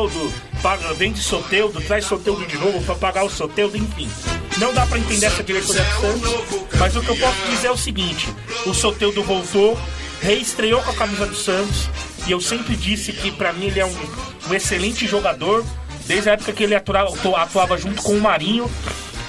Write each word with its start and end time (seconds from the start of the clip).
Soteudo, 0.00 0.32
paga, 0.62 0.94
vende 0.94 1.20
Soteudo, 1.20 1.78
traz 1.82 2.06
Soteudo 2.06 2.46
de 2.46 2.56
novo 2.56 2.82
pra 2.84 2.94
pagar 2.94 3.24
o 3.24 3.28
Soteudo, 3.28 3.76
enfim. 3.76 4.08
Não 4.56 4.72
dá 4.72 4.86
pra 4.86 4.98
entender 4.98 5.26
essa 5.26 5.42
diretoria 5.42 5.82
do 5.82 6.00
Santos, 6.00 6.68
mas 6.78 6.96
o 6.96 7.02
que 7.02 7.10
eu 7.10 7.16
posso 7.16 7.50
dizer 7.50 7.66
é 7.66 7.70
o 7.70 7.76
seguinte: 7.76 8.34
o 8.64 8.72
Soteudo 8.72 9.22
voltou, 9.22 9.78
reestreou 10.22 10.80
com 10.80 10.90
a 10.90 10.94
camisa 10.94 11.26
do 11.26 11.34
Santos, 11.34 11.90
e 12.26 12.32
eu 12.32 12.40
sempre 12.40 12.76
disse 12.76 13.12
que 13.12 13.30
pra 13.30 13.52
mim 13.52 13.66
ele 13.66 13.80
é 13.80 13.84
um, 13.84 13.94
um 14.48 14.54
excelente 14.54 15.06
jogador, 15.06 15.62
desde 16.06 16.30
a 16.30 16.32
época 16.32 16.54
que 16.54 16.64
ele 16.64 16.74
atuava, 16.74 17.14
atuava 17.36 17.76
junto 17.76 18.00
com 18.02 18.12
o 18.12 18.20
Marinho. 18.20 18.70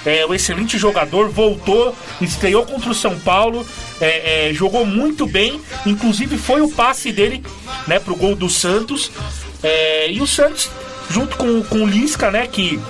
É 0.04 0.26
um 0.26 0.34
excelente 0.34 0.76
jogador, 0.78 1.28
voltou, 1.28 1.94
estreou 2.20 2.66
contra 2.66 2.90
o 2.90 2.94
São 2.94 3.18
Paulo, 3.20 3.66
é, 4.00 4.48
é, 4.48 4.54
jogou 4.54 4.84
muito 4.84 5.26
bem, 5.26 5.60
inclusive 5.86 6.36
foi 6.36 6.60
o 6.60 6.70
passe 6.70 7.12
dele 7.12 7.42
né, 7.86 8.00
pro 8.00 8.16
gol 8.16 8.34
do 8.34 8.48
Santos. 8.48 9.12
É, 9.62 10.10
e 10.10 10.20
o 10.20 10.26
Santos, 10.26 10.68
junto 11.08 11.36
com, 11.36 11.62
com 11.62 11.84
o 11.84 11.86
Lisca, 11.86 12.32
né, 12.32 12.48
que, 12.48 12.80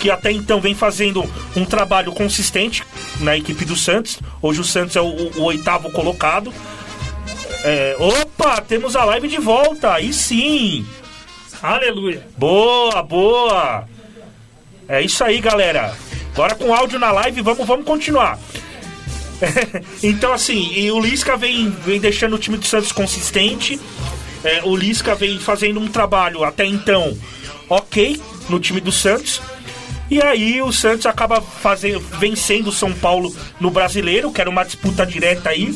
que 0.00 0.10
até 0.10 0.32
então 0.32 0.58
vem 0.58 0.74
fazendo 0.74 1.22
um 1.54 1.66
trabalho 1.66 2.12
consistente 2.12 2.82
na 3.20 3.36
equipe 3.36 3.64
do 3.66 3.76
Santos. 3.76 4.18
Hoje 4.40 4.60
o 4.62 4.64
Santos 4.64 4.96
é 4.96 5.00
o, 5.02 5.32
o 5.36 5.42
oitavo 5.42 5.90
colocado. 5.90 6.52
É, 7.62 7.94
opa, 7.98 8.62
temos 8.62 8.96
a 8.96 9.04
live 9.04 9.28
de 9.28 9.38
volta, 9.38 9.92
aí 9.92 10.12
sim! 10.12 10.86
Aleluia. 11.62 12.26
Boa, 12.38 13.02
boa! 13.02 13.88
É 14.88 15.02
isso 15.02 15.24
aí, 15.24 15.40
galera. 15.40 15.94
Agora 16.36 16.54
com 16.54 16.74
áudio 16.74 16.98
na 16.98 17.10
live, 17.12 17.40
vamos, 17.40 17.66
vamos 17.66 17.86
continuar. 17.86 18.38
então, 20.02 20.32
assim, 20.32 20.70
e 20.74 20.90
o 20.90 21.00
Lisca 21.00 21.36
vem, 21.36 21.70
vem 21.70 21.98
deixando 21.98 22.36
o 22.36 22.38
time 22.38 22.58
do 22.58 22.66
Santos 22.66 22.92
consistente. 22.92 23.80
É, 24.44 24.60
o 24.64 24.76
Lisca 24.76 25.14
vem 25.14 25.38
fazendo 25.38 25.80
um 25.80 25.88
trabalho 25.88 26.44
até 26.44 26.64
então 26.66 27.16
ok 27.68 28.20
no 28.48 28.60
time 28.60 28.80
do 28.80 28.92
Santos. 28.92 29.40
E 30.10 30.22
aí 30.22 30.60
o 30.62 30.70
Santos 30.72 31.06
acaba 31.06 31.40
fazendo, 31.40 32.00
vencendo 32.18 32.68
o 32.68 32.72
São 32.72 32.92
Paulo 32.92 33.34
no 33.58 33.70
brasileiro, 33.70 34.30
que 34.30 34.40
era 34.40 34.50
uma 34.50 34.62
disputa 34.64 35.04
direta 35.06 35.48
aí. 35.50 35.74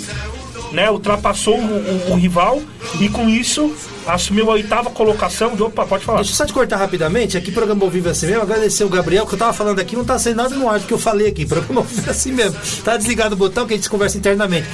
Né, 0.73 0.89
ultrapassou 0.89 1.59
o, 1.59 2.09
o- 2.09 2.13
o 2.13 2.15
rival 2.15 2.63
e 3.01 3.09
com 3.09 3.29
isso 3.29 3.75
assumiu 4.07 4.51
a 4.51 4.55
oitava 4.55 4.91
colocação. 4.91 5.55
De, 5.55 5.63
opa, 5.63 5.85
pode 5.87 6.05
falar. 6.05 6.19
Deixa 6.19 6.33
eu 6.33 6.37
só 6.37 6.47
te 6.47 6.53
cortar 6.53 6.77
rapidamente, 6.77 7.37
aqui 7.37 7.51
programa 7.51 7.85
ao 7.85 7.91
vivo 7.91 8.09
é 8.09 8.11
assim 8.13 8.27
mesmo, 8.27 8.43
agradecer 8.43 8.85
o 8.85 8.89
Gabriel, 8.89 9.27
que 9.27 9.35
eu 9.35 9.39
tava 9.39 9.53
falando 9.53 9.81
aqui, 9.81 9.97
não 9.97 10.05
tá 10.05 10.19
sendo 10.19 10.37
nada 10.37 10.55
no 10.55 10.69
áudio 10.69 10.87
que 10.87 10.95
eu 10.95 10.99
falei 10.99 11.29
aqui, 11.29 11.47
programa 11.47 11.81
ao 11.81 11.87
vivo 11.87 12.07
é 12.07 12.11
assim 12.11 12.33
mesmo. 12.33 12.59
Tá 12.85 12.97
desligado 12.97 13.35
o 13.35 13.39
botão 13.39 13.67
que 13.67 13.75
a 13.75 13.77
gente 13.77 13.89
conversa 13.89 14.19
internamente. 14.19 14.67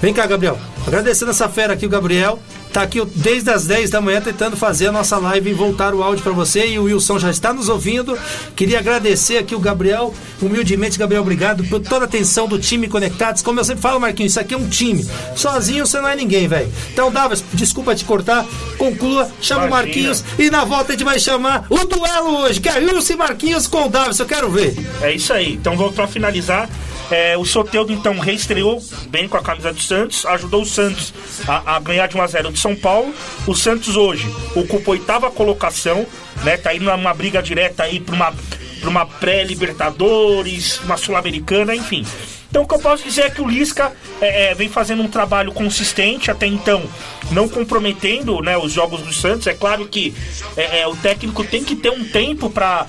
Vem 0.00 0.14
cá, 0.14 0.26
Gabriel. 0.26 0.58
Agradecendo 0.86 1.30
essa 1.30 1.48
fera 1.48 1.74
aqui, 1.74 1.86
o 1.86 1.88
Gabriel. 1.88 2.38
Tá 2.72 2.82
aqui 2.82 3.04
desde 3.16 3.50
as 3.50 3.66
10 3.66 3.90
da 3.90 4.00
manhã 4.00 4.20
tentando 4.20 4.56
fazer 4.56 4.86
a 4.86 4.92
nossa 4.92 5.18
live 5.18 5.50
e 5.50 5.52
voltar 5.52 5.92
o 5.92 6.04
áudio 6.04 6.22
pra 6.22 6.32
você. 6.32 6.68
E 6.68 6.78
o 6.78 6.84
Wilson 6.84 7.18
já 7.18 7.30
está 7.30 7.52
nos 7.52 7.68
ouvindo. 7.68 8.16
Queria 8.54 8.78
agradecer 8.78 9.38
aqui 9.38 9.56
o 9.56 9.58
Gabriel, 9.58 10.14
humildemente, 10.40 10.96
Gabriel, 10.96 11.22
obrigado 11.22 11.64
por 11.64 11.80
toda 11.80 12.04
a 12.04 12.08
atenção 12.08 12.46
do 12.46 12.60
time 12.60 12.86
Conectados. 12.86 13.42
Como 13.42 13.58
eu 13.58 13.64
sempre 13.64 13.82
falo, 13.82 13.98
Marquinhos, 13.98 14.32
isso 14.32 14.40
aqui 14.40 14.54
é 14.54 14.56
um 14.56 14.68
time. 14.68 15.04
Sozinho 15.34 15.84
você 15.84 16.00
não 16.00 16.08
é 16.08 16.14
ninguém, 16.14 16.46
velho. 16.46 16.72
Então, 16.92 17.10
Davas, 17.10 17.42
desculpa 17.52 17.94
te 17.94 18.04
cortar, 18.04 18.46
conclua, 18.80 19.30
chama 19.42 19.66
o. 19.66 19.70
Marquinhos 19.70 20.24
e 20.38 20.48
na 20.48 20.64
volta 20.64 20.92
a 20.92 20.92
gente 20.92 21.04
vai 21.04 21.20
chamar 21.20 21.66
o 21.68 21.84
duelo 21.84 22.38
hoje, 22.38 22.58
que 22.58 22.68
é 22.68 22.78
Wilson 22.78 23.12
e 23.12 23.16
Marquinhos 23.16 23.66
com 23.66 23.84
o 23.84 23.88
Davis. 23.90 24.18
Eu 24.18 24.24
quero 24.24 24.50
ver. 24.50 24.74
É 25.02 25.12
isso 25.12 25.34
aí. 25.34 25.52
Então, 25.52 25.76
vou 25.76 25.92
pra 25.92 26.06
finalizar. 26.06 26.66
É, 27.10 27.36
o 27.36 27.44
Soteudo, 27.44 27.92
então, 27.92 28.18
reestreou 28.18 28.80
bem 29.08 29.28
com 29.28 29.36
a 29.36 29.42
camisa 29.42 29.72
do 29.72 29.80
Santos, 29.80 30.24
ajudou 30.24 30.62
o 30.62 30.66
Santos 30.66 31.12
a, 31.46 31.76
a 31.76 31.80
ganhar 31.80 32.06
de 32.06 32.16
1x0 32.16 32.52
de 32.52 32.58
São 32.58 32.74
Paulo. 32.74 33.12
O 33.46 33.54
Santos 33.54 33.96
hoje 33.96 34.32
ocupa 34.54 34.90
a 34.90 34.92
oitava 34.92 35.30
colocação, 35.30 36.06
né? 36.44 36.56
Tá 36.56 36.74
indo 36.74 36.84
numa 36.84 37.12
briga 37.12 37.42
direta 37.42 37.82
aí 37.82 38.00
pra 38.00 38.14
uma, 38.14 38.32
pra 38.80 38.88
uma 38.88 39.04
pré-Libertadores, 39.04 40.78
uma 40.84 40.96
Sul-Americana, 40.96 41.74
enfim. 41.74 42.06
Então, 42.50 42.62
o 42.62 42.66
que 42.66 42.74
eu 42.74 42.80
posso 42.80 43.04
dizer 43.04 43.22
é 43.22 43.30
que 43.30 43.40
o 43.40 43.48
Lisca 43.48 43.92
é, 44.20 44.50
é, 44.50 44.54
vem 44.54 44.68
fazendo 44.68 45.02
um 45.02 45.08
trabalho 45.08 45.52
consistente 45.52 46.32
até 46.32 46.46
então, 46.46 46.82
não 47.30 47.48
comprometendo 47.48 48.42
né, 48.42 48.58
os 48.58 48.72
jogos 48.72 49.02
do 49.02 49.12
Santos. 49.12 49.46
É 49.46 49.54
claro 49.54 49.86
que 49.86 50.12
é, 50.56 50.80
é, 50.80 50.86
o 50.88 50.96
técnico 50.96 51.44
tem 51.44 51.62
que 51.62 51.76
ter 51.76 51.90
um 51.90 52.04
tempo 52.04 52.50
para 52.50 52.86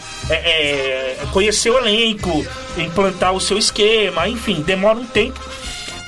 conhecer 1.31 1.69
o 1.69 1.77
elenco, 1.77 2.45
implantar 2.75 3.33
o 3.33 3.39
seu 3.39 3.57
esquema, 3.57 4.27
enfim, 4.27 4.61
demora 4.61 4.97
um 4.97 5.05
tempo. 5.05 5.39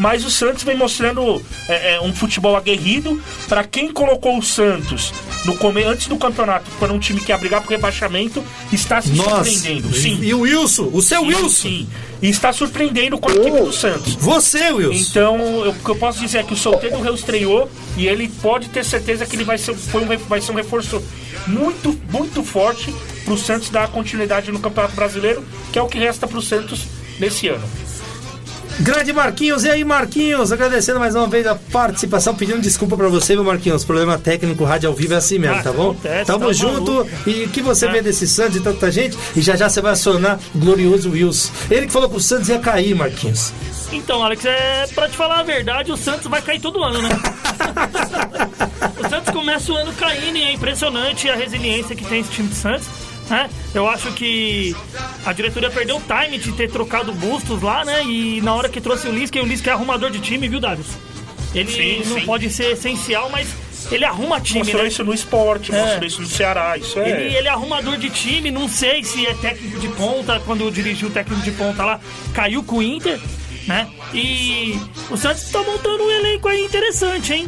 Mas 0.03 0.25
o 0.25 0.29
Santos 0.29 0.63
vem 0.63 0.75
mostrando 0.75 1.41
é, 1.69 1.93
é, 1.95 2.01
um 2.01 2.13
futebol 2.13 2.57
aguerrido. 2.57 3.21
Para 3.47 3.63
quem 3.63 3.89
colocou 3.89 4.37
o 4.37 4.43
Santos 4.43 5.13
no 5.45 5.55
come... 5.55 5.81
antes 5.81 6.07
do 6.07 6.17
campeonato 6.17 6.69
para 6.77 6.91
um 6.91 6.99
time 6.99 7.21
que 7.21 7.31
ia 7.31 7.37
brigar 7.37 7.61
por 7.61 7.69
rebaixamento, 7.71 8.43
está 8.69 9.01
se 9.01 9.11
Nossa. 9.11 9.45
surpreendendo. 9.49 9.95
Sim. 9.95 10.19
E 10.21 10.33
o 10.33 10.41
Wilson, 10.41 10.89
o 10.91 11.01
seu 11.01 11.21
Sim, 11.21 11.27
Wilson. 11.27 11.49
sim. 11.49 11.87
E 12.21 12.29
está 12.29 12.51
surpreendendo 12.51 13.17
com 13.17 13.29
a 13.29 13.33
equipe 13.33 13.61
do 13.61 13.71
Santos. 13.71 14.15
Você, 14.15 14.73
Wilson. 14.73 15.09
Então, 15.09 15.37
eu- 15.63 15.71
o 15.71 15.75
que 15.75 15.89
eu 15.89 15.95
posso 15.95 16.19
dizer 16.19 16.39
é 16.39 16.43
que 16.43 16.53
o 16.53 16.57
Solteiro 16.57 16.99
reestreou 17.01 17.71
e 17.95 18.05
ele 18.05 18.27
pode 18.41 18.67
ter 18.67 18.83
certeza 18.83 19.25
que 19.25 19.37
ele 19.37 19.45
vai 19.45 19.57
ser, 19.57 19.73
foi 19.73 20.01
um, 20.03 20.17
vai 20.27 20.41
ser 20.41 20.51
um 20.51 20.55
reforço 20.55 21.01
muito, 21.47 21.97
muito 22.11 22.43
forte 22.43 22.93
para 23.23 23.33
o 23.33 23.37
Santos 23.37 23.69
dar 23.69 23.87
continuidade 23.87 24.51
no 24.51 24.59
Campeonato 24.59 24.95
Brasileiro, 24.97 25.45
que 25.71 25.79
é 25.79 25.81
o 25.81 25.87
que 25.87 25.97
resta 25.97 26.27
para 26.27 26.37
o 26.37 26.41
Santos 26.41 26.81
nesse 27.21 27.47
ano. 27.47 27.63
Grande 28.79 29.13
Marquinhos, 29.13 29.63
e 29.63 29.69
aí 29.69 29.83
Marquinhos, 29.83 30.51
agradecendo 30.51 30.99
mais 30.99 31.13
uma 31.15 31.27
vez 31.27 31.45
a 31.45 31.55
participação, 31.55 32.33
pedindo 32.35 32.59
desculpa 32.59 32.97
pra 32.97 33.07
você, 33.07 33.35
meu 33.35 33.43
Marquinhos, 33.43 33.85
problema 33.85 34.17
técnico, 34.17 34.63
rádio 34.63 34.89
ao 34.89 34.95
vivo 34.95 35.13
é 35.13 35.17
assim 35.17 35.37
mesmo, 35.37 35.57
Ah, 35.57 35.63
tá 35.63 35.71
bom? 35.71 35.91
acontece, 35.91 36.25
Tamo 36.25 36.47
tá 36.47 36.53
junto, 36.53 36.91
maluco. 36.91 37.09
e 37.29 37.43
o 37.43 37.49
que 37.49 37.61
você 37.61 37.85
É. 37.85 37.91
vê 37.91 38.01
desse 38.01 38.27
Santos 38.27 38.57
e 38.57 38.59
tanta 38.59 38.91
gente, 38.91 39.17
e 39.35 39.41
já 39.41 39.55
já 39.55 39.69
você 39.69 39.79
vai 39.79 39.91
acionar 39.93 40.39
o 40.53 40.57
glorioso 40.57 41.11
Wilson. 41.11 41.51
Ele 41.69 41.85
que 41.85 41.93
falou 41.93 42.09
que 42.09 42.17
o 42.17 42.19
Santos 42.19 42.49
ia 42.49 42.57
cair, 42.59 42.95
Marquinhos. 42.95 43.53
Então, 43.91 44.23
Alex, 44.23 44.43
é, 44.43 44.87
pra 44.95 45.07
te 45.07 45.15
falar 45.15 45.39
a 45.41 45.43
verdade, 45.43 45.91
o 45.91 45.97
Santos 45.97 46.25
vai 46.27 46.41
cair 46.41 46.59
todo 46.59 46.83
ano, 46.83 46.99
né? 47.01 47.09
o 49.05 49.07
Santos 49.09 49.31
começa 49.31 49.71
o 49.71 49.75
ano 49.77 49.93
caindo 49.93 50.35
e 50.37 50.43
é 50.43 50.51
impressionante 50.51 51.29
a 51.29 51.35
resiliência 51.35 51.95
que 51.95 52.03
tem 52.03 52.21
esse 52.21 52.31
time 52.31 52.47
de 52.49 52.55
Santos. 52.55 52.87
Né? 53.29 53.49
Eu 53.73 53.87
acho 53.87 54.11
que 54.11 54.75
a 55.25 55.31
diretoria 55.33 55.69
perdeu 55.69 55.97
o 55.97 56.01
time 56.01 56.37
de 56.37 56.51
ter 56.51 56.69
trocado 56.69 57.13
Bustos 57.13 57.61
lá, 57.61 57.85
né? 57.85 58.03
E 58.03 58.41
na 58.41 58.53
hora 58.53 58.67
que 58.69 58.81
trouxe 58.81 59.07
o 59.07 59.11
Lisca, 59.11 59.41
o 59.41 59.45
Lisca 59.45 59.69
é 59.69 59.73
arrumador 59.73 60.11
de 60.11 60.19
time, 60.19 60.47
viu, 60.49 60.59
Davis? 60.59 60.87
Ele 61.55 61.71
Sim, 61.71 62.09
não 62.09 62.19
sim. 62.19 62.25
pode 62.25 62.49
ser 62.49 62.71
essencial, 62.73 63.29
mas 63.29 63.47
ele 63.91 64.03
arruma 64.05 64.41
time, 64.41 64.59
Mostrou 64.59 64.81
né? 64.81 64.87
isso 64.87 65.03
no 65.03 65.13
esporte, 65.13 65.73
É. 65.73 65.79
mostrou 65.81 66.05
isso 66.05 66.21
no 66.21 66.27
Ceará, 66.27 66.77
isso 66.77 66.99
é... 66.99 67.09
Ele, 67.09 67.35
ele 67.37 67.47
é 67.47 67.51
arrumador 67.51 67.97
de 67.97 68.09
time, 68.09 68.49
não 68.49 68.67
sei 68.67 69.03
se 69.03 69.25
é 69.25 69.33
técnico 69.35 69.79
de 69.79 69.87
ponta, 69.89 70.41
quando 70.45 70.69
dirigiu 70.71 71.09
o 71.09 71.11
técnico 71.11 71.41
de 71.43 71.51
ponta 71.51 71.83
lá, 71.85 71.99
caiu 72.33 72.63
com 72.63 72.77
o 72.77 72.83
Inter, 72.83 73.19
né? 73.67 73.87
E 74.13 74.77
o 75.09 75.15
Santos 75.17 75.43
tá 75.51 75.61
montando 75.63 76.03
um 76.03 76.09
elenco 76.11 76.47
aí 76.47 76.65
interessante, 76.65 77.33
hein? 77.33 77.47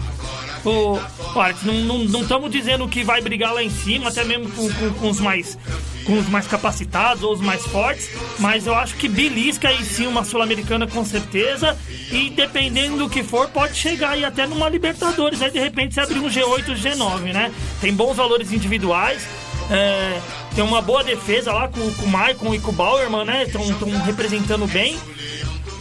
O, 0.65 0.99
olha, 1.35 1.55
não 1.63 2.21
estamos 2.21 2.49
dizendo 2.51 2.87
que 2.87 3.03
vai 3.03 3.21
brigar 3.21 3.53
lá 3.53 3.61
em 3.63 3.69
cima, 3.69 4.09
até 4.09 4.23
mesmo 4.23 4.49
com, 4.51 4.67
com- 4.73 4.93
com 4.93 5.09
os 5.09 5.19
mais 5.19 5.57
com 6.05 6.19
os 6.19 6.27
mais 6.29 6.45
capacitados 6.45 7.23
ou 7.23 7.33
os 7.33 7.41
mais 7.41 7.65
fortes, 7.65 8.09
mas 8.37 8.67
eu 8.67 8.75
acho 8.75 8.93
que 8.95 9.07
belisca 9.09 9.69
aí 9.69 9.83
sim 9.83 10.05
uma 10.05 10.23
Sul-Americana 10.23 10.85
com 10.85 11.03
certeza, 11.03 11.75
e 12.11 12.29
dependendo 12.29 12.95
do 12.97 13.09
que 13.09 13.23
for, 13.23 13.47
pode 13.49 13.75
chegar 13.75 14.11
aí 14.11 14.23
até 14.23 14.45
numa 14.45 14.69
Libertadores, 14.69 15.41
aí 15.41 15.49
de 15.49 15.57
repente 15.59 15.95
se 15.95 15.99
abrir 15.99 16.19
um 16.19 16.29
G8, 16.29 16.75
G9, 16.75 17.33
né? 17.33 17.51
Tem 17.81 17.91
bons 17.91 18.15
valores 18.17 18.51
individuais, 18.51 19.27
é, 19.71 20.19
tem 20.53 20.63
uma 20.63 20.79
boa 20.79 21.03
defesa 21.03 21.51
lá 21.51 21.67
com, 21.67 21.91
com 21.95 22.05
o 22.05 22.09
Maicon 22.09 22.53
e 22.53 22.59
com 22.59 22.69
o 22.69 22.73
Bauerman, 22.73 23.25
né? 23.25 23.43
Estão 23.43 23.63
representando 24.05 24.67
bem. 24.67 24.95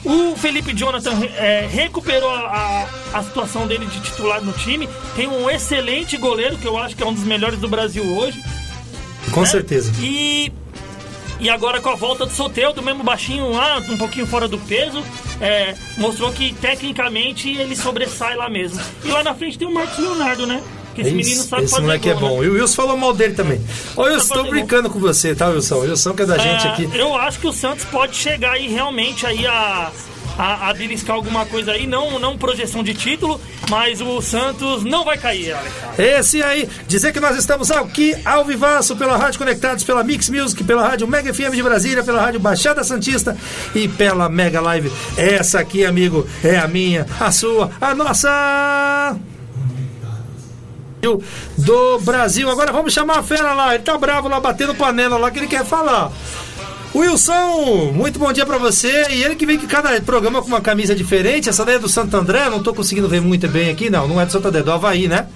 O 0.05 0.37
Felipe 0.37 0.75
Jonathan 0.75 1.19
é, 1.37 1.67
recuperou 1.67 2.29
a, 2.29 2.89
a, 3.13 3.19
a 3.19 3.23
situação 3.23 3.67
dele 3.67 3.87
de 3.87 4.01
titular 4.01 4.43
no 4.43 4.53
time. 4.53 4.89
Tem 5.17 5.27
um 5.27 5.49
excelente 5.49 6.17
goleiro, 6.19 6.59
que 6.59 6.67
eu 6.67 6.77
acho 6.77 6.95
que 6.95 7.03
é 7.03 7.07
um 7.07 7.15
dos 7.15 7.25
melhores 7.25 7.59
do 7.59 7.69
Brasil 7.69 8.05
hoje. 8.05 8.43
Com 9.33 9.41
né? 9.41 9.47
certeza. 9.47 9.93
E, 9.99 10.53
e 11.41 11.49
agora 11.49 11.81
com 11.81 11.89
a 11.89 11.95
volta 11.95 12.27
do 12.27 12.33
Soteudo, 12.33 12.83
mesmo 12.83 13.03
baixinho 13.03 13.51
lá, 13.51 13.79
um 13.79 13.97
pouquinho 13.97 14.27
fora 14.27 14.47
do 14.47 14.59
peso, 14.59 15.03
é, 15.41 15.75
mostrou 15.97 16.31
que 16.33 16.53
tecnicamente 16.55 17.51
ele 17.51 17.75
sobressai 17.75 18.37
lá 18.37 18.51
mesmo. 18.51 18.81
E 19.03 19.09
lá 19.09 19.23
na 19.23 19.35
frente 19.35 19.59
tem 19.59 19.67
o 19.67 19.73
Marcos 19.73 19.99
Leonardo, 19.99 20.47
né? 20.47 20.63
Que 20.95 21.01
esse 21.03 21.11
menino 21.11 21.41
Esse, 21.41 21.49
sabe 21.49 21.63
esse 21.65 21.71
fazer 21.73 21.83
moleque 21.83 22.09
é 22.09 22.15
gol, 22.15 22.21
bom. 22.21 22.41
né? 22.41 22.47
E 22.47 22.51
o 22.51 22.53
Wilson 22.55 22.75
falou 22.75 22.97
mal 22.97 23.13
dele 23.13 23.35
também. 23.35 23.61
Ô, 23.97 24.03
Wilson, 24.03 24.35
fazer 24.35 24.51
brincando 24.51 24.89
com 24.91 24.99
você, 25.01 25.35
tá, 25.35 25.49
Wilson? 25.49 25.75
O 25.77 25.81
Wilson 25.81 26.15
que 26.15 26.23
é 26.23 26.27
da 26.27 26.39
gente 26.39 26.67
É, 26.67 26.71
aqui. 26.71 26.89
Eu 26.95 27.15
acho 27.17 27.39
que 27.41 27.47
o 27.47 27.53
Santos 27.53 27.85
pode 27.85 28.17
chegar 28.17 28.53
aí 28.53 28.69
realmente 28.69 29.27
aí 29.27 29.47
a, 29.47 29.91
a, 30.39 30.71
a 30.71 30.75
beliscar 30.75 31.17
alguma 31.17 31.45
coisa 31.47 31.73
aí, 31.73 31.87
não, 31.87 32.19
não 32.19 32.37
projeção 32.39 32.83
de 32.83 32.95
título, 32.95 33.41
mas 33.69 34.01
o 34.01 34.21
Santos 34.21 34.85
não 34.85 35.05
vai 35.05 35.17
cair. 35.19 35.57
Esse 35.99 36.43
aí, 36.43 36.69
dizer 36.87 37.13
que 37.13 37.21
nós 37.21 37.37
estamos 37.37 37.71
aqui 37.71 38.15
ao 38.25 38.45
vivaço 38.45 38.97
pela 38.97 39.17
Rádio 39.17 39.39
Conectados, 39.39 39.85
pela 39.85 40.03
Mix 40.05 40.29
Music, 40.29 40.63
pela 40.65 40.87
Rádio 40.87 41.07
Mega 41.09 41.33
FM 41.33 41.55
de 41.55 41.63
Brasília, 41.63 42.03
pela 42.05 42.21
Rádio 42.21 42.41
Baixada 42.41 42.83
Santista 42.85 43.37
e 43.75 43.89
pela 43.89 44.29
Mega 44.29 44.61
Live. 44.61 44.93
Essa 45.17 45.61
aqui, 45.61 45.85
amigo, 45.85 46.27
é 46.43 46.57
a 46.57 46.67
minha, 46.69 47.07
a 47.19 47.31
sua, 47.33 47.71
a 47.81 47.95
nossa. 47.95 49.17
Do 51.57 51.99
Brasil. 52.01 52.51
Agora 52.51 52.73
vamos 52.73 52.93
chamar 52.93 53.19
a 53.19 53.23
fera 53.23 53.53
lá. 53.53 53.75
Ele 53.75 53.83
tá 53.83 53.97
bravo 53.97 54.29
lá, 54.29 54.41
batendo 54.41 54.75
panela 54.75 55.17
lá, 55.17 55.31
que 55.31 55.39
ele 55.39 55.47
quer 55.47 55.65
falar. 55.65 56.11
Wilson, 56.95 57.93
muito 57.93 58.19
bom 58.19 58.33
dia 58.33 58.47
para 58.47 58.57
você. 58.57 59.07
E 59.11 59.25
ele 59.25 59.35
que 59.35 59.45
vem 59.45 59.59
que 59.59 59.67
cada 59.67 60.01
programa 60.01 60.41
com 60.41 60.49
uma 60.49 60.61
camisa 60.61 60.95
diferente. 60.95 61.49
Essa 61.49 61.65
daí 61.65 61.75
é 61.75 61.79
do 61.79 61.89
Santo 61.89 62.17
André, 62.17 62.49
não 62.49 62.63
tô 62.63 62.73
conseguindo 62.73 63.09
ver 63.09 63.21
muito 63.21 63.49
bem 63.49 63.71
aqui, 63.71 63.91
não. 63.91 64.07
Não 64.07 64.21
é 64.21 64.27
do 64.27 64.33
Santo 64.33 64.49
André, 64.49 64.61
é 64.61 64.63
do 64.63 64.73
Havaí, 64.73 65.09
né? 65.09 65.27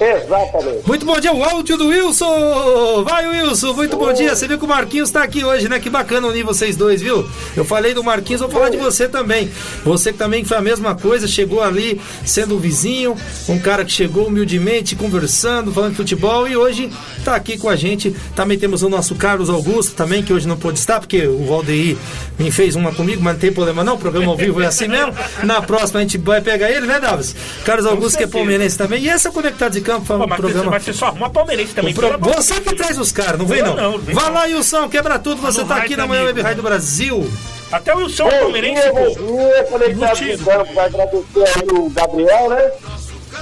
Exatamente. 0.00 0.86
Muito 0.86 1.06
bom 1.06 1.18
dia, 1.18 1.32
o 1.32 1.42
áudio 1.42 1.76
do 1.76 1.88
Wilson! 1.88 3.04
Vai, 3.04 3.28
Wilson, 3.28 3.72
muito 3.72 3.96
bom 3.96 4.12
dia. 4.12 4.34
Você 4.34 4.46
viu 4.46 4.58
que 4.58 4.64
o 4.64 4.68
Marquinhos 4.68 5.10
tá 5.10 5.22
aqui 5.22 5.44
hoje, 5.44 5.68
né? 5.68 5.80
Que 5.80 5.90
bacana 5.90 6.28
unir 6.28 6.44
vocês 6.44 6.76
dois, 6.76 7.00
viu? 7.00 7.28
Eu 7.56 7.64
falei 7.64 7.94
do 7.94 8.04
Marquinhos, 8.04 8.40
vou 8.40 8.50
falar 8.50 8.68
de 8.68 8.76
você 8.76 9.08
também. 9.08 9.50
Você 9.84 10.12
que 10.12 10.18
também 10.18 10.44
foi 10.44 10.56
a 10.56 10.60
mesma 10.60 10.94
coisa, 10.94 11.26
chegou 11.26 11.62
ali 11.62 12.00
sendo 12.24 12.56
um 12.56 12.58
vizinho, 12.58 13.16
um 13.48 13.58
cara 13.58 13.84
que 13.84 13.92
chegou 13.92 14.26
humildemente, 14.26 14.94
conversando, 14.94 15.72
falando 15.72 15.92
de 15.92 15.96
futebol 15.96 16.46
e 16.46 16.56
hoje 16.56 16.90
tá 17.24 17.34
aqui 17.34 17.58
com 17.58 17.68
a 17.68 17.76
gente. 17.76 18.14
Também 18.36 18.58
temos 18.58 18.82
o 18.82 18.88
nosso 18.88 19.14
Carlos 19.14 19.50
Augusto 19.50 19.94
também, 19.94 20.22
que 20.22 20.32
hoje 20.32 20.46
não 20.46 20.56
pôde 20.56 20.78
estar, 20.78 21.00
porque 21.00 21.26
o 21.26 21.44
Valdeir 21.46 21.96
me 22.38 22.50
fez 22.50 22.76
uma 22.76 22.94
comigo, 22.94 23.22
mas 23.22 23.34
não 23.34 23.40
tem 23.40 23.52
problema 23.52 23.82
não, 23.82 23.94
o 23.94 23.98
programa 23.98 24.30
ao 24.30 24.36
vivo 24.36 24.60
é 24.62 24.66
assim 24.66 24.86
mesmo. 24.86 25.14
Na 25.42 25.62
próxima 25.62 26.00
a 26.00 26.02
gente 26.02 26.18
vai 26.18 26.40
pegar 26.40 26.70
ele, 26.70 26.86
né, 26.86 27.00
Davis? 27.00 27.34
Carlos 27.64 27.86
Augusto, 27.86 28.18
que 28.18 28.24
é 28.24 28.26
palmeirense 28.26 28.76
também. 28.76 29.02
E 29.02 29.08
essa 29.08 29.30
Conectados 29.38 29.78
de 29.78 29.84
Campo, 29.88 30.04
foi 30.04 30.16
um 30.16 30.26
mas, 30.26 30.38
programa... 30.38 30.70
mas 30.70 30.82
você 30.82 30.92
só 30.92 31.06
arruma 31.06 31.30
palmeirense 31.30 31.72
também. 31.74 31.94
Pro- 31.94 32.18
Você 32.18 32.60
que 32.60 32.74
traz 32.74 32.98
os 32.98 33.10
caras, 33.10 33.38
não 33.38 33.46
vem 33.46 33.62
não. 33.62 33.74
não, 33.74 33.98
vem 33.98 34.14
Vai 34.14 34.30
lá, 34.30 34.42
Wilson, 34.42 34.86
quebra 34.90 35.18
tudo. 35.18 35.40
Você 35.40 35.60
Não 35.60 35.68
tá 35.68 35.76
aqui 35.76 35.96
na 35.96 36.06
manhã. 36.06 36.24
Web 36.24 36.42
Rádio 36.42 36.56
do 36.58 36.62
Brasil. 36.62 37.30
Até 37.72 37.94
o 37.94 37.98
Wilson 37.98 38.28
é 38.28 38.38
palmeirense, 38.40 38.82
pô. 38.90 38.94
bom 38.94 39.08
dia, 39.08 39.64
conectado 39.64 40.22
Embutido. 40.22 40.44
campo, 40.44 40.74
vai 40.74 40.86
agradecer 40.86 41.24
aí 41.36 41.68
o 41.72 41.90
Gabriel, 41.90 42.50
né? 42.50 42.70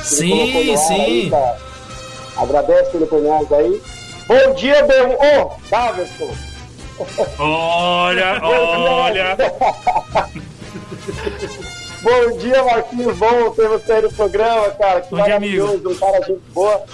Sim, 0.05 0.71
no 0.73 0.79
sim. 0.79 1.29
tá? 1.31 1.57
Agradece 2.37 2.91
pelo 2.91 3.07
penhado 3.09 3.53
aí. 3.55 3.83
Bom 4.29 4.55
dia, 4.55 4.87
meu. 4.87 5.11
Ô, 5.13 5.51
Davidson. 5.69 6.31
Olha, 7.39 8.41
olha. 8.43 9.37
Bom 12.07 12.37
dia, 12.39 12.63
Marquinhos. 12.63 13.19
Bom 13.19 13.51
ter 13.51 13.67
você 13.67 13.95
aí 13.95 14.03
no 14.03 14.13
programa, 14.13 14.71
cara. 14.71 15.01
Que 15.01 15.11
Bom 15.11 15.17
dia, 15.17 15.25
maravilhoso, 15.25 15.91
um 15.91 15.95
cara 15.97 16.23
gente 16.23 16.41
boa. 16.55 16.85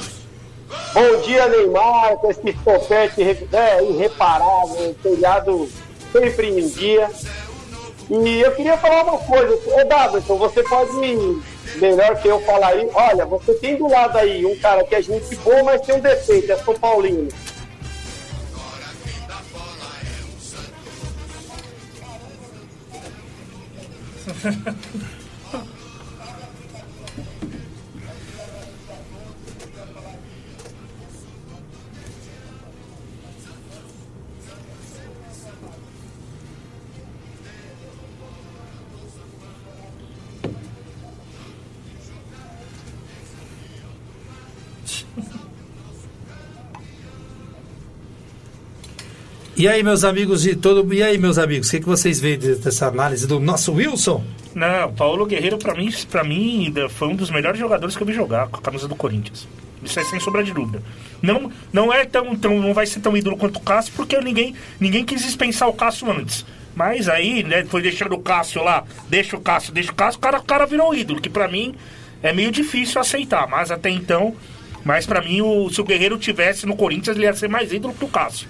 Bom 0.95 1.21
dia, 1.21 1.49
Neymar, 1.49 2.17
com 2.17 2.31
esse 2.31 2.53
topete 2.65 3.23
né, 3.53 3.85
irreparável, 3.85 4.97
telhado 5.03 5.69
sempre 6.11 6.49
em 6.49 6.67
dia. 6.67 7.11
E 8.09 8.41
eu 8.41 8.53
queria 8.53 8.79
falar 8.79 9.03
uma 9.03 9.19
coisa. 9.19 9.55
Ô, 9.55 9.85
Davidson, 9.85 10.37
você 10.39 10.63
pode, 10.63 10.93
melhor 11.77 12.17
que 12.17 12.29
eu 12.29 12.41
falar 12.41 12.69
aí, 12.69 12.89
olha, 12.95 13.27
você 13.27 13.53
tem 13.53 13.77
do 13.77 13.91
lado 13.91 14.17
aí 14.17 14.47
um 14.47 14.59
cara 14.61 14.83
que 14.83 14.95
é 14.95 15.03
gente 15.03 15.37
boa, 15.37 15.63
mas 15.63 15.83
tem 15.83 15.95
um 15.95 16.01
defeito, 16.01 16.51
é 16.51 16.57
São 16.57 16.73
Paulino. 16.73 17.29
i 24.45 24.51
don't 24.65 25.12
E 49.57 49.69
aí, 49.69 49.83
meus 49.83 50.03
amigos 50.05 50.43
de 50.43 50.57
todo. 50.57 50.93
E 50.95 51.03
aí, 51.03 51.19
meus 51.19 51.37
amigos, 51.39 51.69
o 51.69 51.71
que, 51.71 51.81
que 51.81 51.87
vocês 51.87 52.21
veem 52.21 52.39
de- 52.39 52.55
dessa 52.57 52.87
análise 52.87 53.27
do 53.27 53.39
nosso 53.39 53.73
Wilson? 53.75 54.25
Não, 54.55 54.93
Paulo 54.93 55.27
Guerreiro, 55.27 55.59
pra 55.59 55.75
mim, 55.75 55.91
pra 56.11 56.25
mim, 56.25 56.67
ainda 56.67 56.89
foi 56.89 57.09
um 57.09 57.15
dos 57.17 57.31
melhores 57.31 57.59
jogadores 57.59 57.97
que 57.97 58.03
eu 58.03 58.07
vi 58.07 58.13
jogar 58.15 58.49
com 58.49 58.57
a 58.59 58.63
camisa 58.63 58.89
do 58.89 58.95
Corinthians. 58.95 59.47
Isso 59.85 59.99
é 59.99 60.05
sem 60.05 60.21
sombra 60.21 60.43
de 60.45 60.53
dúvida. 60.53 60.83
Não, 61.21 61.51
não 61.73 61.93
é 61.93 62.05
tão, 62.05 62.35
tão. 62.37 62.59
Não 62.61 62.73
vai 62.73 62.87
ser 62.87 63.01
tão 63.01 63.17
ídolo 63.17 63.37
quanto 63.37 63.57
o 63.57 63.61
Cássio, 63.61 63.93
porque 63.97 64.19
ninguém, 64.21 64.55
ninguém 64.81 65.05
quis 65.05 65.23
dispensar 65.23 65.69
o 65.69 65.73
Cássio 65.75 66.11
antes. 66.11 66.47
Mas 66.75 67.09
aí, 67.09 67.43
né, 67.43 67.65
foi 67.67 67.83
deixando 67.83 68.15
o 68.15 68.21
Cássio 68.21 68.63
lá, 68.63 68.85
deixa 69.09 69.37
o 69.37 69.41
Cássio, 69.41 69.73
deixa 69.75 69.93
o 69.93 69.95
Cássio, 69.95 70.19
o 70.19 70.23
cara, 70.23 70.39
o 70.39 70.43
cara 70.43 70.65
virou 70.67 70.95
ídolo, 70.95 71.21
que 71.21 71.29
pra 71.29 71.47
mim 71.47 71.75
é 72.23 72.33
meio 72.33 72.51
difícil 72.51 72.99
aceitar. 73.01 73.47
Mas 73.49 73.71
até 73.71 73.91
então. 73.91 74.35
Mas 74.85 75.05
pra 75.07 75.21
mim, 75.21 75.41
o, 75.43 75.69
se 75.71 75.81
o 75.81 75.85
Guerreiro 75.85 76.17
tivesse 76.19 76.65
no 76.67 76.75
Corinthians, 76.77 77.17
ele 77.17 77.27
ia 77.27 77.35
ser 77.35 77.49
mais 77.49 77.71
ídolo 77.73 77.93
que 77.95 78.05
o 78.05 78.09
Cássio. 78.09 78.49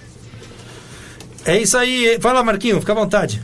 É 1.44 1.58
isso 1.58 1.76
aí. 1.76 2.18
Fala, 2.20 2.42
Marquinho, 2.42 2.80
fica 2.80 2.92
à 2.92 2.94
vontade. 2.94 3.42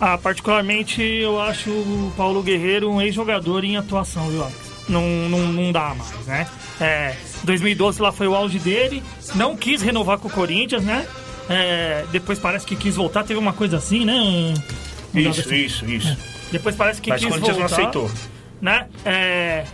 Ah, 0.00 0.16
particularmente 0.16 1.02
eu 1.02 1.40
acho 1.40 1.70
o 1.70 2.12
Paulo 2.16 2.42
Guerreiro 2.42 2.90
um 2.90 3.00
ex-jogador 3.02 3.64
em 3.64 3.76
atuação, 3.76 4.28
viu, 4.28 4.42
Alex? 4.42 4.56
Não, 4.88 5.02
não, 5.28 5.38
não 5.52 5.72
dá 5.72 5.94
mais, 5.94 6.26
né? 6.26 6.46
É, 6.80 7.14
2012 7.42 8.00
lá 8.00 8.12
foi 8.12 8.28
o 8.28 8.34
auge 8.34 8.58
dele, 8.58 9.02
não 9.34 9.56
quis 9.56 9.82
renovar 9.82 10.18
com 10.18 10.28
o 10.28 10.30
Corinthians, 10.30 10.84
né? 10.84 11.06
É, 11.50 12.04
depois 12.12 12.38
parece 12.38 12.64
que 12.64 12.76
quis 12.76 12.94
voltar, 12.94 13.24
teve 13.24 13.38
uma 13.40 13.52
coisa 13.52 13.76
assim, 13.78 14.04
né? 14.04 14.14
Um- 14.14 14.50
um 14.50 14.52
Isso, 14.52 15.14
negócio- 15.14 15.54
isso, 15.54 15.84
isso. 15.90 16.16
Depois 16.52 16.76
parece 16.76 17.00
que 17.02 17.10
Mas 17.10 17.20
o 17.22 17.24
quis 17.26 17.30
Corinthians 17.34 17.56
voltar, 17.58 17.76
não 17.82 17.88
aceitou. 17.88 18.10
né? 18.62 18.86
É, 19.04 19.64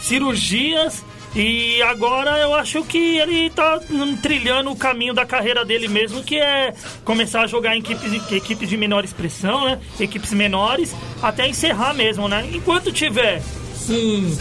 cirurgias 0.00 1.02
e 1.34 1.80
agora 1.82 2.38
eu 2.38 2.54
acho 2.54 2.82
que 2.84 3.18
ele 3.18 3.48
tá 3.50 3.80
trilhando 4.20 4.70
o 4.70 4.76
caminho 4.76 5.14
da 5.14 5.24
carreira 5.24 5.64
dele 5.64 5.88
mesmo, 5.88 6.22
que 6.22 6.36
é 6.36 6.74
começar 7.04 7.42
a 7.42 7.46
jogar 7.46 7.74
em 7.74 7.80
equipes, 7.80 8.30
equipes 8.30 8.68
de 8.68 8.76
menor 8.76 9.04
expressão, 9.04 9.64
né? 9.64 9.78
Equipes 9.98 10.32
menores, 10.32 10.94
até 11.22 11.48
encerrar 11.48 11.94
mesmo, 11.94 12.28
né? 12.28 12.46
Enquanto 12.52 12.92
tiver 12.92 13.42
um, 13.88 14.36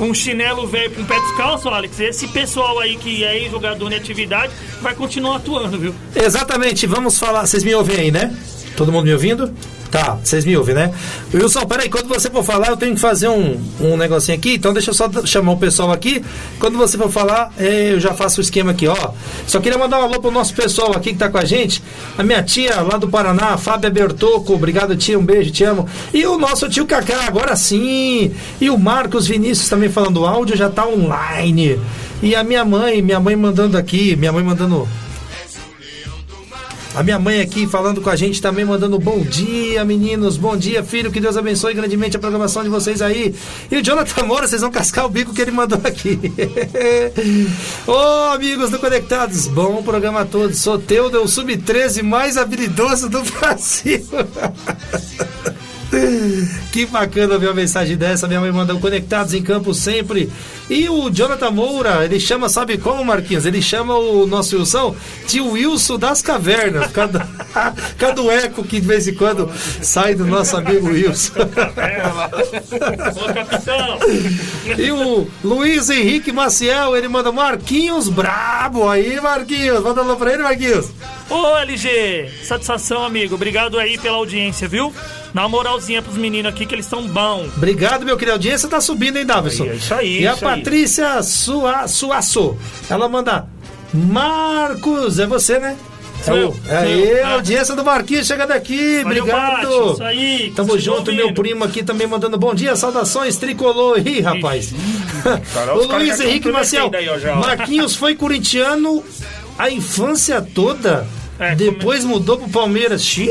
um 0.00 0.14
chinelo 0.14 0.66
velho 0.66 0.90
com 0.90 1.04
pé 1.04 1.18
descalço, 1.20 1.68
Alex, 1.68 2.00
esse 2.00 2.26
pessoal 2.28 2.78
aí 2.80 2.96
que 2.96 3.22
é 3.22 3.38
ex-jogador 3.38 3.92
em 3.92 3.96
atividade 3.96 4.52
vai 4.80 4.94
continuar 4.96 5.36
atuando, 5.36 5.78
viu? 5.78 5.94
Exatamente, 6.14 6.86
vamos 6.88 7.18
falar. 7.18 7.46
Vocês 7.46 7.62
me 7.62 7.72
ouvem 7.72 7.96
aí, 7.96 8.10
né? 8.10 8.36
Todo 8.76 8.90
mundo 8.90 9.04
me 9.04 9.12
ouvindo? 9.12 9.54
Tá, 9.92 10.16
vocês 10.24 10.46
me 10.46 10.56
ouvem, 10.56 10.74
né? 10.74 10.90
Wilson, 11.34 11.66
peraí, 11.66 11.90
quando 11.90 12.08
você 12.08 12.30
for 12.30 12.42
falar, 12.42 12.68
eu 12.68 12.78
tenho 12.78 12.94
que 12.94 13.00
fazer 13.00 13.28
um, 13.28 13.60
um 13.78 13.94
negocinho 13.94 14.38
aqui, 14.38 14.54
então 14.54 14.72
deixa 14.72 14.88
eu 14.88 14.94
só 14.94 15.06
chamar 15.26 15.52
o 15.52 15.58
pessoal 15.58 15.92
aqui. 15.92 16.24
Quando 16.58 16.78
você 16.78 16.96
for 16.96 17.10
falar, 17.10 17.52
eh, 17.58 17.90
eu 17.92 18.00
já 18.00 18.14
faço 18.14 18.40
o 18.40 18.42
esquema 18.42 18.70
aqui, 18.70 18.88
ó. 18.88 19.10
Só 19.46 19.60
queria 19.60 19.76
mandar 19.76 20.00
um 20.00 20.04
alô 20.04 20.18
pro 20.18 20.30
nosso 20.30 20.54
pessoal 20.54 20.96
aqui 20.96 21.12
que 21.12 21.18
tá 21.18 21.28
com 21.28 21.36
a 21.36 21.44
gente. 21.44 21.82
A 22.16 22.22
minha 22.22 22.42
tia 22.42 22.80
lá 22.80 22.96
do 22.96 23.06
Paraná, 23.06 23.58
Fábia 23.58 23.90
Bertoco, 23.90 24.54
obrigado 24.54 24.96
tia, 24.96 25.18
um 25.18 25.24
beijo, 25.26 25.50
te 25.50 25.62
amo. 25.62 25.86
E 26.14 26.24
o 26.24 26.38
nosso 26.38 26.70
tio 26.70 26.86
Cacá, 26.86 27.26
agora 27.26 27.54
sim. 27.54 28.32
E 28.62 28.70
o 28.70 28.78
Marcos 28.78 29.26
Vinícius 29.26 29.68
também 29.68 29.90
falando, 29.90 30.22
o 30.22 30.26
áudio 30.26 30.56
já 30.56 30.70
tá 30.70 30.86
online. 30.86 31.78
E 32.22 32.34
a 32.34 32.42
minha 32.42 32.64
mãe, 32.64 33.02
minha 33.02 33.20
mãe 33.20 33.36
mandando 33.36 33.76
aqui, 33.76 34.16
minha 34.16 34.32
mãe 34.32 34.42
mandando 34.42 34.88
a 36.94 37.02
minha 37.02 37.18
mãe 37.18 37.40
aqui 37.40 37.66
falando 37.66 38.00
com 38.00 38.10
a 38.10 38.16
gente 38.16 38.40
também, 38.40 38.64
mandando 38.64 38.98
bom 38.98 39.20
dia, 39.20 39.84
meninos. 39.84 40.36
Bom 40.36 40.56
dia, 40.56 40.84
filho. 40.84 41.10
Que 41.10 41.20
Deus 41.20 41.36
abençoe 41.36 41.74
grandemente 41.74 42.16
a 42.16 42.20
programação 42.20 42.62
de 42.62 42.68
vocês 42.68 43.00
aí. 43.00 43.34
E 43.70 43.76
o 43.76 43.82
Jonathan 43.82 44.24
Moura, 44.24 44.46
vocês 44.46 44.60
vão 44.60 44.70
cascar 44.70 45.06
o 45.06 45.08
bico 45.08 45.32
que 45.32 45.40
ele 45.40 45.50
mandou 45.50 45.80
aqui. 45.82 46.18
Ô, 47.86 48.32
amigos 48.34 48.70
do 48.70 48.78
Conectados, 48.78 49.46
bom 49.46 49.82
programa 49.82 50.20
a 50.20 50.24
todos. 50.26 50.58
Soteudo 50.58 51.16
é 51.16 51.20
o 51.20 51.28
sub-13 51.28 52.02
mais 52.02 52.36
habilidoso 52.36 53.08
do 53.08 53.22
Brasil. 53.22 54.06
Que 56.72 56.86
bacana 56.86 57.36
ver 57.38 57.48
uma 57.48 57.54
mensagem 57.54 57.96
dessa. 57.96 58.26
Minha 58.26 58.40
mãe 58.40 58.50
mandou 58.50 58.78
conectados 58.80 59.34
em 59.34 59.42
campo 59.42 59.74
sempre. 59.74 60.32
E 60.70 60.88
o 60.88 61.10
Jonathan 61.10 61.50
Moura, 61.50 62.04
ele 62.04 62.18
chama, 62.18 62.48
sabe 62.48 62.78
como, 62.78 63.04
Marquinhos? 63.04 63.44
Ele 63.44 63.60
chama 63.60 63.94
o 63.94 64.26
nosso 64.26 64.56
Wilson 64.56 64.96
de 65.28 65.40
Wilson 65.40 65.98
das 65.98 66.22
Cavernas. 66.22 66.90
Causa 67.98 68.14
do 68.14 68.30
eco 68.30 68.64
que 68.64 68.80
de 68.80 68.86
vez 68.86 69.06
em 69.06 69.14
quando 69.14 69.50
sai 69.82 70.14
do 70.14 70.24
nosso 70.24 70.56
amigo 70.56 70.88
Wilson. 70.88 71.34
E 74.78 74.90
o 74.90 75.26
Luiz 75.44 75.90
Henrique 75.90 76.32
Maciel, 76.32 76.96
ele 76.96 77.08
manda 77.08 77.30
Marquinhos 77.30 78.08
brabo. 78.08 78.88
Aí, 78.88 79.20
Marquinhos, 79.20 79.82
manda 79.82 80.00
alô 80.00 80.16
pra 80.16 80.32
ele, 80.32 80.42
Marquinhos. 80.42 80.86
Ô 81.28 81.56
LG, 81.58 82.30
satisfação, 82.44 83.04
amigo. 83.04 83.34
Obrigado 83.34 83.78
aí 83.78 83.98
pela 83.98 84.16
audiência, 84.16 84.66
viu? 84.68 84.92
Dá 85.34 85.42
uma 85.42 85.48
moralzinha 85.48 86.02
pros 86.02 86.16
meninos 86.16 86.52
aqui 86.52 86.66
que 86.66 86.74
eles 86.74 86.84
estão 86.84 87.02
bom. 87.08 87.48
Obrigado, 87.56 88.04
meu 88.04 88.16
querido. 88.16 88.32
A 88.32 88.34
audiência 88.34 88.68
tá 88.68 88.80
subindo, 88.80 89.16
hein, 89.16 89.24
Davidson? 89.24 89.64
É 89.64 89.74
isso 89.74 89.94
aí, 89.94 90.20
E 90.22 90.26
a 90.26 90.32
aí. 90.34 90.38
Patrícia 90.40 91.22
Sua, 91.22 91.88
Suaço, 91.88 92.56
ela 92.90 93.08
manda 93.08 93.46
Marcos, 93.94 95.18
é 95.18 95.26
você, 95.26 95.58
né? 95.58 95.76
É 96.26 96.32
o, 96.32 96.52
Sim. 96.52 96.60
aí, 96.70 97.06
Sim. 97.16 97.20
a 97.20 97.28
audiência 97.34 97.74
do 97.74 97.84
Marquinhos 97.84 98.26
chegando 98.26 98.52
aqui, 98.52 99.02
Valeu, 99.02 99.22
obrigado. 99.24 99.68
Bate, 99.68 99.92
isso 99.94 100.02
aí, 100.04 100.52
Tamo 100.54 100.78
junto, 100.78 101.12
meu 101.12 101.34
primo 101.34 101.64
aqui 101.64 101.82
também 101.82 102.06
mandando 102.06 102.38
bom 102.38 102.54
dia, 102.54 102.76
saudações, 102.76 103.36
tricolor. 103.36 103.98
Ih, 104.06 104.20
rapaz. 104.20 104.72
cara, 105.52 105.74
o 105.76 105.84
Luiz 105.86 106.20
Henrique 106.20 106.50
Maciel. 106.52 106.90
já, 107.20 107.32
ó. 107.34 107.40
Marquinhos 107.40 107.96
foi 107.96 108.14
corintiano 108.14 109.02
a 109.58 109.68
infância 109.70 110.40
toda, 110.54 111.06
É, 111.42 111.56
depois 111.56 112.04
mudou 112.04 112.38
pro 112.38 112.48
Palmeiras. 112.48 113.02
Xiii, 113.02 113.28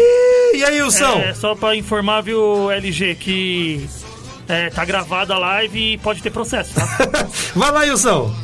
e 0.54 0.64
aí, 0.66 0.82
Wilson? 0.82 1.20
É, 1.20 1.34
só 1.34 1.56
pra 1.56 1.78
informar, 1.78 2.20
viu, 2.22 2.70
LG, 2.70 3.16
que 3.16 3.88
é, 4.50 4.70
tá 4.70 4.84
gravada 4.84 5.34
a 5.34 5.40
live 5.40 5.94
e 5.94 5.98
pode 5.98 6.22
ter 6.22 6.30
processo, 6.30 6.74
tá? 6.74 6.86
Vai 7.56 7.72
lá, 7.72 7.80
Wilson. 7.82 8.36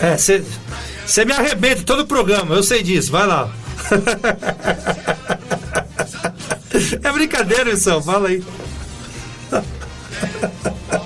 É, 0.00 0.16
você 0.16 1.24
me 1.24 1.32
arrebenta 1.32 1.82
todo 1.82 2.00
o 2.00 2.06
programa, 2.06 2.54
eu 2.54 2.62
sei 2.62 2.82
disso, 2.82 3.10
vai 3.10 3.26
lá. 3.26 3.50
É 7.04 7.12
brincadeira, 7.12 7.70
Wilson, 7.70 8.02
fala 8.02 8.28
aí. 8.28 8.42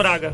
Braga? 0.00 0.32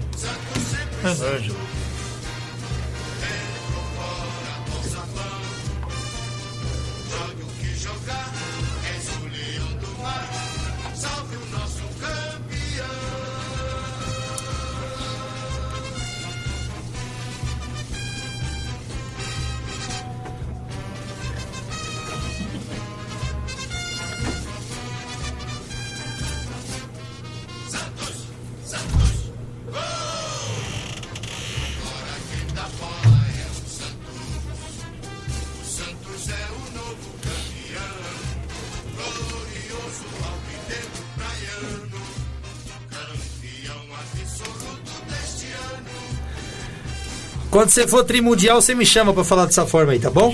Quando 47.57 47.71
você 47.71 47.89
for 47.89 48.05
trimundial, 48.05 48.61
você 48.61 48.75
me 48.75 48.85
chama 48.85 49.15
pra 49.15 49.25
falar 49.25 49.47
dessa 49.47 49.65
forma 49.67 49.93
aí, 49.93 49.99
tá 49.99 50.11
bom? 50.11 50.31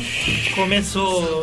Começou, 0.56 1.41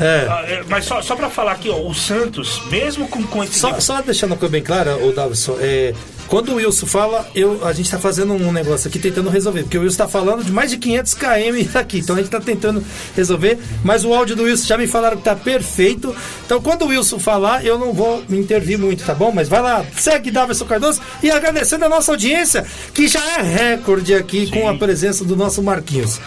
É. 0.00 0.26
Ah, 0.28 0.44
é, 0.46 0.64
mas 0.68 0.84
só, 0.84 1.00
só 1.02 1.16
pra 1.16 1.30
falar 1.30 1.52
aqui, 1.52 1.68
ó, 1.68 1.80
o 1.80 1.94
Santos, 1.94 2.62
mesmo 2.70 3.08
com, 3.08 3.22
com 3.22 3.42
esse. 3.44 3.58
Só, 3.58 3.78
só 3.80 4.00
deixando 4.02 4.32
uma 4.32 4.36
coisa 4.36 4.52
bem 4.52 4.62
clara, 4.62 4.96
o 4.96 5.12
Davison, 5.12 5.56
é, 5.60 5.94
quando 6.32 6.52
o 6.52 6.54
Wilson 6.54 6.86
fala, 6.86 7.28
eu, 7.34 7.66
a 7.66 7.72
gente 7.72 7.90
tá 7.90 7.98
fazendo 7.98 8.32
um 8.32 8.50
negócio 8.50 8.88
aqui 8.88 8.98
tentando 8.98 9.28
resolver, 9.28 9.64
porque 9.64 9.76
o 9.76 9.82
Wilson 9.82 9.98
tá 9.98 10.08
falando 10.08 10.42
de 10.42 10.50
mais 10.50 10.70
de 10.70 10.78
500 10.78 11.14
km 11.14 11.78
aqui, 11.78 11.98
então 11.98 12.16
a 12.16 12.18
gente 12.20 12.30
tá 12.30 12.40
tentando 12.40 12.82
resolver, 13.14 13.58
mas 13.84 14.04
o 14.04 14.14
áudio 14.14 14.34
do 14.34 14.44
Wilson 14.44 14.66
já 14.66 14.78
me 14.78 14.86
falaram 14.86 15.18
que 15.18 15.24
tá 15.24 15.36
perfeito, 15.36 16.14
então 16.46 16.60
quando 16.60 16.86
o 16.86 16.88
Wilson 16.88 17.18
falar, 17.18 17.66
eu 17.66 17.78
não 17.78 17.92
vou 17.92 18.24
me 18.28 18.38
intervir 18.38 18.78
muito, 18.78 19.04
tá 19.04 19.14
bom? 19.14 19.30
Mas 19.30 19.48
vai 19.48 19.60
lá, 19.60 19.84
segue 19.94 20.30
Davison 20.30 20.64
Cardoso 20.64 21.02
e 21.22 21.30
agradecendo 21.30 21.84
a 21.84 21.88
nossa 21.88 22.12
audiência, 22.12 22.64
que 22.94 23.08
já 23.08 23.22
é 23.38 23.42
recorde 23.42 24.14
aqui 24.14 24.50
com 24.50 24.66
a 24.68 24.74
presença 24.74 25.24
do 25.24 25.36
nosso 25.36 25.62
Marquinhos. 25.62 26.18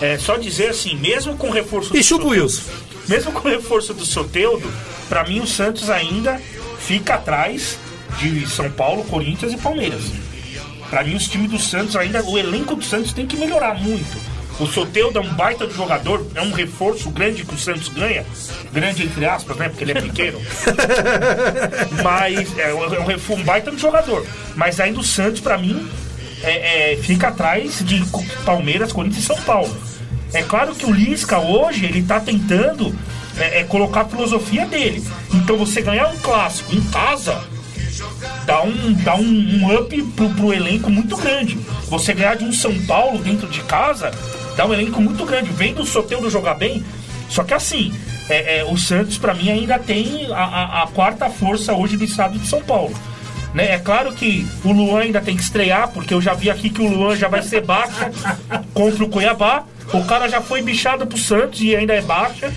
É 0.00 0.16
só 0.18 0.36
dizer 0.36 0.68
assim, 0.70 0.96
mesmo 0.96 1.36
com 1.36 1.50
reforço 1.50 1.94
E 1.94 1.98
do 1.98 2.04
chupa 2.04 2.22
Soteudo- 2.24 2.42
Wilson. 2.44 2.62
Mesmo 3.08 3.32
com 3.32 3.48
reforço 3.48 3.94
do 3.94 4.04
Soteudo, 4.04 4.70
pra 5.08 5.24
mim 5.24 5.40
o 5.40 5.46
Santos 5.46 5.88
ainda 5.90 6.40
fica 6.78 7.14
atrás 7.14 7.78
de 8.18 8.46
São 8.48 8.70
Paulo, 8.70 9.02
Corinthians 9.04 9.52
e 9.52 9.56
Palmeiras. 9.56 10.02
Pra 10.90 11.02
mim 11.04 11.14
os 11.16 11.26
times 11.28 11.50
do 11.50 11.58
Santos 11.58 11.96
ainda, 11.96 12.22
o 12.24 12.38
elenco 12.38 12.74
do 12.76 12.84
Santos 12.84 13.12
tem 13.12 13.26
que 13.26 13.36
melhorar 13.36 13.74
muito. 13.74 14.16
O 14.60 14.66
Soteudo 14.66 15.18
é 15.18 15.22
um 15.22 15.32
baita 15.34 15.66
de 15.66 15.74
jogador, 15.74 16.26
é 16.34 16.42
um 16.42 16.50
reforço 16.52 17.10
grande 17.10 17.44
que 17.44 17.54
o 17.54 17.58
Santos 17.58 17.88
ganha. 17.88 18.26
Grande 18.72 19.04
entre 19.04 19.24
aspas, 19.24 19.56
né? 19.56 19.68
Porque 19.68 19.84
ele 19.84 19.92
é 19.92 20.00
pequeno. 20.00 20.40
Mas 22.02 22.58
é 22.58 22.74
um, 22.74 22.94
é 22.94 23.00
um 23.00 23.04
refo- 23.04 23.34
um 23.34 23.42
baita 23.44 23.70
de 23.70 23.78
jogador. 23.80 24.26
Mas 24.56 24.80
ainda 24.80 25.00
o 25.00 25.04
Santos, 25.04 25.40
pra 25.40 25.56
mim, 25.58 25.88
é- 26.42 26.92
é, 26.92 26.96
fica 26.96 27.28
atrás 27.28 27.82
de 27.84 28.04
Palmeiras, 28.44 28.92
Corinthians 28.92 29.24
e 29.24 29.26
São 29.26 29.36
Paulo. 29.42 29.74
É 30.32 30.42
claro 30.42 30.74
que 30.74 30.84
o 30.84 30.92
Lisca 30.92 31.38
hoje 31.38 31.84
ele 31.86 32.02
tá 32.02 32.20
tentando 32.20 32.94
é, 33.38 33.60
é, 33.60 33.64
colocar 33.64 34.00
a 34.02 34.04
filosofia 34.04 34.66
dele. 34.66 35.02
Então 35.32 35.56
você 35.56 35.80
ganhar 35.80 36.08
um 36.08 36.16
clássico 36.18 36.74
em 36.74 36.80
casa 36.82 37.40
dá 38.44 38.62
um, 38.62 38.92
dá 39.04 39.14
um, 39.16 39.22
um 39.22 39.74
up 39.78 40.02
pro, 40.16 40.28
pro 40.30 40.52
elenco 40.52 40.90
muito 40.90 41.16
grande. 41.16 41.58
Você 41.88 42.12
ganhar 42.12 42.36
de 42.36 42.44
um 42.44 42.52
São 42.52 42.74
Paulo 42.86 43.18
dentro 43.18 43.48
de 43.48 43.60
casa 43.62 44.10
dá 44.56 44.66
um 44.66 44.72
elenco 44.74 45.00
muito 45.00 45.24
grande. 45.24 45.50
Vendo 45.50 45.82
o 45.82 45.86
Soteldo 45.86 46.28
jogar 46.28 46.54
bem, 46.54 46.84
só 47.28 47.44
que 47.44 47.54
assim, 47.54 47.92
é, 48.28 48.58
é, 48.58 48.64
o 48.64 48.76
Santos 48.76 49.16
pra 49.18 49.32
mim 49.34 49.50
ainda 49.50 49.78
tem 49.78 50.26
a, 50.32 50.36
a- 50.44 50.82
a 50.82 50.86
quarta 50.88 51.30
força 51.30 51.72
hoje 51.74 51.96
do 51.96 52.04
estado 52.04 52.38
de 52.38 52.46
São 52.46 52.60
Paulo. 52.62 52.92
Né? 53.54 53.72
É 53.72 53.78
claro 53.78 54.12
que 54.12 54.46
o 54.64 54.72
Luan 54.72 55.00
ainda 55.00 55.20
tem 55.20 55.36
que 55.36 55.42
estrear, 55.42 55.88
porque 55.88 56.12
eu 56.12 56.20
já 56.20 56.34
vi 56.34 56.50
aqui 56.50 56.70
que 56.70 56.82
o 56.82 56.88
Luan 56.88 57.16
já 57.16 57.28
vai 57.28 57.42
ser 57.42 57.62
baixa 57.62 58.10
contra 58.74 59.04
o 59.04 59.08
Cuiabá. 59.08 59.64
O 59.92 60.04
cara 60.04 60.28
já 60.28 60.40
foi 60.40 60.60
bichado 60.60 61.06
pro 61.06 61.16
Santos 61.16 61.60
e 61.62 61.74
ainda 61.74 61.94
é 61.94 62.02
baixa. 62.02 62.52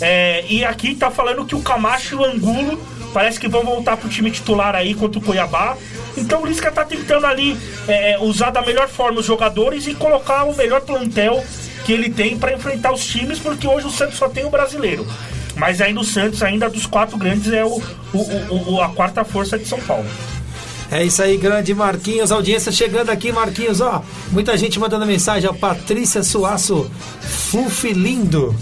É, 0.00 0.44
e 0.48 0.64
aqui 0.64 0.94
tá 0.94 1.10
falando 1.10 1.44
que 1.44 1.56
o 1.56 1.62
Camacho 1.62 2.14
e 2.14 2.18
o 2.18 2.24
Angulo 2.24 2.80
parece 3.12 3.40
que 3.40 3.48
vão 3.48 3.64
voltar 3.64 3.96
pro 3.96 4.08
time 4.08 4.30
titular 4.30 4.74
aí 4.74 4.94
contra 4.94 5.18
o 5.18 5.22
Cuiabá. 5.22 5.76
Então 6.16 6.42
o 6.42 6.46
Lisca 6.46 6.70
tá 6.70 6.84
tentando 6.84 7.26
ali 7.26 7.56
é, 7.86 8.12
é, 8.12 8.18
usar 8.18 8.50
da 8.50 8.62
melhor 8.62 8.88
forma 8.88 9.20
os 9.20 9.26
jogadores 9.26 9.86
e 9.86 9.94
colocar 9.94 10.44
o 10.44 10.56
melhor 10.56 10.80
plantel 10.82 11.44
que 11.84 11.92
ele 11.92 12.10
tem 12.10 12.36
para 12.36 12.52
enfrentar 12.52 12.92
os 12.92 13.04
times, 13.06 13.38
porque 13.38 13.66
hoje 13.66 13.86
o 13.86 13.90
Santos 13.90 14.16
só 14.16 14.28
tem 14.28 14.44
o 14.44 14.50
brasileiro. 14.50 15.06
Mas 15.58 15.80
ainda 15.80 16.00
o 16.00 16.04
Santos, 16.04 16.42
ainda 16.42 16.68
dos 16.70 16.86
quatro 16.86 17.16
grandes, 17.18 17.52
é 17.52 17.64
o, 17.64 17.82
o- 18.14 18.74
o- 18.74 18.80
a 18.82 18.88
quarta 18.90 19.24
força 19.24 19.58
de 19.58 19.66
São 19.66 19.80
Paulo. 19.80 20.06
É 20.90 21.04
isso 21.04 21.22
aí, 21.22 21.36
grande 21.36 21.74
Marquinhos. 21.74 22.32
Audiência 22.32 22.72
chegando 22.72 23.10
aqui, 23.10 23.30
Marquinhos, 23.30 23.80
ó. 23.80 24.02
Muita 24.30 24.56
gente 24.56 24.78
mandando 24.80 25.04
mensagem, 25.04 25.50
ó. 25.50 25.52
Patrícia 25.52 26.22
Suaço, 26.22 26.90
Fufi 27.20 27.92
lindo. 27.92 28.54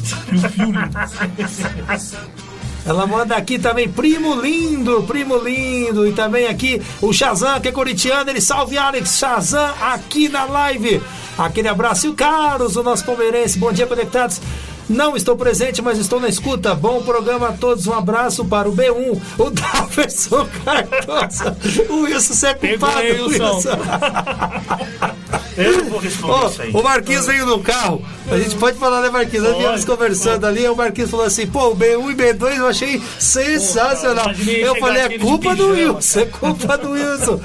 Ela 2.84 3.04
manda 3.06 3.36
aqui 3.36 3.58
também, 3.58 3.88
primo 3.88 4.40
lindo, 4.40 5.02
primo 5.04 5.36
lindo. 5.38 6.06
E 6.06 6.12
também 6.12 6.46
aqui 6.46 6.80
o 7.02 7.12
Shazam, 7.12 7.60
que 7.60 7.68
é 7.68 7.72
corintiano. 7.72 8.30
Ele 8.30 8.40
salve 8.40 8.78
Alex 8.78 9.18
Shazam 9.18 9.72
aqui 9.80 10.28
na 10.28 10.44
live. 10.44 11.00
Aquele 11.36 11.68
abraço. 11.68 12.06
E 12.06 12.10
o 12.10 12.14
Carlos, 12.14 12.76
o 12.76 12.82
nosso 12.82 13.04
palmeirense. 13.04 13.58
Bom 13.58 13.72
dia, 13.72 13.86
conectados. 13.86 14.40
Não 14.88 15.16
estou 15.16 15.36
presente, 15.36 15.82
mas 15.82 15.98
estou 15.98 16.20
na 16.20 16.28
escuta. 16.28 16.74
Bom 16.74 17.02
programa 17.02 17.48
a 17.48 17.52
todos. 17.52 17.86
Um 17.86 17.92
abraço 17.92 18.44
para 18.44 18.68
o 18.68 18.72
B1, 18.74 19.20
o 19.38 19.50
Daverson 19.50 20.46
Cardoso. 20.64 21.56
O 21.90 22.02
Wilson, 22.02 22.34
você 22.34 22.46
é 22.48 22.54
culpado, 22.54 23.00
Wilson. 23.26 23.60
Eu 25.56 25.86
vou 25.86 25.98
responder 25.98 26.32
Ó, 26.34 26.48
isso 26.48 26.62
aí. 26.62 26.70
o 26.70 26.82
Marquinhos 26.82 27.26
veio 27.26 27.46
no 27.46 27.60
carro. 27.60 28.04
A 28.30 28.38
gente 28.38 28.54
pode 28.56 28.78
falar, 28.78 29.00
né, 29.00 29.08
Marquinhos? 29.08 29.44
Nós 29.44 29.56
viemos 29.56 29.84
Pode, 29.84 29.86
conversando 29.86 30.46
ali, 30.46 30.68
o 30.68 30.76
Marquinhos 30.76 31.10
falou 31.10 31.24
assim: 31.24 31.46
pô, 31.46 31.68
o 31.68 31.76
B1 31.76 32.10
e 32.10 32.14
B2 32.14 32.56
eu 32.58 32.66
achei 32.66 33.02
sensacional. 33.18 34.26
Pô, 34.26 34.50
eu 34.50 34.76
falei: 34.76 35.02
é 35.02 35.18
culpa 35.18 35.54
do 35.56 35.70
Wilson, 35.70 36.20
é 36.20 36.26
culpa 36.26 36.76
do 36.76 36.90
Wilson. 36.90 37.40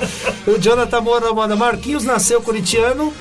o 0.45 0.59
Jonathan 0.59 0.99
Moura 1.01 1.33
manda: 1.33 1.55
Marquinhos 1.55 2.03
nasceu 2.03 2.41
corintiano. 2.41 3.13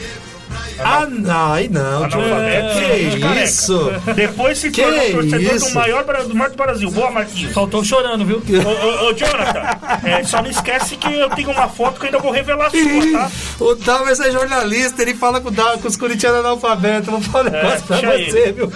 Ah, 0.83 1.07
não, 1.07 1.53
aí 1.53 1.69
não. 1.69 2.05
Analfabeto, 2.05 2.79
Que 2.79 3.21
careca. 3.21 3.45
isso? 3.45 3.93
Depois 4.15 4.59
se 4.59 4.71
Que 4.71 4.83
tornou 4.83 5.11
torcedor 5.11 5.55
isso? 5.55 5.69
do 5.69 5.75
maior, 5.75 6.05
do 6.05 6.35
maior 6.35 6.51
do 6.51 6.57
Brasil. 6.57 6.91
Boa, 6.91 7.11
Marquinhos. 7.11 7.53
Faltou 7.53 7.85
chorando, 7.85 8.25
viu? 8.25 8.37
Ô, 8.39 9.05
ô, 9.05 9.09
ô, 9.09 9.13
Jonathan, 9.13 9.63
é, 10.05 10.23
só 10.25 10.43
não 10.43 10.51
esquece 10.51 10.97
que 10.97 11.13
eu 11.13 11.29
tenho 11.31 11.51
uma 11.51 11.69
foto 11.69 11.99
que 12.01 12.07
eu 12.07 12.09
ainda 12.09 12.19
vou 12.19 12.33
revelar 12.33 12.67
a 12.67 12.71
sua, 12.71 13.13
tá? 13.13 13.31
O 13.61 13.75
Dalmas 13.75 14.21
é 14.21 14.31
jornalista, 14.31 15.03
ele 15.03 15.15
fala 15.15 15.41
com, 15.41 15.51
com 15.53 15.89
os 15.89 15.97
corintianos 15.97 16.41
analfabetos. 16.41 17.09
Vou 17.09 17.21
falar 17.21 17.49
um 17.49 17.53
negócio 17.53 17.83
pra 17.87 17.97
deixa 18.01 18.31
você, 18.31 18.53
viu? 18.53 18.73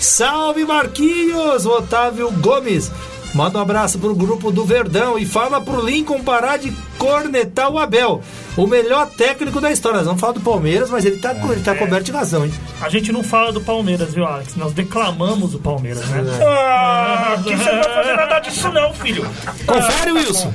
Salve 0.00 0.64
Marquinhos! 0.64 1.66
O 1.66 1.70
Otávio 1.70 2.30
Gomes. 2.32 2.90
Manda 3.34 3.58
um 3.58 3.62
abraço 3.62 3.98
pro 3.98 4.14
grupo 4.14 4.50
do 4.50 4.64
Verdão 4.64 5.18
e 5.18 5.26
fala 5.26 5.60
pro 5.60 5.84
Lincoln 5.84 6.22
parar 6.22 6.56
de 6.56 6.72
cornetar 6.96 7.70
o 7.70 7.78
Abel, 7.78 8.22
o 8.56 8.66
melhor 8.66 9.06
técnico 9.10 9.60
da 9.60 9.70
história. 9.70 9.98
Nós 9.98 10.06
vamos 10.06 10.20
falar 10.20 10.32
do 10.32 10.40
Palmeiras, 10.40 10.90
mas 10.90 11.04
ele 11.04 11.18
tá, 11.18 11.32
ele 11.32 11.60
tá 11.60 11.74
coberto 11.74 12.04
de 12.04 12.12
razão, 12.12 12.44
hein? 12.44 12.52
A 12.80 12.88
gente 12.88 13.12
não 13.12 13.22
fala 13.22 13.52
do 13.52 13.60
Palmeiras, 13.60 14.14
viu, 14.14 14.26
Alex? 14.26 14.56
Nós 14.56 14.72
declamamos 14.72 15.54
o 15.54 15.58
Palmeiras, 15.58 16.06
né? 16.08 16.22
Ah, 16.44 17.34
aqui 17.34 17.54
você 17.54 17.70
não 17.70 17.82
vai 17.82 17.94
fazer 17.94 18.16
nada 18.16 18.38
disso 18.40 18.72
não, 18.72 18.94
filho. 18.94 19.28
Confere, 19.66 20.12
Wilson. 20.12 20.52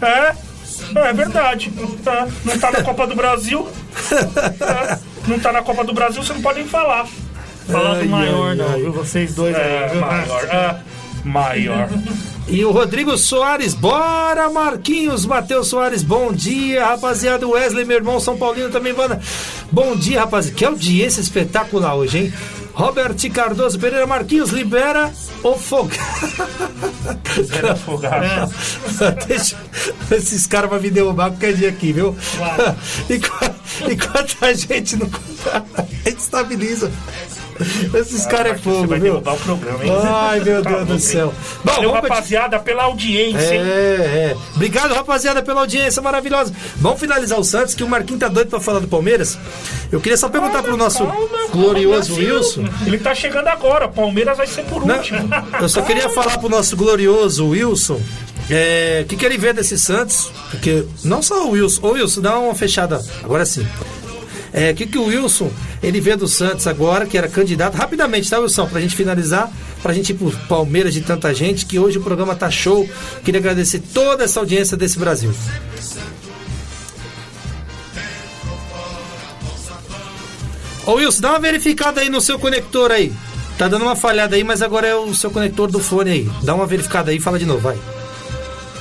É, 0.00 0.34
é 1.08 1.12
verdade. 1.12 1.72
É, 2.06 2.28
não 2.44 2.58
tá 2.58 2.70
na 2.70 2.82
Copa 2.82 3.06
do 3.06 3.14
Brasil. 3.14 3.68
É, 4.12 4.98
não 5.28 5.38
tá 5.38 5.52
na 5.52 5.62
Copa 5.62 5.84
do 5.84 5.92
Brasil, 5.92 6.22
você 6.22 6.32
não 6.32 6.42
pode 6.42 6.58
nem 6.58 6.68
falar. 6.68 7.06
Falar 7.70 7.96
Ai, 7.96 8.02
do 8.04 8.08
maior, 8.10 8.48
ai, 8.50 8.56
não, 8.56 8.68
ai. 8.70 8.80
viu? 8.80 8.92
Vocês 8.92 9.34
dois 9.34 9.54
aí, 9.54 9.62
É, 9.62 9.88
viu? 9.92 10.00
maior. 10.00 10.44
É, 10.44 10.76
maior. 11.24 11.88
E 12.48 12.64
o 12.64 12.70
Rodrigo 12.72 13.16
Soares, 13.16 13.72
bora 13.72 14.50
Marquinhos, 14.50 15.24
Matheus 15.24 15.68
Soares, 15.68 16.02
bom 16.02 16.32
dia, 16.32 16.84
rapaziada. 16.84 17.46
Wesley, 17.46 17.84
meu 17.84 17.96
irmão 17.98 18.18
São 18.20 18.36
Paulino 18.36 18.68
também, 18.70 18.92
banda. 18.92 19.20
Bom 19.70 19.94
dia, 19.96 20.20
rapaziada. 20.20 20.56
Que 20.58 20.64
audiência 20.64 21.20
espetacular 21.20 21.94
hoje, 21.94 22.18
hein? 22.18 22.32
Robert 22.74 23.14
Cardoso 23.32 23.78
Pereira 23.78 24.06
Marquinhos, 24.06 24.50
libera 24.50 25.12
o 25.42 25.54
fogo. 25.56 25.90
Zero 27.44 27.72
afogado. 27.72 28.50
Deixa, 29.28 29.56
esses 30.10 30.46
caras 30.46 30.70
vão 30.70 30.80
me 30.80 30.90
derrubar 30.90 31.30
qualquer 31.30 31.54
dia 31.54 31.68
aqui, 31.68 31.92
viu? 31.92 32.16
Vai. 32.38 32.74
Enquanto, 33.10 33.54
enquanto 33.90 34.36
a 34.40 34.52
gente 34.54 34.96
não. 34.96 35.08
A 35.76 35.82
gente 36.08 36.18
estabiliza. 36.18 36.90
Esses 37.94 38.26
caras 38.26 38.52
é 38.52 38.58
fogo, 38.58 38.86
vai 38.86 38.98
viu? 38.98 39.12
derrubar 39.12 39.34
o 39.34 39.38
programa, 39.38 39.84
hein? 39.84 39.92
Ai, 40.04 40.40
meu 40.40 40.62
Tá 40.62 40.70
Deus 40.70 40.88
do 40.88 40.98
céu. 40.98 41.34
Bom, 41.64 41.72
Valeu, 41.72 41.90
vamos 41.92 42.08
rapaziada, 42.08 42.58
pela 42.58 42.84
audiência, 42.84 43.54
hein? 43.54 43.60
É, 43.60 44.34
é. 44.34 44.36
Obrigado, 44.54 44.94
rapaziada, 44.94 45.42
pela 45.42 45.60
audiência 45.60 46.00
maravilhosa. 46.02 46.52
Vamos 46.76 47.00
finalizar 47.00 47.38
o 47.38 47.44
Santos, 47.44 47.74
que 47.74 47.82
o 47.84 47.88
Marquinhos 47.88 48.20
tá 48.20 48.28
doido 48.28 48.48
pra 48.48 48.60
falar 48.60 48.80
do 48.80 48.88
Palmeiras. 48.88 49.38
Eu 49.90 50.00
queria 50.00 50.16
só 50.16 50.28
perguntar 50.28 50.62
pro 50.62 50.76
nosso 50.76 51.06
Calma, 51.06 51.28
calma, 51.28 51.48
glorioso 51.52 52.12
assim, 52.12 52.30
Wilson. 52.30 52.64
Ele 52.86 52.98
tá 52.98 53.14
chegando 53.14 53.48
agora, 53.48 53.88
Palmeiras 53.88 54.36
vai 54.36 54.46
ser 54.46 54.64
por 54.64 54.84
Não, 54.86 54.96
último. 54.96 55.28
eu 55.60 55.68
só 55.68 55.82
queria 55.82 56.08
falar 56.08 56.38
pro 56.38 56.48
nosso 56.48 56.76
glorioso 56.76 57.48
Wilson 57.48 58.00
é, 58.50 59.02
o 59.04 59.06
que, 59.08 59.16
que 59.16 59.24
ele 59.24 59.38
vê 59.38 59.52
desse 59.52 59.78
Santos. 59.78 60.30
Porque 60.50 60.84
não 61.04 61.22
só 61.22 61.46
o 61.46 61.50
Wilson. 61.50 61.80
Ô 61.86 61.90
Wilson, 61.92 62.20
dá 62.20 62.38
uma 62.38 62.54
fechada. 62.54 63.02
Agora 63.22 63.44
sim. 63.46 63.66
É, 64.52 64.72
que, 64.74 64.86
que 64.86 64.98
o 64.98 65.06
Wilson 65.06 65.50
ele 65.82 66.00
vê 66.00 66.14
do 66.14 66.28
Santos 66.28 66.66
agora, 66.66 67.06
que 67.06 67.16
era 67.16 67.26
candidato, 67.26 67.74
rapidamente, 67.74 68.28
tá, 68.28 68.38
Wilson? 68.38 68.66
Pra 68.66 68.80
gente 68.80 68.94
finalizar, 68.94 69.50
pra 69.82 69.94
gente 69.94 70.10
ir 70.10 70.14
pro 70.14 70.30
Palmeiras 70.46 70.92
de 70.92 71.00
tanta 71.00 71.32
gente, 71.32 71.64
que 71.64 71.78
hoje 71.78 71.98
o 71.98 72.02
programa 72.02 72.34
tá 72.34 72.50
show. 72.50 72.88
Queria 73.24 73.40
agradecer 73.40 73.80
toda 73.94 74.24
essa 74.24 74.40
audiência 74.40 74.76
desse 74.76 74.98
Brasil. 74.98 75.32
Ô 80.84 80.94
Wilson, 80.94 81.20
dá 81.20 81.30
uma 81.30 81.38
verificada 81.38 82.00
aí 82.00 82.08
no 82.10 82.20
seu 82.20 82.38
conector 82.38 82.90
aí. 82.90 83.12
Tá 83.56 83.68
dando 83.68 83.82
uma 83.84 83.96
falhada 83.96 84.34
aí, 84.36 84.42
mas 84.42 84.60
agora 84.60 84.86
é 84.86 84.94
o 84.94 85.14
seu 85.14 85.30
conector 85.30 85.70
do 85.70 85.78
fone 85.78 86.10
aí. 86.10 86.30
Dá 86.42 86.54
uma 86.54 86.66
verificada 86.66 87.10
aí 87.10 87.18
e 87.18 87.20
fala 87.20 87.38
de 87.38 87.46
novo, 87.46 87.60
vai. 87.60 87.78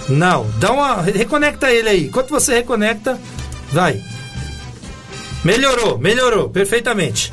Não, 0.10 0.50
dá 0.58 0.72
uma. 0.72 1.02
Reconecta 1.02 1.72
ele 1.72 1.88
aí. 1.88 2.06
Enquanto 2.08 2.30
você 2.30 2.56
reconecta, 2.56 3.20
vai. 3.72 4.02
Melhorou, 5.44 5.98
melhorou, 5.98 6.50
perfeitamente. 6.50 7.32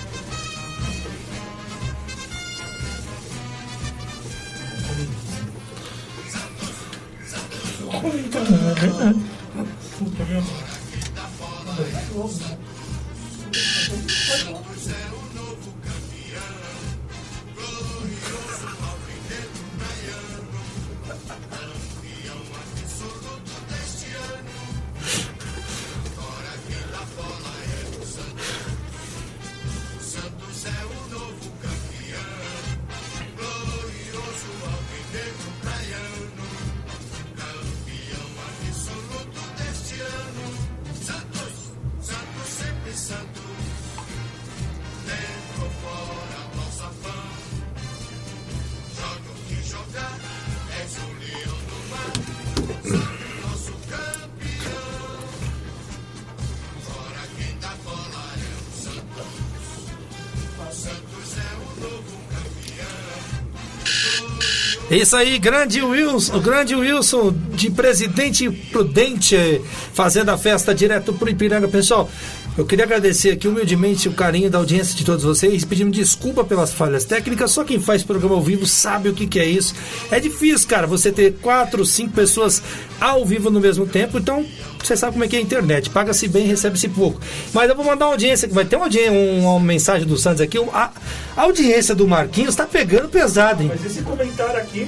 Isso 64.91 65.15
aí, 65.17 65.39
grande 65.39 65.83
Wilson, 65.83 66.41
grande 66.41 66.75
Wilson 66.75 67.35
de 67.53 67.71
Presidente 67.71 68.51
Prudente, 68.51 69.61
fazendo 69.93 70.31
a 70.31 70.39
festa 70.39 70.75
direto 70.75 71.13
pro 71.13 71.29
Ipiranga. 71.29 71.69
Pessoal, 71.69 72.09
eu 72.57 72.65
queria 72.65 72.87
agradecer 72.87 73.31
aqui 73.31 73.47
humildemente 73.47 74.09
o 74.09 74.15
carinho 74.15 74.49
da 74.49 74.57
audiência 74.57 74.97
de 74.97 75.05
todos 75.05 75.23
vocês, 75.25 75.63
pedindo 75.63 75.91
desculpa 75.91 76.43
pelas 76.43 76.73
falhas 76.73 77.05
técnicas. 77.05 77.51
Só 77.51 77.65
quem 77.65 77.79
faz 77.79 78.03
programa 78.03 78.35
ao 78.35 78.43
vivo 78.43 78.67
sabe 78.67 79.11
o 79.11 79.15
que, 79.15 79.27
que 79.27 79.39
é 79.39 79.45
isso. 79.45 79.75
É 80.11 80.19
difícil, 80.19 80.67
cara, 80.67 80.87
você 80.87 81.13
ter 81.13 81.35
quatro, 81.35 81.85
cinco 81.85 82.15
pessoas 82.15 82.63
ao 82.99 83.27
vivo 83.27 83.51
no 83.51 83.61
mesmo 83.61 83.87
tempo, 83.87 84.19
então 84.19 84.45
você 84.83 84.97
sabe 84.97 85.13
como 85.13 85.25
é 85.25 85.29
que 85.29 85.37
é 85.37 85.39
a 85.39 85.43
internet. 85.43 85.91
Paga-se 85.91 86.27
bem, 86.27 86.47
recebe-se 86.47 86.89
pouco. 86.89 87.21
Mas 87.53 87.69
eu 87.69 87.77
vou 87.77 87.85
mandar 87.85 88.07
uma 88.07 88.13
audiência, 88.13 88.49
que 88.49 88.55
vai 88.55 88.65
ter 88.65 88.77
uma, 88.77 88.87
audiência, 88.87 89.13
uma 89.13 89.61
mensagem 89.61 90.07
do 90.09 90.17
Santos 90.17 90.41
aqui. 90.41 90.59
A, 90.73 90.91
a 91.39 91.43
audiência 91.43 91.95
do 91.95 92.05
Marquinhos 92.09 92.57
tá 92.57 92.67
pegando 92.67 93.09
pesado, 93.09 93.63
hein? 93.63 93.71
Mas 93.73 93.85
esse 93.87 94.03
comentário 94.03 94.57
aqui, 94.57 94.85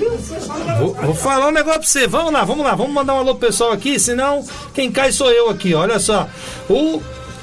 Vou, 0.81 0.95
vou 0.95 1.15
falar 1.15 1.47
um 1.47 1.53
negócio 1.53 1.79
pra 1.79 1.89
você. 1.89 2.09
Vamos 2.09 2.33
lá, 2.33 2.43
vamos 2.43 2.65
lá. 2.65 2.75
Vamos 2.75 2.93
mandar 2.93 3.15
um 3.15 3.19
alô 3.19 3.37
pro 3.37 3.47
pessoal 3.47 3.71
aqui, 3.71 4.01
senão 4.01 4.45
quem 4.75 4.91
cai 4.91 5.13
sou 5.13 5.31
eu 5.31 5.49
aqui. 5.49 5.75
Olha 5.75 6.01
só. 6.01 6.29
O. 6.69 7.01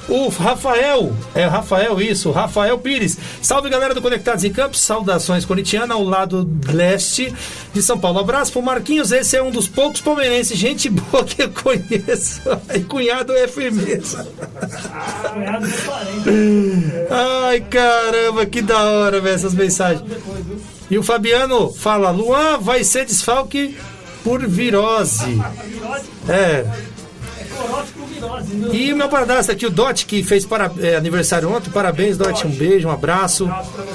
O 0.09 0.29
Rafael, 0.29 1.13
é 1.35 1.45
Rafael 1.45 2.01
isso, 2.01 2.31
Rafael 2.31 2.77
Pires. 2.79 3.17
Salve 3.41 3.69
galera 3.69 3.93
do 3.93 4.01
Conectados 4.01 4.43
em 4.45 4.51
Campos, 4.53 4.79
saudações 4.79 5.43
corintiana 5.43 5.95
ao 5.95 6.03
lado 6.03 6.49
leste 6.71 7.33
de 7.73 7.81
São 7.81 7.99
Paulo. 7.99 8.19
Abraço 8.19 8.53
pro 8.53 8.61
Marquinhos, 8.61 9.11
esse 9.11 9.35
é 9.35 9.43
um 9.43 9.51
dos 9.51 9.67
poucos 9.67 9.99
palmeirenses, 9.99 10.57
gente 10.57 10.87
boa 10.89 11.25
que 11.25 11.43
eu 11.43 11.49
conheço. 11.51 12.41
E 12.73 12.79
cunhado 12.83 13.33
é 13.33 13.47
firmeza. 13.49 14.25
Cunhado 15.33 15.67
40. 15.67 17.07
Ai 17.11 17.61
caramba, 17.61 18.45
que 18.45 18.61
da 18.61 18.81
hora, 18.81 19.19
velho, 19.19 19.35
essas 19.35 19.53
mensagens. 19.53 20.09
E 20.89 20.97
o 20.97 21.03
Fabiano 21.03 21.71
fala: 21.73 22.11
Luan 22.11 22.59
vai 22.59 22.83
ser 22.83 23.05
desfalque 23.05 23.77
por 24.23 24.47
virose. 24.47 25.41
É. 26.29 26.65
E 28.71 28.91
o 28.91 28.95
meu 28.95 29.09
padrasto 29.09 29.51
aqui, 29.51 29.65
o 29.65 29.69
Dot, 29.69 30.05
que 30.05 30.23
fez 30.23 30.45
para, 30.45 30.71
é, 30.79 30.95
aniversário 30.95 31.49
ontem. 31.51 31.69
Parabéns, 31.69 32.17
Dot. 32.17 32.45
Um 32.45 32.49
beijo, 32.49 32.87
um 32.87 32.91
abraço. 32.91 33.49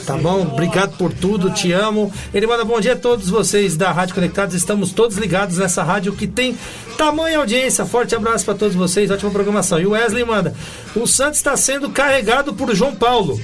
Tá 0.06 0.16
bom? 0.16 0.42
Obrigado 0.42 0.96
por 0.96 1.12
tudo, 1.12 1.50
te 1.50 1.72
amo. 1.72 2.12
Ele 2.32 2.46
manda 2.46 2.64
bom 2.64 2.80
dia 2.80 2.94
a 2.94 2.96
todos 2.96 3.28
vocês 3.28 3.76
da 3.76 3.90
Rádio 3.90 4.14
Conectados. 4.14 4.54
Estamos 4.54 4.92
todos 4.92 5.16
ligados 5.16 5.58
nessa 5.58 5.82
rádio 5.82 6.12
que 6.12 6.26
tem 6.26 6.56
tamanha 6.96 7.38
audiência. 7.38 7.84
Forte 7.84 8.14
abraço 8.14 8.44
para 8.44 8.54
todos 8.54 8.74
vocês, 8.74 9.10
ótima 9.10 9.30
programação. 9.30 9.80
E 9.80 9.86
o 9.86 9.90
Wesley 9.90 10.24
manda: 10.24 10.54
o 10.94 11.06
Santos 11.06 11.38
está 11.38 11.56
sendo 11.56 11.90
carregado 11.90 12.54
por 12.54 12.74
João 12.74 12.94
Paulo. 12.94 13.40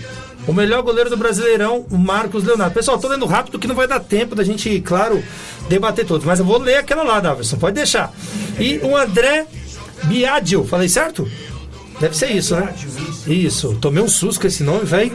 O 0.47 0.53
melhor 0.53 0.83
goleiro 0.83 1.11
do 1.11 1.17
Brasileirão, 1.17 1.85
Marcos 1.91 2.43
Leonardo. 2.43 2.73
Pessoal, 2.73 2.99
tô 2.99 3.07
lendo 3.07 3.27
rápido 3.27 3.59
que 3.59 3.67
não 3.67 3.75
vai 3.75 3.87
dar 3.87 4.01
tempo 4.01 4.35
da 4.35 4.43
gente, 4.43 4.81
claro, 4.81 5.23
debater 5.69 6.07
todos. 6.07 6.27
Mas 6.27 6.39
eu 6.39 6.45
vou 6.47 6.59
ler 6.59 6.77
aquela 6.77 7.03
lá, 7.03 7.21
Davidson, 7.21 7.59
pode 7.59 7.75
deixar. 7.75 8.11
E 8.59 8.79
o 8.79 8.97
André 8.97 9.47
Biadio, 10.05 10.65
falei 10.65 10.89
certo? 10.89 11.29
Deve 12.01 12.17
ser 12.17 12.31
isso, 12.31 12.55
né? 12.55 12.73
Isso. 13.27 13.77
Tomei 13.81 14.03
um 14.03 14.09
susto 14.09 14.41
com 14.41 14.47
esse 14.47 14.63
nome, 14.63 14.85
velho. 14.85 15.11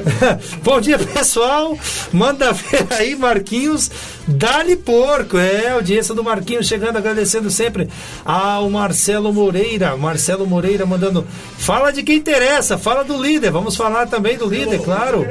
Bom 0.62 0.78
dia, 0.78 0.98
pessoal. 0.98 1.76
Manda 2.12 2.52
ver 2.52 2.86
aí, 2.90 3.16
Marquinhos. 3.16 3.90
Dali 4.26 4.76
Porco. 4.76 5.38
É, 5.38 5.70
audiência 5.70 6.14
do 6.14 6.22
Marquinhos 6.22 6.66
chegando, 6.66 6.98
agradecendo 6.98 7.50
sempre 7.50 7.88
ao 8.26 8.68
Marcelo 8.68 9.32
Moreira. 9.32 9.96
Marcelo 9.96 10.46
Moreira 10.46 10.84
mandando. 10.84 11.26
Fala 11.56 11.90
de 11.90 12.02
quem 12.02 12.18
interessa, 12.18 12.76
fala 12.76 13.02
do 13.02 13.20
líder. 13.20 13.50
Vamos 13.50 13.74
falar 13.74 14.06
também 14.06 14.36
do 14.36 14.46
líder, 14.46 14.80
claro. 14.82 15.26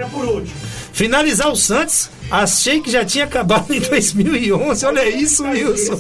Finalizar 0.92 1.52
o 1.52 1.56
Santos. 1.56 2.10
Achei 2.30 2.82
que 2.82 2.92
já 2.92 3.06
tinha 3.06 3.24
acabado 3.26 3.74
em 3.74 3.80
2011. 3.80 4.86
Olha 4.86 5.08
isso, 5.08 5.44
Wilson. 5.44 6.00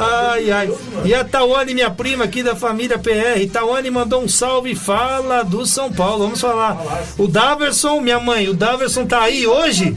Ai, 0.00 0.50
ai. 0.50 0.70
E 1.04 1.14
a 1.14 1.24
Tawane, 1.24 1.74
minha 1.74 1.90
prima 1.90 2.24
aqui 2.24 2.42
da 2.42 2.54
família 2.54 2.98
PR. 2.98 3.50
Tawane 3.52 3.90
mandou 3.90 4.22
um 4.22 4.28
salve. 4.28 4.74
Fala 4.74 5.42
do 5.42 5.66
São 5.66 5.92
Paulo. 5.92 6.24
Vamos 6.24 6.40
falar. 6.40 6.76
O 7.18 7.26
Daverson, 7.26 8.00
minha 8.00 8.20
mãe, 8.20 8.48
o 8.48 8.54
Daverson 8.54 9.06
tá 9.06 9.22
aí 9.22 9.46
hoje? 9.46 9.96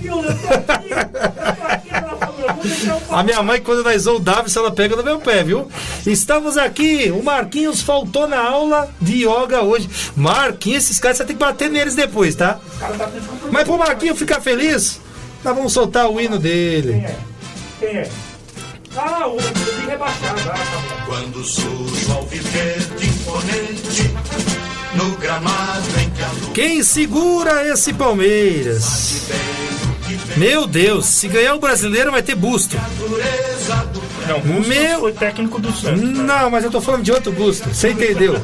A 3.10 3.24
minha 3.24 3.44
mãe, 3.44 3.62
quando 3.62 3.84
nós 3.84 4.06
vamos 4.06 4.22
o 4.22 4.24
Davis, 4.24 4.56
ela 4.56 4.72
pega 4.72 4.96
no 4.96 5.04
meu 5.04 5.20
pé, 5.20 5.44
viu? 5.44 5.68
Estamos 6.06 6.58
aqui. 6.58 7.12
O 7.12 7.24
Marquinhos 7.24 7.82
faltou 7.82 8.28
na 8.28 8.40
aula 8.40 8.90
de 9.00 9.26
yoga 9.26 9.62
hoje. 9.62 9.90
Marquinhos, 10.16 10.86
esses 10.86 11.00
caras 11.00 11.18
você 11.18 11.26
tem 11.26 11.36
que 11.36 11.40
bater 11.44 11.70
neles 11.70 11.96
depois, 11.96 12.36
tá? 12.36 12.60
Mas 13.52 13.64
pro 13.64 13.78
Marquinhos 13.78 14.18
ficar 14.18 14.42
feliz, 14.42 15.00
nós 15.44 15.56
vamos 15.56 15.74
soltar 15.74 16.10
o 16.10 16.20
hino 16.20 16.40
dele. 16.40 17.06
Quem 17.80 17.98
é? 17.98 18.10
Ah, 18.96 19.28
o 19.28 19.38
de 19.38 19.86
rebaixado. 19.88 20.42
Ah, 20.50 20.54
tá. 20.54 21.06
Quando 21.06 21.44
surge 21.44 22.12
ao 22.12 22.24
viver 22.28 22.80
de 22.98 23.08
imponente 23.08 24.14
no 24.96 25.18
gramado 25.18 26.00
em 26.00 26.10
que 26.12 26.22
a 26.22 26.28
luz 26.28 26.50
Quem 26.54 26.84
segura 26.84 27.68
esse 27.68 27.94
Palmeiras? 27.94 29.28
Meu 30.38 30.68
Deus, 30.68 31.06
se 31.06 31.28
ganhar 31.28 31.54
o 31.56 31.60
brasileiro 31.60 32.12
vai 32.12 32.22
ter 32.22 32.36
busto. 32.36 32.78
Não, 34.28 34.40
Bustos 34.40 34.68
Meu- 34.68 35.00
foi 35.02 35.12
técnico 35.12 35.60
do 35.60 35.72
Santos. 35.74 36.02
Não, 36.02 36.50
mas 36.50 36.64
eu 36.64 36.72
tô 36.72 36.80
falando 36.82 37.04
de 37.04 37.12
outro 37.12 37.32
busto. 37.32 37.70
Você 37.74 37.90
entendeu? 37.90 38.36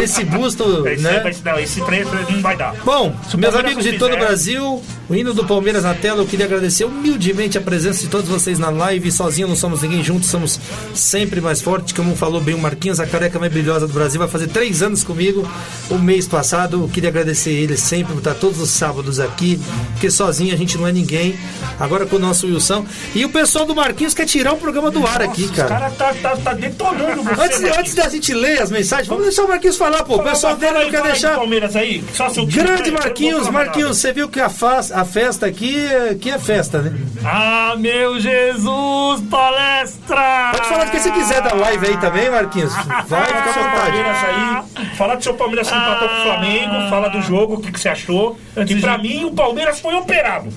Esse 0.00 0.24
busto, 0.24 0.86
Esse, 0.86 1.02
né? 1.02 1.20
vai- 1.20 1.34
não, 1.54 1.58
esse 1.60 1.80
preto 1.82 2.10
não 2.30 2.40
vai 2.40 2.56
dar. 2.56 2.74
Bom, 2.84 3.14
Se 3.28 3.34
o 3.34 3.38
meus 3.38 3.54
amigos 3.54 3.82
de 3.84 3.98
todo 3.98 4.14
o 4.14 4.18
Brasil, 4.18 4.82
o 5.08 5.14
hino 5.14 5.34
do 5.34 5.44
Palmeiras 5.44 5.82
na 5.84 5.94
tela, 5.94 6.22
eu 6.22 6.26
queria 6.26 6.46
agradecer 6.46 6.84
humildemente 6.84 7.58
a 7.58 7.60
presença 7.60 8.00
de 8.00 8.08
todos 8.08 8.28
vocês 8.28 8.58
na 8.58 8.70
live. 8.70 9.12
Sozinho 9.12 9.46
não 9.48 9.54
somos 9.56 9.82
ninguém, 9.82 10.02
juntos 10.02 10.30
somos 10.30 10.58
sempre 10.94 11.40
mais 11.40 11.60
fortes. 11.60 11.92
Como 11.92 12.16
falou 12.16 12.40
bem 12.40 12.54
o 12.54 12.58
Marquinhos, 12.58 12.98
a 13.00 13.06
careca 13.06 13.38
mais 13.38 13.52
brilhosa 13.52 13.86
do 13.86 13.92
Brasil, 13.92 14.18
vai 14.18 14.28
fazer 14.28 14.46
três 14.48 14.82
anos 14.82 15.04
comigo 15.04 15.46
o 15.90 15.98
mês 15.98 16.26
passado. 16.26 16.82
Eu 16.82 16.88
queria 16.88 17.10
agradecer 17.10 17.50
ele 17.52 17.76
sempre 17.76 18.12
por 18.14 18.18
estar 18.18 18.34
todos 18.34 18.60
os 18.60 18.70
sábados 18.70 19.20
aqui, 19.20 19.60
porque 19.92 20.10
sozinho 20.10 20.54
a 20.54 20.56
gente 20.56 20.78
não 20.78 20.86
é 20.86 20.92
ninguém. 20.92 21.38
Agora 21.78 22.06
com 22.06 22.16
o 22.16 22.18
nosso 22.18 22.46
Wilson. 22.46 22.86
E 23.14 23.24
o 23.24 23.28
pessoal 23.28 23.66
do 23.66 23.74
Marquinhos 23.74 24.14
quer 24.14 24.24
tirar 24.26 24.52
o 24.52 24.56
programa 24.56 24.90
do 24.90 25.06
ar 25.06 25.20
aqui, 25.22 25.42
Os 25.44 25.50
cara. 25.50 25.68
caras 25.68 25.96
tá, 25.96 26.14
tá, 26.14 26.36
tá 26.36 26.52
detonando 26.54 27.22
você. 27.22 27.42
Antes, 27.42 27.78
antes 27.78 27.94
da 27.94 28.08
gente 28.08 28.32
ler 28.32 28.62
as 28.62 28.70
mensagens, 28.70 29.08
vamos 29.08 29.24
deixar 29.24 29.44
o 29.44 29.48
Marquinhos 29.48 29.76
falar, 29.76 30.02
pô. 30.04 30.16
O 30.16 30.22
pessoal 30.22 30.56
dele 30.56 30.84
não 30.84 30.90
quer 30.90 31.02
deixar. 31.02 31.34
Palmeiras 31.36 31.76
aí. 31.76 32.02
Grande 32.48 32.90
Marquinhos, 32.90 33.48
Marquinhos, 33.50 33.98
você 33.98 34.12
viu 34.12 34.28
que 34.28 34.40
a, 34.40 34.48
fa- 34.48 34.84
a 34.94 35.04
festa 35.04 35.46
aqui, 35.46 35.86
aqui 36.10 36.30
é 36.30 36.38
festa, 36.38 36.80
né? 36.80 36.92
Ah, 37.24 37.74
meu 37.76 38.18
Jesus, 38.20 39.22
palestra! 39.30 40.50
Pode 40.52 40.68
falar 40.68 40.84
do 40.84 40.90
que 40.90 41.00
você 41.00 41.10
quiser 41.10 41.42
da 41.42 41.54
live 41.54 41.86
aí 41.86 41.96
também, 41.98 42.30
Marquinhos. 42.30 42.72
Vai, 42.74 43.02
Fala 43.04 43.26
fica 43.26 43.42
do 43.42 43.48
à 43.48 43.52
seu 43.52 43.62
vontade. 43.62 43.80
Palmeiras 43.92 44.16
aí. 44.24 44.86
Fala 44.96 45.16
do 45.16 45.24
seu 45.24 45.34
Palmeiras 45.34 45.68
que 45.70 45.74
empatou 45.76 46.08
com 46.08 46.14
o 46.14 46.22
Flamengo. 46.22 46.90
Fala 46.90 47.08
do 47.08 47.22
jogo, 47.22 47.54
o 47.54 47.60
que, 47.60 47.72
que 47.72 47.80
você 47.80 47.88
achou. 47.88 48.38
E 48.66 48.80
pra 48.80 48.96
mim, 48.98 49.24
o 49.24 49.32
Palmeiras 49.32 49.80
foi 49.80 49.94
operado. 49.94 50.48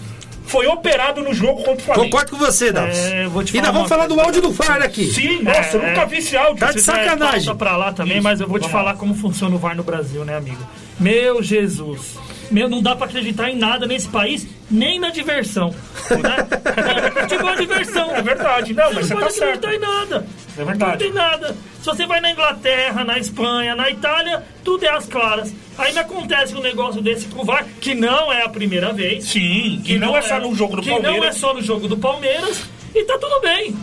Foi 0.45 0.65
operado 0.67 1.21
no 1.21 1.33
jogo 1.33 1.57
contra 1.57 1.73
o 1.73 1.79
Flamengo. 1.79 2.05
Concordo 2.05 2.31
com 2.31 2.37
você, 2.37 2.71
Davos. 2.71 2.95
É, 2.97 3.27
vou 3.27 3.43
te 3.43 3.49
e 3.49 3.59
falar 3.59 3.65
nós 3.65 3.73
vamos 3.75 3.89
falar 3.89 4.07
do 4.07 4.19
áudio 4.19 4.41
do 4.41 4.51
VAR 4.51 4.81
aqui. 4.81 5.05
Sim, 5.11 5.41
nossa, 5.43 5.75
eu 5.75 5.83
É, 5.83 5.89
nunca 5.89 6.05
vi 6.05 6.17
esse 6.19 6.37
áudio. 6.37 6.55
Tá 6.65 6.71
de 6.71 6.79
sacanagem. 6.81 7.39
passa 7.39 7.55
pra 7.55 7.75
lá 7.75 7.91
também, 7.91 8.21
mas 8.21 8.39
eu 8.39 8.47
vou 8.47 8.57
te 8.57 8.69
falar 8.69 8.93
como 8.95 9.13
funciona 9.13 9.53
o 9.55 9.57
VAR 9.59 9.75
no 9.75 9.83
Brasil, 9.83 10.23
né, 10.23 10.37
amigo? 10.37 10.65
Meu 10.97 11.43
Jesus. 11.43 12.15
Meu, 12.51 12.69
não 12.69 12.81
dá 12.81 12.95
pra 12.95 13.05
acreditar 13.07 13.49
em 13.49 13.57
nada 13.57 13.85
nesse 13.85 14.07
país, 14.07 14.47
nem 14.69 14.99
na 14.99 15.09
diversão. 15.09 15.69
Né? 16.09 17.21
Futebol 17.21 17.49
é 17.51 17.55
diversão. 17.55 18.15
É 18.15 18.21
verdade, 18.21 18.73
não, 18.73 18.93
mas 18.93 19.07
Você 19.07 19.07
você 19.07 19.13
não 19.13 19.19
tá 19.21 19.27
pode 19.27 19.39
acreditar 19.43 19.69
certo. 19.69 19.75
em 19.75 19.79
nada. 19.79 20.27
É 20.57 20.63
verdade. 20.63 20.91
Não 20.91 20.97
tem 20.97 21.13
nada. 21.13 21.55
Se 21.79 21.85
você 21.85 22.05
vai 22.05 22.19
na 22.21 22.31
Inglaterra, 22.31 23.03
na 23.03 23.17
Espanha, 23.19 23.75
na 23.75 23.89
Itália, 23.89 24.43
tudo 24.63 24.85
é 24.85 24.89
às 24.89 25.05
claras. 25.05 25.53
Aí 25.77 25.93
me 25.93 25.99
acontece 25.99 26.55
um 26.55 26.61
negócio 26.61 27.01
desse 27.01 27.27
com 27.27 27.41
o 27.41 27.45
VAR, 27.45 27.65
que 27.79 27.93
não 27.93 28.31
é 28.31 28.43
a 28.43 28.49
primeira 28.49 28.91
vez. 28.93 29.25
Sim, 29.25 29.81
que 29.85 29.97
não 29.97 30.15
é 30.17 30.21
só 30.21 30.39
no 30.39 30.53
jogo 30.55 30.77
do 30.77 30.81
que 30.81 30.89
não 30.89 30.97
é 30.97 31.01
Palmeiras. 31.01 31.35
só 31.37 31.53
no 31.53 31.61
jogo 31.61 31.87
do 31.87 31.97
Palmeiras. 31.97 32.63
E 32.95 33.03
tá 33.03 33.17
tudo 33.17 33.39
bem. 33.41 33.75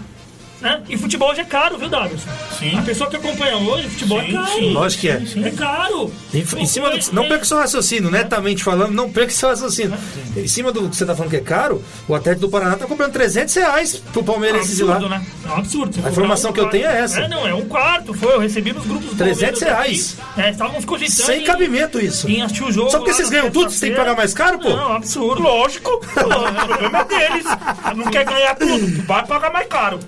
Né? 0.65 0.81
E 0.89 0.97
futebol 0.97 1.31
hoje 1.31 1.43
é 1.43 1.45
caro, 1.45 1.77
viu, 1.77 1.91
Davidson? 1.91 2.27
Sim. 2.59 2.79
A 2.79 2.81
pessoa 2.83 3.11
que 3.11 3.17
acompanha 3.17 3.55
hoje, 3.59 3.87
futebol 3.91 4.19
Sim, 4.21 4.29
é 4.31 4.33
caro. 4.33 4.47
sim. 4.55 4.73
Lógico 4.73 5.01
que 5.03 5.09
é. 5.11 5.23
É 5.45 5.51
caro. 5.51 6.11
Em, 6.33 6.39
em 6.63 6.67
cima 6.67 6.89
do, 6.91 7.13
não 7.13 7.29
perca 7.29 7.45
o 7.45 7.47
seu 7.47 7.59
raciocínio, 7.59 8.11
netamente 8.11 8.65
falando, 8.65 8.91
não 8.93 9.11
perca 9.13 9.31
o 9.31 9.35
seu 9.35 9.51
raciocínio. 9.51 9.95
Em 10.35 10.49
cima 10.49 10.73
do 10.73 10.89
que 10.89 10.97
você 10.97 11.05
tá 11.05 11.15
falando 11.15 11.31
que 11.31 11.37
é 11.37 11.41
caro, 11.41 11.85
o 12.09 12.15
Atlético 12.15 12.47
do 12.47 12.51
Paraná 12.51 12.77
tá 12.77 12.87
comprando 12.87 13.13
300 13.13 13.55
reais 13.55 14.03
pro 14.11 14.25
Palmeiras 14.25 14.75
de 14.75 14.83
lá. 14.83 14.95
absurdo, 14.95 15.11
né? 15.15 15.27
É 15.45 15.49
um 15.51 15.57
absurdo. 15.59 15.95
Você 16.01 16.07
A 16.09 16.11
informação 16.11 16.51
comprar 16.51 16.71
que 16.71 16.77
eu 16.77 16.81
tenho 16.81 16.91
é 16.91 17.01
essa. 17.03 17.21
É, 17.21 17.29
não, 17.29 17.47
é 17.47 17.55
um 17.55 17.67
quarto. 17.67 18.15
Foi, 18.15 18.33
eu 18.33 18.41
recebi 18.41 18.73
nos 18.73 18.87
grupos 18.87 19.11
do 19.11 19.17
300 19.17 19.61
Palmeiras 19.61 19.61
reais. 19.85 20.17
aqui. 20.31 20.41
É, 20.41 20.51
estávamos 20.51 20.85
cogitando. 20.87 21.27
Sem 21.27 21.43
em- 21.43 21.45
cabimento 21.45 22.01
isso. 22.01 22.27
Em 22.27 22.41
assistir 22.41 22.65
o 22.65 22.73
jogo. 22.73 22.91
Só 22.91 22.97
porque 22.99 23.11
lá 23.11 23.17
vocês 23.19 23.29
ganham 23.29 23.51
tudo, 23.51 23.69
vocês 23.69 23.81
têm 23.81 23.91
que 23.91 23.97
pagar 23.97 24.17
mais 24.17 24.33
caro, 24.33 24.59
pô? 24.59 24.71
Não, 24.71 24.93
absurdo. 24.95 25.43
Lógico, 25.43 25.91
o 25.91 25.99
problema 25.99 27.01
é 27.01 27.05
deles. 27.05 27.45
Não 27.95 28.11
quer 28.11 28.25
ganhar 28.25 28.55
tudo, 28.57 29.03
vai 29.07 29.27
pagar 29.27 29.53
mais 29.53 29.69
caro. 29.69 30.01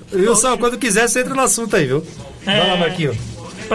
Quando 0.58 0.78
quiser, 0.78 1.08
você 1.08 1.20
entra 1.20 1.34
no 1.34 1.40
assunto 1.42 1.74
aí, 1.76 1.86
viu? 1.86 2.04
Vai 2.44 2.58
lá, 2.58 2.74
É. 2.74 2.76
Marquinhos. 2.76 3.16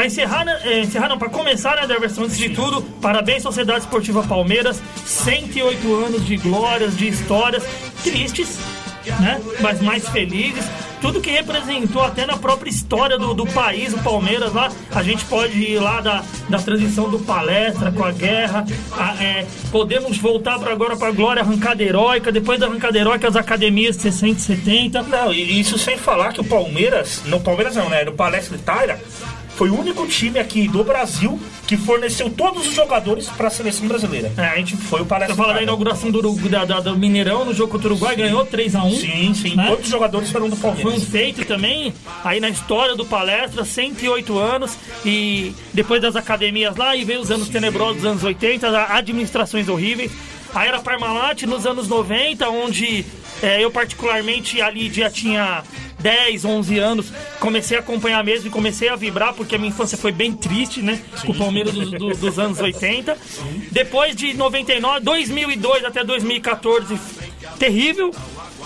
Encerrar, 0.06 0.46
né, 0.46 0.58
é, 0.64 0.80
encerrar 0.80 1.10
não, 1.10 1.18
pra 1.20 1.28
começar, 1.28 1.76
né, 1.76 1.86
Derverson, 1.86 2.24
antes 2.24 2.38
de 2.38 2.50
tudo, 2.50 2.82
parabéns 3.02 3.44
Sociedade 3.44 3.82
Esportiva 3.82 4.24
Palmeiras, 4.24 4.82
108 5.06 5.94
anos 5.96 6.26
de 6.26 6.38
glórias, 6.38 6.96
de 6.96 7.10
histórias 7.10 7.64
tristes, 8.02 8.58
né, 9.20 9.42
mas 9.62 9.82
mais 9.82 10.08
felizes, 10.10 10.64
tudo 11.02 11.20
que 11.20 11.32
representou 11.32 12.04
até 12.04 12.26
na 12.28 12.38
própria 12.38 12.70
história 12.70 13.18
do, 13.18 13.34
do 13.34 13.46
país, 13.48 13.92
o 13.94 13.98
Palmeiras 14.00 14.54
lá, 14.54 14.72
a 14.94 15.02
gente 15.02 15.26
pode 15.26 15.58
ir 15.58 15.80
lá 15.80 16.00
da, 16.00 16.24
da 16.48 16.60
transição 16.60 17.10
do 17.10 17.18
palestra 17.20 17.92
com 17.92 18.04
a 18.04 18.12
guerra, 18.12 18.66
a- 18.92 19.16
é, 19.24 19.46
podemos 19.72 20.18
voltar 20.20 20.60
para 20.60 20.72
agora 20.72 20.96
para 20.96 21.08
a 21.08 21.12
glória 21.12 21.42
arrancada 21.42 21.82
heróica, 21.82 22.32
depois 22.32 22.60
da 22.60 22.68
arrancada 22.68 22.98
heróica 22.98 23.28
as 23.28 23.36
academias 23.36 23.96
de 23.96 24.04
60 24.04 24.38
e 24.38 24.42
70, 24.42 25.02
Não, 25.04 25.34
e 25.34 25.60
isso 25.60 25.78
sem 25.80 25.98
falar 25.98 26.34
que 26.34 26.42
o 26.42 26.44
Palmeiras, 26.44 27.24
no 27.26 27.40
Palmeiras 27.40 27.76
não, 27.76 27.90
né? 27.90 28.04
No 28.04 28.12
Palestra 28.12 28.56
Itália, 28.56 29.00
foi 29.56 29.70
o 29.70 29.80
único 29.80 30.08
time 30.08 30.40
aqui 30.40 30.68
do 30.68 30.84
Brasil 30.84 31.40
que 31.68 31.78
forneceu 31.78 32.30
todos 32.30 32.68
os 32.68 32.74
jogadores 32.74 33.28
para 33.28 33.48
a 33.48 33.50
seleção 33.52 33.88
brasileira. 33.88 34.32
É, 34.38 34.42
a 34.48 34.56
gente 34.58 34.76
Foi 34.76 35.02
o 35.02 35.06
Palestra 35.06 35.36
Você 35.36 35.42
fala 35.42 35.54
da 35.54 35.62
inauguração 35.64 36.10
do, 36.12 36.18
Urugu- 36.20 36.50
da- 36.50 36.66
da- 36.66 36.80
do 36.80 36.98
Mineirão 36.98 37.46
no 37.46 37.54
jogo 37.54 37.72
contra 37.72 37.88
o 37.88 37.92
Uruguai, 37.92 38.16
ganhou 38.16 38.46
3x1. 38.46 39.00
Sim, 39.00 39.34
sim, 39.34 39.56
Né? 39.56 39.68
todos 39.68 39.86
os 39.86 39.92
jogadores 39.92 40.32
foram 40.32 40.50
do 40.50 40.56
Foi 40.56 40.72
um 40.72 40.76
Palmeiras. 40.76 41.04
feito 41.06 41.46
também, 41.46 41.94
aí 42.24 42.40
na 42.40 42.50
história 42.50 42.96
do 42.96 43.06
palestra, 43.06 43.64
108 43.64 44.38
anos, 44.38 44.78
e 45.06 45.54
depois 45.74 46.02
das 46.02 46.16
academias 46.16 46.76
lá, 46.76 46.96
e 46.96 47.04
veio 47.06 47.22
os 47.22 47.30
anos 47.32 47.48
tenebrosos 47.50 47.98
dos 47.98 48.06
anos 48.06 48.24
80, 48.24 48.68
a- 48.70 48.98
administrações 48.98 49.70
horríveis. 49.70 50.12
A 50.54 50.66
era 50.66 50.80
Parmalat 50.80 51.44
nos 51.44 51.66
anos 51.66 51.88
90, 51.88 52.50
onde 52.50 53.06
é, 53.42 53.64
eu 53.64 53.72
particularmente 53.72 54.62
ali 54.62 54.92
já 54.92 55.10
tinha 55.10 55.64
10, 56.02 56.46
11 56.46 56.80
anos, 56.80 57.14
comecei 57.40 57.78
a 57.78 57.80
acompanhar 57.80 58.24
mesmo 58.24 58.48
e 58.48 58.52
comecei 58.52 58.90
a 58.90 58.96
vibrar, 58.96 59.34
porque 59.34 59.56
a 59.56 59.58
minha 59.58 59.70
infância 59.70 59.98
foi 59.98 60.12
bem 60.12 60.34
triste, 60.34 60.82
né? 60.82 61.02
Com 61.26 61.32
o 61.32 61.38
Palmeiras 61.38 61.74
dos, 61.74 61.92
do- 61.92 62.16
dos 62.16 62.40
anos 62.40 62.60
80. 62.62 63.18
Depois 63.72 64.16
de 64.16 64.34
99, 64.34 65.00
2002 65.02 65.86
até 65.86 66.04
2014, 66.04 67.00
terrível, 67.60 68.12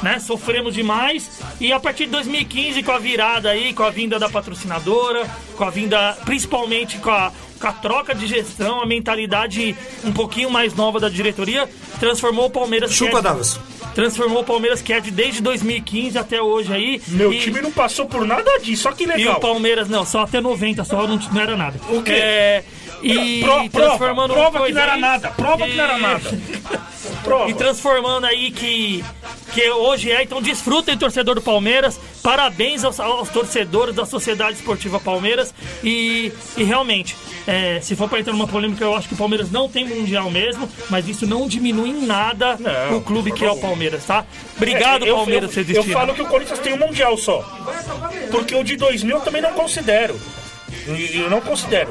né? 0.04 0.20
Sofremos 0.20 0.74
demais. 0.74 1.30
E 1.60 1.72
a 1.74 1.80
partir 1.80 2.06
de 2.06 2.12
2015, 2.12 2.84
com 2.84 2.92
a 2.92 3.00
virada 3.00 3.50
aí, 3.50 3.74
com 3.74 3.84
a 3.84 3.90
vinda 3.90 4.18
da 4.20 4.30
patrocinadora, 4.30 5.30
com 5.56 5.64
a 5.64 5.70
vinda, 5.70 6.18
principalmente 6.26 6.98
com 6.98 7.10
a, 7.12 7.32
com 7.60 7.68
a 7.68 7.72
troca 7.74 8.14
de 8.14 8.28
gestão, 8.28 8.82
a 8.82 8.86
mentalidade 8.86 9.76
um 10.04 10.12
pouquinho 10.12 10.50
mais 10.50 10.74
nova 10.76 11.00
da 11.00 11.10
diretoria, 11.10 11.70
transformou 12.00 12.46
o 12.46 12.50
Palmeiras. 12.50 12.92
Chupa, 12.94 13.20
é- 13.20 13.22
Davos. 13.22 13.60
Transformou 13.94 14.42
o 14.42 14.44
Palmeiras 14.44 14.82
que 14.82 14.92
é 14.92 15.00
de 15.00 15.10
desde 15.10 15.42
2015 15.42 16.18
até 16.18 16.42
hoje 16.42 16.74
aí. 16.74 17.02
Meu 17.08 17.32
e, 17.32 17.40
time 17.40 17.62
não 17.62 17.72
passou 17.72 18.06
por 18.06 18.28
nada 18.28 18.60
disso, 18.60 18.90
olha 18.90 18.98
que 18.98 19.06
E 19.06 19.08
legal. 19.08 19.38
o 19.38 19.40
Palmeiras, 19.40 19.88
não, 19.88 20.06
só 20.06 20.24
até 20.24 20.42
90, 20.42 20.84
só 20.84 21.08
não, 21.08 21.16
não 21.18 21.42
era 21.42 21.56
nada. 21.56 21.80
O 21.90 22.04
quê? 22.04 22.12
É, 22.12 22.64
e 23.02 23.40
Pro- 23.42 23.70
prova, 23.70 24.28
prova 24.28 24.66
que 24.66 24.74
não 24.74 24.82
era 24.82 24.94
aí 24.96 25.00
nada, 25.00 25.30
prova 25.30 25.66
que 25.66 25.76
não 25.76 25.84
era 25.86 25.98
e- 25.98 26.02
nada. 26.02 26.40
Prova. 27.24 27.48
e 27.50 27.54
transformando 27.54 28.26
aí 28.26 28.52
que, 28.52 29.02
que 29.56 29.70
hoje 29.70 30.12
é. 30.12 30.22
Então 30.22 30.42
desfrutem, 30.42 30.98
torcedor 30.98 31.36
do 31.36 31.42
Palmeiras. 31.42 31.98
Parabéns 32.22 32.84
aos, 32.84 33.00
aos 33.00 33.30
torcedores 33.30 33.96
da 33.96 34.06
Sociedade 34.06 34.58
Esportiva 34.58 35.00
Palmeiras. 35.00 35.54
E, 35.82 36.32
e 36.58 36.64
realmente, 36.64 37.16
é, 37.48 37.80
se 37.82 37.96
for 37.96 38.10
para 38.10 38.20
entrar 38.20 38.34
numa 38.34 38.48
polêmica, 38.48 38.84
eu 38.84 38.94
acho 38.94 39.08
que 39.08 39.14
o 39.14 39.18
Palmeiras 39.18 39.50
não 39.50 39.70
tem 39.70 39.88
mundial 39.88 40.30
mesmo, 40.30 40.70
mas 40.90 41.08
isso 41.08 41.26
não 41.26 41.48
diminui 41.48 41.90
em 41.90 42.06
nada 42.06 42.58
Não, 42.60 42.98
o 42.98 43.02
clube 43.02 43.32
que 43.32 43.46
é 43.46 43.50
o 43.50 43.58
Palmeiras, 43.58 44.04
tá? 44.04 44.26
Obrigado, 44.58 45.06
É, 45.06 45.10
eu, 45.10 45.16
Palmeiras, 45.16 45.56
eu, 45.56 45.64
por 45.64 45.72
eu 45.72 45.78
existir. 45.80 45.94
falo 45.94 46.14
que 46.14 46.22
o 46.22 46.26
Corinthians 46.28 46.60
tem 46.60 46.74
um 46.74 46.78
mundial 46.78 47.18
só. 47.18 47.42
Porque 48.30 48.54
o 48.54 48.64
de 48.64 48.76
2000 48.76 49.16
eu 49.16 49.22
também 49.22 49.42
não 49.42 49.54
considero. 49.54 50.20
Eu 50.86 51.30
não 51.30 51.40
considero. 51.40 51.90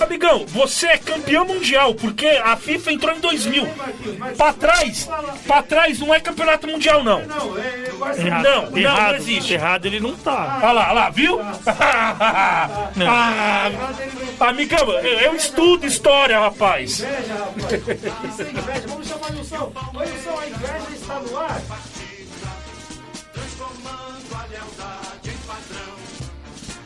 Amigão, 0.00 0.44
você 0.46 0.86
é 0.88 0.98
campeão 0.98 1.44
mundial, 1.44 1.94
porque 1.94 2.26
a 2.26 2.56
FIFA 2.56 2.92
entrou 2.92 3.14
em 3.14 3.20
2000. 3.20 3.66
Pra 4.36 4.52
trás, 4.52 5.08
pra 5.46 5.62
trás 5.62 5.98
não 5.98 6.14
é 6.14 6.20
campeonato 6.20 6.66
mundial, 6.66 7.04
não. 7.04 7.20
Errado, 7.20 8.42
Não, 8.42 8.70
não, 8.70 8.78
errado, 8.78 9.10
não 9.10 9.16
existe. 9.16 9.54
Errado 9.54 9.86
ele 9.86 10.00
não 10.00 10.16
tá. 10.16 10.60
Olha 10.62 10.72
lá, 10.72 10.84
olha 10.84 10.92
lá, 10.92 11.10
viu? 11.10 11.38
ah, 13.08 13.70
amigão, 14.40 14.90
eu, 14.90 15.20
eu 15.20 15.34
estudo 15.36 15.86
história, 15.86 16.38
rapaz. 16.40 17.04
Vamos 18.88 19.08
chamar 19.08 19.30
o 19.30 19.36
Wilson. 19.38 19.72
Oi, 19.94 20.06
Wilson, 20.06 20.38
a 20.38 20.46
inveja 20.46 20.86
está 20.94 21.20
no 21.20 21.38
ar. 21.38 21.60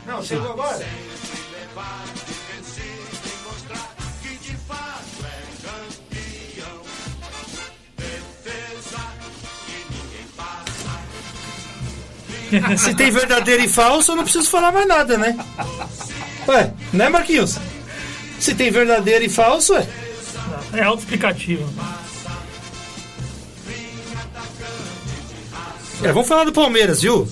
Não, 0.05 0.23
chegou 0.23 0.51
agora? 0.51 0.85
Se 12.77 12.93
tem 12.93 13.11
verdadeiro 13.11 13.63
e 13.63 13.67
falso, 13.67 14.11
eu 14.11 14.15
não 14.15 14.23
preciso 14.23 14.49
falar 14.49 14.71
mais 14.71 14.87
nada, 14.87 15.17
né? 15.17 15.37
Ué, 16.47 16.73
né, 16.93 17.09
Marquinhos? 17.09 17.57
Se 18.39 18.53
tem 18.53 18.71
verdadeiro 18.71 19.23
e 19.23 19.29
falso, 19.29 19.73
ué. 19.73 19.87
É 20.73 20.83
autoexplicativo. 20.83 21.67
É, 26.03 26.11
vamos 26.11 26.27
falar 26.27 26.43
do 26.43 26.51
Palmeiras, 26.53 27.01
viu? 27.01 27.27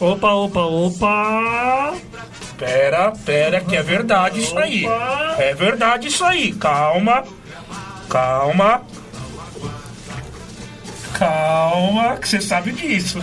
Opa, 0.00 0.32
opa, 0.34 0.60
opa. 0.60 1.94
Pera, 2.64 3.12
pera, 3.24 3.60
que 3.60 3.76
é 3.76 3.82
verdade 3.82 4.40
isso 4.40 4.58
aí. 4.58 4.86
É 5.38 5.54
verdade 5.54 6.08
isso 6.08 6.24
aí. 6.24 6.52
Calma. 6.54 7.24
Calma. 8.08 8.82
Calma, 11.12 12.16
que 12.16 12.28
você 12.28 12.40
sabe 12.40 12.72
disso. 12.72 13.18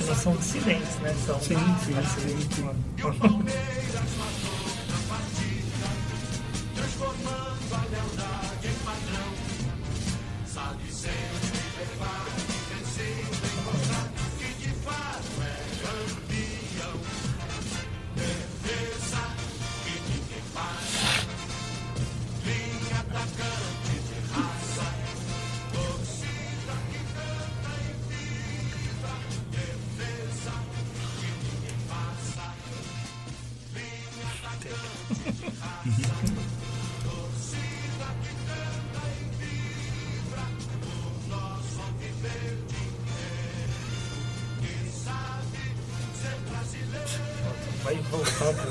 Elas 0.00 0.18
são 0.18 0.34
dissidentes, 0.36 0.96
né? 1.02 1.14
São 1.26 1.38
sim, 1.40 1.56
sim, 1.84 1.94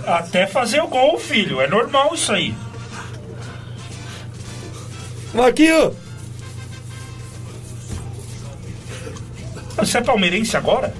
Até 0.07 0.47
fazer 0.47 0.79
o 0.79 0.87
gol, 0.87 1.19
filho. 1.19 1.59
É 1.59 1.67
normal 1.67 2.15
isso 2.15 2.31
aí. 2.31 2.55
Marquinhos! 5.33 5.93
Você 9.75 9.97
é 9.97 10.01
palmeirense 10.01 10.55
agora? 10.55 10.93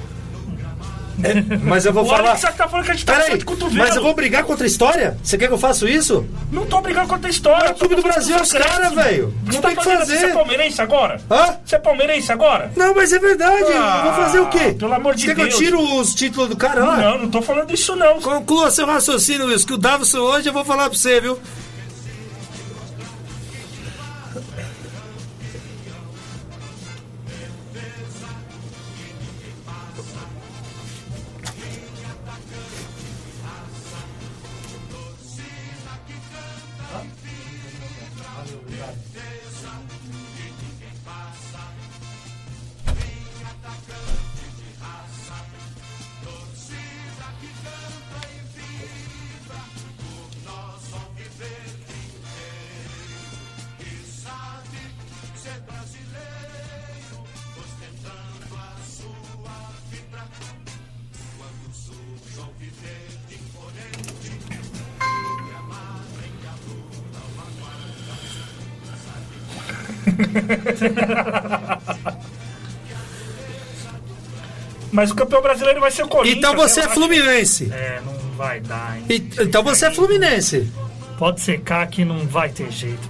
Mas 1.63 1.85
eu 1.85 1.93
vou 1.93 2.05
Olha 2.05 2.17
falar. 2.17 2.37
você 2.37 2.47
tá 2.51 2.67
falando 2.67 2.85
que 2.85 2.91
a 2.91 2.93
gente 2.93 3.05
tá 3.05 3.13
Peraí, 3.15 3.37
de 3.37 3.45
cotovelo. 3.45 3.77
mas 3.77 3.95
eu 3.95 4.01
vou 4.03 4.13
brigar 4.13 4.43
contra 4.43 4.65
a 4.65 4.67
história? 4.67 5.17
Você 5.23 5.37
quer 5.37 5.47
que 5.47 5.53
eu 5.53 5.57
faça 5.57 5.89
isso? 5.89 6.25
Não 6.51 6.65
tô 6.65 6.79
brigando 6.81 7.07
contra 7.07 7.27
a 7.27 7.31
história. 7.31 7.67
É 7.67 7.71
o 7.71 7.75
clube 7.75 7.95
do 7.95 8.01
Brasil, 8.01 8.35
os 8.39 8.51
caras, 8.51 8.93
velho. 8.93 9.33
Não 9.45 9.51
Você 9.53 9.61
tem 9.61 9.61
tá 9.61 9.69
que 9.69 9.75
fazendo- 9.75 9.99
fazer. 9.99 10.17
Você 10.19 10.25
é 10.25 10.33
palmeirense 10.33 10.81
agora? 10.81 11.21
Hã? 11.29 11.57
Você 11.65 11.75
é 11.75 11.79
palmeirense 11.79 12.31
agora? 12.31 12.71
Não, 12.75 12.93
mas 12.95 13.11
é 13.13 13.19
verdade. 13.19 13.65
Ah, 13.73 14.03
eu 14.05 14.11
vou 14.11 14.23
fazer 14.23 14.39
o 14.39 14.47
quê? 14.49 14.75
pelo 14.77 14.93
amor 14.93 15.15
de 15.15 15.21
Você 15.21 15.27
quer 15.35 15.35
Deus. 15.35 15.47
que 15.47 15.53
eu 15.53 15.65
tiro 15.65 15.99
os 15.99 16.13
títulos 16.15 16.49
do 16.49 16.55
cara 16.55 16.83
lá? 16.85 16.97
Não, 16.97 17.17
não 17.19 17.29
tô 17.29 17.41
falando 17.41 17.73
isso 17.73 17.95
não. 17.95 18.19
Conclua 18.21 18.69
seu 18.71 18.85
raciocínio, 18.85 19.47
Wilson, 19.47 19.67
que 19.67 19.73
o 19.73 19.77
Davison 19.77 20.19
hoje 20.19 20.47
eu 20.49 20.53
vou 20.53 20.63
falar 20.65 20.89
pra 20.89 20.97
você, 20.97 21.19
viu? 21.21 21.37
Mas 74.97 75.11
o 75.11 75.15
campeão 75.15 75.43
brasileiro 75.43 75.79
vai 75.79 75.91
ser 75.91 76.01
o 76.01 76.07
Corinthians. 76.07 76.39
Então 76.39 76.55
você 76.55 76.79
eu 76.79 76.85
é. 76.85 76.87
Fluminense. 76.89 77.71
É, 77.71 78.01
não 78.03 78.13
vai 78.35 78.59
dar, 78.59 78.97
hein? 78.97 79.03
E- 79.07 79.43
Então 79.43 79.61
você 79.63 79.85
é 79.85 79.91
Fluminense. 79.91 80.71
Pode 81.19 81.39
secar 81.39 81.85
que 81.85 82.03
não 82.03 82.25
vai 82.25 82.49
ter 82.49 82.71
jeito. 82.71 83.07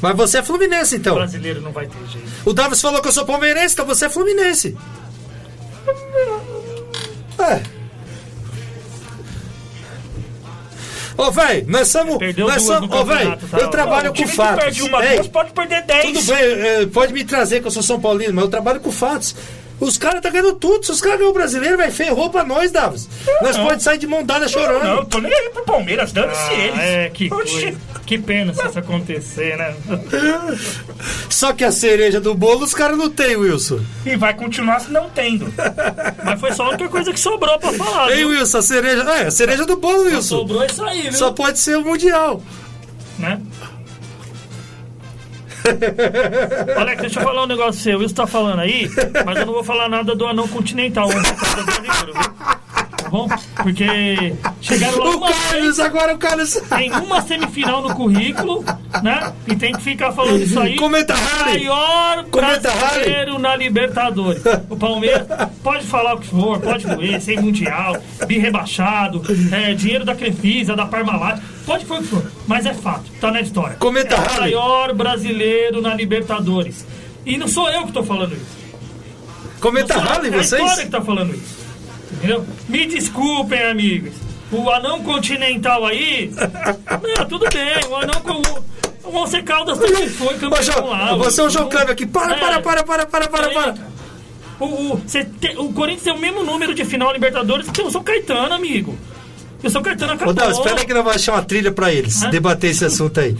Mas 0.00 0.16
você 0.16 0.38
é 0.38 0.42
Fluminense, 0.44 0.94
O 0.94 0.98
então. 0.98 1.16
brasileiro 1.16 1.60
não 1.60 1.72
vai 1.72 1.88
ter 1.88 1.98
jeito. 2.12 2.28
O 2.44 2.52
Davis 2.52 2.80
falou 2.80 3.02
que 3.02 3.08
eu 3.08 3.12
sou 3.12 3.26
palmeirense, 3.26 3.74
então 3.74 3.84
você 3.84 4.06
é 4.06 4.08
Fluminense. 4.08 4.76
É. 7.40 7.60
Ô, 11.16 11.30
velho, 11.32 11.64
nós 11.68 11.88
somos. 11.88 12.18
Perdeu 12.18 12.46
Nós 12.46 12.64
duas 12.64 12.78
somos. 12.78 12.88
velho, 12.88 13.06
campeonato, 13.08 13.46
tá? 13.48 13.58
eu 13.58 13.68
trabalho 13.68 14.10
O 14.10 14.14
com 14.14 14.26
fatos. 14.28 14.62
perde 14.64 14.82
uma 14.82 15.04
Ei, 15.04 15.24
pode 15.28 15.52
perder 15.52 15.82
10. 15.82 16.06
Tudo 16.06 16.22
bem, 16.22 16.44
é, 16.44 16.86
pode 16.86 17.12
me 17.12 17.24
trazer 17.24 17.60
que 17.60 17.66
eu 17.66 17.70
sou 17.72 17.82
São 17.82 18.00
Paulino, 18.00 18.32
mas 18.32 18.44
eu 18.44 18.50
trabalho 18.50 18.78
com 18.80 18.92
fatos. 18.92 19.34
Os 19.80 19.96
caras 19.96 20.20
tá 20.20 20.28
ganhando 20.28 20.52
tudo. 20.54 20.84
Se 20.84 20.92
os 20.92 21.00
caras 21.00 21.18
ganham 21.18 21.30
o 21.30 21.34
brasileiro, 21.34 21.76
vai 21.76 21.90
ferrou 21.90 22.28
pra 22.28 22.44
nós, 22.44 22.70
Davis. 22.70 23.08
Nós 23.40 23.56
não. 23.56 23.66
pode 23.66 23.82
sair 23.82 23.98
de 23.98 24.06
mão 24.06 24.22
dada 24.24 24.46
chorando. 24.46 24.84
Não, 24.84 24.96
eu 24.98 25.04
tô 25.06 25.18
nem 25.18 25.32
aí 25.32 25.50
pro 25.50 25.64
Palmeiras, 25.64 26.12
dane-se 26.12 26.52
eles. 26.52 26.78
é, 26.78 27.10
que 27.10 27.32
Oxi. 27.32 27.76
Que 28.04 28.18
pena 28.18 28.52
se 28.52 28.66
isso 28.66 28.78
acontecer, 28.78 29.56
né? 29.56 29.74
Só 31.30 31.52
que 31.52 31.64
a 31.64 31.70
cereja 31.70 32.20
do 32.20 32.34
bolo 32.34 32.64
os 32.64 32.74
caras 32.74 32.98
não 32.98 33.08
tem, 33.08 33.36
Wilson. 33.36 33.80
E 34.04 34.16
vai 34.16 34.34
continuar 34.34 34.88
não 34.88 35.08
tendo. 35.08 35.52
Mas 36.24 36.40
foi 36.40 36.52
só 36.52 36.64
a 36.64 36.68
única 36.70 36.88
coisa 36.88 37.12
que 37.12 37.20
sobrou 37.20 37.56
pra 37.58 37.72
falar. 37.72 38.10
Ei, 38.10 38.18
viu? 38.18 38.30
Wilson, 38.30 38.58
a 38.58 38.62
cereja. 38.62 39.02
É, 39.02 39.26
a 39.26 39.30
cereja 39.30 39.64
do 39.64 39.76
bolo, 39.76 40.04
Wilson. 40.04 40.38
Sobrou 40.38 40.64
isso 40.64 40.84
aí, 40.84 41.02
viu? 41.02 41.12
Só 41.12 41.30
pode 41.30 41.58
ser 41.60 41.76
o 41.78 41.84
Mundial. 41.84 42.42
Né? 43.18 43.40
Alex, 46.76 47.00
deixa 47.00 47.20
eu 47.20 47.24
falar 47.24 47.42
um 47.42 47.46
negócio 47.46 47.80
seu. 47.80 48.02
Isso 48.02 48.14
tá 48.14 48.26
falando 48.26 48.60
aí, 48.60 48.88
mas 49.24 49.38
eu 49.38 49.46
não 49.46 49.54
vou 49.54 49.64
falar 49.64 49.88
nada 49.88 50.14
do 50.14 50.26
anão 50.26 50.48
continental. 50.48 51.08
viu? 51.08 51.22
Tá 51.22 52.59
bom? 53.10 53.28
Porque 53.56 54.34
chegaram 54.60 54.98
lá 54.98 55.10
O 55.10 55.16
uma 55.18 55.26
vez, 55.26 55.40
Carlos, 55.50 55.80
agora 55.80 56.14
o 56.14 56.18
Carlos. 56.18 56.52
tem 56.68 56.90
uma 56.92 57.20
semifinal 57.22 57.82
no 57.82 57.94
currículo, 57.94 58.64
né? 59.02 59.32
E 59.46 59.56
tem 59.56 59.72
que 59.72 59.82
ficar 59.82 60.12
falando 60.12 60.40
isso 60.40 60.58
aí. 60.58 60.76
Comenta, 60.76 61.14
Harry. 61.14 61.64
Maior 61.64 62.24
Comenta, 62.30 62.70
brasileiro 62.70 63.38
na 63.38 63.56
Libertadores. 63.56 64.42
O 64.68 64.76
Palmeiras 64.76 65.26
pode 65.62 65.84
falar 65.86 66.14
o 66.14 66.18
que 66.20 66.28
for, 66.28 66.58
pode 66.60 66.86
doer, 66.86 67.20
sem 67.20 67.38
mundial, 67.40 67.96
bi 68.26 68.38
rebaixado, 68.38 69.22
é, 69.52 69.74
dinheiro 69.74 70.04
da 70.04 70.14
Crefisa, 70.14 70.74
da 70.76 70.86
Parmalat, 70.86 71.40
pode 71.66 71.84
for 71.84 71.98
o 71.98 72.02
que 72.02 72.08
for. 72.08 72.22
Mas 72.46 72.64
é 72.66 72.72
fato, 72.74 73.04
tá 73.20 73.30
na 73.30 73.40
história. 73.40 73.76
Comenta, 73.76 74.14
é 74.14 74.18
o 74.18 74.22
Harry. 74.22 74.40
maior 74.40 74.94
brasileiro 74.94 75.82
na 75.82 75.94
Libertadores. 75.94 76.86
E 77.26 77.36
não 77.36 77.48
sou 77.48 77.68
eu 77.68 77.84
que 77.86 77.92
tô 77.92 78.02
falando 78.02 78.32
isso. 78.34 78.60
Comenta 79.60 79.94
Harley, 79.98 80.32
é 80.32 80.38
a 80.38 80.40
história 80.40 80.66
vocês? 80.68 80.84
que 80.84 80.90
tá 80.90 81.02
falando 81.02 81.34
isso. 81.34 81.59
Entendeu? 82.12 82.44
Me 82.68 82.86
desculpem, 82.86 83.62
amigos. 83.62 84.12
O 84.52 84.68
anão 84.70 85.02
continental 85.02 85.86
aí. 85.86 86.30
Não, 87.16 87.24
tudo 87.26 87.46
bem. 87.52 87.88
O 87.88 87.96
anão 87.96 88.20
com. 88.20 88.70
O 89.08 89.16
Once 89.22 89.42
Caldas 89.42 89.78
também 89.78 90.08
foi 90.08 90.34
Ô, 90.34 90.38
campeão 90.38 90.62
João, 90.62 90.86
lá. 90.90 91.14
você 91.16 91.40
é 91.40 91.44
o 91.44 91.50
João 91.50 91.68
Kleber 91.68 91.90
aqui. 91.92 92.06
Para, 92.06 92.34
É. 92.36 92.38
para, 92.38 92.60
para, 92.60 92.82
para, 92.82 93.06
para, 93.06 93.28
para, 93.28 93.48
para. 93.50 93.74
O, 94.60 94.64
o, 94.94 95.00
te- 95.00 95.56
o 95.56 95.72
Corinthians 95.72 96.02
tem 96.04 96.12
o 96.12 96.18
mesmo 96.18 96.44
número 96.44 96.74
de 96.74 96.84
final 96.84 97.12
Libertadores 97.12 97.70
que 97.70 97.80
o 97.80 97.90
São 97.90 98.02
Caetano, 98.02 98.52
amigo. 98.54 98.96
E 99.62 99.66
o 99.66 99.70
São 99.70 99.82
Caetano 99.82 100.12
Ô, 100.12 100.14
acabou. 100.16 100.34
Davi, 100.34 100.52
espera 100.52 100.80
aí 100.80 100.86
que 100.86 100.92
nós 100.94 101.02
vamos 101.02 101.16
achar 101.16 101.32
uma 101.32 101.42
trilha 101.42 101.72
pra 101.72 101.92
eles 101.92 102.22
Hã? 102.22 102.30
debater 102.30 102.70
esse 102.70 102.84
assunto 102.84 103.18
aí. 103.20 103.36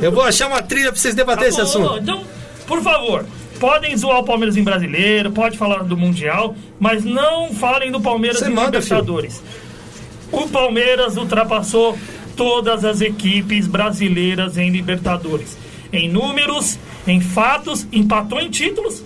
Eu 0.00 0.12
vou 0.12 0.22
achar 0.22 0.46
uma 0.46 0.62
trilha 0.62 0.92
pra 0.92 1.00
vocês 1.00 1.14
debater 1.14 1.48
esse 1.48 1.60
Acabou. 1.60 1.86
assunto. 1.94 2.02
Então, 2.02 2.22
por 2.66 2.80
favor, 2.82 3.26
podem 3.60 3.96
zoar 3.96 4.18
o 4.18 4.24
Palmeiras 4.24 4.56
em 4.56 4.64
brasileiro, 4.64 5.30
pode 5.30 5.56
falar 5.58 5.84
do 5.84 5.96
Mundial, 5.96 6.56
mas 6.80 7.04
não 7.04 7.52
falem 7.54 7.92
do 7.92 8.00
Palmeiras 8.00 8.40
em 8.42 8.50
manda, 8.50 8.78
Libertadores. 8.78 9.42
O 10.32 10.48
Palmeiras 10.48 11.16
ultrapassou 11.16 11.96
todas 12.34 12.84
as 12.84 13.00
equipes 13.02 13.66
brasileiras 13.66 14.56
em 14.56 14.70
Libertadores. 14.70 15.56
Em 15.92 16.08
números, 16.08 16.78
em 17.06 17.20
fatos, 17.20 17.86
empatou 17.92 18.40
em 18.40 18.48
títulos. 18.48 19.04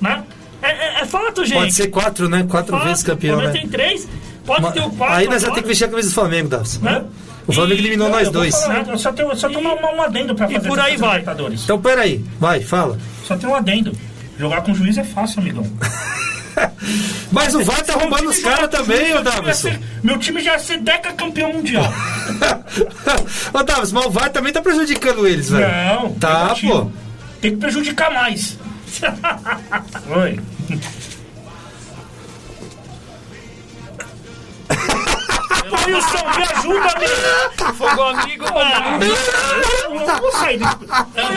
Né? 0.00 0.24
É, 0.62 0.70
é- 0.70 1.02
é 1.02 1.06
fato, 1.06 1.44
gente. 1.44 1.58
Pode 1.58 1.74
ser 1.74 1.86
quatro, 1.88 2.28
né? 2.28 2.44
Quatro 2.48 2.76
Fato. 2.76 2.88
vezes 2.88 3.02
campeão, 3.02 3.36
né? 3.38 3.50
tem 3.50 3.68
três, 3.68 4.08
pode 4.44 4.72
ter 4.72 4.80
o 4.80 4.90
quatro. 4.90 5.14
Aí 5.14 5.26
nós 5.26 5.44
agora, 5.44 5.54
ter 5.56 5.62
que 5.62 5.68
vestir 5.68 5.84
a 5.84 5.88
camisa 5.88 6.08
do 6.08 6.14
Flamengo, 6.14 6.48
Davi. 6.48 6.78
né? 6.82 7.04
O 7.50 7.52
Flamengo 7.52 7.80
E- 7.80 7.84
eliminou 7.84 8.08
nós 8.08 8.30
dois. 8.30 8.54
falar, 8.62 8.84
só 8.96 9.10
eu 9.16 9.36
só 9.36 9.48
tenho 9.48 9.60
uma- 9.60 9.92
um 9.92 10.02
adendo 10.02 10.34
pra 10.34 10.46
E 10.48 10.54
fazer 10.54 10.68
por 10.68 10.76
dessas 10.76 10.92
aí 10.92 10.96
vai. 10.96 11.24
Então, 11.52 11.80
pera 11.80 12.02
aí. 12.02 12.24
Vai, 12.38 12.60
fala. 12.62 12.96
Só 13.26 13.36
tem 13.36 13.48
um 13.48 13.54
adendo. 13.54 13.92
Jogar 14.38 14.62
com 14.62 14.72
juiz 14.74 14.96
é 14.96 15.04
fácil, 15.04 15.40
amigão. 15.40 15.66
Mas 17.32 17.54
o 17.54 17.62
VAR 17.64 17.82
tá 17.84 17.94
roubando 17.94 18.28
os 18.28 18.38
caras 18.40 18.68
também, 18.70 19.14
ô 19.16 19.20
Davison. 19.22 19.70
Meu 20.02 20.18
time 20.18 20.40
já 20.42 20.52
ia 20.52 20.58
ser 20.58 20.78
deca 20.78 21.12
campeão 21.12 21.52
mundial. 21.52 21.84
Ô 23.54 23.62
Davison, 23.62 23.94
mas 23.96 24.06
o 24.06 24.10
VAR 24.10 24.30
também 24.30 24.52
tá 24.52 24.60
prejudicando 24.60 25.26
eles, 25.26 25.48
velho. 25.50 25.66
Não. 26.02 26.12
Tá, 26.14 26.42
negativo. 26.42 26.72
pô. 26.86 26.90
Tem 27.40 27.52
que 27.52 27.56
prejudicar 27.58 28.10
mais. 28.12 28.58
Oi. 30.10 30.40
Wilson, 35.86 36.24
me 36.36 36.44
ajuda, 36.44 36.88
amigo. 36.96 37.74
Fogo 37.74 38.02
amigo, 38.02 38.44
mano. 38.52 39.04
Eu 39.04 40.06
não 40.06 40.18
vou 40.18 40.32
sair 40.32 40.58
disso. 40.58 40.78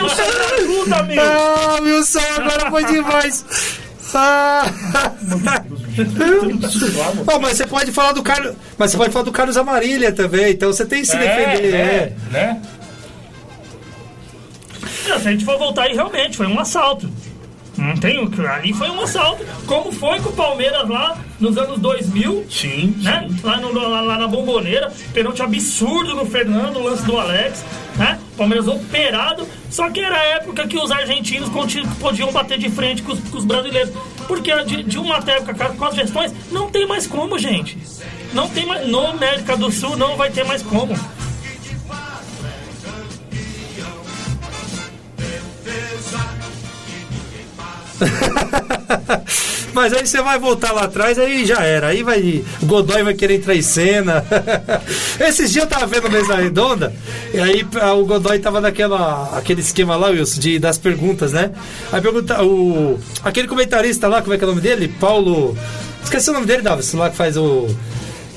Wilson, 0.02 0.22
me 0.22 0.62
ajuda, 0.62 1.02
meu. 1.02 1.22
Ah, 1.22 1.78
Wilson, 1.80 2.20
agora 2.36 2.70
foi 2.70 2.84
demais. 2.84 3.44
Ah. 4.14 4.64
Mas 7.40 7.56
você 7.56 7.66
pode 7.66 7.92
falar 7.92 8.12
do 8.12 8.22
Carlos. 8.22 8.54
Mas 8.78 8.90
você 8.90 8.96
pode 8.96 9.12
falar 9.12 9.24
do 9.24 9.32
Carlos 9.32 9.56
Amarília 9.56 10.12
também, 10.12 10.52
então 10.52 10.72
você 10.72 10.86
tem 10.86 11.00
que 11.00 11.08
se 11.08 11.16
defender. 11.16 11.74
É, 11.74 12.12
né? 12.30 12.62
Não, 15.08 15.20
se 15.20 15.28
a 15.28 15.30
gente 15.30 15.44
for 15.44 15.58
voltar 15.58 15.84
aí, 15.84 15.94
realmente, 15.94 16.36
foi 16.36 16.46
um 16.46 16.58
assalto. 16.58 17.10
Não 17.76 17.96
tem 17.96 18.22
o 18.22 18.30
que. 18.30 18.46
Ali 18.46 18.72
foi 18.72 18.88
um 18.88 19.00
assalto. 19.00 19.44
Como 19.66 19.90
foi 19.90 20.20
com 20.20 20.30
o 20.30 20.32
Palmeiras 20.32 20.88
lá 20.88 21.18
nos 21.40 21.56
anos 21.58 21.78
2000, 21.80 22.46
Sim, 22.50 22.94
né? 23.02 23.28
Lá, 23.42 23.56
no- 23.58 23.72
lá- 23.72 24.00
lá 24.00 24.18
na 24.18 24.26
bomboneira. 24.28 24.92
Pênalti 25.12 25.42
absurdo 25.42 26.14
no 26.14 26.24
Fernando, 26.26 26.76
o 26.78 26.82
lance 26.84 27.02
do 27.04 27.18
Alex, 27.18 27.64
né? 27.96 28.18
Palmeiras 28.36 28.66
operado. 28.68 29.46
Só 29.70 29.90
que 29.90 30.00
era 30.00 30.16
a 30.16 30.24
época 30.24 30.66
que 30.66 30.76
os 30.78 30.90
argentinos 30.90 31.48
podiam 32.00 32.30
bater 32.32 32.58
de 32.58 32.70
frente 32.70 33.02
com 33.02 33.12
os, 33.12 33.20
com 33.20 33.38
os 33.38 33.44
brasileiros. 33.44 33.90
Porque 34.28 34.50
de, 34.64 34.82
de 34.84 34.98
uma 34.98 35.16
época 35.16 35.54
com 35.70 35.84
as 35.84 35.94
gestões, 35.94 36.32
não 36.50 36.70
tem 36.70 36.86
mais 36.86 37.06
como, 37.06 37.38
gente. 37.38 37.76
Não 38.32 38.48
tem 38.48 38.64
mais. 38.66 38.86
No 38.88 39.06
América 39.06 39.56
do 39.56 39.70
Sul 39.70 39.96
não 39.96 40.16
vai 40.16 40.30
ter 40.30 40.44
mais 40.44 40.62
como. 40.62 40.94
Mas 49.72 49.92
aí 49.92 50.06
você 50.06 50.22
vai 50.22 50.38
voltar 50.38 50.72
lá 50.72 50.82
atrás, 50.82 51.18
aí 51.18 51.44
já 51.44 51.62
era. 51.62 51.88
Aí 51.88 52.02
vai. 52.02 52.44
Godoy 52.62 53.02
vai 53.02 53.14
querer 53.14 53.36
entrar 53.36 53.54
em 53.54 53.62
cena. 53.62 54.24
Esses 55.18 55.52
dias 55.52 55.64
eu 55.64 55.70
tava 55.70 55.86
vendo 55.86 56.10
Mesa 56.10 56.36
Redonda, 56.36 56.92
e 57.32 57.40
aí 57.40 57.66
ah, 57.80 57.94
o 57.94 58.04
Godoy 58.04 58.38
tava 58.38 58.60
naquela. 58.60 59.36
aquele 59.36 59.60
esquema 59.60 59.96
lá, 59.96 60.08
Wilson, 60.08 60.40
de, 60.40 60.58
das 60.58 60.78
perguntas, 60.78 61.32
né? 61.32 61.50
Aí 61.92 62.00
pergunta. 62.00 62.42
O, 62.42 62.98
aquele 63.22 63.48
comentarista 63.48 64.08
lá, 64.08 64.22
como 64.22 64.34
é 64.34 64.38
que 64.38 64.44
é 64.44 64.46
o 64.46 64.50
nome 64.50 64.62
dele? 64.62 64.88
Paulo. 65.00 65.56
Esqueci 66.02 66.30
o 66.30 66.34
nome 66.34 66.46
dele, 66.46 66.62
Davis, 66.62 66.92
lá 66.92 67.10
que 67.10 67.16
faz 67.16 67.36
o. 67.36 67.66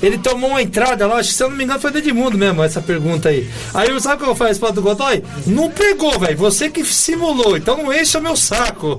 Ele 0.02 0.18
tomou 0.18 0.50
uma 0.50 0.62
entrada 0.62 1.06
lá, 1.06 1.16
acho 1.16 1.30
que 1.30 1.34
se 1.34 1.42
eu 1.42 1.50
não 1.50 1.56
me 1.56 1.64
engano 1.64 1.80
foi 1.80 1.90
do 1.90 1.98
Edmundo 1.98 2.38
mesmo, 2.38 2.62
essa 2.62 2.80
pergunta 2.80 3.30
aí. 3.30 3.48
Aí 3.74 3.88
eu 3.88 4.00
sabe 4.00 4.22
qual 4.22 4.34
foi 4.34 4.46
a 4.46 4.50
resposta 4.50 4.74
do 4.76 4.82
Godoy? 4.82 5.22
Não 5.46 5.70
pegou, 5.70 6.18
velho. 6.18 6.36
Você 6.36 6.70
que 6.70 6.84
simulou, 6.84 7.56
então 7.56 7.76
não 7.76 7.92
encha 7.92 8.18
o 8.18 8.22
meu 8.22 8.36
saco. 8.36 8.98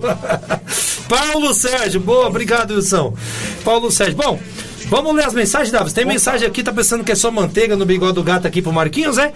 Paulo 1.08 1.54
Sérgio, 1.54 2.02
boa, 2.02 2.28
obrigado, 2.28 2.76
Wilson. 2.76 3.14
Paulo 3.64 3.90
Sérgio. 3.90 4.18
Bom, 4.18 4.40
vamos 4.88 5.16
ler 5.16 5.26
as 5.26 5.34
mensagens, 5.34 5.72
Davis. 5.72 5.94
Tem 5.94 6.06
mensagem 6.06 6.46
aqui, 6.46 6.62
tá 6.62 6.74
pensando 6.74 7.04
que 7.04 7.14
é 7.14 7.16
só 7.16 7.32
manteiga 7.32 7.78
no 7.78 7.86
bigode 7.86 8.16
do 8.16 8.24
gato 8.24 8.46
aqui 8.46 8.62
pro 8.62 8.74
Marquinhos, 8.74 9.18
é? 9.18 9.32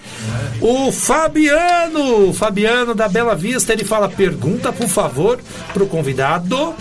O 0.60 0.92
Fabiano, 0.92 2.32
Fabiano 2.34 2.94
da 2.94 3.08
Bela 3.08 3.34
Vista, 3.34 3.72
ele 3.72 3.84
fala: 3.84 4.08
pergunta, 4.08 4.72
por 4.72 4.88
favor, 4.88 5.40
pro 5.72 5.86
convidado 5.86 6.74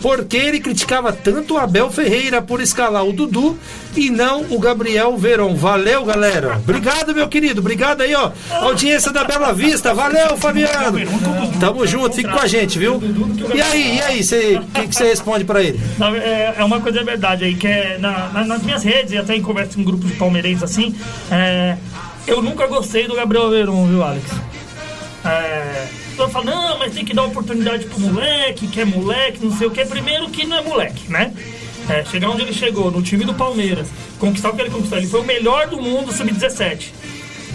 por 0.00 0.24
que 0.24 0.36
ele 0.36 0.60
criticava 0.60 1.12
tanto 1.12 1.54
o 1.54 1.58
Abel 1.58 1.90
Ferreira 1.90 2.40
por 2.40 2.60
escalar 2.60 3.04
o 3.04 3.12
Dudu 3.12 3.58
e 3.96 4.10
não 4.10 4.42
o 4.50 4.58
Gabriel 4.58 5.16
Veron. 5.16 5.54
Valeu, 5.56 6.04
galera. 6.04 6.56
Obrigado, 6.56 7.14
meu 7.14 7.26
querido. 7.28 7.60
Obrigado 7.60 8.02
aí, 8.02 8.14
ó. 8.14 8.30
Audiência 8.60 9.10
da 9.12 9.24
Bela 9.24 9.52
Vista. 9.52 9.92
Valeu, 9.92 10.36
Fabiano. 10.36 10.98
Tamo 11.58 11.86
junto, 11.86 12.14
fique 12.14 12.30
com 12.30 12.38
a 12.38 12.46
gente, 12.46 12.78
viu? 12.78 13.02
E 13.54 13.60
aí, 13.60 13.96
e 13.96 14.00
aí, 14.02 14.20
o 14.20 14.88
que 14.88 14.94
você 14.94 15.04
responde 15.08 15.44
pra 15.44 15.62
ele? 15.62 15.80
É, 16.22 16.54
é 16.58 16.64
uma 16.64 16.80
coisa 16.80 17.02
verdade 17.02 17.44
aí, 17.44 17.54
que 17.56 17.66
é 17.66 17.98
na- 17.98 18.28
na- 18.32 18.44
nas 18.44 18.62
minhas 18.62 18.82
redes, 18.84 19.12
e 19.12 19.18
até 19.18 19.34
em 19.34 19.42
conversa 19.42 19.74
com 19.74 19.82
grupos 19.82 20.08
de 20.10 20.16
palmeirenses 20.16 20.62
assim, 20.62 20.94
é, 21.30 21.76
eu 22.26 22.40
nunca 22.40 22.66
gostei 22.66 23.08
do 23.08 23.14
Gabriel 23.16 23.50
Veron, 23.50 23.86
viu, 23.86 24.02
Alex? 24.04 24.24
É, 25.24 25.86
eu 26.24 26.30
falo, 26.30 26.46
não, 26.46 26.78
mas 26.78 26.94
tem 26.94 27.04
que 27.04 27.14
dar 27.14 27.24
oportunidade 27.24 27.86
pro 27.86 28.00
moleque, 28.00 28.66
que 28.66 28.80
é 28.80 28.84
moleque, 28.84 29.44
não 29.44 29.56
sei 29.56 29.66
o 29.66 29.70
que. 29.70 29.84
Primeiro 29.84 30.28
que 30.30 30.46
não 30.46 30.58
é 30.58 30.62
moleque, 30.62 31.10
né? 31.10 31.32
É, 31.88 32.04
chegar 32.04 32.28
onde 32.30 32.42
ele 32.42 32.52
chegou, 32.52 32.90
no 32.90 33.00
time 33.02 33.24
do 33.24 33.32
Palmeiras, 33.34 33.88
conquistar 34.18 34.50
o 34.50 34.56
que 34.56 34.62
ele 34.62 34.70
conquistou. 34.70 34.98
Ele 34.98 35.06
foi 35.06 35.20
o 35.20 35.24
melhor 35.24 35.68
do 35.68 35.80
mundo 35.80 36.12
sub-17. 36.12 36.90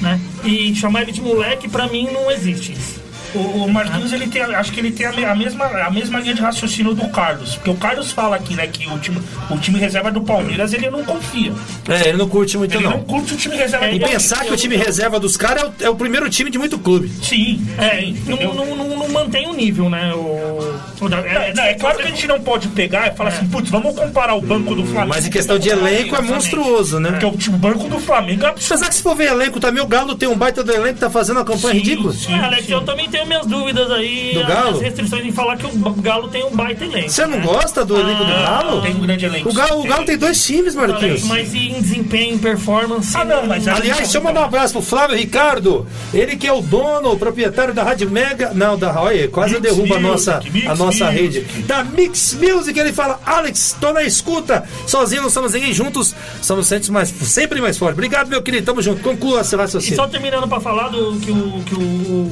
Né? 0.01 0.19
E 0.43 0.75
chamar 0.75 1.03
ele 1.03 1.11
de 1.11 1.21
moleque, 1.21 1.69
pra 1.69 1.87
mim, 1.87 2.09
não 2.11 2.31
existe 2.31 2.71
isso. 2.71 3.02
O, 3.35 3.65
o 3.65 3.71
Marquinhos, 3.71 4.11
ele 4.13 4.27
tem, 4.27 4.41
acho 4.41 4.71
que 4.71 4.79
ele 4.79 4.91
tem 4.91 5.05
a, 5.05 5.31
a 5.31 5.35
mesma, 5.35 5.65
a 5.65 5.89
mesma 5.89 6.19
linha 6.19 6.33
de 6.33 6.41
raciocínio 6.41 6.93
do 6.93 7.07
Carlos. 7.09 7.55
Porque 7.55 7.69
o 7.69 7.75
Carlos 7.75 8.11
fala 8.11 8.35
aqui, 8.35 8.55
né, 8.55 8.67
que 8.67 8.87
o 8.87 8.97
time, 8.99 9.19
o 9.49 9.57
time 9.57 9.79
reserva 9.79 10.11
do 10.11 10.21
Palmeiras, 10.21 10.73
ele 10.73 10.89
não 10.89 11.03
confia. 11.03 11.51
É, 11.87 12.09
ele 12.09 12.17
não 12.17 12.27
curte 12.29 12.57
muito, 12.57 12.75
Ele 12.75 12.83
não, 12.83 12.91
não. 12.91 13.03
curte 13.03 13.33
o 13.33 13.37
time 13.37 13.55
reserva 13.55 13.87
do 13.87 13.95
E 13.95 13.99
pensar 13.99 14.43
que 14.45 14.53
o 14.53 14.57
time 14.57 14.75
reserva 14.75 15.19
dos 15.19 15.35
caras 15.37 15.63
é 15.63 15.67
o, 15.67 15.73
é 15.87 15.89
o 15.89 15.95
primeiro 15.95 16.29
time 16.29 16.49
de 16.49 16.57
muito 16.57 16.77
clube. 16.79 17.09
Sim, 17.21 17.65
É, 17.77 17.99
sim, 18.01 18.17
não, 18.27 18.53
não, 18.53 18.75
não, 18.75 18.97
não 18.97 19.09
mantém 19.09 19.47
o 19.47 19.53
nível, 19.53 19.89
né? 19.89 20.13
O, 20.13 20.72
O 21.01 21.09
da- 21.09 21.17
É, 21.19 21.53
não, 21.53 21.63
é 21.63 21.73
claro 21.73 21.97
que 21.97 22.03
a 22.03 22.07
gente 22.07 22.27
não 22.27 22.39
pode 22.39 22.67
pegar 22.69 23.11
e 23.11 23.15
falar 23.17 23.29
assim, 23.31 23.45
putz, 23.47 23.69
vamos 23.69 23.93
comparar 23.95 24.35
o 24.35 24.41
banco 24.41 24.73
do 24.75 24.85
Flamengo. 24.85 25.09
Mas 25.15 25.25
em 25.25 25.29
questão 25.29 25.57
de 25.59 25.69
elenco 25.69 26.15
é 26.15 26.21
monstruoso, 26.21 26.99
né? 26.99 27.11
Porque 27.19 27.49
o, 27.49 27.53
banco 27.53 27.87
do 27.89 27.99
Flamengo 27.99 28.45
é 28.45 28.49
absurdo. 28.49 28.73
Apesar 28.73 28.89
que 28.89 28.95
se 28.95 29.03
for 29.03 29.15
ver 29.15 29.27
elenco 29.31 29.59
também, 29.59 29.83
o 29.83 29.87
Galo 29.87 30.15
tem 30.15 30.29
um 30.29 30.35
baita 30.37 30.63
do 30.63 30.71
elenco 30.71 30.95
que 30.95 30.99
tá 31.01 31.09
fazendo 31.09 31.37
uma 31.37 31.45
campanha 31.45 31.73
Sim, 31.73 31.79
ridícula. 31.79 32.13
sim. 32.13 32.33
É, 32.33 32.39
Alex, 32.39 32.69
eu 32.69 32.81
também 32.81 33.09
tenho 33.09 33.25
minhas 33.25 33.45
dúvidas 33.45 33.91
aí, 33.91 34.31
Do 34.33 34.41
as 34.41 34.47
Galo? 34.47 34.67
minhas 34.67 34.81
restrições 34.81 35.25
em 35.25 35.31
falar 35.31 35.57
que 35.57 35.65
o 35.65 35.71
Galo 36.01 36.27
tem 36.29 36.43
um 36.45 36.51
baita 36.51 36.85
elenco. 36.85 37.09
Você 37.09 37.25
não 37.25 37.37
né? 37.37 37.43
gosta 37.45 37.83
do 37.83 37.97
elenco 37.99 38.23
do 38.23 38.31
Galo? 38.31 38.81
Tem 38.81 38.95
um 38.95 38.99
grande 38.99 39.25
elenco. 39.25 39.49
O 39.49 39.53
Galo, 39.53 39.81
o 39.81 39.83
Galo 39.83 40.05
tem 40.05 40.17
dois 40.17 40.43
times, 40.45 40.75
Marquinhos. 40.75 41.23
Mas 41.23 41.53
em 41.53 41.81
desempenho, 41.81 42.35
em 42.35 42.37
performance. 42.37 43.15
Ah, 43.17 43.25
não, 43.25 43.45
mas 43.45 43.67
a- 43.67 43.75
Aliás, 43.75 43.97
deixa 43.99 44.17
eu 44.17 44.23
mandar 44.23 44.41
um 44.41 44.45
abraço 44.45 44.73
pro 44.73 44.81
Flávio 44.81 45.17
Ricardo. 45.17 45.85
Ele 46.13 46.35
que 46.37 46.47
é 46.47 46.53
o 46.53 46.61
dono, 46.61 47.11
o 47.11 47.17
proprietário 47.17 47.73
da 47.73 47.83
Rádio 47.83 48.09
Mega. 48.09 48.51
Não, 48.53 48.77
da 48.77 48.93
Olha, 49.01 49.27
quase 49.27 49.55
Mix 49.55 49.63
derruba 49.63 49.95
a 49.95 49.99
nossa, 49.99 50.39
a 50.73 50.85
nossa 50.85 51.05
Music. 51.11 51.21
rede. 51.39 51.63
Da 51.63 51.83
Mix 51.83 52.33
Music, 52.33 52.77
ele 52.79 52.91
fala: 52.93 53.19
Alex, 53.25 53.75
tô 53.79 53.91
na 53.93 54.03
escuta. 54.03 54.63
Sozinho 54.87 55.21
não 55.21 55.29
somos 55.29 55.53
ninguém, 55.53 55.73
juntos 55.73 56.13
somos 56.41 56.67
sempre 56.67 56.91
mais, 56.91 57.09
sempre 57.09 57.61
mais 57.61 57.77
fortes. 57.77 57.93
Obrigado, 57.97 58.27
meu 58.29 58.41
querido. 58.41 58.65
Tamo 58.65 58.81
junto. 58.81 59.01
Conclua 59.01 59.43
seu 59.43 59.57
E 59.59 59.61
raciocínio. 59.61 59.95
só 59.95 60.07
terminando 60.07 60.47
pra 60.47 60.59
falar 60.59 60.89
do 60.89 61.19
que 61.19 61.31
o, 61.31 61.63
que 61.65 61.75
o, 61.75 61.79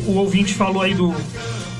o 0.07 0.15
ouvinte 0.17 0.53
falou 0.53 0.81
aí 0.81 0.93
do, 0.93 1.13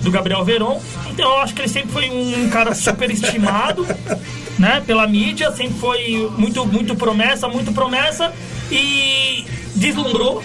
do 0.01 0.12
Gabriel 0.12 0.43
Veron. 0.43 0.82
Então 1.09 1.30
eu 1.30 1.38
acho 1.39 1.53
que 1.53 1.62
ele 1.62 1.70
sempre 1.70 1.91
foi 1.91 2.09
um 2.09 2.49
cara 2.49 2.74
superestimado, 2.74 3.86
né, 4.57 4.82
pela 4.86 5.05
mídia, 5.07 5.51
sempre 5.51 5.78
foi 5.80 6.32
muito, 6.38 6.66
muito 6.66 6.95
promessa, 6.95 7.47
muito 7.47 7.72
promessa 7.74 8.32
e 8.72 9.45
deslumbrou, 9.76 10.43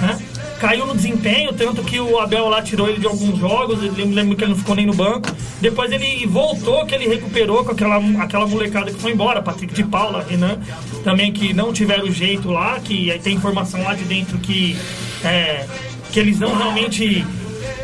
né? 0.00 0.18
Caiu 0.60 0.86
no 0.86 0.94
desempenho, 0.94 1.54
tanto 1.54 1.82
que 1.82 1.98
o 1.98 2.18
Abel 2.18 2.46
lá 2.50 2.60
tirou 2.60 2.86
ele 2.86 3.00
de 3.00 3.06
alguns 3.06 3.38
jogos, 3.38 3.82
eu 3.82 4.06
lembro 4.06 4.36
que 4.36 4.44
ele 4.44 4.50
não 4.50 4.58
ficou 4.58 4.76
nem 4.76 4.84
no 4.84 4.92
banco. 4.92 5.34
Depois 5.58 5.90
ele 5.90 6.26
voltou, 6.26 6.84
que 6.84 6.94
ele 6.94 7.08
recuperou 7.08 7.64
com 7.64 7.72
aquela, 7.72 7.96
aquela 8.22 8.46
molecada 8.46 8.92
que 8.92 9.00
foi 9.00 9.12
embora, 9.12 9.40
Patrick 9.40 9.72
de 9.72 9.82
Paula, 9.84 10.22
Renan, 10.28 10.58
também 11.02 11.32
que 11.32 11.54
não 11.54 11.72
tiveram 11.72 12.10
jeito 12.10 12.50
lá, 12.50 12.78
que 12.78 13.18
tem 13.24 13.36
informação 13.36 13.82
lá 13.82 13.94
de 13.94 14.04
dentro 14.04 14.36
que, 14.36 14.76
é, 15.24 15.64
que 16.12 16.20
eles 16.20 16.38
não 16.38 16.54
realmente 16.54 17.24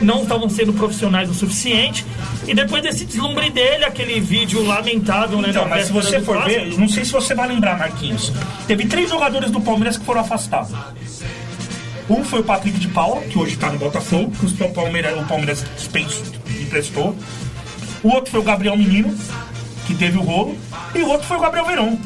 não 0.02 0.24
estavam 0.24 0.50
sendo 0.50 0.74
profissionais 0.74 1.30
o 1.30 1.34
suficiente. 1.34 2.04
E 2.46 2.52
depois 2.52 2.82
desse 2.82 3.06
deslumbre 3.06 3.48
dele, 3.48 3.86
aquele 3.86 4.20
vídeo 4.20 4.62
lamentável, 4.62 5.40
né? 5.40 5.48
Então, 5.48 5.66
mas 5.66 5.86
se 5.86 5.92
você 5.94 6.20
for 6.20 6.36
clássico, 6.36 6.60
ver, 6.62 6.78
não 6.78 6.90
sei 6.90 7.06
se 7.06 7.12
você 7.12 7.34
vai 7.34 7.48
lembrar, 7.48 7.78
Marquinhos. 7.78 8.30
Teve 8.66 8.84
três 8.84 9.08
jogadores 9.08 9.50
do 9.50 9.62
Palmeiras 9.62 9.96
que 9.96 10.04
foram 10.04 10.20
afastados. 10.20 10.76
Um 12.08 12.22
foi 12.24 12.40
o 12.40 12.44
Patrick 12.44 12.78
de 12.78 12.88
Paula, 12.88 13.20
que 13.22 13.38
hoje 13.38 13.56
tá 13.56 13.70
no 13.70 13.78
Botafogo, 13.78 14.30
que 14.30 14.62
o 14.62 14.68
Palmeiras, 14.70 15.18
o 15.20 15.24
Palmeiras 15.24 15.64
emprestou. 16.60 17.16
O 18.02 18.08
outro 18.08 18.30
foi 18.30 18.40
o 18.40 18.42
Gabriel 18.44 18.76
Menino, 18.76 19.12
que 19.86 19.94
teve 19.94 20.16
o 20.18 20.22
rolo. 20.22 20.56
E 20.94 20.98
o 21.00 21.08
outro 21.08 21.26
foi 21.26 21.36
o 21.36 21.40
Gabriel 21.40 21.66
Verón. 21.66 21.96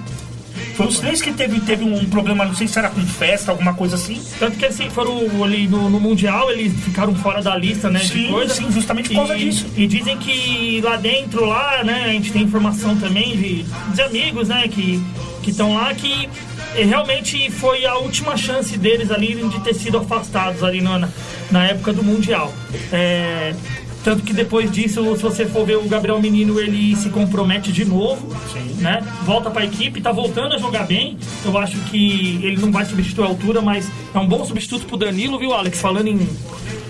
Foi 0.75 0.87
os 0.87 0.99
três 0.99 1.21
que 1.21 1.33
teve, 1.33 1.61
teve 1.61 1.85
um 1.85 2.07
problema, 2.07 2.45
não 2.45 2.55
sei 2.55 2.67
se 2.67 2.79
era 2.79 2.89
com 2.89 3.01
festa, 3.03 3.51
alguma 3.51 3.75
coisa 3.75 3.97
assim. 3.97 4.23
Tanto 4.39 4.57
que 4.57 4.65
eles 4.65 4.79
foram 4.95 5.45
ali 5.45 5.69
no, 5.69 5.91
no 5.91 6.01
Mundial, 6.01 6.51
eles 6.51 6.73
ficaram 6.83 7.15
fora 7.15 7.43
da 7.43 7.55
lista, 7.57 7.91
né? 7.91 8.01
de 8.01 8.09
Sim, 8.09 8.29
coisa. 8.29 8.55
sim, 8.55 8.71
justamente 8.73 9.11
por 9.11 9.17
causa 9.17 9.37
E- 9.37 9.39
disso. 9.45 9.67
E 9.77 9.87
dizem 9.87 10.17
que 10.17 10.81
lá 10.83 10.97
dentro, 10.97 11.45
lá, 11.45 11.85
né, 11.85 12.05
a 12.05 12.13
gente 12.13 12.33
tem 12.33 12.43
informação 12.43 12.97
também 12.97 13.37
de, 13.37 13.63
de 13.95 14.01
amigos, 14.03 14.49
né, 14.49 14.67
que 14.69 15.03
estão 15.47 15.75
lá, 15.75 15.93
que 15.93 16.29
eh, 16.77 16.85
realmente 16.85 17.51
foi 17.51 17.85
a 17.85 17.97
última 17.97 18.37
chance 18.37 18.77
deles 18.77 19.11
ali 19.11 19.35
de 19.35 19.61
ter 19.61 19.75
sido 19.75 19.99
afastados 19.99 20.63
ali 20.63 20.81
na, 20.81 21.09
na 21.51 21.67
época 21.67 21.93
do 21.93 22.03
Mundial. 22.03 22.53
É, 22.93 23.55
tanto 24.03 24.23
que 24.23 24.33
depois 24.33 24.71
disso, 24.71 25.15
se 25.17 25.23
você 25.23 25.45
for 25.47 25.67
ver 25.67 25.77
o 25.77 25.83
Gabriel 25.83 26.21
Menino, 26.21 26.59
ele 26.59 26.97
se 26.97 27.11
compromete 27.11 27.71
de 27.71 27.85
novo, 27.85 28.35
né? 28.79 29.07
Volta 29.25 29.51
para 29.51 29.63
a 29.63 29.65
equipe, 29.67 30.01
tá 30.01 30.11
voltando 30.11 30.55
a 30.55 30.59
jogar 30.59 30.87
bem. 30.87 31.19
Eu 31.45 31.57
acho 31.59 31.77
que 31.91 32.41
ele 32.43 32.57
não 32.57 32.73
vai 32.73 32.87
substituir 32.87 33.25
a 33.25 33.29
altura, 33.29 33.61
mas 33.61 33.91
é 34.15 34.19
um 34.19 34.27
bom 34.27 34.43
substituto 34.45 34.87
pro 34.87 34.97
Danilo, 34.97 35.39
viu, 35.39 35.53
Alex? 35.53 35.81
Falando 35.81 36.09
em, 36.09 36.29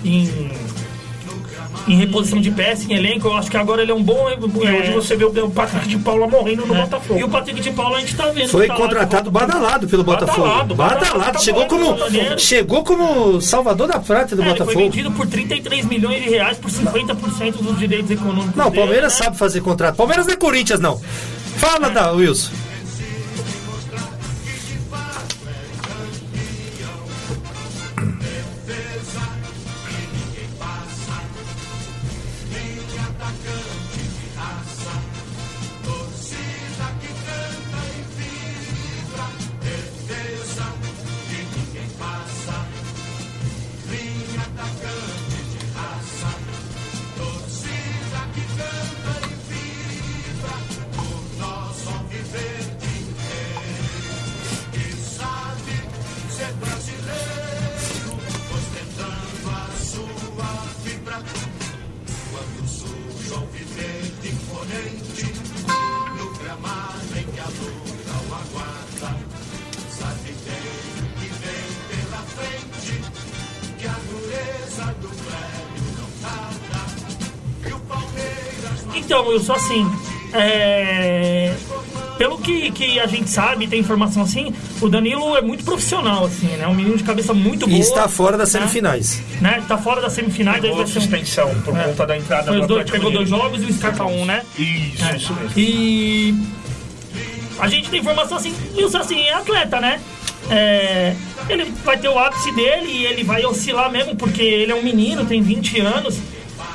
em, 0.05 0.51
em 1.87 1.95
reposição 1.95 2.39
de 2.39 2.51
peça, 2.51 2.91
em 2.91 2.95
elenco, 2.95 3.27
eu 3.27 3.33
acho 3.35 3.49
que 3.49 3.57
agora 3.57 3.81
ele 3.81 3.91
é 3.91 3.95
um 3.95 4.03
bom. 4.03 4.27
E 4.29 4.69
hoje 4.69 4.91
você 4.91 5.15
vê 5.15 5.25
o 5.25 5.49
Patrick 5.49 5.87
de 5.87 5.97
Paula 5.97 6.27
morrendo 6.27 6.65
no 6.65 6.75
é, 6.75 6.81
Botafogo. 6.81 7.19
E 7.19 7.23
o 7.23 7.29
Patrick 7.29 7.59
de 7.61 7.71
Paula 7.71 7.97
a 7.97 7.99
gente 8.01 8.15
tá 8.15 8.27
vendo. 8.27 8.49
Foi 8.49 8.67
tá 8.67 8.75
contratado 8.75 9.31
badalado 9.31 9.87
pelo 9.87 10.03
Botafogo. 10.03 10.41
Badalado, 10.41 10.75
Badalado. 10.75 11.05
badalado, 11.05 11.33
tá 11.33 11.39
Chegou 11.39 11.65
como, 11.65 11.97
chegou 12.37 12.83
como 12.83 13.41
salvador 13.41 13.87
da 13.87 13.99
prata 13.99 14.35
do 14.35 14.41
É, 14.41 14.45
ele 14.45 14.55
foi 14.55 14.65
Botafogo. 14.65 14.85
vendido 14.85 15.11
por 15.11 15.27
33 15.27 15.85
milhões 15.85 16.23
de 16.23 16.29
reais 16.29 16.57
por 16.57 16.69
50% 16.69 17.61
dos 17.61 17.79
direitos 17.79 18.11
econômicos. 18.11 18.55
Não, 18.55 18.67
o 18.67 18.69
dele, 18.69 18.81
Palmeiras 18.81 19.13
né? 19.19 19.25
sabe 19.25 19.37
fazer 19.37 19.61
contrato. 19.61 19.95
Palmeiras 19.95 20.25
não 20.25 20.33
é 20.33 20.37
Corinthians, 20.37 20.79
não. 20.79 20.99
Fala, 21.57 21.89
da 21.89 22.11
Wilson. 22.11 22.51
Que, 82.81 82.99
a 82.99 83.05
gente 83.05 83.29
sabe, 83.29 83.67
tem 83.67 83.79
informação 83.79 84.23
assim, 84.23 84.53
o 84.81 84.89
Danilo 84.89 85.35
é 85.37 85.41
muito 85.41 85.63
profissional, 85.63 86.25
assim, 86.25 86.47
né? 86.47 86.67
Um 86.67 86.73
menino 86.73 86.97
de 86.97 87.03
cabeça 87.03 87.33
muito 87.33 87.67
boa. 87.67 87.77
E 87.77 87.81
está 87.81 88.07
fora 88.07 88.37
das 88.37 88.51
né? 88.53 88.59
semifinais. 88.61 89.21
Né? 89.39 89.63
Tá 89.67 89.77
fora 89.77 90.01
das 90.01 90.13
semifinais, 90.13 90.61
Pegou 90.61 90.77
vai 90.77 90.87
ser 90.87 90.97
um... 90.97 91.01
suspensão 91.01 91.61
por 91.61 91.77
É. 91.77 91.83
conta 91.83 92.07
da 92.07 92.17
entrada 92.17 92.51
Foi 92.51 92.61
do 92.61 92.67
dois, 92.67 92.89
pegou 92.89 93.11
dois 93.11 93.29
jogos 93.29 93.61
e 93.61 93.65
o 93.65 93.73
Scarpa 93.73 94.05
um, 94.05 94.25
né? 94.25 94.43
Isso, 94.57 95.05
É. 95.05 95.15
isso 95.15 95.33
mesmo. 95.33 95.51
E 95.55 96.35
a 97.59 97.67
gente 97.67 97.89
tem 97.89 97.99
informação 97.99 98.37
assim, 98.37 98.53
Wilson 98.75 98.97
assim, 98.97 99.19
é 99.21 99.33
atleta, 99.33 99.79
né? 99.79 99.99
É, 100.49 101.15
ele 101.47 101.71
vai 101.85 101.97
ter 101.97 102.09
o 102.09 102.17
ápice 102.17 102.51
dele 102.53 102.87
e 102.89 103.05
ele 103.05 103.23
vai 103.23 103.45
oscilar 103.45 103.91
mesmo, 103.91 104.15
porque 104.15 104.41
ele 104.41 104.71
é 104.71 104.75
um 104.75 104.81
menino, 104.83 105.23
tem 105.25 105.41
20 105.41 105.79
anos, 105.79 106.17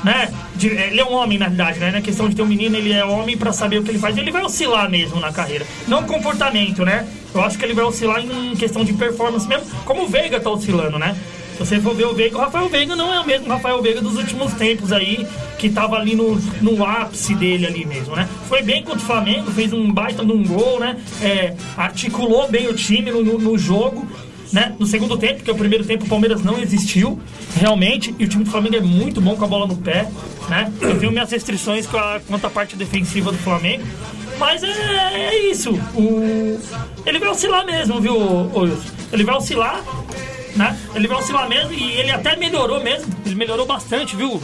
né? 0.03 0.31
De- 0.57 0.67
ele 0.67 0.99
é 0.99 1.05
um 1.05 1.13
homem, 1.13 1.37
na 1.37 1.47
verdade, 1.47 1.79
né? 1.79 1.91
Na 1.91 2.01
questão 2.01 2.27
de 2.27 2.35
ter 2.35 2.41
um 2.41 2.47
menino, 2.47 2.75
ele 2.75 2.91
é 2.91 3.03
homem 3.05 3.37
pra 3.37 3.51
saber 3.53 3.79
o 3.79 3.83
que 3.83 3.91
ele 3.91 3.99
faz. 3.99 4.17
Ele 4.17 4.31
vai 4.31 4.43
oscilar 4.43 4.89
mesmo 4.89 5.19
na 5.19 5.31
carreira. 5.31 5.65
Não 5.87 6.03
comportamento, 6.03 6.83
né? 6.83 7.07
Eu 7.33 7.41
acho 7.43 7.57
que 7.57 7.63
ele 7.65 7.73
vai 7.73 7.85
oscilar 7.85 8.19
em 8.19 8.55
questão 8.55 8.83
de 8.83 8.93
performance 8.93 9.47
mesmo, 9.47 9.65
como 9.85 10.03
o 10.03 10.07
Veiga 10.07 10.39
tá 10.39 10.49
oscilando, 10.49 10.97
né? 10.97 11.15
Se 11.53 11.65
você 11.65 11.79
for 11.79 11.95
ver 11.95 12.05
o 12.05 12.13
Veiga, 12.13 12.37
o 12.37 12.39
Rafael 12.41 12.69
Veiga 12.69 12.95
não 12.95 13.11
é 13.11 13.19
o 13.19 13.25
mesmo 13.25 13.47
Rafael 13.47 13.81
Veiga 13.81 13.99
dos 13.99 14.15
últimos 14.15 14.53
tempos 14.53 14.91
aí, 14.91 15.25
que 15.57 15.69
tava 15.69 15.95
ali 15.95 16.15
no, 16.15 16.35
no 16.61 16.85
ápice 16.85 17.33
dele 17.33 17.65
ali 17.65 17.83
mesmo, 17.83 18.15
né? 18.15 18.27
Foi 18.47 18.61
bem 18.61 18.83
contra 18.83 18.99
o 18.99 19.05
Flamengo, 19.05 19.49
fez 19.51 19.73
um 19.73 19.91
baita 19.91 20.23
de 20.23 20.31
um 20.31 20.43
gol, 20.43 20.79
né? 20.79 20.97
É, 21.21 21.55
articulou 21.75 22.47
bem 22.47 22.67
o 22.67 22.73
time 22.73 23.09
no, 23.09 23.23
no, 23.23 23.39
no 23.39 23.57
jogo, 23.57 24.07
né? 24.51 24.75
No 24.79 24.85
segundo 24.85 25.17
tempo, 25.17 25.35
porque 25.35 25.51
o 25.51 25.55
primeiro 25.55 25.83
tempo 25.85 26.05
o 26.05 26.09
Palmeiras 26.09 26.43
não 26.43 26.59
existiu, 26.59 27.19
realmente, 27.55 28.13
e 28.17 28.25
o 28.25 28.27
time 28.27 28.43
do 28.43 28.49
Flamengo 28.49 28.75
é 28.75 28.81
muito 28.81 29.21
bom 29.21 29.35
com 29.35 29.45
a 29.45 29.47
bola 29.47 29.67
no 29.67 29.77
pé, 29.77 30.09
né? 30.49 30.71
Eu 30.81 30.99
tenho 30.99 31.11
minhas 31.11 31.31
restrições 31.31 31.85
com 31.85 31.97
a, 31.97 32.19
quanto 32.27 32.45
à 32.47 32.49
parte 32.49 32.75
defensiva 32.75 33.31
do 33.31 33.37
Flamengo, 33.37 33.83
mas 34.37 34.63
é, 34.63 34.69
é 34.69 35.49
isso. 35.49 35.71
O, 35.95 36.59
ele 37.05 37.19
vai 37.19 37.29
oscilar 37.29 37.65
mesmo, 37.65 37.99
viu, 37.99 38.15
Wilson? 38.15 38.89
Ele 39.11 39.23
vai 39.23 39.35
oscilar, 39.35 39.83
né? 40.55 40.77
Ele 40.95 41.07
vai 41.07 41.17
oscilar 41.17 41.47
mesmo 41.47 41.73
e 41.73 41.93
ele 41.93 42.11
até 42.11 42.35
melhorou 42.35 42.83
mesmo. 42.83 43.13
Ele 43.25 43.35
melhorou 43.35 43.65
bastante, 43.65 44.15
viu? 44.15 44.41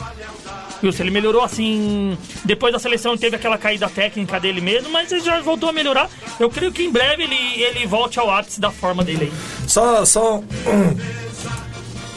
Wilson, 0.87 1.03
ele 1.03 1.11
melhorou 1.11 1.43
assim. 1.43 2.17
Depois 2.45 2.73
da 2.73 2.79
seleção 2.79 3.13
ele 3.13 3.21
teve 3.21 3.35
aquela 3.35 3.57
caída 3.57 3.89
técnica 3.89 4.39
dele 4.39 4.61
mesmo, 4.61 4.89
mas 4.89 5.11
ele 5.11 5.21
já 5.21 5.39
voltou 5.41 5.69
a 5.69 5.73
melhorar. 5.73 6.09
Eu 6.39 6.49
creio 6.49 6.71
que 6.71 6.83
em 6.83 6.91
breve 6.91 7.23
ele, 7.23 7.61
ele 7.61 7.85
volte 7.85 8.19
ao 8.19 8.29
ápice 8.29 8.59
da 8.59 8.71
forma 8.71 9.03
dele 9.03 9.31
aí. 9.31 9.67
Só, 9.67 10.05
só. 10.05 10.43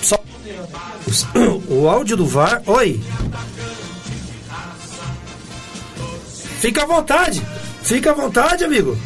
Só. 0.03 0.17
O 1.69 1.89
áudio 1.89 2.17
do 2.17 2.27
VAR. 2.27 2.63
Oi. 2.67 3.01
fica 6.67 6.83
à 6.83 6.87
vontade. 6.87 7.43
Fica 7.83 8.11
à 8.11 8.15
vontade, 8.15 8.65
amigo. 8.65 8.99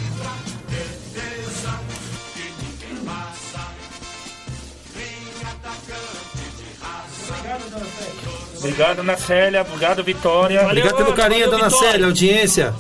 Obrigado, 8.61 9.01
Ana 9.01 9.17
Célia. 9.17 9.63
Obrigado, 9.63 10.05
Vitória. 10.05 10.61
Valeu. 10.61 10.71
Obrigado 10.71 10.97
pelo 10.97 11.13
carinho, 11.15 11.47
Valeu, 11.47 11.59
dona 11.59 11.71
Vitória. 11.71 11.91
Célia, 11.93 12.07
audiência. 12.07 12.75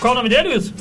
Qual 0.00 0.12
o 0.12 0.16
nome 0.16 0.28
dele, 0.28 0.48
Wilson? 0.48 0.72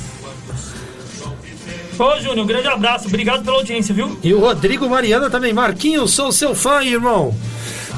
Ô, 2.00 2.20
Júnior, 2.20 2.40
um 2.40 2.48
grande 2.48 2.68
abraço. 2.68 3.08
Obrigado 3.08 3.44
pela 3.44 3.58
audiência, 3.58 3.94
viu? 3.94 4.18
E 4.24 4.34
o 4.34 4.40
Rodrigo 4.40 4.90
Mariana 4.90 5.30
também. 5.30 5.54
Marquinhos, 5.54 6.12
sou 6.12 6.32
seu 6.32 6.56
fã, 6.56 6.84
irmão. 6.84 7.36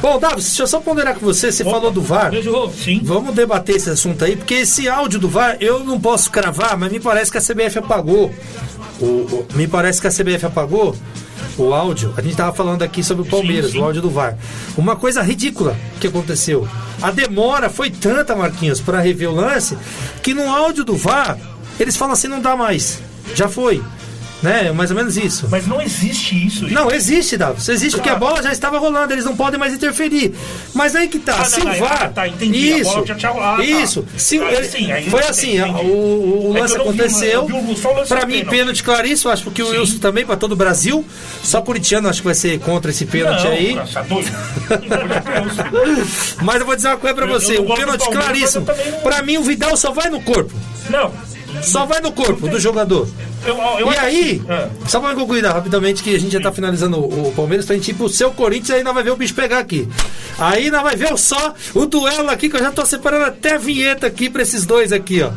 Bom, 0.06 0.20
Davi, 0.20 0.36
deixa 0.36 0.62
eu 0.62 0.68
só 0.68 0.80
ponderar 0.80 1.16
com 1.16 1.22
você. 1.26 1.52
Você 1.52 1.64
falou 1.64 1.90
do 1.90 2.00
VAR. 2.00 2.30
Beijo, 2.30 2.52
Rô. 2.52 2.70
Sim. 2.70 3.02
Vamos 3.04 3.34
debater 3.34 3.76
esse 3.78 3.90
assunto 3.90 4.24
aí, 4.24 4.36
porque 4.36 4.54
esse 4.54 4.88
áudio 4.88 5.18
do 5.20 5.28
VAR 5.28 5.58
eu 5.60 5.84
não 5.84 6.00
posso 6.00 6.30
cravar, 6.30 6.78
mas 6.78 6.92
me 6.92 7.00
parece 7.00 7.32
que 7.32 7.40
a 7.40 7.42
CBF 7.42 7.80
apagou. 7.80 8.32
O, 9.00 9.06
o- 9.06 9.48
me 9.56 9.68
parece 9.68 10.00
que 10.00 10.06
a 10.06 10.12
CBF 10.12 10.46
apagou 10.46 10.96
o 11.58 11.74
áudio. 11.74 12.14
A 12.16 12.22
gente 12.22 12.36
tava 12.36 12.54
falando 12.54 12.84
aqui 12.84 13.04
sobre 13.04 13.24
o 13.24 13.26
Palmeiras, 13.26 13.72
sim. 13.72 13.80
o 13.80 13.84
áudio 13.84 14.04
do 14.04 14.12
VAR. 14.12 14.38
Uma 14.78 14.96
coisa 14.96 15.24
ridícula 15.24 15.76
que 16.00 16.06
aconteceu. 16.06 16.68
A 17.02 17.10
demora 17.10 17.68
foi 17.68 17.90
tanta, 17.90 18.36
Marquinhos, 18.36 18.80
para 18.80 19.00
rever 19.02 19.32
o 19.32 19.34
lance, 19.34 19.76
que 20.22 20.36
no 20.36 20.48
áudio 20.48 20.86
do 20.86 20.96
VAR 20.96 21.36
eles 21.80 21.98
falam 21.98 22.14
assim: 22.14 22.28
não 22.28 22.40
dá 22.40 22.56
mais. 22.56 23.00
Já 23.34 23.50
foi. 23.50 23.82
Né? 24.44 24.72
Mais 24.72 24.92
ou 24.92 24.98
menos 24.98 25.18
isso. 25.18 25.48
Mas 25.50 25.66
não 25.66 25.82
existe 25.82 26.46
isso. 26.46 26.60
gente. 26.66 26.74
Não, 26.74 26.92
existe, 26.92 27.36
Davos. 27.38 27.68
Existe, 27.68 27.96
porque 27.96 28.10
a 28.10 28.16
bola 28.16 28.44
já 28.44 28.52
estava 28.52 28.78
rolando, 28.78 29.12
eles 29.14 29.26
não 29.26 29.36
podem 29.36 29.60
mais 29.60 29.74
interferir. 29.74 30.36
Mas 30.74 30.96
aí 30.96 31.08
que 31.08 31.18
tá, 31.18 31.38
Ah, 31.40 31.46
se 31.46 31.64
não, 31.64 31.72
o 31.72 31.76
VAR. 31.80 32.04
ah, 32.04 32.10
tá, 32.10 32.28
entendi. 32.28 32.74
A 32.74 32.78
Isso. 32.78 32.92
bola 32.92 33.06
já 33.08 33.16
tinha- 33.16 33.32
ah, 33.32 33.56
tá. 33.58 33.64
isso. 33.64 34.06
Se, 34.18 34.38
Ah, 34.40 34.52
ele- 34.54 34.68
sim, 34.68 34.92
aí 34.92 35.10
foi 35.10 35.24
assim, 35.24 35.58
entendi. 35.58 35.86
o, 35.86 36.52
o- 36.52 36.58
É 36.58 36.62
lance 36.62 36.76
aconteceu. 36.76 37.44
do 37.46 37.76
mim, 38.28 38.46
pênalti. 38.46 38.84
claríssimo, 38.84 39.32
acho 39.32 39.50
que 39.50 39.64
o 39.64 39.68
Sim. 39.68 39.78
Wilson 39.80 39.98
também, 40.00 40.26
pra 40.26 40.36
todo 40.36 40.52
o 40.52 40.56
Brasil. 40.56 41.04
Só 41.42 41.62
Curitiano 41.62 42.10
acho 42.10 42.20
que 42.22 42.26
vai 42.26 42.36
ser 42.36 42.60
contra 42.60 42.92
esse 42.92 43.06
pênalti 43.06 43.44
não, 43.46 43.52
aí. 43.52 43.80
tá. 43.94 44.06
Mas 46.44 46.60
eu 46.60 46.66
vou 46.66 46.76
dizer 46.76 46.90
uma 46.90 46.98
coisa 46.98 47.16
eu 47.16 47.26
você: 47.28 47.58
o 47.58 47.74
pênalti 47.76 48.08
claríssimo. 48.10 48.66
Pra 49.02 49.22
mim, 49.24 49.38
o 49.38 49.44
Vidal 49.44 49.76
só 49.78 49.92
vai 49.92 50.10
no 50.10 50.22
corpo. 50.22 50.54
Não. 50.90 51.12
Só 51.64 51.86
vai 51.86 52.00
no 52.02 52.12
corpo 52.12 52.48
do 52.48 52.60
jogador. 52.60 53.08
Eu, 53.46 53.56
eu 53.80 53.92
E 53.92 53.98
aí, 53.98 54.42
assim, 54.48 54.52
é. 54.52 54.70
só 54.88 55.00
pra 55.00 55.14
concluir 55.14 55.46
rapidamente 55.46 56.02
que 56.04 56.16
a 56.16 56.20
gente 56.20 56.32
já 56.34 56.40
tá 56.42 56.52
finalizando 56.52 56.98
o, 57.00 57.28
o 57.30 57.32
Palmeiras, 57.34 57.66
pra 57.66 57.76
gente 57.76 57.92
ir 57.92 57.94
pro 57.94 58.10
seu 58.10 58.32
Corinthians, 58.32 58.72
aí 58.78 58.84
nós 58.84 58.94
vai 58.94 59.04
ver 59.04 59.12
o 59.12 59.16
bicho 59.16 59.34
pegar 59.34 59.60
aqui. 59.60 59.88
Aí 60.38 60.70
nós 60.72 60.82
vai 60.84 60.96
ver 60.96 61.16
só 61.18 61.54
o 61.74 61.86
duelo 61.86 62.30
aqui, 62.30 62.50
que 62.50 62.56
eu 62.56 62.60
já 62.60 62.72
tô 62.72 62.86
separando 62.86 63.26
até 63.26 63.54
a 63.54 63.58
vinheta 63.58 64.08
aqui 64.08 64.30
pra 64.30 64.42
esses 64.42 64.66
dois 64.66 64.92
aqui, 64.92 65.22
ó. 65.22 65.28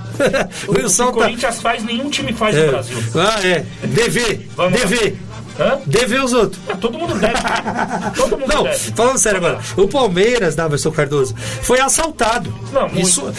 o 0.67 0.71
O 0.73 0.75
que 0.75 0.81
Wilson 0.83 1.05
o 1.05 1.07
tá. 1.09 1.13
Corinthians 1.13 1.61
faz, 1.61 1.85
nenhum 1.85 2.09
time 2.11 2.33
faz 2.33 2.57
É. 2.57 2.65
no 2.65 2.71
Brasil. 2.73 2.99
Ah, 3.15 3.47
é. 3.47 3.65
Dever. 3.87 4.49
Dever. 4.73 5.17
Hã? 5.61 5.79
Dever 5.87 6.23
os 6.25 6.33
outros. 6.33 6.61
Ah, 6.69 6.77
Todo 6.77 6.97
mundo 6.99 7.15
deve. 7.19 7.35
Todo 8.17 8.39
mundo 8.39 8.53
Não, 8.55 8.63
deve. 8.63 8.93
falando 8.93 9.19
sério 9.19 9.39
agora, 9.39 9.59
o 9.77 9.89
Palmeiras, 9.89 10.55
Daverson 10.55 10.93
Cardoso, 10.93 11.35
foi 11.63 11.81
assaltado. 11.81 12.55
Não, 12.73 12.89
muito. 12.89 13.35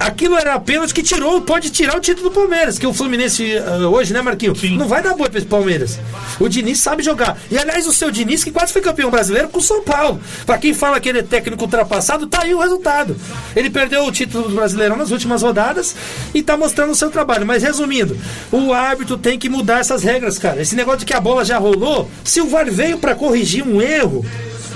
Aquilo 0.00 0.38
era 0.38 0.58
pênalti 0.58 0.94
que 0.94 1.02
tirou, 1.02 1.42
pode 1.42 1.68
tirar 1.68 1.94
o 1.94 2.00
título 2.00 2.30
do 2.30 2.34
Palmeiras, 2.34 2.78
que 2.78 2.86
o 2.86 2.94
Fluminense 2.94 3.58
ah, 3.58 3.86
hoje, 3.86 4.14
né, 4.14 4.22
Marquinhos? 4.22 4.58
Sim. 4.58 4.78
Não 4.78 4.88
vai 4.88 5.02
dar 5.02 5.14
boi 5.14 5.28
pra 5.28 5.38
esse 5.38 5.46
Palmeiras. 5.46 5.98
O 6.40 6.48
Diniz 6.48 6.80
sabe 6.80 7.02
jogar. 7.02 7.36
E 7.50 7.58
aliás, 7.58 7.86
o 7.86 7.92
seu 7.92 8.10
Diniz, 8.10 8.42
que 8.42 8.50
quase 8.50 8.72
foi 8.72 8.80
campeão 8.80 9.10
brasileiro 9.10 9.50
com 9.50 9.58
o 9.58 9.62
São 9.62 9.82
Paulo. 9.82 10.18
Pra 10.46 10.56
quem 10.56 10.72
fala 10.72 10.98
que 10.98 11.10
ele 11.10 11.18
é 11.18 11.22
técnico 11.22 11.64
ultrapassado, 11.64 12.26
tá 12.26 12.44
aí 12.44 12.54
o 12.54 12.58
resultado. 12.58 13.14
Ele 13.54 13.68
perdeu 13.68 14.06
o 14.06 14.10
título 14.10 14.48
do 14.48 14.54
Brasileirão 14.54 14.96
nas 14.96 15.10
últimas 15.10 15.42
rodadas 15.42 15.94
e 16.32 16.42
tá 16.42 16.56
mostrando 16.56 16.92
o 16.92 16.96
seu 16.96 17.10
trabalho. 17.10 17.44
Mas 17.44 17.62
resumindo, 17.62 18.16
o 18.50 18.72
árbitro 18.72 19.18
tem 19.18 19.38
que 19.38 19.50
mudar 19.50 19.80
essas 19.80 20.02
regras, 20.02 20.38
cara. 20.38 20.62
Esse 20.62 20.74
negócio 20.74 21.00
de 21.00 21.04
que 21.04 21.14
a 21.14 21.20
bola 21.20 21.44
já 21.44 21.58
rolou, 21.58 22.10
se 22.24 22.40
o 22.40 22.48
VAR 22.48 22.70
veio 22.70 22.96
pra 22.96 23.14
corrigir 23.14 23.68
um 23.68 23.82
erro, 23.82 24.24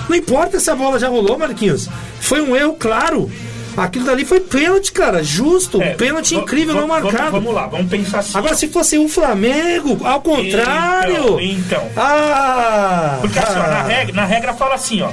não 0.07 0.15
importa 0.15 0.59
se 0.59 0.69
a 0.69 0.75
bola 0.75 0.99
já 0.99 1.09
rolou, 1.09 1.35
Marquinhos. 1.35 1.89
Foi 2.19 2.41
um 2.41 2.55
erro 2.55 2.75
claro. 2.75 3.31
Aquilo 3.77 4.05
dali 4.05 4.23
foi 4.23 4.39
pênalti, 4.39 4.91
cara. 4.91 5.23
Justo. 5.23 5.81
É, 5.81 5.93
pênalti 5.95 6.35
incrível, 6.35 6.75
não 6.75 6.87
marcado. 6.87 7.31
Vamos 7.31 7.53
lá, 7.53 7.67
vamos 7.67 7.89
pensar 7.89 8.19
assim. 8.19 8.37
Agora, 8.37 8.55
se 8.55 8.67
fosse 8.69 8.97
o 8.97 9.07
Flamengo, 9.09 10.05
ao 10.05 10.21
contrário. 10.21 11.39
Então, 11.39 11.41
então. 11.41 11.89
Ah! 11.97 13.17
Porque 13.21 13.37
assim, 13.37 13.59
ó, 13.59 13.61
na, 13.61 13.79
ah. 13.79 13.83
regra, 13.83 14.15
na 14.15 14.25
regra 14.25 14.53
fala 14.53 14.75
assim, 14.75 15.01
ó. 15.01 15.09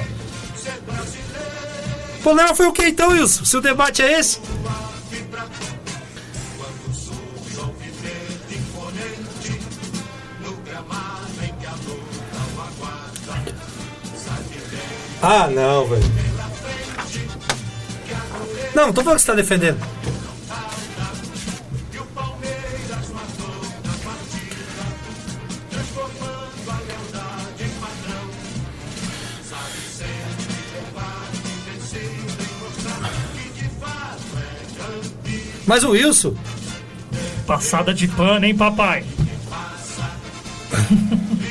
O 2.18 2.22
problema 2.22 2.54
foi 2.54 2.66
o 2.66 2.72
que 2.72 2.86
então, 2.86 3.10
Wilson? 3.10 3.44
Se 3.44 3.56
o 3.56 3.60
debate 3.60 4.00
é 4.00 4.20
esse? 4.20 4.38
Ah, 15.24 15.46
não, 15.46 15.86
velho. 15.86 16.21
Não, 18.74 18.86
não 18.86 18.92
tô 18.92 19.02
falando 19.02 19.18
que 19.18 19.22
você 19.22 19.30
tá 19.30 19.34
defendendo. 19.34 19.78
Mas 35.64 35.84
o 35.84 35.90
Wilson, 35.90 36.34
Passada 37.46 37.92
de 37.92 38.06
pano, 38.08 38.46
hein, 38.46 38.56
papai? 38.56 39.04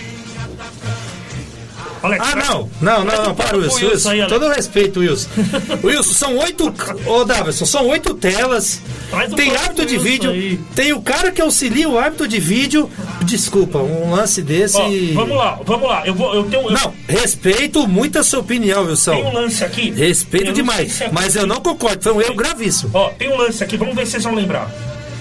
Olha 2.04 2.18
Ah, 2.20 2.36
não. 2.36 2.70
Não, 2.82 3.06
não, 3.06 3.24
não, 3.24 3.32
um 3.32 3.36
para, 3.36 3.58
Wilson. 3.58 3.86
Wilson. 3.86 4.10
aí, 4.10 4.22
Alex. 4.22 4.40
Todo 4.40 4.52
respeito, 4.54 5.00
Wilson. 5.02 5.30
Wilson, 5.84 6.14
são 6.14 6.38
oito. 6.40 6.74
Ô, 7.06 7.24
Davidson, 7.24 7.66
são 7.66 7.88
oito 7.90 8.14
telas. 8.16 8.82
Um 9.14 9.36
Tem 9.36 9.56
árbitro 9.56 9.86
de 9.86 9.94
Wilson 9.98 10.04
vídeo. 10.04 10.32
aí. 10.32 10.60
Tem 10.74 10.94
o 10.94 11.02
cara 11.02 11.32
que 11.32 11.42
auxilia 11.42 11.88
o 11.88 11.98
árbitro 12.00 12.28
de 12.28 12.40
vídeo. 12.40 12.90
Desculpa, 13.24 13.78
um 13.80 14.12
lance 14.12 14.42
desse. 14.42 14.78
Ó, 14.78 14.90
vamos 15.14 15.38
lá, 15.38 15.60
vamos 15.64 15.88
lá. 15.88 16.02
Eu 16.06 16.16
vou, 16.16 16.34
eu 16.34 16.44
tenho, 16.46 16.64
eu 16.64 16.72
Não, 16.72 16.94
respeito 17.08 17.88
muito 17.88 18.18
a 18.18 18.24
sua 18.24 18.40
opinião, 18.40 18.78
tenho 18.78 18.88
um 18.88 18.90
Wilson. 18.92 19.32
lance 19.34 19.64
aqui. 19.64 19.92
Respeito 19.92 20.48
Eu 20.48 20.54
demais. 20.54 20.92
se 20.94 21.04
é 21.04 21.10
Mas 21.12 21.36
eu 21.36 21.46
não 21.46 21.58
concordo. 21.58 22.02
Foi 22.02 22.14
um 22.14 22.22
erro 22.22 22.36
gravíssimo. 22.36 22.90
Ó, 22.94 23.10
tem 23.10 23.30
um 23.32 23.38
lance 23.38 23.64
aqui, 23.64 23.78
vamos 23.78 23.94
ver 23.96 24.06
se 24.06 24.14
vocês 24.14 24.24
vão 24.24 24.34
lembrar. 24.34 24.70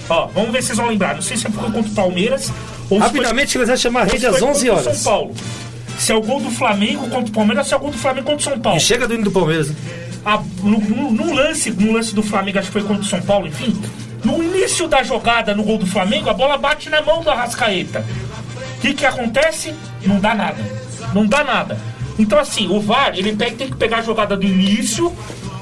Ó, 0.09 0.27
vamos 0.27 0.51
ver 0.51 0.61
se 0.61 0.67
vocês 0.67 0.77
vão 0.79 0.87
lembrar. 0.87 1.13
Não 1.15 1.21
sei 1.21 1.37
se 1.37 1.43
foi 1.43 1.51
contra 1.71 1.79
o 1.91 1.95
Palmeiras 1.95 2.41
se 2.45 2.51
foi- 2.89 2.97
Rapidamente, 2.97 3.57
eles 3.57 3.67
vão 3.67 3.77
chamar 3.77 4.01
a 4.01 4.03
rede 4.05 4.25
às 4.25 4.39
foi 4.39 4.47
11 4.49 4.67
contra 4.67 4.73
o 4.73 4.85
horas. 4.87 4.97
São 4.97 5.11
Paulo. 5.13 5.35
Se 6.01 6.11
é 6.11 6.15
o 6.15 6.21
gol 6.21 6.39
do 6.41 6.49
Flamengo 6.49 7.07
contra 7.09 7.29
o 7.29 7.31
Palmeiras, 7.31 7.67
se 7.67 7.73
é 7.73 7.77
o 7.77 7.79
gol 7.79 7.91
do 7.91 7.97
Flamengo 7.97 8.25
contra 8.25 8.41
o 8.41 8.43
São 8.51 8.59
Paulo. 8.59 8.77
E 8.77 8.81
chega 8.81 9.07
do 9.07 9.21
do 9.21 9.31
Palmeiras. 9.31 9.69
né? 9.69 9.75
A- 10.25 10.41
no, 10.63 10.79
no- 10.79 11.11
no 11.11 11.33
lance, 11.33 11.69
no 11.71 11.93
lance 11.93 12.13
do 12.15 12.23
Flamengo, 12.23 12.57
acho 12.59 12.67
que 12.67 12.73
foi 12.73 12.83
contra 12.83 13.03
o 13.03 13.05
São 13.05 13.21
Paulo, 13.21 13.47
enfim. 13.47 13.79
No 14.23 14.41
início 14.43 14.87
da 14.87 15.03
jogada 15.03 15.53
no 15.55 15.63
gol 15.63 15.77
do 15.77 15.85
Flamengo, 15.85 16.29
a 16.29 16.33
bola 16.33 16.57
bate 16.57 16.89
na 16.89 17.01
mão 17.01 17.21
do 17.21 17.29
Arrascaeta. 17.29 18.03
O 18.77 18.81
que, 18.81 18.93
que 18.95 19.05
acontece? 19.05 19.73
Não 20.03 20.19
dá 20.19 20.33
nada. 20.33 20.63
Não 21.13 21.25
dá 21.25 21.43
nada. 21.43 21.77
Então, 22.17 22.39
assim, 22.39 22.67
o 22.67 22.79
VAR, 22.79 23.13
ele 23.15 23.35
tem, 23.35 23.55
tem 23.55 23.69
que 23.69 23.75
pegar 23.77 23.97
a 23.97 24.01
jogada 24.01 24.35
do 24.35 24.45
início 24.45 25.11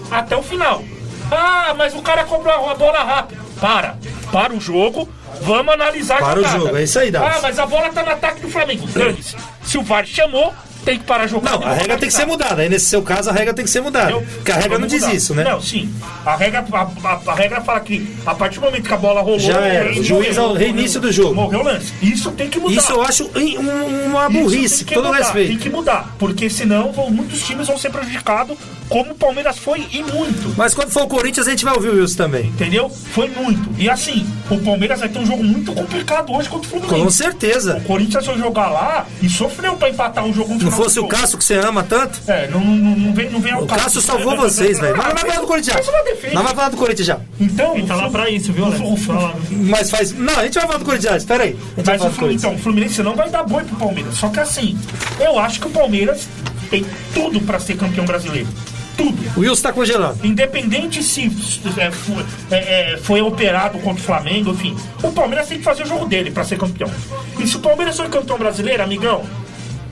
até 0.10 0.36
o 0.38 0.44
final. 0.44 0.84
Ah, 1.32 1.74
mas 1.78 1.94
o 1.94 2.02
cara 2.02 2.24
cobrou 2.24 2.70
a 2.70 2.76
bola 2.76 3.04
rápido. 3.04 3.40
Para. 3.60 3.98
Para 4.32 4.54
o 4.54 4.60
jogo. 4.60 5.08
Vamos 5.42 5.74
analisar 5.74 6.20
Para 6.20 6.40
o 6.40 6.44
jogo, 6.44 6.78
é 6.78 6.84
isso 6.84 7.00
aí, 7.00 7.12
Davi. 7.12 7.26
Ah, 7.36 7.40
mas 7.42 7.60
a 7.60 7.66
bola 7.66 7.90
tá 7.90 8.04
no 8.04 8.12
ataque 8.12 8.42
do 8.42 8.50
Flamengo. 8.50 8.86
Dane-se. 8.88 9.36
Se 9.64 9.78
o 9.78 9.84
VAR 9.84 10.06
chamou, 10.06 10.54
tem 10.86 10.98
que 11.00 11.06
parar 11.06 11.24
a 11.24 11.28
jogada. 11.28 11.58
Não, 11.58 11.68
a 11.68 11.74
regra 11.74 11.98
tem 11.98 12.08
que 12.10 12.16
ser 12.16 12.26
mudada. 12.26 12.62
Aí 12.62 12.70
nesse 12.70 12.86
seu 12.86 13.02
caso, 13.02 13.30
a 13.30 13.34
regra 13.34 13.54
tem 13.54 13.66
que 13.66 13.72
ser 13.72 13.82
mudada. 13.82 14.12
Eu- 14.12 14.22
Porque 14.22 14.52
a 14.52 14.56
regra 14.56 14.80
não 14.80 14.88
diz 14.88 15.02
mudar. 15.02 15.14
isso, 15.16 15.36
né? 15.36 15.44
Não, 15.44 15.62
sim. 15.62 15.90
A 16.26 16.36
regra, 16.36 16.66
a, 16.72 16.78
a- 17.08 17.22
a 17.28 17.36
regra 17.36 17.62
fala 17.62 17.80
que 17.82 18.08
a 18.26 18.34
partir 18.36 18.60
do 18.60 18.66
momento 18.66 18.84
que 18.88 18.94
a 18.94 18.98
bola 18.98 19.22
rolou. 19.22 19.40
Já 19.40 19.60
era. 19.60 19.90
ele 19.90 20.00
O 20.00 20.04
juiz 20.04 20.36
morreu, 20.38 20.44
ao 20.50 20.54
reinício 20.56 21.00
do 21.00 21.12
jogo. 21.12 21.36
Morreu 21.36 21.60
o 21.62 21.64
lance. 21.64 21.94
Isso 22.02 22.32
tem 22.32 22.50
que 22.50 22.60
mudar. 22.60 22.76
Isso 22.76 22.92
eu 22.92 23.02
acho 23.02 23.24
um- 23.36 24.06
uma 24.08 24.28
Isso 24.30 24.40
burrice, 24.40 24.86
tem 24.86 24.96
com 24.98 25.04
todo 25.04 25.14
mudar, 25.14 25.18
Tem 25.32 25.42
respeito. 25.44 25.62
que 25.62 25.70
mudar. 25.70 26.16
Porque 26.18 26.50
senão 26.50 26.92
vão- 26.92 27.10
muitos 27.12 27.42
times 27.46 27.68
vão 27.68 27.78
ser 27.78 27.90
prejudicados, 27.92 28.58
como 28.88 29.12
o 29.12 29.16
Palmeiras 29.16 29.58
foi 29.58 29.86
e 29.92 30.02
muito. 30.04 30.54
Mas 30.58 30.74
quando 30.74 30.90
for 30.92 31.04
o 31.04 31.08
Corinthians, 31.08 31.48
a 31.48 31.52
gente 31.52 31.64
vai 31.66 31.74
ouvir 31.74 31.90
o 31.90 31.96
Wilson 31.96 32.18
também. 32.18 32.46
Entendeu? 32.48 32.90
Foi 32.90 33.28
muito. 33.30 33.70
E 33.78 33.90
assim, 33.90 34.26
o 34.50 34.58
Palmeiras 34.60 35.00
vai 35.00 35.10
ter 35.10 35.20
um 35.20 35.26
jogo 35.26 35.44
muito 35.44 35.72
complicado 35.74 36.32
hoje 36.34 36.50
contra 36.50 36.68
o 36.68 36.70
Fluminense. 36.72 37.04
Com 37.04 37.10
certeza. 37.10 37.78
O 37.78 37.82
Corinthians 37.82 38.26
foi 38.26 38.38
jogar 38.38 38.70
lá 38.70 39.06
e 39.22 39.30
sofreu 39.30 39.76
pra 39.76 39.90
empatar 39.90 40.26
o 40.26 40.34
jogo 40.34 40.54
no 40.56 40.69
Não 40.70 40.78
fosse 40.78 41.00
o 41.00 41.08
Cássio 41.08 41.38
que 41.38 41.44
você 41.44 41.56
ama 41.56 41.84
tanto, 41.84 42.20
É, 42.28 42.48
não, 42.48 42.60
não, 42.60 42.96
não 42.96 43.14
vem, 43.14 43.30
não 43.30 43.40
vem 43.40 43.52
ao 43.54 43.64
o 43.64 43.68
Cássio 43.68 44.02
salvou 44.02 44.36
vocês, 44.36 44.80
velho. 44.80 44.96
Mas 44.96 45.08
não 45.08 45.16
vai 45.16 45.26
falar 45.26 45.42
do 45.42 45.48
Corinthians 45.48 45.86
já. 45.86 46.34
Não 46.34 46.44
vai 46.44 46.56
falar 46.56 46.70
do 46.70 46.78
Corinthians 46.78 47.08
já. 47.08 47.20
Então, 47.40 47.76
Ele 47.76 47.88
tá 47.88 47.96
lá 47.96 48.10
pra 48.10 48.30
isso, 48.30 48.54
viu, 48.54 48.66
Alex? 48.66 49.04
Fala. 49.06 49.36
Mas 49.52 49.90
faz. 49.90 50.12
Não, 50.14 50.38
a 50.38 50.44
gente 50.44 50.54
vai 50.56 50.68
falar 50.68 50.80
do 50.80 50.86
Corinthians. 50.86 51.16
Espera 51.18 51.44
aí. 51.44 51.58
Mas 51.86 52.02
o 52.02 52.10
Fluminense, 52.10 52.46
então, 52.46 52.56
o 52.56 52.60
Fluminense 52.60 53.04
não 53.04 53.16
vai 53.16 53.30
dar 53.30 53.44
boi 53.44 53.64
pro 53.64 53.76
Palmeiras. 53.76 54.16
Só 54.16 54.30
que 54.30 54.40
assim, 54.40 54.78
eu 55.20 55.40
acho 55.40 55.60
que 55.60 55.68
o 55.68 55.72
Palmeiras 55.72 56.28
tem 56.70 56.86
tudo 57.14 57.40
pra 57.42 57.60
ser 57.60 57.76
campeão 57.78 58.06
brasileiro. 58.06 58.48
Tudo. 58.96 59.18
O 59.38 59.40
Wilson 59.40 59.62
tá 59.64 59.72
congelado. 59.72 60.20
Independente 60.26 61.02
se 61.02 61.32
é, 61.78 61.90
foi, 61.90 62.26
é, 62.52 62.94
é, 62.94 62.98
foi 62.98 63.22
operado 63.22 63.80
contra 63.80 64.02
o 64.02 64.06
Flamengo, 64.06 64.52
enfim. 64.52 64.76
O 65.02 65.12
Palmeiras 65.12 65.48
tem 65.48 65.58
que 65.58 65.64
fazer 65.64 65.84
o 65.84 65.86
jogo 65.86 66.06
dele 66.06 66.32
pra 66.32 66.44
ser 66.44 66.58
campeão. 66.58 66.92
E 67.40 67.48
se 67.48 67.56
o 67.56 67.60
Palmeiras 67.60 67.96
for 67.96 68.10
campeão 68.10 68.38
brasileiro, 68.38 68.84
amigão, 68.84 69.24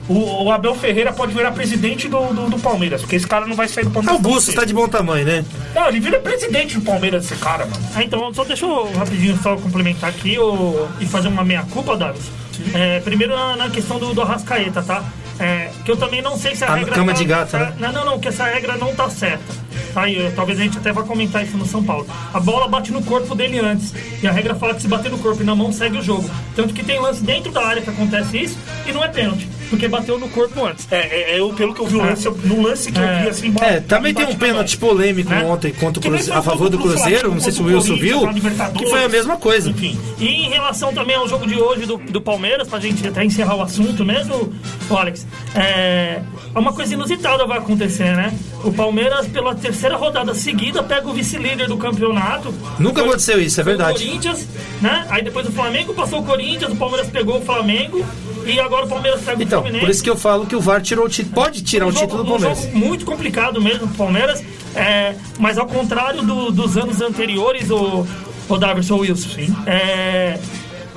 o, 0.08 0.44
o 0.44 0.50
Abel 0.52 0.74
Ferreira 0.74 1.12
pode 1.12 1.32
virar 1.34 1.52
presidente 1.52 2.08
do, 2.08 2.18
do, 2.32 2.50
do 2.50 2.58
Palmeiras, 2.58 3.00
porque 3.02 3.16
esse 3.16 3.26
cara 3.26 3.46
não 3.46 3.54
vai 3.54 3.68
sair 3.68 3.84
do 3.84 3.90
Palmeiras. 3.90 4.18
o 4.18 4.22
tão 4.22 4.30
Bustos 4.30 4.46
cedo. 4.46 4.56
tá 4.60 4.64
de 4.64 4.72
bom 4.74 4.88
tamanho, 4.88 5.26
né? 5.26 5.44
Não, 5.74 5.88
ele 5.88 6.00
vira 6.00 6.18
presidente 6.18 6.74
do 6.76 6.80
Palmeiras, 6.82 7.24
esse 7.24 7.36
cara, 7.40 7.66
mano. 7.66 7.86
Ah, 7.94 8.02
então, 8.02 8.32
só 8.32 8.44
deixa 8.44 8.64
eu 8.64 8.90
rapidinho 8.96 9.38
só 9.42 9.56
complementar 9.56 10.10
aqui 10.10 10.38
o, 10.38 10.88
e 11.00 11.06
fazer 11.06 11.28
uma 11.28 11.44
meia-culpa, 11.44 11.96
Davis. 11.96 12.22
É, 12.74 13.00
primeiro 13.00 13.36
na, 13.36 13.56
na 13.56 13.70
questão 13.70 13.98
do, 13.98 14.12
do 14.14 14.22
Arrascaeta, 14.22 14.82
tá? 14.82 15.04
É, 15.38 15.70
que 15.84 15.90
eu 15.92 15.96
também 15.96 16.20
não 16.20 16.36
sei 16.36 16.56
se 16.56 16.64
a, 16.64 16.68
A 16.72 16.74
regra. 16.74 16.94
cama 16.94 17.12
tá- 17.12 17.18
de 17.18 17.24
gato, 17.24 17.50
tá- 17.52 17.58
né? 17.58 17.72
Não, 17.78 17.92
não, 17.92 18.04
não, 18.04 18.18
que 18.18 18.26
essa 18.26 18.44
regra 18.44 18.76
não 18.76 18.92
tá 18.94 19.08
certa. 19.08 19.44
Tá? 19.94 20.08
E, 20.08 20.16
eu- 20.18 20.32
talvez 20.32 20.58
a 20.58 20.62
gente 20.64 20.76
até 20.78 20.90
vá 20.92 21.02
comentar 21.04 21.44
isso 21.44 21.56
no 21.56 21.64
São 21.64 21.84
Paulo. 21.84 22.04
A 22.34 22.40
bola 22.40 22.66
bate 22.66 22.90
no 22.90 23.00
corpo 23.02 23.36
dele 23.36 23.60
antes. 23.60 23.94
E 24.20 24.26
a 24.26 24.32
regra 24.32 24.56
fala 24.56 24.74
que 24.74 24.82
se 24.82 24.88
bater 24.88 25.10
no 25.12 25.18
corpo 25.18 25.40
e 25.40 25.46
na 25.46 25.54
mão 25.54 25.70
segue 25.70 25.96
o 25.98 26.02
jogo. 26.02 26.28
Tanto 26.56 26.74
que 26.74 26.82
tem 26.82 26.98
lance 27.00 27.22
dentro 27.22 27.52
da 27.52 27.64
área 27.64 27.80
que 27.80 27.88
acontece 27.88 28.36
isso 28.36 28.58
e 28.86 28.90
não 28.92 29.04
é 29.04 29.08
pênalti. 29.08 29.48
Porque 29.70 29.86
bateu 29.88 30.18
no 30.18 30.28
corpo 30.28 30.64
antes. 30.64 30.86
É, 30.90 31.32
é, 31.34 31.40
eu, 31.40 31.50
pelo 31.52 31.74
que 31.74 31.80
eu 31.80 31.86
vi 31.86 31.96
o 31.96 32.02
lance, 32.02 32.26
eu- 32.26 32.36
no 32.44 32.62
lance 32.62 32.90
que 32.90 32.98
eu 32.98 33.04
É. 33.04 33.22
vi 33.22 33.28
assim. 33.28 33.54
É, 33.60 33.80
também 33.80 34.14
tem 34.14 34.24
um 34.24 34.28
bate 34.28 34.38
na 34.40 34.46
pênalti 34.46 34.76
polêmico 34.78 35.30
Né? 35.30 35.44
ontem 35.44 35.72
contra 35.72 35.98
o 35.98 36.02
Que 36.02 36.08
nem 36.08 36.18
Cruze- 36.18 36.30
foi 36.30 36.38
a 36.38 36.42
favor 36.42 36.68
do 36.70 36.78
pro 36.78 36.88
Cruzeiro, 36.90 37.30
não 37.32 37.40
sei 37.40 37.52
se 37.52 37.60
o 37.60 37.64
Wilson 37.66 37.96
viu, 37.96 38.20
que 38.76 38.86
foi 38.88 39.04
a 39.04 39.08
mesma 39.08 39.36
coisa. 39.36 39.70
Enfim. 39.70 39.98
E 40.18 40.26
em 40.26 40.48
relação 40.48 40.92
também 40.92 41.16
ao 41.16 41.28
jogo 41.28 41.46
de 41.46 41.60
hoje 41.60 41.84
do, 41.86 41.98
do 41.98 42.20
Palmeiras, 42.20 42.66
pra 42.68 42.80
gente 42.80 43.06
até 43.06 43.24
encerrar 43.24 43.56
o 43.56 43.62
assunto 43.62 44.04
mesmo, 44.04 44.52
Alex, 44.90 45.26
é, 45.54 46.20
uma 46.54 46.72
coisa 46.72 46.94
inusitada 46.94 47.46
vai 47.46 47.58
acontecer, 47.58 48.14
né? 48.16 48.32
O 48.64 48.72
Palmeiras, 48.72 49.26
pela 49.28 49.54
terceira 49.54 49.96
rodada 49.96 50.34
seguida, 50.34 50.82
pega 50.82 51.08
o 51.08 51.12
vice-líder 51.12 51.68
do 51.68 51.76
campeonato. 51.76 52.52
Nunca 52.78 53.00
Foi- 53.00 53.08
aconteceu 53.08 53.40
isso, 53.40 53.60
é 53.60 53.64
verdade. 53.64 54.02
O 54.02 54.06
Corinthians, 54.06 54.46
né? 54.80 55.06
Aí 55.10 55.22
depois 55.22 55.46
o 55.46 55.52
Flamengo 55.52 55.92
passou 55.94 56.20
o 56.20 56.24
Corinthians, 56.24 56.72
o 56.72 56.76
Palmeiras 56.76 57.08
pegou 57.08 57.38
o 57.38 57.40
Flamengo 57.42 58.04
e 58.46 58.58
agora 58.60 58.86
o 58.86 58.88
Palmeiras 58.88 59.20
pega 59.22 59.42
Então, 59.42 59.57
o 59.58 59.62
Fluminense. 59.62 59.84
por 59.84 59.90
isso 59.90 60.02
que 60.02 60.10
eu 60.10 60.16
falo 60.16 60.46
que 60.46 60.56
o 60.56 60.60
VAR 60.60 60.80
tirou 60.82 61.06
o 61.06 61.08
título. 61.08 61.34
Pode 61.34 61.62
tirar 61.62 61.86
o 61.86 61.88
Um 61.88 61.92
jogo- 61.92 62.04
título 62.06 62.22
do 62.24 62.28
um 62.28 62.32
Palmeiras. 62.38 62.62
jogo 62.64 62.76
muito 62.78 63.04
complicado 63.04 63.60
mesmo 63.60 63.86
pro 63.88 63.96
Palmeiras, 63.96 64.42
é, 64.74 65.14
mas 65.38 65.58
ao 65.58 65.66
contrário 65.66 66.22
do- 66.22 66.50
dos 66.50 66.76
anos 66.76 67.00
anteriores, 67.00 67.70
o, 67.70 68.06
o 68.48 68.56
Davidson 68.56 68.96
Wilson. 68.98 69.28
É, 69.66 70.38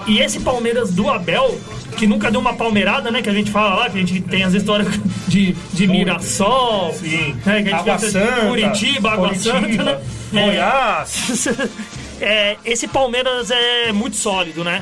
e 0.07 0.19
esse 0.19 0.39
Palmeiras 0.39 0.91
do 0.91 1.09
Abel, 1.09 1.59
que 1.97 2.07
nunca 2.07 2.31
deu 2.31 2.39
uma 2.39 2.53
palmeirada, 2.53 3.11
né? 3.11 3.21
Que 3.21 3.29
a 3.29 3.33
gente 3.33 3.51
fala 3.51 3.75
lá, 3.75 3.89
que 3.89 3.97
a 3.97 3.99
gente 4.01 4.21
tem 4.21 4.43
as 4.43 4.53
histórias 4.53 4.87
de, 5.27 5.53
de 5.73 5.87
Mirassol, 5.87 6.93
Sim. 6.93 7.35
né, 7.45 7.61
que 7.61 7.69
a 7.69 7.77
gente 7.77 7.89
Água 7.89 7.99
Santa, 7.99 8.45
Curitiba, 8.47 9.11
Água 9.11 9.27
Curitiba, 9.29 9.61
Santa, 9.61 9.83
né? 9.83 9.99
É, 10.33 10.45
Goiás. 10.45 11.47
é, 12.21 12.57
esse 12.65 12.87
Palmeiras 12.87 13.51
é 13.51 13.91
muito 13.91 14.15
sólido, 14.15 14.63
né? 14.63 14.81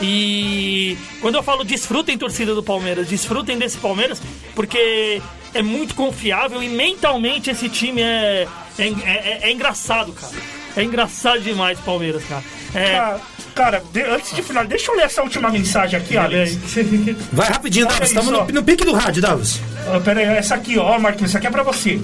E 0.00 0.96
quando 1.20 1.34
eu 1.36 1.42
falo 1.42 1.64
desfrutem 1.64 2.16
torcida 2.16 2.54
do 2.54 2.62
Palmeiras, 2.62 3.08
desfrutem 3.08 3.58
desse 3.58 3.76
Palmeiras, 3.78 4.20
porque 4.54 5.20
é 5.52 5.62
muito 5.62 5.94
confiável 5.94 6.62
e 6.62 6.68
mentalmente 6.68 7.50
esse 7.50 7.68
time 7.68 8.00
é, 8.00 8.46
é, 8.78 8.84
é- 8.84 9.38
é 9.42 9.52
engraçado, 9.52 10.12
cara. 10.12 10.32
É 10.76 10.82
engraçado 10.84 11.40
demais 11.40 11.78
Palmeiras, 11.80 12.22
cara. 12.24 12.44
É, 12.74 12.92
Cara, 12.92 13.20
cara, 13.54 13.82
de- 13.92 14.02
antes 14.02 14.34
de 14.34 14.42
final, 14.42 14.64
deixa 14.66 14.90
eu 14.90 14.96
ler 14.96 15.04
essa 15.04 15.22
última 15.22 15.50
mensagem 15.50 15.98
aqui, 15.98 16.16
Alex. 16.16 16.58
Vai 17.32 17.48
rapidinho, 17.48 17.86
Davos. 17.86 18.08
Estamos 18.08 18.30
no, 18.30 18.44
no 18.46 18.62
pique 18.62 18.84
do 18.84 18.92
rádio, 18.92 19.20
Davos. 19.22 19.60
Ah, 19.86 20.00
Pera 20.00 20.20
aí, 20.20 20.26
essa 20.26 20.54
aqui, 20.54 20.78
ó, 20.78 20.98
Marquinhos, 20.98 21.30
essa 21.30 21.38
aqui 21.38 21.46
é 21.46 21.50
pra 21.50 21.62
você. 21.62 22.00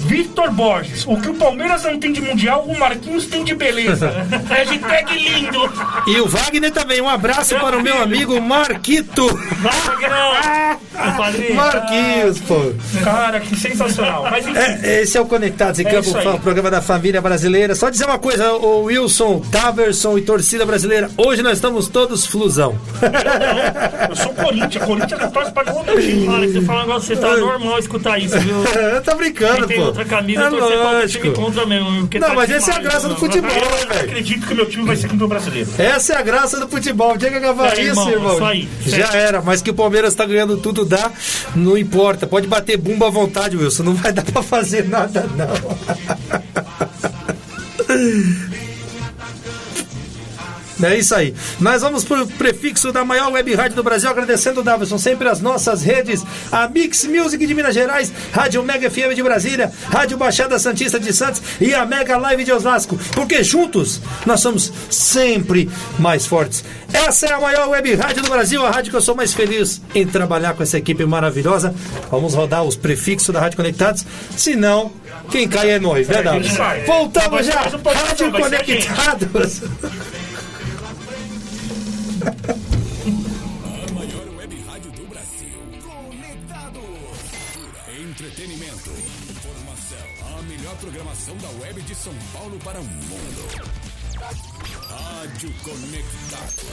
Victor 0.00 0.52
Borges, 0.52 1.04
o 1.08 1.16
que 1.20 1.28
o 1.28 1.34
Palmeiras 1.34 1.82
não 1.82 1.98
tem 1.98 2.12
de 2.12 2.20
mundial, 2.20 2.64
o 2.64 2.78
Marquinhos 2.78 3.26
tem 3.26 3.42
de 3.42 3.52
beleza. 3.54 4.08
Hashtag 4.48 5.12
lindo. 5.18 5.58
E 6.06 6.20
o 6.20 6.28
Wagner 6.28 6.70
também. 6.72 7.00
Um 7.00 7.08
abraço 7.08 7.56
para 7.56 7.76
o 7.76 7.82
meu 7.82 8.00
amigo 8.00 8.40
Marquito. 8.40 9.26
Vai, 9.60 10.78
padrinho. 11.16 11.54
Marquinhos, 11.54 12.38
pô. 12.40 12.72
Cara, 13.02 13.40
que 13.40 13.56
sensacional. 13.56 14.26
Mas 14.30 14.46
É, 14.56 15.02
esse 15.02 15.16
é 15.16 15.20
o 15.20 15.26
Conectados 15.26 15.78
em 15.80 15.86
É 15.86 15.90
Campo, 15.90 16.10
o 16.10 16.40
programa 16.40 16.70
da 16.70 16.80
família 16.82 17.20
brasileira. 17.20 17.74
Só 17.74 17.90
dizer 17.90 18.04
uma 18.06 18.18
coisa, 18.18 18.52
o 18.54 18.84
Wilson, 18.84 19.40
Taverson 19.50 20.18
e 20.18 20.22
torcida 20.22 20.64
brasileira. 20.66 21.10
Hoje 21.16 21.42
nós 21.42 21.54
estamos 21.54 21.88
todos 21.88 22.26
flusão. 22.26 22.76
eu 24.08 24.16
sou 24.16 24.32
Corinthians, 24.34 24.84
Corinthians 24.84 25.20
não 25.20 25.30
torce 25.30 25.52
pra 25.52 25.72
outro 25.72 26.00
time. 26.00 26.28
Alex, 26.28 26.52
você 26.52 26.60
fala 26.62 26.78
um 26.78 26.86
negócio, 26.86 27.14
você 27.14 27.20
tá 27.20 27.36
normal 27.36 27.78
escutar 27.78 28.18
isso, 28.18 28.38
viu? 28.40 28.56
tá 29.04 29.14
brincando, 29.14 29.58
Quem 29.58 29.66
tem 29.68 29.76
pô. 29.78 29.84
outra 29.86 30.04
camisa, 30.04 30.42
é 30.44 30.50
torcer 30.50 30.78
pra 30.78 30.90
outro 30.90 31.08
time 31.08 31.30
contra 31.32 31.66
mesmo. 31.66 31.90
Não, 31.90 32.08
tá 32.08 32.34
mas 32.34 32.50
essa 32.50 32.72
é 32.72 32.74
a 32.74 32.78
graça 32.80 33.08
do 33.08 33.14
não. 33.14 33.16
futebol, 33.20 33.50
né, 33.50 33.60
Eu 33.82 33.88
velho? 33.88 34.00
acredito 34.00 34.46
que 34.46 34.54
meu 34.54 34.66
time 34.66 34.84
vai 34.84 34.96
ser 34.96 35.08
campeão 35.08 35.28
brasileiro. 35.28 35.70
Essa 35.78 36.12
é 36.14 36.16
a 36.16 36.22
graça 36.22 36.58
do 36.60 36.68
futebol. 36.68 37.16
Dia 37.16 37.30
que 37.30 37.36
acabar 37.36 37.68
É, 37.78 37.80
isso, 37.82 37.88
irmão, 37.90 38.10
irmão, 38.10 38.34
isso 38.34 38.44
aí. 38.44 38.68
já 38.86 39.12
era. 39.14 39.42
Mas 39.42 39.62
que 39.62 39.70
o 39.70 39.74
Palmeiras 39.74 40.14
tá 40.14 40.24
ganhando 40.24 40.56
tudo, 40.58 40.84
dá. 40.88 41.12
Não 41.54 41.76
importa. 41.78 42.26
Pode 42.26 42.46
bater 42.48 42.76
bumba 42.76 43.06
à 43.06 43.10
vontade, 43.10 43.56
Wilson. 43.56 43.84
Não 43.84 43.94
vai 43.94 44.12
dar 44.12 44.24
pra 44.24 44.42
fazer 44.42 44.88
nada, 44.88 45.26
não. 45.36 45.48
É 50.82 50.96
isso 50.96 51.14
aí. 51.14 51.34
Nós 51.60 51.82
vamos 51.82 52.04
pro 52.04 52.26
prefixo 52.26 52.92
da 52.92 53.04
maior 53.04 53.32
web 53.32 53.54
rádio 53.54 53.76
do 53.76 53.82
Brasil, 53.82 54.08
agradecendo 54.08 54.60
o 54.60 54.62
Davison 54.62 54.98
sempre 54.98 55.28
as 55.28 55.40
nossas 55.40 55.82
redes, 55.82 56.24
a 56.52 56.68
Mix 56.68 57.04
Music 57.04 57.44
de 57.44 57.54
Minas 57.54 57.74
Gerais, 57.74 58.12
Rádio 58.32 58.62
Mega 58.62 58.88
FM 58.90 59.14
de 59.14 59.22
Brasília, 59.22 59.72
Rádio 59.90 60.16
Baixada 60.16 60.58
Santista 60.58 61.00
de 61.00 61.12
Santos 61.12 61.42
e 61.60 61.74
a 61.74 61.84
Mega 61.84 62.16
Live 62.16 62.44
de 62.44 62.52
Osasco, 62.52 62.98
porque 63.12 63.42
juntos 63.42 64.00
nós 64.24 64.40
somos 64.40 64.72
sempre 64.90 65.68
mais 65.98 66.26
fortes. 66.26 66.64
Essa 66.92 67.26
é 67.26 67.32
a 67.32 67.40
maior 67.40 67.68
web 67.68 67.94
rádio 67.94 68.22
do 68.22 68.30
Brasil, 68.30 68.64
a 68.64 68.70
rádio 68.70 68.90
que 68.90 68.96
eu 68.96 69.00
sou 69.00 69.14
mais 69.14 69.34
feliz 69.34 69.80
em 69.94 70.06
trabalhar 70.06 70.54
com 70.54 70.62
essa 70.62 70.78
equipe 70.78 71.04
maravilhosa. 71.04 71.74
Vamos 72.10 72.34
rodar 72.34 72.62
os 72.62 72.76
prefixos 72.76 73.32
da 73.32 73.40
Rádio 73.40 73.56
Conectados, 73.56 74.06
senão 74.36 74.92
quem 75.30 75.48
cai 75.48 75.70
é 75.72 75.78
nós, 75.78 76.08
né, 76.08 76.22
Davison? 76.22 76.56
sai. 76.56 76.84
Voltamos 76.84 77.46
já, 77.46 77.60
Rádio 77.60 77.80
vai 79.32 79.46
ser 79.48 79.68
a 82.20 83.92
maior 83.92 84.28
web 84.36 84.60
rádio 84.62 84.90
do 84.92 85.06
Brasil. 85.06 85.58
Conectados. 85.82 86.82
Entretenimento. 87.88 88.90
Informação. 89.30 90.38
A 90.38 90.42
melhor 90.42 90.76
programação 90.78 91.36
da 91.36 91.48
web 91.62 91.80
de 91.82 91.94
São 91.94 92.14
Paulo 92.32 92.58
para 92.58 92.80
o 92.80 92.84
mundo. 92.84 93.48
Rádio 94.18 95.52
Conectados. 95.62 96.64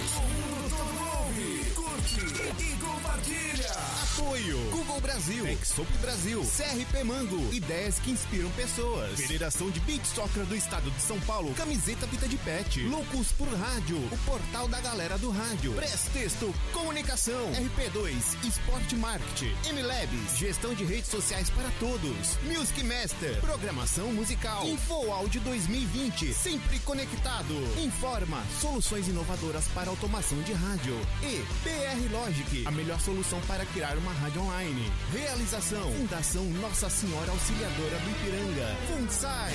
Ouve, 1.15 1.71
curte 1.75 2.21
e 2.59 2.75
compartilha. 2.77 3.94
Apoio. 4.17 4.57
Google 4.71 5.01
Brasil, 5.01 5.45
Exop 5.45 5.91
Brasil, 5.97 6.41
CRP 6.41 7.03
Mango, 7.03 7.53
ideias 7.53 7.99
que 7.99 8.11
inspiram 8.11 8.49
pessoas. 8.51 9.19
Federação 9.19 9.69
de 9.69 9.81
Beach 9.81 10.07
Soccer 10.07 10.45
do 10.45 10.55
Estado 10.55 10.89
de 10.89 11.01
São 11.01 11.19
Paulo, 11.21 11.53
camiseta 11.53 12.05
Vita 12.05 12.25
de 12.25 12.37
Pet, 12.37 12.81
Loucos 12.83 13.33
por 13.33 13.47
Rádio, 13.49 13.97
o 13.97 14.17
portal 14.19 14.69
da 14.69 14.79
galera 14.79 15.17
do 15.17 15.29
rádio. 15.31 15.73
Prestexto, 15.73 16.53
comunicação, 16.71 17.51
RP2, 17.51 18.45
Esporte 18.47 18.95
Marketing, 18.95 19.53
MLabs, 19.73 20.37
gestão 20.37 20.73
de 20.73 20.85
redes 20.85 21.09
sociais 21.09 21.49
para 21.49 21.69
todos. 21.79 22.37
Music 22.43 22.83
Master, 22.83 23.41
programação 23.41 24.13
musical. 24.13 24.65
Info 24.65 25.11
Áudio 25.11 25.41
2020, 25.41 26.33
sempre 26.33 26.79
conectado. 26.79 27.53
Informa, 27.83 28.41
soluções 28.61 29.09
inovadoras 29.09 29.67
para 29.69 29.89
automação 29.89 30.41
de 30.43 30.53
rádio. 30.53 30.95
E 31.21 31.43
BR 31.63 32.13
Logic, 32.13 32.65
a 32.65 32.71
melhor 32.71 32.99
solução 33.01 33.41
para 33.41 33.65
criar 33.65 33.97
uma 33.97 34.04
rádio 34.13 34.41
online. 34.41 34.91
Realização, 35.11 35.91
Fundação 35.91 36.43
Nossa 36.61 36.89
Senhora 36.89 37.29
Auxiliadora 37.31 37.97
do 37.99 38.09
Ipiranga. 38.11 38.75
FUNSAI. 38.87 39.53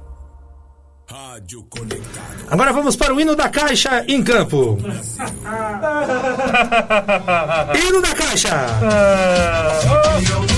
Rádio 1.06 1.62
Conectado. 1.64 2.46
Agora 2.50 2.72
vamos 2.72 2.96
para 2.96 3.14
o 3.14 3.20
hino 3.20 3.36
da 3.36 3.50
caixa 3.50 4.02
em 4.08 4.22
campo. 4.22 4.78
hino 7.76 8.00
da 8.00 8.14
caixa. 8.14 8.66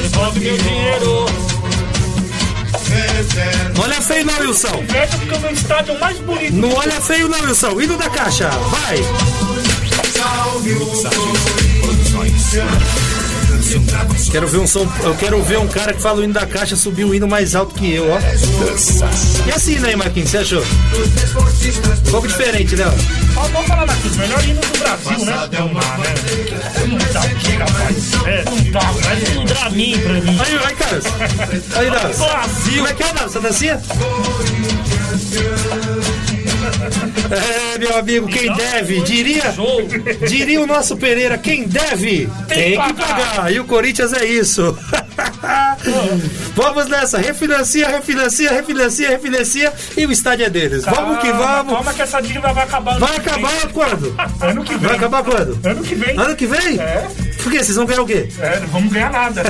Devolve 0.03 0.38
meu 0.40 0.57
dinheiro. 0.57 1.26
Não 3.74 3.82
olha 3.84 4.01
feio 4.01 4.24
não, 4.26 4.38
Wilson. 4.38 4.82
Inveja 4.82 5.18
porque 5.18 5.34
o 5.34 5.40
meu 5.40 5.51
estádio 5.51 5.92
é 5.92 5.97
o 5.97 6.01
mais 6.01 6.18
bonito. 6.18 6.55
Não 6.55 6.72
olha 6.74 7.01
feio 7.01 7.28
não, 7.28 7.40
Wilson. 7.42 7.80
Hino 7.80 7.97
da 7.97 8.11
caixa. 8.11 8.49
Vai. 8.49 8.97
Quero 14.30 14.46
ver 14.46 14.58
um 14.58 14.66
som. 14.66 14.86
Eu 15.02 15.14
quero 15.16 15.42
ver 15.42 15.58
um 15.58 15.66
cara 15.66 15.92
que 15.92 16.00
fala 16.00 16.20
o 16.20 16.24
hino 16.24 16.32
da 16.32 16.46
caixa 16.46 16.76
subir 16.76 17.04
o 17.04 17.14
hino 17.14 17.26
mais 17.26 17.54
alto 17.54 17.74
que 17.74 17.92
eu, 17.92 18.10
ó. 18.10 18.18
E 19.46 19.50
assim, 19.52 19.78
né, 19.78 19.96
Marquinhos? 19.96 20.30
Você 20.30 20.38
achou? 20.38 20.62
Um 20.62 22.10
pouco 22.10 22.28
diferente, 22.28 22.76
né? 22.76 22.84
ó? 22.86 22.90
Vamos 23.48 23.66
falar, 23.66 23.86
Marquinhos, 23.86 24.16
melhor 24.16 24.44
hino 24.44 24.60
do 24.60 24.78
Brasil, 24.78 25.24
né? 25.24 25.48
Não 25.58 25.74
dá, 25.74 25.98
né? 25.98 26.14
Não 26.86 26.98
dá 27.12 27.20
o 27.20 27.34
que, 27.36 27.52
rapaz? 27.52 28.12
É, 28.26 28.44
não 28.44 28.70
dá, 28.70 28.92
mas 29.04 29.34
não 29.34 29.44
dá 29.44 29.70
mim 29.70 29.98
pra 30.00 30.12
mim. 30.14 30.38
Aí, 30.40 30.58
aí, 30.64 30.74
caras. 30.76 31.04
Aí, 31.76 31.90
Davi. 31.90 32.16
Brasil! 32.16 32.76
Como 32.76 32.88
é 32.88 32.94
que 32.94 33.02
é? 33.02 33.24
Essa 33.24 33.40
dancinha? 33.40 33.82
É, 37.30 37.78
meu 37.78 37.97
amigo, 37.97 38.26
quem 38.28 38.53
deve, 38.55 39.01
diria, 39.03 39.55
diria 40.28 40.61
o 40.61 40.66
nosso 40.66 40.97
Pereira, 40.97 41.37
quem 41.39 41.64
deve, 41.66 42.28
tem 42.49 42.80
que 42.80 42.93
pagar. 42.95 43.53
E 43.53 43.61
o 43.61 43.64
Corinthians 43.64 44.12
é 44.12 44.24
isso. 44.24 44.76
Vamos 46.55 46.87
nessa, 46.89 47.18
refinancia, 47.18 47.89
refinancia, 47.89 48.51
refinancia, 48.51 49.11
refinancia 49.11 49.72
e 49.97 50.07
o 50.07 50.12
estádio 50.12 50.47
é 50.47 50.51
deles. 50.51 50.84
Vamos 50.84 51.18
que 51.18 51.30
Calma, 51.30 51.47
vamos. 51.47 51.72
Calma 51.74 51.95
que 51.95 52.03
essa 52.03 52.20
dívida 52.20 52.53
vai 52.53 52.64
acabar. 52.64 52.99
Vai 52.99 53.20
que 53.20 53.20
vem. 53.20 53.45
acabar 53.45 53.72
quando? 53.72 54.14
Ano 54.41 54.64
que 54.64 54.72
vem. 54.72 54.89
Vai 54.89 54.97
acabar 54.97 55.22
quando? 55.22 55.59
Ano 55.64 55.82
que 55.82 55.95
vem. 55.95 56.18
Ano 56.18 56.37
que 56.37 56.47
vem? 56.47 56.80
É. 56.80 57.07
Por 57.47 57.53
quê? 57.53 57.62
Vocês 57.62 57.76
vão 57.76 57.86
ganhar 57.86 58.03
o 58.03 58.07
quê? 58.07 58.26
É, 58.40 58.59
não 58.59 58.66
vamos 58.66 58.92
ganhar 58.92 59.09
nada. 59.09 59.40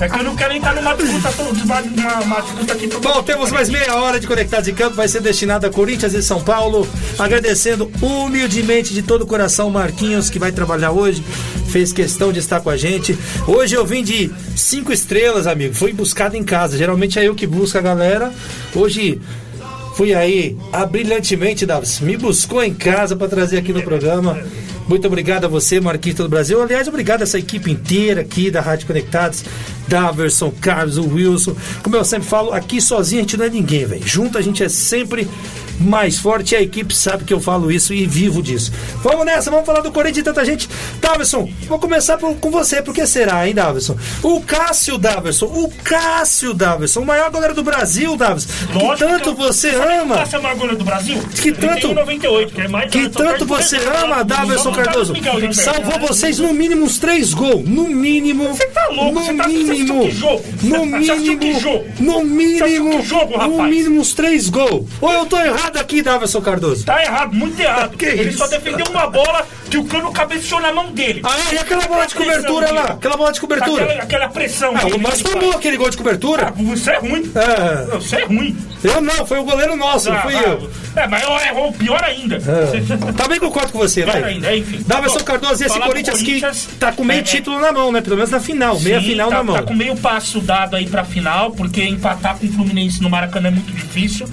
É 0.00 0.08
que 0.08 0.16
eu 0.16 0.22
não 0.22 0.36
quero 0.36 0.54
entrar 0.54 0.72
numa 0.76 0.94
disputa, 0.94 1.42
uma, 1.42 1.80
uma, 2.20 2.40
disputa 2.40 2.72
aqui. 2.72 2.86
Bom, 2.86 3.22
temos 3.24 3.50
mais 3.50 3.68
meia 3.68 3.96
hora 3.96 4.20
de 4.20 4.28
Conectados 4.28 4.68
em 4.68 4.74
Campo, 4.74 4.94
vai 4.94 5.08
ser 5.08 5.20
destinada 5.20 5.66
a 5.66 5.70
Corinthians 5.70 6.14
e 6.14 6.22
São 6.22 6.40
Paulo. 6.40 6.86
Agradecendo 7.18 7.90
humildemente 8.00 8.94
de 8.94 9.02
todo 9.02 9.22
o 9.22 9.26
coração 9.26 9.66
o 9.66 9.72
Marquinhos, 9.72 10.30
que 10.30 10.38
vai 10.38 10.52
trabalhar 10.52 10.92
hoje, 10.92 11.24
fez 11.68 11.92
questão 11.92 12.32
de 12.32 12.38
estar 12.38 12.60
com 12.60 12.70
a 12.70 12.76
gente. 12.76 13.18
Hoje 13.48 13.74
eu 13.74 13.84
vim 13.84 14.04
de 14.04 14.30
cinco 14.54 14.92
estrelas, 14.92 15.48
amigo, 15.48 15.74
fui 15.74 15.92
buscado 15.92 16.36
em 16.36 16.44
casa. 16.44 16.78
Geralmente 16.78 17.18
é 17.18 17.26
eu 17.26 17.34
que 17.34 17.44
busco 17.44 17.76
a 17.76 17.80
galera. 17.80 18.32
Hoje 18.72 19.20
fui 19.96 20.14
aí, 20.14 20.56
a 20.72 20.86
brilhantemente, 20.86 21.66
Davos, 21.66 21.98
me 21.98 22.16
buscou 22.16 22.62
em 22.62 22.72
casa 22.72 23.16
para 23.16 23.26
trazer 23.26 23.58
aqui 23.58 23.72
no 23.72 23.82
programa. 23.82 24.38
Muito 24.88 25.06
obrigado 25.06 25.44
a 25.44 25.48
você, 25.48 25.80
Marquinhos 25.80 26.18
do 26.18 26.28
Brasil. 26.28 26.60
Aliás, 26.60 26.88
obrigado 26.88 27.20
a 27.20 27.24
essa 27.24 27.38
equipe 27.38 27.70
inteira 27.70 28.20
aqui 28.20 28.50
da 28.50 28.60
Rádio 28.60 28.86
Conectados, 28.86 29.44
Daverson, 29.88 30.52
Carlos, 30.60 30.98
o 30.98 31.06
Wilson. 31.08 31.56
Como 31.82 31.96
eu 31.96 32.04
sempre 32.04 32.28
falo, 32.28 32.52
aqui 32.52 32.80
sozinho 32.80 33.20
a 33.20 33.22
gente 33.22 33.36
não 33.36 33.44
é 33.44 33.50
ninguém, 33.50 33.86
velho. 33.86 34.06
Junto 34.06 34.38
a 34.38 34.42
gente 34.42 34.62
é 34.62 34.68
sempre 34.68 35.28
mais 35.82 36.18
forte 36.18 36.52
e 36.54 36.56
a 36.56 36.62
equipe 36.62 36.94
sabe 36.94 37.24
que 37.24 37.32
eu 37.34 37.40
falo 37.40 37.70
isso 37.70 37.92
e 37.92 38.06
vivo 38.06 38.42
disso. 38.42 38.72
Vamos 39.02 39.24
nessa, 39.26 39.50
vamos 39.50 39.66
falar 39.66 39.80
do 39.80 39.90
Corinthians 39.92 40.18
e 40.18 40.22
tanta 40.22 40.44
gente. 40.44 40.68
Daverson, 41.00 41.48
vou 41.68 41.78
começar 41.78 42.16
por- 42.18 42.34
com 42.36 42.50
você, 42.50 42.80
por 42.82 42.94
que 42.94 43.06
será, 43.06 43.46
hein, 43.46 43.54
Daverson? 43.54 43.96
O 44.22 44.40
Cássio 44.40 44.98
Daverson, 44.98 45.46
o 45.46 45.70
Cássio 45.82 46.54
Daverson, 46.54 47.00
o 47.00 47.06
maior 47.06 47.30
goleiro 47.30 47.54
do 47.54 47.62
Brasil, 47.62 48.16
Daverson. 48.16 48.48
Que 48.72 48.78
Lógico 48.78 49.08
tanto 49.10 49.22
que 49.34 49.42
eu- 49.42 49.46
você 49.46 49.72
Sabe 49.72 49.92
ama. 49.94 50.14
quem 50.14 50.24
tá 50.24 50.26
sendo 50.26 50.40
o 50.40 50.42
maior 50.42 50.56
goleiro 50.56 50.78
do 50.78 50.84
Brasil? 50.84 51.18
Que 51.40 51.52
tanto- 51.52 51.86
tem 51.88 51.94
98, 51.94 52.54
que 52.54 52.60
é 52.60 52.68
mais 52.68 52.90
Que 52.90 53.08
tanto 53.08 53.46
você 53.46 53.78
Renato, 53.78 54.04
ama, 54.04 54.24
vamos 54.24 54.76
Cardoso. 54.76 55.12
Miguel 55.12 55.32
Gilberto. 55.40 55.54
Salvou 55.62 55.98
vocês 56.08 56.38
no 56.38 56.52
mínimo 56.52 56.84
uns 56.84 56.98
três 56.98 57.32
gols. 57.34 57.68
No 57.68 57.88
mínimo. 57.88 58.48
Você 58.54 58.66
tá 58.68 58.88
louco? 58.88 59.20
No 59.20 59.36
tá- 59.36 59.48
mínimo. 59.48 60.02
que 60.04 60.10
jogo? 60.12 60.44
No 60.62 60.80
que 60.80 60.86
mínimo. 60.86 61.84
No 62.00 62.24
mínimo. 62.24 62.90
que 63.00 63.02
jogo, 63.02 63.38
No 63.42 63.62
mínimo 63.64 64.00
uns 64.00 64.12
três 64.12 64.48
gols. 64.48 64.86
Ou 65.00 65.12
eu 65.12 65.26
tô 65.26 65.36
errado 65.38 65.71
aqui, 65.78 66.02
Daverson 66.02 66.40
Cardoso? 66.40 66.84
Tá 66.84 67.02
errado, 67.02 67.32
muito 67.32 67.60
errado. 67.60 67.96
Que 67.96 68.06
Ele 68.06 68.30
isso? 68.30 68.38
só 68.38 68.46
defendeu 68.46 68.86
uma 68.90 69.06
bola 69.06 69.46
que 69.70 69.76
o 69.78 69.84
cano 69.84 70.12
cabeceou 70.12 70.60
na 70.60 70.72
mão 70.72 70.92
dele. 70.92 71.22
Ah, 71.24 71.36
é? 71.50 71.54
E 71.54 71.58
aquela 71.58 71.86
bola 71.86 72.06
de 72.06 72.14
cobertura 72.14 72.72
lá? 72.72 72.84
Aquela 72.84 73.16
bola 73.16 73.32
de 73.32 73.40
cobertura? 73.40 73.84
Aquela, 73.84 74.02
aquela 74.02 74.28
pressão. 74.28 74.74
Ah, 74.76 74.86
o 74.86 74.98
Márcio 74.98 75.28
tomou 75.30 75.52
aquele 75.52 75.76
gol 75.76 75.90
de 75.90 75.96
cobertura. 75.96 76.52
Isso 76.74 76.90
é 76.90 76.98
ruim. 76.98 77.32
É. 77.34 77.98
Isso 77.98 78.16
é 78.16 78.24
ruim. 78.24 78.56
Eu 78.84 79.00
não, 79.00 79.24
foi 79.24 79.38
o 79.38 79.44
goleiro 79.44 79.76
nosso, 79.76 80.10
não 80.10 80.16
Ah, 80.16 80.22
fui 80.22 80.34
ah, 80.34 80.42
eu. 80.42 80.70
É, 80.94 81.06
mas 81.06 81.22
eu 81.22 81.30
errou 81.30 81.72
pior 81.72 82.02
ainda. 82.04 82.36
É. 82.36 83.12
Também 83.12 83.38
concordo 83.38 83.72
com 83.72 83.78
você, 83.78 84.02
Pior 84.02 84.12
vai. 84.20 84.24
ainda, 84.24 84.54
enfim. 84.54 84.84
Daverson 84.86 85.18
Bom, 85.20 85.24
Cardoso, 85.24 85.62
e 85.62 85.66
esse 85.66 85.80
Corinthians, 85.80 86.20
Corinthians, 86.20 86.66
que 86.66 86.74
tá 86.76 86.92
com 86.92 87.04
meio 87.04 87.20
é, 87.20 87.22
título 87.22 87.60
na 87.60 87.72
mão, 87.72 87.90
né? 87.90 88.00
Pelo 88.00 88.16
menos 88.16 88.30
na 88.30 88.40
final, 88.40 88.78
meia 88.80 89.00
Sim, 89.00 89.06
final 89.06 89.30
tá, 89.30 89.36
na 89.36 89.42
mão. 89.42 89.54
Tá 89.54 89.62
com 89.62 89.74
meio 89.74 89.96
passo 89.96 90.40
dado 90.40 90.76
aí 90.76 90.86
pra 90.86 91.04
final, 91.04 91.52
porque 91.52 91.82
empatar 91.82 92.36
com 92.36 92.46
o 92.46 92.52
Fluminense 92.52 93.00
no 93.02 93.08
Maracanã 93.08 93.48
é 93.48 93.52
muito 93.52 93.72
difícil. 93.72 94.28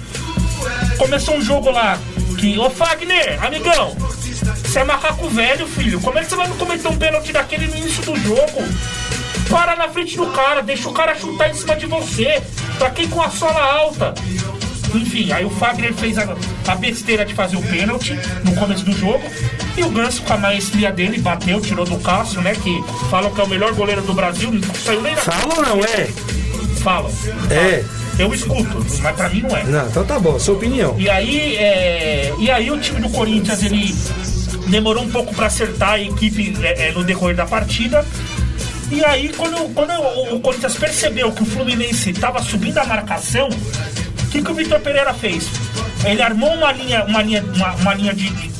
Começou 0.98 1.36
um 1.36 1.42
jogo 1.42 1.70
lá 1.70 1.98
que. 2.38 2.58
Ô 2.58 2.70
Fagner, 2.70 3.44
amigão, 3.44 3.96
você 4.62 4.80
é 4.80 4.84
macaco 4.84 5.28
velho, 5.28 5.66
filho. 5.66 6.00
Como 6.00 6.18
é 6.18 6.22
que 6.22 6.30
você 6.30 6.36
vai 6.36 6.48
me 6.48 6.56
cometer 6.56 6.88
um 6.88 6.96
pênalti 6.96 7.32
daquele 7.32 7.66
no 7.66 7.76
início 7.76 8.02
do 8.04 8.16
jogo? 8.16 8.62
Para 9.48 9.74
na 9.74 9.88
frente 9.88 10.16
do 10.16 10.26
cara, 10.28 10.62
deixa 10.62 10.88
o 10.88 10.92
cara 10.92 11.14
chutar 11.14 11.50
em 11.50 11.54
cima 11.54 11.74
de 11.76 11.86
você. 11.86 12.42
Pra 12.78 12.90
quem 12.90 13.08
com 13.08 13.20
a 13.20 13.28
sola 13.28 13.60
alta? 13.60 14.14
Enfim, 14.94 15.30
aí 15.32 15.44
o 15.44 15.50
Fagner 15.50 15.92
fez 15.94 16.18
a, 16.18 16.36
a 16.66 16.74
besteira 16.74 17.24
de 17.24 17.34
fazer 17.34 17.56
o 17.56 17.62
pênalti 17.62 18.18
no 18.44 18.54
começo 18.56 18.84
do 18.84 18.92
jogo. 18.92 19.22
E 19.76 19.84
o 19.84 19.90
Ganso, 19.90 20.22
com 20.22 20.32
a 20.32 20.36
maestria 20.36 20.90
dele, 20.90 21.18
bateu, 21.18 21.60
tirou 21.60 21.84
do 21.84 21.98
Cássio, 21.98 22.40
né? 22.40 22.54
Que 22.54 22.82
falam 23.08 23.30
que 23.32 23.40
é 23.40 23.44
o 23.44 23.48
melhor 23.48 23.72
goleiro 23.74 24.02
do 24.02 24.14
Brasil. 24.14 24.50
Não 24.52 24.74
saiu 24.74 25.00
nem 25.00 25.14
da 25.14 25.20
Fala 25.20 25.54
ou 25.56 25.62
não 25.62 25.84
é? 25.84 26.06
Falam. 26.82 27.10
É. 27.50 27.84
Eu 28.20 28.34
escuto, 28.34 28.86
mas 29.02 29.16
pra 29.16 29.28
mim 29.30 29.40
não 29.40 29.56
é. 29.56 29.64
Não, 29.64 29.86
então 29.86 30.04
tá 30.04 30.18
bom, 30.18 30.38
sua 30.38 30.54
opinião. 30.54 30.94
E 30.98 31.08
aí, 31.08 31.56
é, 31.56 32.34
e 32.38 32.50
aí 32.50 32.70
o 32.70 32.78
time 32.78 33.00
do 33.00 33.08
Corinthians 33.08 33.62
ele 33.62 33.94
demorou 34.68 35.04
um 35.04 35.10
pouco 35.10 35.34
para 35.34 35.46
acertar 35.46 35.92
a 35.92 36.00
equipe 36.00 36.54
é, 36.62 36.88
é, 36.88 36.92
no 36.92 37.02
decorrer 37.02 37.34
da 37.34 37.46
partida. 37.46 38.04
E 38.90 39.02
aí, 39.04 39.30
quando, 39.30 39.72
quando 39.72 39.92
o, 40.34 40.40
Corinthians 40.40 40.76
percebeu 40.76 41.32
que 41.32 41.42
o 41.42 41.46
Fluminense 41.46 42.10
estava 42.10 42.42
subindo 42.42 42.76
a 42.76 42.84
marcação, 42.84 43.48
que, 44.30 44.42
que 44.42 44.50
o 44.50 44.54
Vitor 44.54 44.80
Pereira 44.80 45.12
fez? 45.14 45.48
Ele 46.04 46.22
armou 46.22 46.52
uma 46.54 46.72
linha, 46.72 47.04
uma 47.04 47.22
linha, 47.22 47.44
uma, 47.54 47.72
uma 47.74 47.94
linha 47.94 48.14
de, 48.14 48.30
de- 48.30 48.50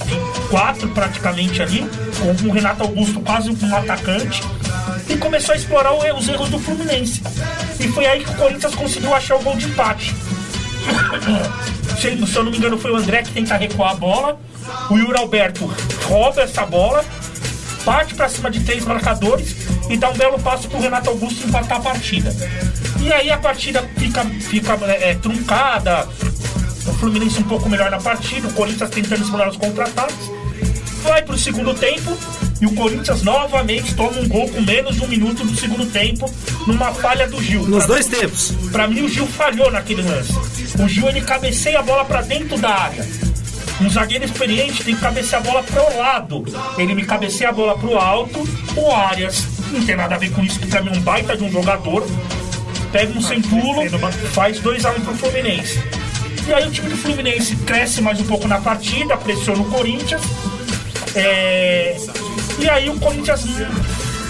quatro 0.51 0.89
praticamente 0.91 1.63
ali, 1.63 1.89
com 2.19 2.49
o 2.49 2.53
Renato 2.53 2.83
Augusto 2.83 3.21
quase 3.21 3.51
um 3.51 3.77
atacante, 3.77 4.43
e 5.09 5.17
começou 5.17 5.53
a 5.55 5.57
explorar 5.57 5.95
os 5.95 6.29
erros 6.29 6.49
do 6.51 6.59
Fluminense. 6.59 7.23
E 7.79 7.89
foi 7.89 8.05
aí 8.07 8.23
que 8.25 8.31
o 8.31 8.35
Corinthians 8.35 8.75
conseguiu 8.75 9.15
achar 9.15 9.37
o 9.37 9.43
gol 9.43 9.57
de 9.57 9.67
empate. 9.67 10.15
Se, 12.01 12.17
se 12.27 12.37
eu 12.37 12.45
não 12.45 12.51
me 12.51 12.57
engano, 12.57 12.79
foi 12.79 12.91
o 12.91 12.97
André 12.97 13.23
que 13.23 13.31
tenta 13.33 13.57
recuar 13.57 13.91
a 13.93 13.95
bola. 13.95 14.41
O 14.89 14.97
Yuri 14.97 15.19
Alberto 15.19 15.67
rouba 16.07 16.41
essa 16.43 16.65
bola, 16.65 17.05
parte 17.85 18.15
pra 18.15 18.27
cima 18.29 18.51
de 18.51 18.61
três 18.61 18.85
marcadores 18.87 19.55
e 19.91 19.97
dá 19.99 20.09
um 20.09 20.17
belo 20.17 20.39
passo 20.39 20.67
pro 20.69 20.81
Renato 20.81 21.11
Augusto 21.11 21.47
empatar 21.47 21.77
a 21.79 21.81
partida. 21.81 22.35
E 23.01 23.13
aí 23.13 23.31
a 23.31 23.39
partida 23.39 23.83
fica, 23.97 24.25
fica 24.25 24.79
é, 24.87 25.11
é, 25.11 25.15
truncada, 25.15 26.07
o 26.87 26.93
Fluminense 26.95 27.41
um 27.41 27.45
pouco 27.45 27.69
melhor 27.69 27.91
na 27.91 27.99
partida, 27.99 28.49
o 28.49 28.53
Corinthians 28.53 28.91
tentando 28.91 29.23
explorar 29.23 29.49
os 29.49 29.57
contra-ataques. 29.57 30.31
Vai 31.03 31.23
pro 31.23 31.39
segundo 31.39 31.73
tempo 31.75 32.17
e 32.61 32.67
o 32.67 32.75
Corinthians 32.75 33.23
novamente 33.23 33.95
toma 33.95 34.19
um 34.21 34.29
gol 34.29 34.49
com 34.51 34.61
menos 34.61 34.97
de 34.97 35.03
um 35.03 35.09
minuto 35.09 35.43
do 35.45 35.57
segundo 35.59 35.87
tempo, 35.87 36.31
numa 36.67 36.93
falha 36.93 37.27
do 37.27 37.43
Gil. 37.43 37.63
Nos 37.67 37.85
Pra- 37.85 37.95
dois 37.95 38.07
tempos. 38.07 38.53
Pra 38.71 38.87
mim, 38.87 39.01
o 39.03 39.09
Gil 39.09 39.27
falhou 39.27 39.71
naquele 39.71 40.03
lance. 40.03 40.35
O 40.79 40.87
Gil 40.87 41.09
ele 41.09 41.23
cabeceia 41.23 41.79
a 41.79 41.83
bola 41.83 42.05
pra 42.05 42.21
dentro 42.21 42.59
da 42.59 42.69
área. 42.69 43.09
Um 43.81 43.89
zagueiro 43.89 44.27
experiente 44.27 44.85
tem 44.85 44.95
que 44.95 45.01
cabecear 45.01 45.41
a 45.41 45.45
bola 45.45 45.63
pro 45.63 45.97
lado. 45.99 46.45
Ele 46.77 46.95
me 46.95 47.03
cabeceia 47.07 47.49
a 47.49 47.53
bola 47.53 47.79
pro 47.79 47.97
alto. 47.97 48.47
O 48.77 48.93
Arias 48.93 49.47
não 49.73 49.83
tem 49.87 49.97
nada 49.97 50.17
a 50.17 50.19
ver 50.19 50.31
com 50.33 50.45
isso, 50.45 50.61
que 50.61 50.67
mim 50.83 50.91
é 50.91 50.99
um 50.99 51.01
baita 51.01 51.35
de 51.35 51.45
um 51.45 51.51
jogador. 51.51 52.07
Pega 52.93 53.17
um 53.17 53.23
sem 53.23 53.41
pulo, 53.41 53.83
faz 54.33 54.61
2x1 54.61 55.05
pro 55.05 55.15
Fluminense. 55.15 55.81
E 56.47 56.53
aí 56.53 56.67
o 56.67 56.71
time 56.71 56.89
do 56.89 56.97
Fluminense 56.97 57.55
cresce 57.57 58.03
mais 58.03 58.21
um 58.21 58.25
pouco 58.25 58.49
na 58.49 58.61
partida, 58.61 59.17
pressiona 59.17 59.61
o 59.63 59.65
Corinthians. 59.67 60.23
É, 61.15 61.97
E 62.59 62.69
aí 62.69 62.89
o 62.91 62.99
Corinthians, 62.99 63.45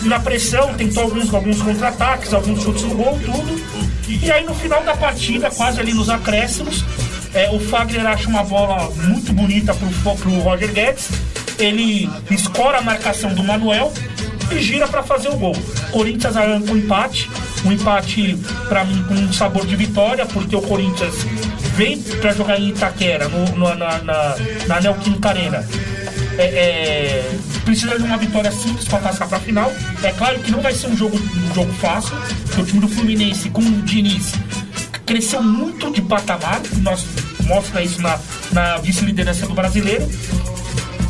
na 0.03 0.21
pressão, 0.21 0.75
tentou 0.75 1.05
alguns, 1.05 1.33
alguns 1.33 1.63
contra-ataques, 1.63 2.33
alguns 2.35 2.63
chutes 2.63 2.83
no 2.83 2.95
gol, 2.95 3.19
tudo. 3.25 3.61
E 4.09 4.31
aí 4.31 4.45
no 4.45 4.55
final 4.55 4.83
da 4.83 4.95
partida, 4.97 5.51
quase 5.51 5.81
ali 5.81 5.95
nos 5.95 6.11
acréscimos, 6.11 6.85
é, 7.33 7.49
o 7.51 7.61
Fagner 7.61 8.07
acha 8.07 8.29
uma 8.29 8.43
bola 8.43 8.91
muito 9.07 9.33
bonita 9.33 9.75
pro, 9.75 10.17
pro 10.17 10.31
Roger 10.41 10.73
Guedes. 10.73 11.09
Ele 11.59 12.09
escora 12.31 12.79
a 12.79 12.83
marcação 12.83 13.35
do 13.35 13.43
Manuel 13.43 13.93
e 14.51 14.61
gira 14.61 14.87
para 14.89 15.03
fazer 15.03 15.29
o 15.29 15.37
gol. 15.37 15.57
Corinthians 15.91 16.37
arranca 16.37 16.73
um 16.73 16.77
empate, 16.77 17.31
um 17.65 17.73
empate 17.73 18.37
para 18.69 18.85
mim 18.85 19.03
com 19.07 19.15
um 19.15 19.33
sabor 19.33 19.67
de 19.67 19.77
vitória, 19.77 20.25
porque 20.27 20.55
o 20.57 20.63
Corinthians 20.63 21.15
vem 21.77 22.01
para 22.01 22.33
jogar 22.33 22.59
em 22.59 22.69
Itaquera, 22.71 23.29
no, 23.29 23.45
no- 23.57 23.75
na, 23.75 23.99
na, 23.99 24.37
na 24.67 24.81
Neoquímica 24.81 25.29
Arena. 25.29 25.67
É, 26.39 26.43
é, 26.45 27.31
precisa 27.65 27.97
de 27.99 28.03
uma 28.05 28.17
vitória 28.17 28.51
simples 28.51 28.87
para 28.89 28.99
passar 29.01 29.27
para 29.29 29.37
a 29.39 29.41
final. 29.41 29.71
É 30.03 30.11
claro 30.13 30.39
que 30.39 30.51
não 30.51 30.61
vai 30.61 30.73
ser 30.73 30.87
um 30.87 30.97
jogo, 30.97 31.17
um 31.19 31.55
jogo 31.55 31.73
fácil, 31.75 32.17
porque 32.47 32.63
o 32.63 32.65
time 32.65 32.81
do 32.81 32.89
Fluminense 32.89 33.51
com 33.51 33.61
o 33.61 33.83
Diniz 33.83 34.33
cresceu 35.05 35.43
muito 35.43 35.91
de 35.93 36.01
patamar, 36.01 36.61
nós 36.79 37.05
mostra 37.45 37.83
isso 37.83 38.01
na, 38.01 38.19
na 38.53 38.79
vice-liderança 38.79 39.47
do 39.47 39.53
brasileiro. 39.55 40.09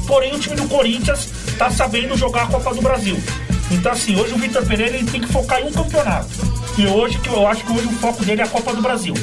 Porém, 0.07 0.35
o 0.35 0.39
time 0.39 0.57
do 0.57 0.67
Corinthians 0.67 1.29
tá 1.59 1.71
sabendo 1.71 2.17
jogar 2.17 2.45
a 2.45 2.47
Copa 2.47 2.75
do 2.75 2.83
Brasil. 2.83 3.23
Então, 3.71 3.93
assim, 3.93 4.17
hoje 4.17 4.35
o 4.35 4.39
Vitor 4.39 4.65
Pereira 4.67 4.97
ele 4.97 5.11
tem 5.11 5.21
que 5.21 5.33
focar 5.33 5.61
em 5.61 5.67
um 5.67 5.73
campeonato. 5.73 6.29
E 6.77 6.87
hoje, 6.87 7.19
que 7.19 7.29
eu 7.29 7.47
acho 7.47 7.65
que 7.65 7.73
hoje 7.73 7.87
o 7.87 7.93
foco 7.93 8.25
dele 8.25 8.41
é 8.41 8.45
a 8.45 8.49
Copa 8.49 8.75
do 8.75 8.83
Brasil. 8.83 9.15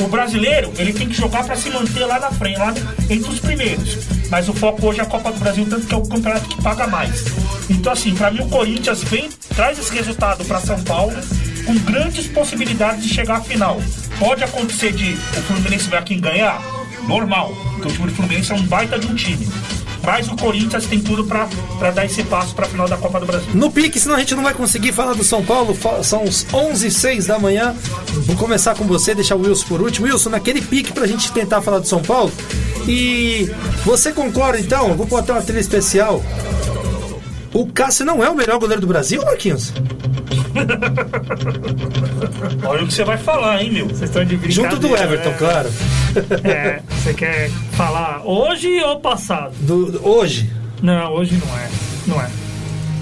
O 0.00 0.08
brasileiro, 0.08 0.72
ele 0.76 0.92
tem 0.92 1.08
que 1.08 1.14
jogar 1.14 1.44
para 1.44 1.56
se 1.56 1.70
manter 1.70 2.04
lá 2.04 2.18
na 2.18 2.30
frente, 2.30 2.58
lá 2.58 2.74
entre 3.08 3.30
os 3.30 3.40
primeiros. 3.40 3.98
Mas 4.30 4.48
o 4.48 4.54
foco 4.54 4.86
hoje 4.86 5.00
é 5.00 5.02
a 5.02 5.06
Copa 5.06 5.32
do 5.32 5.38
Brasil, 5.38 5.66
tanto 5.68 5.86
que 5.86 5.94
é 5.94 5.96
o 5.96 6.06
campeonato 6.06 6.48
que 6.48 6.62
paga 6.62 6.86
mais. 6.86 7.24
Então, 7.70 7.92
assim, 7.92 8.14
para 8.14 8.30
mim 8.30 8.40
o 8.40 8.48
Corinthians 8.48 9.02
vem, 9.04 9.28
traz 9.54 9.78
esse 9.78 9.92
resultado 9.92 10.44
para 10.44 10.60
São 10.60 10.80
Paulo 10.82 11.16
com 11.64 11.74
grandes 11.80 12.26
possibilidades 12.28 13.02
de 13.02 13.12
chegar 13.12 13.36
à 13.36 13.40
final. 13.40 13.80
Pode 14.18 14.44
acontecer 14.44 14.92
de 14.92 15.14
o 15.14 15.42
Fluminense 15.42 15.88
vai 15.88 15.98
aqui 15.98 16.14
ganhar? 16.16 16.62
Normal, 17.08 17.54
porque 17.72 17.88
o 17.88 17.92
time 17.92 18.06
do 18.08 18.14
Fluminense 18.14 18.52
é 18.52 18.54
um 18.54 18.62
baita 18.62 18.98
de 18.98 19.06
um 19.06 19.14
time. 19.14 19.46
Mas 20.06 20.28
o 20.28 20.36
Corinthians 20.36 20.86
tem 20.86 21.00
tudo 21.00 21.24
para 21.24 21.90
dar 21.90 22.06
esse 22.06 22.22
passo 22.22 22.54
para 22.54 22.64
a 22.64 22.68
final 22.68 22.88
da 22.88 22.96
Copa 22.96 23.18
do 23.18 23.26
Brasil. 23.26 23.48
No 23.52 23.72
pique, 23.72 23.98
senão 23.98 24.14
a 24.14 24.20
gente 24.20 24.36
não 24.36 24.44
vai 24.44 24.54
conseguir 24.54 24.92
falar 24.92 25.14
do 25.14 25.24
São 25.24 25.44
Paulo. 25.44 25.76
São 26.04 26.22
os 26.22 26.46
11 26.54 26.86
e 26.86 26.90
6 26.92 27.26
da 27.26 27.40
manhã. 27.40 27.74
Vou 28.24 28.36
começar 28.36 28.76
com 28.76 28.84
você, 28.84 29.16
deixar 29.16 29.34
o 29.34 29.42
Wilson 29.42 29.66
por 29.66 29.82
último. 29.82 30.06
Wilson, 30.06 30.30
naquele 30.30 30.62
pique 30.62 30.92
pra 30.92 31.08
gente 31.08 31.32
tentar 31.32 31.60
falar 31.60 31.80
do 31.80 31.88
São 31.88 32.00
Paulo. 32.00 32.32
E 32.86 33.50
você 33.84 34.12
concorda 34.12 34.60
então? 34.60 34.90
Eu 34.90 34.94
vou 34.94 35.06
botar 35.06 35.32
uma 35.32 35.42
trilha 35.42 35.58
especial. 35.58 36.22
O 37.52 37.66
Cássio 37.66 38.04
não 38.04 38.22
é 38.22 38.30
o 38.30 38.34
melhor 38.36 38.60
goleiro 38.60 38.80
do 38.80 38.86
Brasil, 38.86 39.20
Marquinhos? 39.24 39.72
Olha 42.66 42.84
o 42.84 42.86
que 42.86 42.94
você 42.94 43.04
vai 43.04 43.18
falar, 43.18 43.62
hein, 43.62 43.70
meu? 43.72 43.86
Vocês 43.86 44.02
estão 44.02 44.24
de 44.24 44.36
brincadeira. 44.36 44.70
Junto 44.70 44.80
do 44.88 44.96
Everton, 44.96 45.30
né? 45.30 45.36
claro. 45.38 45.70
É, 46.44 46.80
você 46.88 47.12
quer 47.12 47.50
falar 47.72 48.22
hoje 48.24 48.80
ou 48.80 48.98
passado? 49.00 49.52
Do- 49.60 49.92
do- 49.92 50.08
hoje. 50.08 50.50
Não, 50.82 51.12
hoje 51.12 51.34
não 51.36 51.58
é. 51.58 51.68
Não 52.06 52.18
é. 52.22 52.30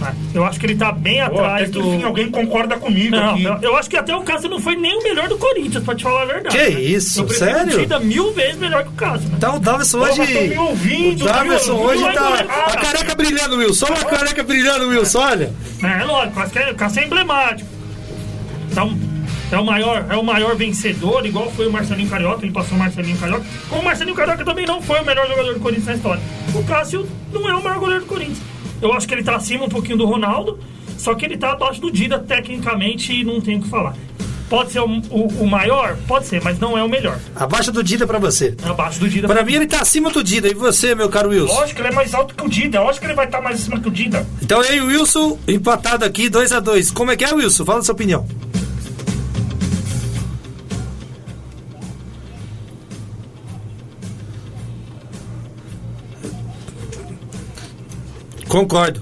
Não 0.04 0.10
é. 0.10 0.14
Eu 0.34 0.44
acho 0.44 0.60
que 0.60 0.66
ele 0.66 0.76
tá 0.76 0.92
bem 0.92 1.18
Pô, 1.18 1.24
até 1.24 1.38
atrás 1.38 1.70
que 1.70 1.78
do. 1.80 1.94
enfim 1.94 2.02
alguém 2.04 2.30
concorda 2.30 2.76
comigo 2.76 3.16
Não, 3.16 3.30
aqui. 3.34 3.44
eu, 3.44 3.58
eu 3.62 3.76
acho 3.76 3.88
que 3.88 3.96
até 3.96 4.14
o 4.14 4.22
Cássio 4.22 4.48
não 4.50 4.60
foi 4.60 4.76
nem 4.76 4.98
o 4.98 5.02
melhor 5.02 5.28
do 5.28 5.38
Corinthians, 5.38 5.82
pra 5.84 5.94
te 5.94 6.02
falar 6.02 6.22
a 6.22 6.26
verdade. 6.26 6.56
Que 6.56 6.70
né? 6.70 6.80
isso, 6.80 7.20
Eu 7.20 7.26
prefiro 7.26 7.50
sério? 7.50 7.76
o 7.76 7.80
Dida 7.80 8.00
mil 8.00 8.32
vezes 8.32 8.56
melhor 8.56 8.82
que 8.82 8.90
o 8.90 8.92
Cássio. 8.92 9.28
Né? 9.28 9.34
Então 9.36 9.56
o 9.56 9.60
Davidson 9.60 9.98
hoje. 9.98 10.20
me 10.48 10.58
ouvindo, 10.58 11.22
o 11.22 11.24
Davidson 11.28 11.74
hoje 11.74 12.12
tá. 12.12 12.30
Vai. 12.30 12.40
A 12.42 12.76
careca 12.76 13.14
brilhando, 13.14 13.56
Wilson. 13.56 13.86
Olha 13.86 14.00
a 14.00 14.04
careca 14.04 14.42
brilhando, 14.42 14.88
Wilson. 14.88 15.18
Olha. 15.20 15.52
É, 15.82 16.04
lógico, 16.04 16.58
é, 16.58 16.70
o 16.70 16.74
Cássio 16.74 17.02
é 17.02 17.06
emblemático. 17.06 17.68
Então, 18.70 18.96
é 19.52 19.58
o, 19.58 19.64
maior, 19.64 20.06
é 20.10 20.16
o 20.16 20.22
maior 20.24 20.56
vencedor, 20.56 21.24
igual 21.24 21.50
foi 21.52 21.66
o 21.68 21.70
Marcelinho 21.72 22.08
Carioca, 22.08 22.44
ele 22.44 22.52
passou 22.52 22.76
o 22.76 22.80
Marcelinho 22.80 23.16
Carioca. 23.16 23.44
Como 23.68 23.82
o 23.82 23.84
Marcelinho 23.84 24.16
Carioca 24.16 24.44
também 24.44 24.66
não 24.66 24.82
foi 24.82 25.00
o 25.00 25.04
melhor 25.04 25.28
jogador 25.28 25.54
do 25.54 25.60
Corinthians 25.60 25.86
na 25.86 25.94
história. 25.94 26.22
O 26.54 26.64
Cássio 26.64 27.08
não 27.32 27.48
é 27.48 27.54
o 27.54 27.62
maior 27.62 27.78
goleiro 27.78 28.00
do 28.02 28.06
Corinthians. 28.08 28.38
Eu 28.84 28.92
acho 28.92 29.08
que 29.08 29.14
ele 29.14 29.24
tá 29.24 29.34
acima 29.36 29.64
um 29.64 29.68
pouquinho 29.68 29.96
do 29.96 30.04
Ronaldo, 30.06 30.58
só 30.98 31.14
que 31.14 31.24
ele 31.24 31.36
tá 31.38 31.52
abaixo 31.52 31.80
do 31.80 31.90
Dida 31.90 32.18
tecnicamente 32.18 33.12
e 33.12 33.24
não 33.24 33.40
tem 33.40 33.56
o 33.58 33.62
que 33.62 33.68
falar. 33.68 33.94
Pode 34.48 34.72
ser 34.72 34.80
o, 34.80 34.84
o- 35.10 35.26
o 35.42 35.46
maior? 35.46 35.96
Pode 36.06 36.26
ser, 36.26 36.42
mas 36.44 36.58
não 36.58 36.76
é 36.76 36.82
o 36.84 36.88
melhor. 36.88 37.18
Abaixo 37.34 37.72
do 37.72 37.82
Dida 37.82 38.06
pra 38.06 38.18
você. 38.18 38.54
É 38.62 38.68
abaixo 38.68 39.00
do 39.00 39.08
Dida. 39.08 39.26
Pra 39.26 39.42
mim 39.42 39.54
ele 39.54 39.66
tá 39.66 39.80
acima 39.80 40.10
do 40.10 40.22
Dida. 40.22 40.48
E 40.48 40.54
você, 40.54 40.94
meu 40.94 41.08
caro 41.08 41.30
Wilson? 41.30 41.52
Lógico 41.54 41.76
que 41.76 41.80
ele 41.80 41.88
é 41.88 41.92
mais 41.96 42.14
alto 42.14 42.34
que 42.34 42.44
o 42.44 42.48
Dida. 42.48 42.80
Lógico 42.82 43.00
que 43.00 43.06
ele 43.06 43.14
vai 43.16 43.24
estar 43.24 43.40
mais 43.40 43.56
acima 43.60 43.80
que 43.80 43.88
o 43.88 43.90
Dida. 43.90 44.26
Então 44.42 44.62
eu 44.62 44.74
e 44.74 44.80
o 44.82 44.86
Wilson 44.88 45.38
empatado 45.48 46.04
aqui, 46.04 46.28
2 46.28 46.52
a 46.52 46.60
2 46.60 46.90
Como 46.90 47.10
é 47.10 47.16
que 47.16 47.24
é, 47.24 47.32
Wilson? 47.32 47.64
Fala 47.64 47.78
a 47.80 47.82
sua 47.82 47.94
opinião. 47.94 48.26
Concordo. 58.54 59.00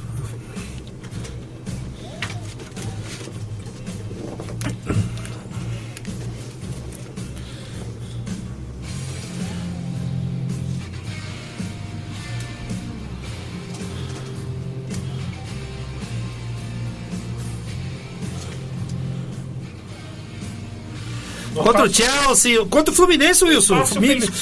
Contra 21.55 21.85
o 21.85 21.93
Chelsea, 21.93 22.65
contra 22.71 22.91
o 22.91 22.97
Fluminense, 22.97 23.45
Wilson. 23.45 23.85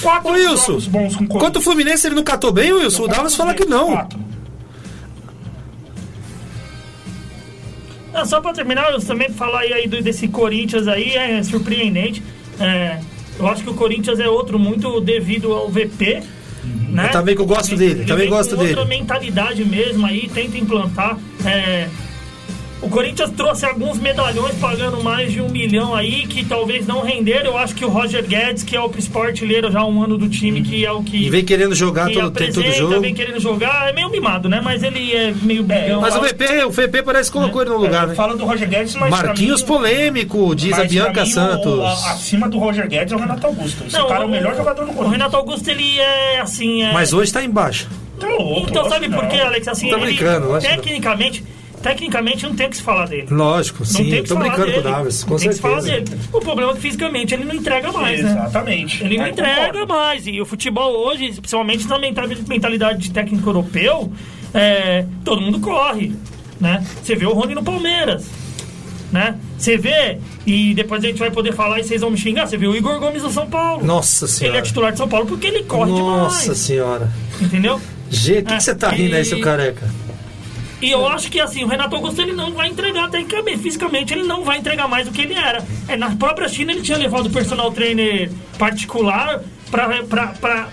Quatro 0.01 0.31
Wilson, 0.31 0.79
bons 0.89 1.17
com. 1.17 1.27
Contra 1.27 1.59
o 1.59 1.63
Fluminense 1.63 2.07
ele 2.07 2.15
não 2.15 2.23
catou 2.23 2.53
bem, 2.53 2.73
Wilson? 2.73 3.03
O 3.03 3.09
Davos 3.09 3.35
fala 3.35 3.55
que 3.55 3.65
não. 3.65 3.89
Quatro. 3.89 4.20
Só 8.31 8.41
pra 8.41 8.53
terminar, 8.53 8.91
eu 8.93 9.01
também 9.01 9.29
falar 9.31 9.61
aí 9.61 9.87
do- 9.87 10.01
desse 10.03 10.29
Corinthians 10.29 10.87
aí 10.89 11.15
é 11.15 11.43
surpreendente. 11.43 12.23
É, 12.59 12.99
eu 13.39 13.47
acho 13.49 13.63
que 13.65 13.71
o 13.71 13.75
Corinthians 13.75 14.19
é 14.21 14.29
outro 14.29 14.59
muito 14.59 15.01
devido 15.01 15.53
ao 15.53 15.69
VP. 15.69 16.23
Né? 16.91 17.07
Eu 17.07 17.11
também 17.11 17.35
que 17.35 17.41
eu 17.41 17.47
gosto 17.47 17.75
dele, 17.77 18.01
Ele 18.01 18.05
também 18.05 18.29
gosto 18.29 18.55
com 18.55 18.63
outra 18.63 18.85
dele. 18.85 18.99
mentalidade 19.01 19.65
mesmo 19.65 20.07
aí, 20.07 20.29
tenta 20.33 20.57
implantar. 20.59 21.19
é, 21.45 21.89
Corinthians 22.91 23.31
trouxe 23.31 23.65
alguns 23.65 23.99
medalhões 23.99 24.55
pagando 24.57 25.03
mais 25.03 25.33
de 25.33 25.41
um 25.41 25.49
milhão 25.49 25.95
aí, 25.95 26.27
que 26.27 26.45
talvez 26.45 26.87
não 26.87 27.01
renderam. 27.03 27.53
Eu 27.53 27.59
acho 27.59 27.75
que 27.75 27.85
o 27.85 27.89
Roger 27.89 28.25
Guedes, 28.27 28.63
que 28.63 28.77
é 28.77 28.81
o 28.81 28.89
principal 28.89 29.23
artilheiro 29.25 29.71
já 29.71 29.81
há 29.81 29.87
um 29.87 30.03
ano 30.03 30.19
do 30.19 30.29
time, 30.29 30.61
que 30.63 30.85
é 30.85 30.91
o 30.93 31.03
que. 31.03 31.17
E 31.27 31.31
vem 31.31 31.45
querendo 31.45 31.75
jogar 31.75 32.09
que 32.09 32.15
todo, 32.15 32.31
tem 32.33 32.49
todo 32.53 32.61
apresenta, 32.61 32.89
jogo. 32.89 33.01
vem 33.01 33.15
querendo 33.15 33.41
jogar, 33.41 33.89
é 33.89 33.93
meio 33.93 34.11
mimado, 34.11 34.49
né? 34.49 34.61
Mas 34.63 34.83
ele 34.83 35.15
é 35.15 35.33
meio 35.43 35.63
brigão. 35.63 36.01
Mas 36.01 36.15
o. 36.17 36.21
VP, 36.21 36.65
o 36.65 36.71
VP 36.71 37.03
parece 37.03 37.31
que 37.31 37.39
colocou 37.39 37.63
ele 37.63 37.71
no 37.71 37.79
lugar, 37.79 38.07
né? 38.07 38.15
Fala 38.15 38.37
do 38.37 38.45
Roger 38.45 38.69
Guedes, 38.69 38.95
mas 38.97 39.11
Marquinhos 39.11 39.61
mim- 39.63 39.67
polêmico, 39.67 40.55
diz 40.55 40.79
a 40.79 40.85
Bianca 40.85 41.23
mim, 41.23 41.29
o- 41.29 41.33
Santos. 41.33 41.79
o- 41.79 41.83
a- 41.83 41.93
acima 42.13 42.49
do 42.49 42.59
Roger 42.59 42.89
Guedes 42.89 43.13
é 43.13 43.17
o 43.17 43.19
Renato 43.19 43.47
Augusto. 43.47 43.85
Esse 43.87 43.97
cara 44.07 44.23
é 44.23 44.27
o 44.27 44.29
melhor 44.29 44.57
jogador 44.57 44.85
do 44.85 44.91
O 44.91 44.95
Corinthians. 44.95 45.13
Renato 45.13 45.37
Augusto, 45.37 45.69
ele 45.69 45.99
é 45.99 46.41
assim. 46.41 46.83
É... 46.83 46.93
Mas 46.93 47.13
hoje 47.13 47.33
tá 47.33 47.43
embaixo. 47.43 47.89
Tá 48.19 48.27
louco, 48.29 48.69
Então 48.69 48.89
sabe 48.89 49.09
por 49.09 49.23
não. 49.23 49.29
quê, 49.31 49.41
Alex? 49.41 49.67
Assim, 49.69 49.89
ele, 49.91 50.01
brincando, 50.01 50.47
que 50.83 50.91
não. 51.43 51.60
Tecnicamente, 51.83 52.45
não 52.47 52.55
tem 52.55 52.67
o 52.67 52.71
que 52.71 52.77
se 52.77 52.83
falar 52.83 53.07
dele. 53.07 53.27
Lógico, 53.31 53.79
Não 53.81 53.87
sim. 53.87 54.05
tem 54.05 54.15
Eu 54.15 54.23
que 54.23 54.29
tô 54.29 54.35
falar 54.35 54.47
brincando 54.49 54.67
dele. 54.71 54.83
com 54.83 54.89
o 54.89 54.93
Davis, 54.93 55.25
com 55.25 55.31
não 55.33 55.39
tem 55.39 55.49
que 55.49 55.55
se 55.55 55.61
falar 55.61 55.81
certeza. 55.83 56.17
dele. 56.17 56.23
O 56.33 56.41
problema 56.41 56.71
é 56.73 56.75
que 56.75 56.81
fisicamente 56.81 57.35
ele 57.35 57.45
não 57.45 57.55
entrega 57.55 57.93
mais, 57.93 58.23
né? 58.23 58.31
Exatamente. 58.31 59.03
Ele 59.05 59.17
não 59.19 59.25
Aí 59.25 59.31
entrega 59.33 59.67
concordo. 59.73 59.87
mais. 59.89 60.27
E 60.27 60.41
o 60.41 60.47
futebol 60.47 60.93
hoje, 61.07 61.33
principalmente 61.33 61.87
na 61.89 61.99
mental- 61.99 62.29
mentalidade 62.49 62.99
de 62.99 63.11
técnico 63.11 63.49
europeu, 63.49 64.13
é, 64.55 65.05
todo 65.25 65.41
mundo 65.41 65.59
corre. 65.61 66.13
Né? 66.61 66.85
Você 67.03 67.15
vê 67.17 67.25
o 67.27 67.33
Rony 67.33 67.55
no 67.55 67.63
Palmeiras. 67.63 68.27
Né? 69.11 69.35
Você 69.59 69.77
vê, 69.77 70.19
e 70.47 70.73
depois 70.73 71.03
a 71.03 71.07
gente 71.09 71.19
vai 71.19 71.31
poder 71.33 71.53
falar 71.53 71.81
e 71.81 71.85
vocês 71.85 72.01
vão 72.01 72.11
me 72.11 72.17
xingar, 72.17 72.47
você 72.47 72.57
vê 72.57 72.67
o 72.69 72.77
Igor 72.77 73.01
Gomes 73.01 73.23
do 73.23 73.31
São 73.31 73.45
Paulo. 73.49 73.85
Nossa 73.85 74.25
Ele 74.27 74.31
é 74.31 74.35
senhora. 74.37 74.63
titular 74.63 74.93
de 74.93 74.99
São 74.99 75.09
Paulo 75.09 75.27
porque 75.27 75.49
ele 75.49 75.65
corre 75.65 75.91
Nossa 75.91 76.43
demais. 76.43 76.59
senhora. 76.59 77.11
Entendeu? 77.41 77.81
Gente, 78.09 78.43
o 78.43 78.45
que, 78.47 78.53
É, 78.53 78.57
que 78.59 78.63
você 78.63 78.75
tá 78.75 78.91
rindo 78.91 79.17
aí, 79.17 79.23
e- 79.23 79.25
seu 79.25 79.41
careca? 79.41 79.89
E 80.81 80.91
eu 80.91 81.07
acho 81.07 81.31
que 81.31 81.39
assim, 81.39 81.63
o 81.63 81.67
Renato 81.67 81.95
Augusto 81.95 82.21
ele 82.23 82.33
não 82.33 82.53
vai 82.53 82.69
entregar 82.69 83.11
tecnicamente, 83.11 83.59
fisicamente 83.59 84.15
ele 84.15 84.23
não 84.23 84.43
vai 84.43 84.59
entregar 84.59 84.89
mais 84.89 85.07
do 85.07 85.13
que 85.13 85.21
ele 85.21 85.35
era. 85.35 85.65
É, 85.87 85.97
na 85.97 86.17
própria 86.17 86.49
China 86.49 86.73
ele 86.73 86.81
tinha 86.81 86.97
levado 86.97 87.27
o 87.27 87.31
personal 87.31 87.71
trainer 87.71 88.31
particular 88.59 89.43
pra 89.71 90.69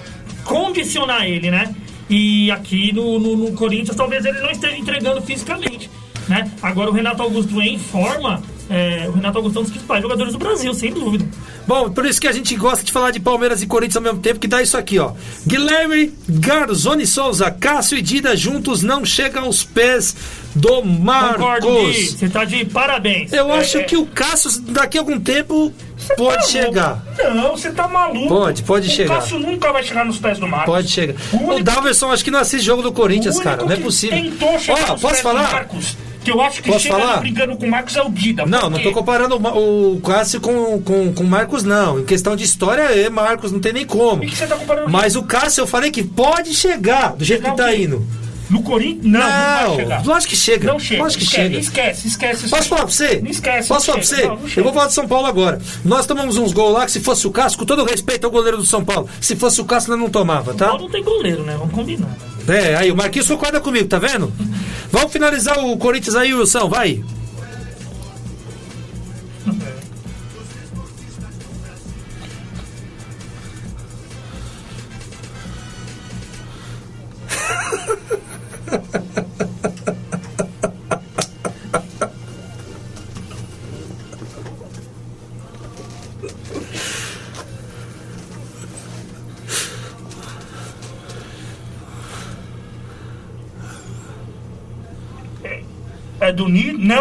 condicionar 0.45 1.25
ele, 1.25 1.51
né? 1.51 1.75
E 2.09 2.49
aqui 2.51 2.93
no, 2.93 3.19
no, 3.19 3.35
no 3.35 3.51
Corinthians 3.51 3.97
talvez 3.97 4.23
ele 4.23 4.39
não 4.39 4.49
esteja 4.49 4.77
entregando 4.77 5.21
fisicamente, 5.21 5.89
né? 6.27 6.49
Agora 6.61 6.89
o 6.89 6.93
Renato 6.93 7.21
Augusto 7.21 7.61
em 7.61 7.77
forma, 7.77 8.41
é, 8.69 9.05
o 9.07 9.11
Renato 9.13 9.37
Augusto 9.37 9.57
é 9.57 9.59
um 9.59 9.63
dos 9.63 9.71
principais 9.71 10.01
jogadores 10.01 10.33
do 10.33 10.39
Brasil, 10.39 10.73
sem 10.73 10.91
dúvida. 10.91 11.25
Bom, 11.65 11.89
por 11.89 12.05
isso 12.05 12.19
que 12.21 12.27
a 12.27 12.31
gente 12.31 12.55
gosta 12.55 12.83
de 12.83 12.91
falar 12.91 13.11
de 13.11 13.19
Palmeiras 13.19 13.61
e 13.61 13.67
Corinthians 13.67 13.97
ao 13.97 14.01
mesmo 14.03 14.19
tempo, 14.19 14.39
que 14.39 14.47
dá 14.47 14.61
isso 14.61 14.77
aqui, 14.77 14.97
ó. 14.99 15.11
Guilherme 15.45 16.13
Garzoni 16.29 17.05
Souza, 17.05 17.51
Cássio 17.51 17.97
e 17.97 18.01
Dida 18.01 18.35
juntos 18.37 18.83
não 18.83 19.03
chegam 19.03 19.43
aos 19.45 19.63
pés 19.63 20.15
do 20.55 20.69
Concordo. 20.81 21.03
Marcos. 21.03 22.13
Você 22.13 22.29
tá 22.29 22.45
de 22.45 22.63
parabéns. 22.65 23.31
Eu 23.33 23.51
É, 23.53 23.59
acho 23.59 23.77
é, 23.79 23.83
que 23.83 23.97
o 23.97 24.05
Cássio, 24.05 24.61
daqui 24.61 24.97
a 24.97 25.01
algum 25.01 25.19
tempo, 25.19 25.73
Tá 26.07 26.15
pode 26.15 26.35
louco. 26.37 26.47
chegar. 26.51 27.03
Não, 27.35 27.51
você 27.51 27.69
tá 27.71 27.87
maluco. 27.87 28.27
Pode, 28.29 28.63
pode 28.63 28.87
o 28.87 28.91
chegar. 28.91 29.15
Cássio 29.15 29.37
nunca 29.39 29.71
vai 29.73 29.83
chegar 29.83 30.05
nos 30.05 30.17
pés 30.19 30.39
do 30.39 30.47
Marcos. 30.47 30.73
Pode 30.73 30.87
chegar. 30.89 31.15
O 31.33 31.37
O 31.37 31.47
único- 31.49 31.63
Daverson 31.63 32.11
acho 32.11 32.23
que 32.23 32.31
não 32.31 32.39
assiste 32.39 32.63
jogo 32.65 32.81
do 32.81 32.91
Corinthians, 32.93 33.37
o 33.37 33.41
cara. 33.41 33.63
Não 33.65 33.71
é 33.71 33.75
possível. 33.77 34.17
Tentou 34.17 34.57
chegar 34.59 34.91
Ó, 34.91 34.95
posso 34.97 35.21
falar? 35.21 35.67
Que 36.27 36.31
eu 36.37 36.41
acho 36.41 36.61
que 36.61 36.69
Posso 36.69 36.81
chega 36.83 36.97
falar? 36.99 37.17
brigando 37.21 37.55
com 37.57 37.65
o 37.65 37.69
Marcos 37.71 37.95
é 37.95 38.01
o 38.01 38.09
Dida. 38.09 38.45
Não, 38.45 38.61
Por 38.61 38.71
não 38.71 38.79
tô 38.81 38.91
comparando 38.91 39.35
o 39.37 39.93
o 39.95 40.01
Cássio 40.01 40.41
com, 40.41 40.81
com, 40.81 41.13
com 41.13 41.23
o 41.23 41.27
Marcos, 41.27 41.63
não. 41.63 41.99
Em 41.99 42.05
questão 42.05 42.35
de 42.35 42.43
história, 42.43 42.81
é 42.81 43.09
Marcos, 43.09 43.51
não 43.51 43.59
tem 43.59 43.71
nem 43.73 43.85
como. 43.85 44.23
E 44.23 44.27
que 44.27 44.35
você 44.35 44.45
tá 44.47 44.55
comparando 44.55 44.89
Mas 44.89 45.15
o 45.15 45.23
Cássio, 45.23 45.61
eu 45.61 45.67
falei 45.67 45.89
que 45.91 46.03
pode 46.03 46.53
chegar 46.53 47.13
do 47.15 47.23
jeito 47.23 47.41
Chegar 47.43 47.55
que 47.55 47.57
tá 47.63 47.69
quê? 47.69 47.83
indo. 47.83 48.05
No 48.49 48.63
Corinthians, 48.63 49.03
não, 49.05 49.19
não, 49.19 49.67
Não, 49.69 49.75
chegar. 49.75 50.05
lógico 50.05 50.31
que 50.31 50.37
chega. 50.37 50.67
Não 50.71 50.79
chega. 50.79 51.03
Lógico 51.03 51.19
que 51.19 51.25
esquece, 51.25 51.47
chega. 51.49 51.59
esquece, 51.59 52.07
esquece. 52.07 52.45
isso 52.45 52.55
Posso 52.55 52.69
falar 52.69 52.81
pra 52.83 52.91
você? 52.91 53.21
Não 53.21 53.29
esquece. 53.31 53.67
Posso 53.67 53.85
falar 53.87 53.97
pra 53.97 54.07
chega. 54.07 54.21
você? 54.21 54.27
Não, 54.27 54.35
não 54.37 54.49
eu 54.55 54.63
vou 54.63 54.73
falar 54.73 54.87
de 54.87 54.93
São 54.93 55.07
Paulo 55.07 55.27
agora. 55.27 55.61
Nós 55.83 56.05
tomamos 56.05 56.37
uns 56.37 56.53
gols 56.53 56.73
lá 56.73 56.85
que 56.85 56.91
se 56.93 56.99
fosse 57.01 57.27
o 57.27 57.31
Casco, 57.31 57.59
com 57.59 57.65
todo 57.65 57.83
respeito 57.83 58.23
ao 58.25 58.31
goleiro 58.31 58.57
do 58.57 58.65
São 58.65 58.85
Paulo. 58.85 59.09
Se 59.19 59.35
fosse 59.35 59.59
o 59.59 59.65
Casco, 59.65 59.91
nós 59.91 59.99
não 59.99 60.09
tomava, 60.09 60.53
tá? 60.53 60.67
Paulo 60.67 60.83
não 60.83 60.89
tem 60.89 61.03
goleiro, 61.03 61.43
né? 61.43 61.55
Vamos 61.57 61.73
combinar. 61.73 62.09
É, 62.47 62.75
aí 62.75 62.89
o 62.89 62.95
Marquinhos 62.95 63.27
concorda 63.27 63.59
comigo, 63.59 63.85
tá 63.89 63.99
vendo? 63.99 64.31
Vamos 64.91 65.11
finalizar 65.11 65.59
o 65.59 65.77
Corinthians 65.77 66.15
aí, 66.15 66.33
Wilson, 66.33 66.69
vai. 66.69 67.03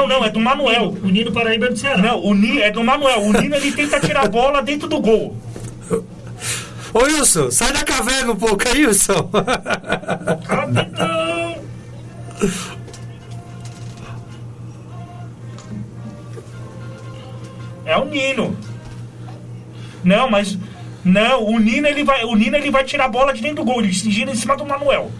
Não, 0.06 0.20
não, 0.20 0.24
é 0.24 0.30
do 0.30 0.40
Manuel. 0.40 0.94
O 1.02 1.08
Nino 1.08 1.32
Paraíba 1.32 1.66
é 1.66 1.70
do 1.70 1.76
Ceará. 1.76 1.98
Não, 2.00 2.24
o 2.24 2.32
Nino 2.32 2.60
é 2.60 2.70
do 2.70 2.82
Manuel. 2.84 3.22
O 3.22 3.32
Nino 3.32 3.56
ele 3.56 3.72
tenta 3.72 3.98
tirar 3.98 4.24
a 4.24 4.28
bola 4.28 4.62
dentro 4.62 4.88
do 4.88 5.00
gol. 5.00 5.36
Ô 6.94 7.02
Wilson, 7.02 7.50
sai 7.50 7.72
da 7.72 7.82
caverna 7.82 8.32
um 8.32 8.36
pouco 8.36 8.62
aí, 8.68 8.86
Wilson. 8.86 9.28
Capitão! 10.46 11.56
É 17.84 17.96
o 17.96 18.04
Nino. 18.04 18.56
Não, 20.02 20.30
mas. 20.30 20.56
Não, 21.04 21.44
o 21.44 21.58
Nino 21.58 21.86
ele 21.86 22.02
vai, 22.02 22.24
o 22.24 22.34
Nino 22.34 22.56
ele 22.56 22.70
vai 22.70 22.84
tirar 22.84 23.04
a 23.04 23.08
bola 23.08 23.32
de 23.32 23.40
dentro 23.40 23.56
do 23.56 23.64
gol, 23.64 23.80
ele 23.80 23.92
se 23.92 24.10
gira 24.10 24.30
em 24.30 24.34
cima 24.34 24.56
do 24.56 24.66
Manuel. 24.66 25.10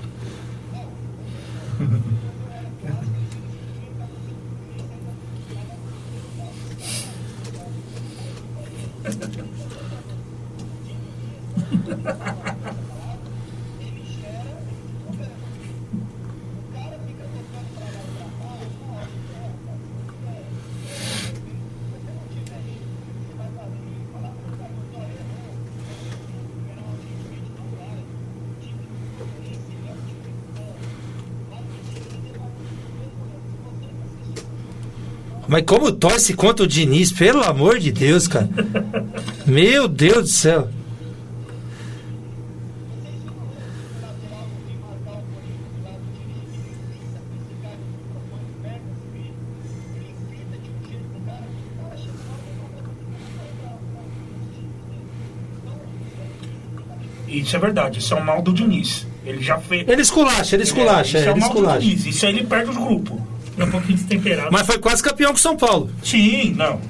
Mas 35.57 35.65
como 35.65 35.91
torce 35.91 36.35
contra 36.35 36.67
o 36.67 36.69
Diniz, 36.69 37.11
pelo 37.11 37.43
amor 37.43 37.79
de 37.79 37.91
Deus, 37.91 38.29
cara. 38.29 38.47
Meu 39.47 39.89
Deus 39.89 40.25
do 40.25 40.29
céu. 40.29 40.69
Isso 57.27 57.57
é 57.57 57.59
verdade, 57.59 57.99
isso 58.01 58.13
é 58.13 58.19
o 58.19 58.23
mal 58.23 58.43
do 58.43 58.53
Diniz. 58.53 59.07
Ele 59.25 59.43
já 59.43 59.57
fez. 59.57 59.89
Ele 59.89 60.03
esculacha, 60.03 60.55
ele 60.55 60.65
esculacha, 60.65 61.17
isso 61.19 61.29
é, 61.29 61.31
é 61.31 61.33
o 61.33 61.39
mal 61.39 61.49
do 61.49 61.55
esculacha. 61.55 61.81
Diniz. 61.81 62.05
Isso 62.05 62.27
aí 62.27 62.37
ele 62.37 62.47
perde 62.47 62.71
os 62.73 62.77
grupos. 62.77 63.26
É 63.59 63.65
um 63.65 63.71
pouquinho 63.71 63.97
destemperado. 63.99 64.51
Mas 64.53 64.67
foi 64.67 64.79
quase 64.79 65.03
campeão 65.03 65.33
com 65.33 65.39
São 65.39 65.57
Paulo. 65.57 65.91
Sim, 66.03 66.53
não. 66.55 66.81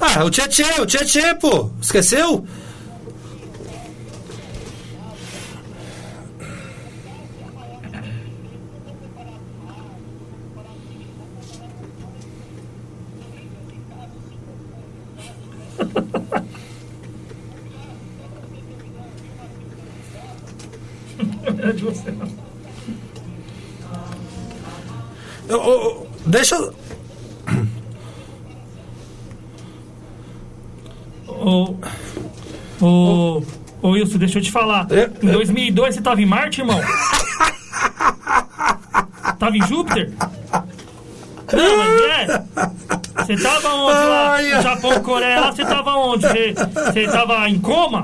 Ah, 0.00 0.24
o 0.24 0.30
Tietchan, 0.30 0.82
o 0.82 0.86
Tietchan, 0.86 1.36
pô. 1.36 1.70
Esqueceu? 1.80 2.44
É 21.62 21.72
de 21.72 21.84
você. 21.84 22.14
Eu- 25.48 25.62
eu- 25.62 25.82
eu- 25.82 26.06
deixa. 26.26 26.54
eu- 26.56 26.74
Ô, 31.26 31.76
ô, 32.80 33.42
Wilson, 34.14 34.18
deixa 34.18 34.38
eu 34.38 34.42
te 34.42 34.50
falar. 34.50 34.86
É, 34.90 35.10
Em 35.22 35.28
é. 35.28 35.32
2002 35.32 35.94
você 35.94 36.00
tava 36.00 36.20
em 36.22 36.26
Marte, 36.26 36.60
irmão? 36.60 36.80
tava 39.38 39.56
em 39.56 39.66
Júpiter? 39.66 40.12
Não, 41.52 41.76
mas 41.76 42.00
é. 42.00 42.44
Você 43.24 43.36
tava 43.36 43.68
onde 43.74 43.98
lá? 43.98 44.42
No 44.42 44.62
Japão, 44.62 45.02
Coreia, 45.02 45.40
lá 45.40 45.52
você 45.52 45.64
tava 45.64 45.94
onde? 45.96 46.26
Você, 46.26 46.54
você 46.54 47.06
tava 47.06 47.48
em 47.48 47.58
coma? 47.60 48.02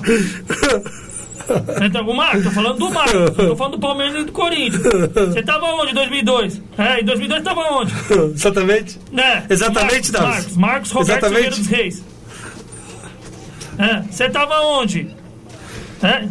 Então, 1.85 2.09
o 2.09 2.15
Marcos, 2.17 2.45
tô 2.45 2.51
falando 2.53 2.79
do 2.79 2.91
Marcos, 2.93 3.35
tô 3.37 3.57
falando 3.57 3.73
do 3.73 3.81
Palmeiras 3.81 4.23
e 4.23 4.25
do 4.25 4.31
Corinthians. 4.31 4.83
Você 4.83 5.43
tava 5.43 5.67
onde 5.67 5.91
em 5.91 5.95
2002? 5.95 6.63
É, 6.79 7.01
em 7.01 7.05
2002 7.05 7.43
tava 7.43 7.61
onde? 7.73 7.93
Exatamente. 8.35 8.99
Né? 9.11 9.45
Exatamente, 9.51 10.13
Marcos. 10.13 10.31
Marcos, 10.31 10.57
Marcos 10.57 10.91
Roberto 10.93 11.27
Exatamente. 11.27 11.55
Silveira 11.55 11.57
dos 11.57 11.67
Reis. 11.67 12.05
É, 13.79 14.03
você 14.03 14.29
tava 14.29 14.61
onde? 14.61 15.11
É? 16.03 16.25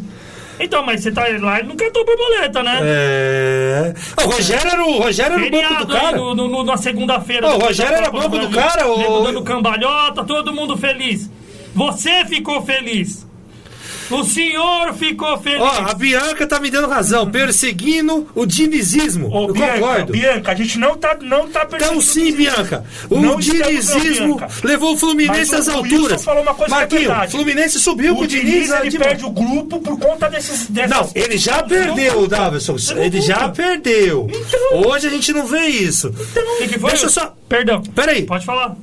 Então, 0.62 0.84
mas 0.86 1.02
você 1.02 1.12
tá 1.12 1.26
lá 1.40 1.62
e 1.62 1.64
não 1.64 1.76
cantou 1.76 2.06
borboleta, 2.06 2.62
né? 2.62 2.80
É. 2.84 3.94
O 4.26 4.30
Rogério 4.30 4.70
era 4.72 4.86
o, 4.86 4.98
Rogério 5.00 5.34
era 5.36 5.38
o 5.38 5.50
banco 5.50 5.56
Feriado 5.64 5.86
do 5.86 5.94
cara. 5.94 6.18
no, 6.18 6.36
no- 6.36 6.64
na 6.66 6.76
segunda-feira. 6.78 7.48
O 7.48 7.60
Rogério 7.60 7.96
era 7.96 8.12
banco 8.12 8.38
do 8.38 8.50
cara, 8.50 8.88
ô- 8.88 8.98
Nego 8.98 9.22
dando 9.22 9.42
cambalhota, 9.44 10.24
todo 10.26 10.52
mundo 10.54 10.76
feliz. 10.78 11.30
Você 11.74 12.26
ficou 12.26 12.62
feliz. 12.66 13.26
O 14.12 14.24
senhor 14.24 14.94
ficou 14.94 15.38
feliz. 15.38 15.62
Ó, 15.62 15.86
a 15.90 15.94
Bianca 15.94 16.48
tá 16.48 16.60
me 16.60 16.70
dando 16.72 16.88
razão, 16.88 17.30
perseguindo 17.30 18.28
o 18.34 18.46
dinizismo. 18.46 19.30
Ô, 19.32 19.48
eu 19.48 19.54
Bianca, 19.54 19.74
concordo. 19.74 20.12
Bianca, 20.14 20.52
a 20.52 20.56
gente 20.56 20.80
não 20.80 20.98
tá, 20.98 21.18
não 21.22 21.48
tá 21.48 21.66
perseguindo 21.66 22.00
Então 22.00 22.02
sim, 22.02 22.32
o 22.32 22.36
Bianca. 22.36 22.86
O 23.10 23.20
Não 23.20 23.40
dinizismo 23.40 24.40
não, 24.40 24.48
levou 24.64 24.94
o 24.94 24.98
Fluminense 24.98 25.52
Mas 25.52 25.54
às 25.54 25.68
o 25.68 25.78
alturas. 25.78 26.12
Wilson 26.12 26.18
falou 26.24 26.44
uma 26.44 26.54
coisa 26.54 26.88
que 26.88 26.96
é 26.96 27.00
verdade. 27.00 27.32
Fluminense 27.32 27.80
subiu 27.80 28.16
com 28.16 28.22
O 28.22 28.24
o 28.24 28.28
Diniz. 28.28 28.52
Diniz, 28.54 28.72
ele 28.72 28.90
de- 28.90 28.98
perde 28.98 29.26
o 29.26 29.30
grupo 29.30 29.80
por 29.80 30.00
conta 30.00 30.30
desses... 30.30 30.68
dessas- 30.68 30.90
Não, 30.90 31.10
ele 31.16 31.38
já 31.38 31.62
perdeu, 31.64 32.28
Davidson. 32.28 32.76
Ele 32.98 33.22
já 33.22 33.50
perdeu. 33.50 34.28
Hoje 34.86 35.08
a 35.08 35.10
gente 35.10 35.32
não 35.34 35.46
vê 35.46 35.68
isso. 35.68 36.10
O 36.10 36.58
que, 36.58 36.68
que 36.68 36.80
foi? 36.80 36.90
Deixa 36.92 37.06
eu 37.06 37.10
só. 37.10 37.34
Perdão. 37.48 37.82
Peraí. 37.96 38.24
Pode 38.24 38.46
falar. 38.46 38.76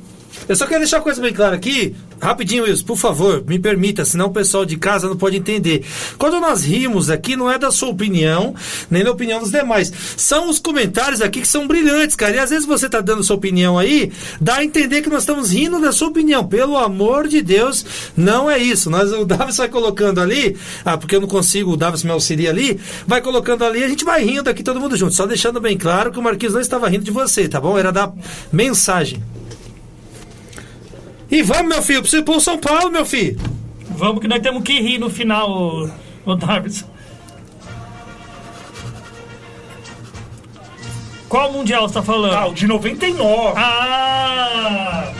Eu 0.49 0.55
só 0.55 0.67
quero 0.67 0.81
deixar 0.81 0.99
uma 0.99 1.03
coisa 1.03 1.21
bem 1.21 1.33
clara 1.33 1.57
aqui. 1.57 1.97
Rapidinho, 2.21 2.65
Wilson, 2.65 2.85
por 2.85 2.97
favor, 2.97 3.45
me 3.47 3.59
permita, 3.59 4.05
senão 4.05 4.27
o 4.27 4.33
pessoal 4.33 4.65
de 4.65 4.77
casa 4.77 5.09
não 5.09 5.17
pode 5.17 5.37
entender. 5.37 5.85
Quando 6.19 6.41
nós 6.41 6.65
rimos 6.65 7.11
aqui, 7.11 7.37
não 7.37 7.51
é 7.51 7.59
da 7.59 7.71
sua 7.71 7.91
opinião, 7.91 8.55
nem 8.91 9.05
da 9.05 9.11
opinião 9.11 9.41
dos 9.41 9.51
demais. 9.51 9.93
São 10.17 10.49
os 10.49 10.59
comentários 10.59 11.21
aqui 11.21 11.41
que 11.41 11.49
são 11.49 11.67
brilhantes, 11.67 12.17
cara. 12.17 12.37
E 12.37 12.39
às 12.39 12.51
vezes 12.51 12.67
você 12.67 12.89
tá 12.89 13.01
dando 13.01 13.23
sua 13.23 13.37
opinião 13.37 13.79
aí, 13.79 14.11
dá 14.41 14.57
a 14.57 14.65
entender 14.65 15.03
que 15.03 15.11
nós 15.11 15.23
estamos 15.23 15.53
rindo 15.53 15.81
da 15.81 15.93
sua 15.93 16.09
opinião. 16.09 16.47
Pelo 16.47 16.77
amor 16.77 17.29
de 17.29 17.43
Deus, 17.43 17.85
não 18.17 18.51
é 18.51 18.59
isso. 18.59 18.89
Nós, 18.89 19.13
o 19.13 19.25
Davis 19.25 19.59
vai 19.59 19.69
colocando 19.69 20.21
ali, 20.21 20.57
ah, 20.85 20.97
porque 20.97 21.17
eu 21.17 21.21
não 21.21 21.29
consigo, 21.29 21.73
o 21.73 21.77
Davis 21.77 22.03
me 22.03 22.11
auxilia 22.11 22.51
ali, 22.51 22.81
vai 23.07 23.21
colocando 23.21 23.65
ali, 23.65 23.85
a 23.85 23.89
gente 23.89 24.05
vai 24.05 24.25
rindo 24.25 24.49
aqui 24.49 24.63
todo 24.63 24.81
mundo 24.81 24.97
junto. 24.97 25.15
Só 25.15 25.27
deixando 25.27 25.61
bem 25.61 25.77
claro 25.77 26.11
que 26.11 26.19
o 26.19 26.23
Marquinhos 26.23 26.55
não 26.55 26.61
estava 26.61 26.89
rindo 26.89 27.05
de 27.05 27.11
você, 27.11 27.47
tá 27.49 27.61
bom? 27.61 27.79
Era 27.79 27.93
da 27.93 28.11
mensagem. 28.53 29.36
E 31.31 31.43
vamos, 31.43 31.69
meu 31.69 31.83
filho, 31.83 32.01
preciso 32.01 32.23
ir 32.23 32.25
pro 32.25 32.41
São 32.41 32.59
Paulo, 32.59 32.91
meu 32.91 33.05
filho. 33.05 33.39
Vamos 33.91 34.21
que 34.21 34.29
nós 34.29 34.41
temos 34.41 34.63
que 34.63 34.81
rir 34.81 34.99
no 34.99 35.11
final, 35.11 35.51
ô, 35.51 35.91
ô 36.25 36.35
Davidson. 36.35 36.87
Qual 41.29 41.53
mundial 41.53 41.89
você 41.89 41.95
tá 41.95 42.03
falando? 42.03 42.35
Ah, 42.35 42.47
o 42.47 42.55
de 42.55 42.67
99. 42.67 43.55
Ah! 43.57 45.13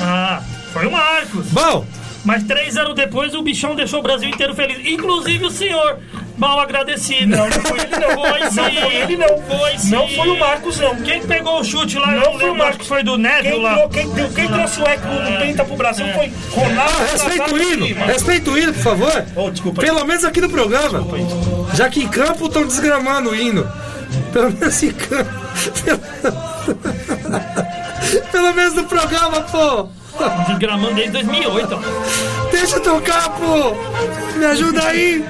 Ah! 0.00 0.42
Foi 0.72 0.86
o 0.86 0.90
Marcos! 0.90 1.46
Bom, 1.48 1.84
Mas 2.26 2.42
três 2.42 2.76
anos 2.76 2.94
depois 2.94 3.34
o 3.34 3.40
bichão 3.42 3.74
deixou 3.76 4.00
o 4.00 4.02
Brasil 4.02 4.28
inteiro 4.28 4.52
feliz. 4.54 4.78
Inclusive 4.84 5.46
o 5.46 5.50
senhor, 5.50 5.98
mal 6.36 6.58
agradecido. 6.60 7.28
Não, 7.36 7.44
não 7.48 7.52
foi 7.62 7.78
ele 7.78 7.96
não. 7.96 8.10
Foi 8.28 8.50
sim. 8.50 8.56
Não 8.56 8.70
foi 8.82 8.94
ele 8.96 9.16
não. 9.16 9.28
Foi 9.42 9.78
sim. 9.78 9.90
Não 9.92 10.08
foi 10.08 10.28
o 10.28 10.38
Marcos 10.38 10.80
não. 10.80 10.96
Quem 10.96 11.22
pegou 11.22 11.60
o 11.60 11.64
chute 11.64 11.96
lá? 11.98 12.08
Não 12.10 12.32
eu 12.32 12.38
foi 12.40 12.50
o 12.50 12.54
Marcos. 12.56 12.86
foi 12.88 13.02
do 13.04 13.16
Neto 13.16 13.42
Quem, 13.44 13.62
lá. 13.62 13.74
trou- 13.74 13.88
quem, 13.90 14.10
deu- 14.10 14.28
quem 14.30 14.48
trouxe 14.48 14.80
o 14.80 14.84
Eco 14.86 15.06
no 15.06 15.38
Penta 15.38 15.64
pro 15.64 15.76
Brasil 15.76 16.06
foi 16.14 16.32
Ronaldo. 16.50 16.92
Ah, 16.98 17.12
respeita 17.12 17.54
o 17.54 17.62
hino, 17.62 17.86
respeita 18.06 18.50
o 18.50 18.58
hino, 18.58 18.74
por 18.74 18.82
favor. 18.82 19.24
Oh, 19.36 19.50
desculpa. 19.50 19.80
Pelo 19.80 20.04
menos 20.04 20.24
aqui 20.24 20.40
no 20.40 20.50
programa. 20.50 21.06
Já 21.74 21.88
que 21.88 22.02
em 22.02 22.08
campo 22.08 22.46
estão 22.46 22.66
desgramando 22.66 23.30
o 23.30 23.34
hino. 23.36 23.66
Pelo 24.32 24.50
menos 24.52 24.82
em 24.82 24.90
campo. 24.90 25.30
Pelo 28.32 28.52
menos 28.54 28.74
no 28.74 28.84
programa, 28.84 29.40
pô. 29.42 29.88
Desgramando 30.48 30.94
desde 30.94 31.12
2008, 31.12 31.74
ó. 31.74 32.50
Deixa 32.50 32.76
eu 32.76 32.80
tocar, 32.80 33.28
pô. 33.30 33.74
Me 34.38 34.44
ajuda 34.46 34.82
aí. 34.84 35.24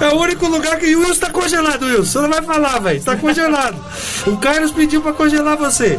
É 0.00 0.08
o 0.08 0.18
único 0.20 0.46
lugar 0.46 0.78
que 0.78 0.94
o 0.94 1.00
Wilson 1.00 1.20
tá 1.20 1.30
congelado, 1.30 1.84
Wilson. 1.86 2.04
Você 2.04 2.20
não 2.20 2.30
vai 2.30 2.42
falar, 2.42 2.78
velho. 2.80 3.02
Tá 3.02 3.16
congelado. 3.16 3.76
O 4.26 4.38
Carlos 4.38 4.70
pediu 4.72 5.02
pra 5.02 5.12
congelar 5.12 5.54
você. 5.54 5.98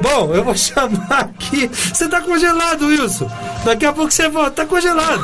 Bom, 0.00 0.32
eu 0.32 0.44
vou 0.44 0.54
chamar 0.56 1.08
aqui. 1.10 1.68
Você 1.68 2.08
tá 2.08 2.20
congelado, 2.20 2.86
Wilson. 2.86 3.28
Daqui 3.64 3.84
a 3.84 3.92
pouco 3.92 4.12
você 4.12 4.28
volta. 4.28 4.50
Tá 4.52 4.64
congelado. 4.64 5.20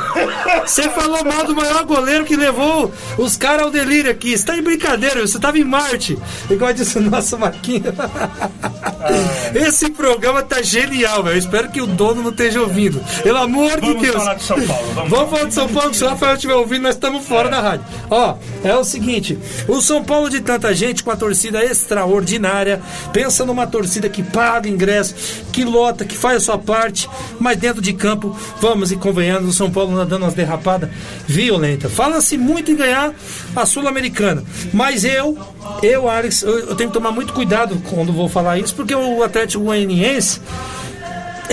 Você 0.65 0.89
falou 0.89 1.23
mal 1.23 1.45
do 1.45 1.55
maior 1.55 1.85
goleiro 1.85 2.25
que 2.25 2.35
levou 2.35 2.91
os 3.17 3.37
caras 3.37 3.63
ao 3.63 3.71
delírio 3.71 4.11
aqui. 4.11 4.37
Você 4.37 4.45
tá 4.45 4.57
em 4.57 4.61
brincadeira, 4.61 5.21
Wilson. 5.21 5.31
Você 5.33 5.39
tava 5.39 5.57
em 5.59 5.63
Marte. 5.63 6.17
Igual 6.49 6.73
disse 6.73 6.97
o 6.97 7.01
nosso 7.01 7.37
Marquinhos. 7.39 7.95
Esse 9.55 9.89
programa 9.91 10.43
tá 10.43 10.61
genial, 10.61 11.23
velho. 11.23 11.37
Espero 11.37 11.69
que 11.69 11.81
o 11.81 11.87
dono 11.87 12.21
não 12.21 12.31
esteja 12.31 12.59
ouvindo. 12.61 13.01
Pelo 13.23 13.37
amor 13.37 13.79
de 13.79 13.87
Vamos 13.87 14.01
Deus. 14.01 14.15
falar 14.15 14.33
de 14.35 14.43
São 14.43 14.61
Paulo. 14.61 14.87
Vamos, 14.93 15.09
Vamos 15.09 15.29
falar 15.31 15.45
de 15.45 15.53
São 15.53 15.67
Paulo, 15.69 15.93
se 15.93 16.03
o 16.03 16.07
Rafael 16.09 16.33
estiver 16.35 16.53
ouvindo, 16.55 16.83
nós 16.83 16.95
estamos 16.95 17.25
fora 17.25 17.49
da 17.49 17.60
rádio. 17.61 17.85
Ó, 18.09 18.35
é 18.63 18.75
o 18.75 18.83
seguinte: 18.83 19.37
o 19.67 19.81
São 19.81 20.03
Paulo 20.03 20.29
de 20.29 20.41
tanta 20.41 20.73
gente, 20.73 21.03
com 21.03 21.11
a 21.11 21.15
torcida 21.15 21.63
extraordinária, 21.63 22.81
pensa 23.13 23.45
numa 23.45 23.67
torcida 23.67 24.09
que 24.09 24.23
paga 24.23 24.69
ingresso, 24.69 25.15
que 25.51 25.63
lota, 25.63 26.05
que 26.05 26.17
faz 26.17 26.37
a 26.37 26.39
sua 26.39 26.57
parte, 26.57 27.09
mas 27.39 27.57
dentro 27.57 27.81
de 27.81 27.93
campo, 27.93 28.35
vamos 28.59 28.91
e 28.91 28.95
convenhamos, 28.95 29.49
o 29.49 29.53
São 29.53 29.69
Paulo 29.69 29.93
anda 29.93 30.05
dando 30.05 30.23
umas 30.23 30.33
derrapadas 30.33 30.89
violentas. 31.27 31.91
Fala-se 31.91 32.37
muito 32.37 32.71
em 32.71 32.75
ganhar 32.75 33.13
a 33.55 33.65
Sul-Americana, 33.65 34.43
mas 34.73 35.03
eu, 35.03 35.37
eu, 35.83 36.09
Alex, 36.09 36.41
eu, 36.41 36.59
eu 36.59 36.75
tenho 36.75 36.89
que 36.89 36.93
tomar 36.93 37.11
muito 37.11 37.33
cuidado 37.33 37.81
quando 37.89 38.11
vou 38.11 38.27
falar 38.27 38.57
isso, 38.57 38.75
porque 38.75 38.95
o 38.95 39.23
Atlético 39.23 39.63
Goianiense 39.63 40.41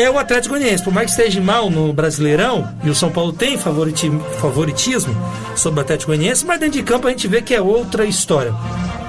é 0.03 0.11
o 0.11 0.18
Atlético 0.18 0.55
Goianiense. 0.55 0.82
Por 0.84 0.92
mais 0.92 1.07
que 1.07 1.20
esteja 1.20 1.40
mal 1.40 1.68
no 1.70 1.92
Brasileirão, 1.92 2.68
e 2.84 2.90
o 2.90 2.94
São 2.94 3.11
Paulo 3.11 3.32
tem 3.32 3.59
favoriti- 3.59 4.11
favoritismo 4.40 5.14
sobre 5.57 5.80
o 5.80 5.82
Atlético 5.82 6.12
Goianiense, 6.12 6.46
mas 6.46 6.61
dentro 6.61 6.78
de 6.78 6.82
campo 6.84 7.07
a 7.09 7.11
gente 7.11 7.26
vê 7.26 7.42
que 7.42 7.55
é 7.55 7.61
outra 7.61 8.05
história. 8.05 8.55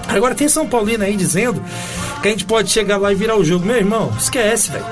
Agora 0.08 0.34
tem 0.34 0.50
São 0.50 0.68
Paulino 0.68 1.04
aí 1.04 1.16
dizendo 1.16 1.62
que 2.22 2.28
a 2.28 2.32
gente 2.32 2.46
pode 2.46 2.70
chegar 2.72 2.98
lá 2.98 3.12
e 3.12 3.16
virar 3.16 3.36
o 3.38 3.44
jogo. 3.44 3.66
Meu 3.66 3.78
irmão, 3.78 4.12
esquece, 4.18 4.72
velho. 4.72 4.86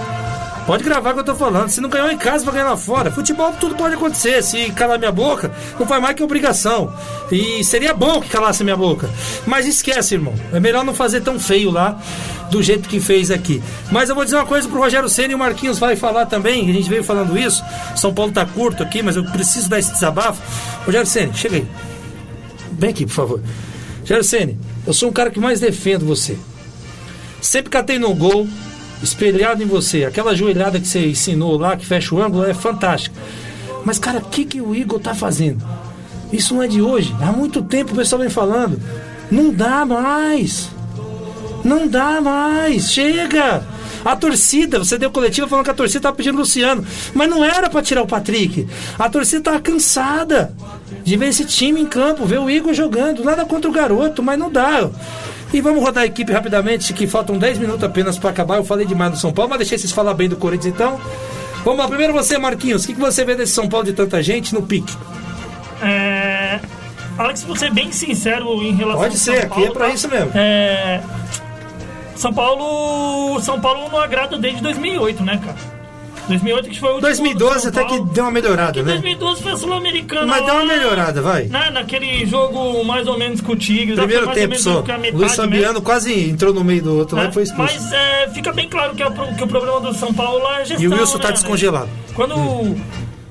Pode 0.68 0.84
gravar 0.84 1.12
o 1.12 1.14
que 1.14 1.20
eu 1.22 1.24
tô 1.24 1.34
falando. 1.34 1.70
Se 1.70 1.80
não 1.80 1.90
ganhou 1.90 2.12
em 2.12 2.18
casa, 2.18 2.44
vai 2.44 2.56
ganhar 2.56 2.70
lá 2.72 2.76
fora. 2.78 3.10
Futebol, 3.10 3.54
tudo 3.54 3.74
pode 3.76 3.96
acontecer. 3.96 4.44
Se 4.44 4.70
calar 4.72 5.00
minha 5.00 5.14
boca, 5.14 5.50
não 5.80 5.88
faz 5.88 6.02
mais 6.02 6.14
que 6.14 6.22
obrigação. 6.22 6.94
E 7.32 7.64
seria 7.64 7.94
bom 7.94 8.20
que 8.20 8.28
calasse 8.28 8.66
minha 8.66 8.76
boca. 8.76 9.10
Mas 9.46 9.66
esquece, 9.66 10.16
irmão. 10.16 10.34
É 10.52 10.60
melhor 10.60 10.84
não 10.84 10.94
fazer 10.94 11.22
tão 11.22 11.40
feio 11.40 11.72
lá, 11.72 11.98
do 12.50 12.62
jeito 12.62 12.88
que 12.88 13.00
fez 13.00 13.32
aqui. 13.32 13.62
Mas 13.92 14.10
eu 14.10 14.16
vou 14.16 14.24
dizer 14.24 14.38
uma 14.38 14.46
coisa 14.46 14.68
pro 14.68 14.80
Rogério 14.80 15.10
Senna 15.10 15.32
e 15.32 15.36
o 15.36 15.40
Marquinhos 15.40 15.80
vai 15.80 15.96
falar 15.96 16.26
também. 16.26 16.70
A 16.70 16.74
gente 16.74 16.90
veio 16.90 17.04
falando 17.04 17.38
isso. 17.38 17.64
São 17.96 18.14
Paulo 18.14 18.32
tá 18.32 18.46
curto 18.46 18.84
aqui, 18.84 19.02
mas 19.02 19.16
eu 19.16 19.24
preciso 19.26 19.70
dar 19.70 19.80
esse 19.80 19.92
desabafo. 19.92 20.42
Rogério 20.86 21.08
Senna, 21.08 21.34
chega 21.34 21.58
aí. 21.58 21.68
Vem 22.72 22.90
aqui, 22.90 23.06
por 23.06 23.14
favor. 23.14 23.42
Rogério 24.02 24.24
Senna, 24.24 24.54
eu 24.86 24.94
sou 24.94 25.10
um 25.10 25.14
cara 25.14 25.30
que 25.30 25.40
mais 25.40 25.60
defendo 25.60 26.06
você. 26.06 26.38
Sempre 27.42 27.70
catei 27.70 28.00
no 28.00 28.14
gol, 28.16 28.48
espelhado 29.02 29.62
em 29.62 29.66
você. 29.66 30.06
Aquela 30.06 30.36
joelhada 30.36 30.80
que 30.80 30.88
você 30.88 31.08
ensinou 31.08 31.58
lá, 31.58 31.76
que 31.76 31.86
fecha 31.86 32.16
o 32.16 32.22
ângulo, 32.22 32.46
é 32.46 32.54
fantástica. 32.54 33.16
Mas, 33.86 34.00
cara, 34.00 34.20
o 34.20 34.26
que, 34.26 34.44
que 34.44 34.62
o 34.62 34.76
Igor 34.76 35.00
tá 35.00 35.14
fazendo? 35.14 35.64
Isso 36.32 36.54
não 36.54 36.64
é 36.64 36.68
de 36.68 36.82
hoje. 36.82 37.16
Há 37.22 37.32
muito 37.32 37.62
tempo 37.62 37.94
o 37.94 37.96
pessoal 37.96 38.22
vem 38.22 38.30
falando. 38.30 38.82
Não 39.32 39.54
dá 39.54 39.86
mais. 39.86 40.70
Não 41.68 41.88
dá 41.88 42.22
mais. 42.22 42.92
Chega. 42.92 43.64
A 44.06 44.16
torcida, 44.16 44.80
você 44.80 44.98
deu 44.98 45.12
coletiva 45.12 45.48
falando 45.48 45.66
que 45.66 45.72
a 45.72 45.74
torcida 45.74 46.04
tava 46.04 46.16
pedindo 46.16 46.36
o 46.36 46.40
Luciano. 46.40 46.86
Mas 47.14 47.30
não 47.30 47.44
era 47.44 47.70
para 47.70 47.82
tirar 47.82 48.02
o 48.02 48.08
Patrick. 48.08 48.66
A 48.98 49.10
torcida 49.10 49.42
tava 49.42 49.60
cansada 49.60 50.56
de 51.04 51.18
ver 51.18 51.28
esse 51.28 51.44
time 51.44 51.82
em 51.82 51.86
campo, 51.86 52.26
ver 52.26 52.40
o 52.40 52.50
Igor 52.50 52.74
jogando. 52.74 53.24
Nada 53.24 53.44
contra 53.46 53.70
o 53.70 53.74
garoto, 53.74 54.24
mas 54.24 54.40
não 54.40 54.50
dá. 54.50 54.90
E 55.54 55.60
vamos 55.60 55.84
rodar 55.84 56.04
a 56.04 56.08
equipe 56.08 56.32
rapidamente, 56.32 56.94
que 56.94 57.06
faltam 57.06 57.38
10 57.38 57.58
minutos 57.58 57.84
apenas 57.84 58.18
para 58.18 58.30
acabar. 58.30 58.58
Eu 58.58 58.64
falei 58.64 58.86
demais 58.86 59.12
do 59.12 59.18
São 59.18 59.34
Paulo, 59.34 59.50
mas 59.50 59.60
deixei 59.60 59.78
vocês 59.78 59.92
falar 59.92 60.14
bem 60.14 60.30
do 60.30 60.38
Corinthians 60.38 60.74
então. 60.74 61.00
Vamos 61.66 61.80
lá, 61.80 61.88
primeiro 61.88 62.14
você, 62.14 62.38
Marquinhos. 62.38 62.84
O 62.84 62.88
que, 62.88 62.94
que 62.94 63.00
você 63.00 63.26
vê 63.26 63.36
desse 63.36 63.52
São 63.52 63.68
Paulo 63.68 63.86
de 63.86 63.92
tanta 63.92 64.24
gente 64.24 64.54
no 64.54 64.62
pique? 64.62 64.96
É... 65.82 66.60
Alex, 67.18 67.44
vou 67.44 67.56
ser 67.56 67.74
bem 67.74 67.92
sincero 67.92 68.62
em 68.64 68.74
relação 68.74 69.02
Pode 69.02 69.16
ao 69.16 69.20
ser, 69.20 69.32
São 69.32 69.40
aqui 69.40 69.48
Paulo, 69.50 69.66
é 69.66 69.72
pra 69.72 69.88
tá? 69.88 69.94
isso 69.94 70.08
mesmo. 70.08 70.32
É... 70.34 71.02
São 72.18 72.34
Paulo. 72.34 73.40
São 73.42 73.60
Paulo 73.60 73.90
não 73.90 74.00
agrada 74.00 74.38
desde 74.38 74.62
2008, 74.62 75.24
né, 75.24 75.40
cara? 75.44 75.78
2008 76.28 76.70
que 76.70 76.80
foi 76.80 76.90
o 76.90 76.94
último 76.96 77.08
2012 77.08 77.62
São 77.62 77.70
até 77.70 77.86
que 77.86 78.02
deu 78.14 78.24
uma 78.26 78.32
melhorada, 78.32 78.84
né? 78.84 78.92
2012 78.92 79.44
foi 79.44 79.52
a 79.52 79.58
Sul-Americana. 79.58 80.26
Mas 80.26 80.46
deu 80.46 80.56
uma 80.56 80.64
lá, 80.64 80.66
melhorada, 80.66 81.22
vai. 81.22 81.46
Né, 81.46 81.70
naquele 81.70 82.26
jogo 82.26 82.84
mais 82.84 83.08
ou 83.08 83.18
menos 83.18 83.40
com 83.40 83.54
o 83.54 83.56
Tigres. 83.56 83.98
lá 83.98 84.06
Primeiro 84.06 84.32
tempo 84.32 84.56
só. 84.58 84.84
Luiz 85.14 85.36
Fabiano 85.36 85.68
mesmo, 85.68 85.82
quase 85.82 86.30
entrou 86.30 86.54
no 86.54 86.64
meio 86.64 86.84
do 86.84 86.98
outro 86.98 87.16
lá 87.16 87.24
né? 87.24 87.30
e 87.30 87.34
foi 87.34 87.44
expulso. 87.44 87.74
Mas 87.74 87.92
é, 87.94 88.30
fica 88.34 88.52
bem 88.52 88.68
claro 88.68 88.94
que, 88.94 89.02
é 89.02 89.08
o 89.08 89.12
que 89.12 89.44
o 89.44 89.48
problema 89.48 89.80
do 89.80 89.94
São 89.94 90.14
Paulo 90.14 90.46
é 90.48 90.58
a 90.58 90.64
gestão. 90.64 90.84
E 90.84 90.88
o 90.88 91.00
Wilson 91.00 91.20
tá 91.20 91.30
né, 91.30 91.34
descongelado. 91.34 91.90
Quando, 92.14 92.36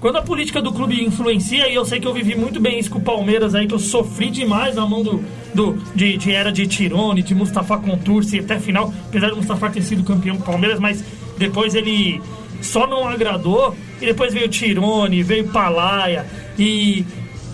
quando 0.01 0.17
a 0.17 0.23
política 0.23 0.61
do 0.61 0.73
clube 0.73 1.03
influencia, 1.05 1.69
e 1.69 1.75
eu 1.75 1.85
sei 1.85 1.99
que 2.01 2.07
eu 2.07 2.13
vivi 2.13 2.35
muito 2.37 2.61
bem 2.61 2.79
isso 2.79 2.91
com 2.91 2.99
o 2.99 3.03
Palmeiras 3.03 3.55
aí, 3.55 3.67
que 3.67 3.75
eu 3.75 3.79
sofri 3.79 4.31
demais 4.31 4.75
na 4.77 4.87
mão 4.87 5.03
do, 5.03 5.25
do, 5.55 5.73
de, 5.95 6.17
de 6.17 6.33
era 6.33 6.53
de 6.53 6.67
Tirone, 6.67 7.23
de 7.23 7.35
Mustafa 7.35 7.79
Contursi 7.79 8.39
até 8.39 8.59
final, 8.59 8.93
apesar 9.09 9.31
do 9.31 9.37
Mustafa 9.37 9.71
ter 9.71 9.83
sido 9.83 10.05
campeão 10.05 10.37
do 10.37 10.43
Palmeiras, 10.45 10.79
mas 10.79 11.03
depois 11.39 11.75
ele 11.75 12.21
só 12.61 12.87
não 12.87 13.09
agradou, 13.09 13.75
e 14.01 14.07
depois 14.07 14.33
veio 14.35 14.49
Tirone, 14.49 15.23
veio 15.23 15.49
Palaia, 15.49 16.27
e, 16.59 17.05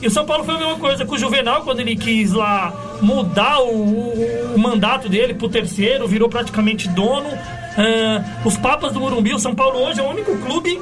e 0.00 0.06
o 0.06 0.10
São 0.10 0.24
Paulo 0.26 0.42
foi 0.44 0.54
a 0.56 0.58
mesma 0.58 0.76
coisa 0.78 1.04
com 1.04 1.14
o 1.14 1.18
Juvenal, 1.18 1.62
quando 1.62 1.80
ele 1.80 1.94
quis 1.96 2.32
lá 2.32 2.98
mudar 3.00 3.60
o, 3.60 3.68
o- 3.72 4.52
o 4.54 4.58
mandato 4.58 5.08
dele 5.08 5.34
pro 5.34 5.48
terceiro, 5.48 6.06
virou 6.08 6.28
praticamente 6.28 6.88
dono. 6.88 7.28
Ah, 7.76 8.22
os 8.44 8.56
Papas 8.56 8.92
do 8.92 9.00
Morumbi, 9.00 9.32
o 9.32 9.38
São 9.38 9.54
Paulo 9.54 9.78
hoje 9.80 9.98
é 10.00 10.02
o 10.02 10.08
único 10.10 10.36
clube 10.38 10.80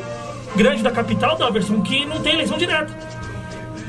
grande 0.57 0.83
da 0.83 0.91
capital, 0.91 1.37
Daverson, 1.37 1.81
que 1.83 2.05
não 2.05 2.21
tem 2.21 2.35
eleição 2.35 2.59
direta. 2.59 2.93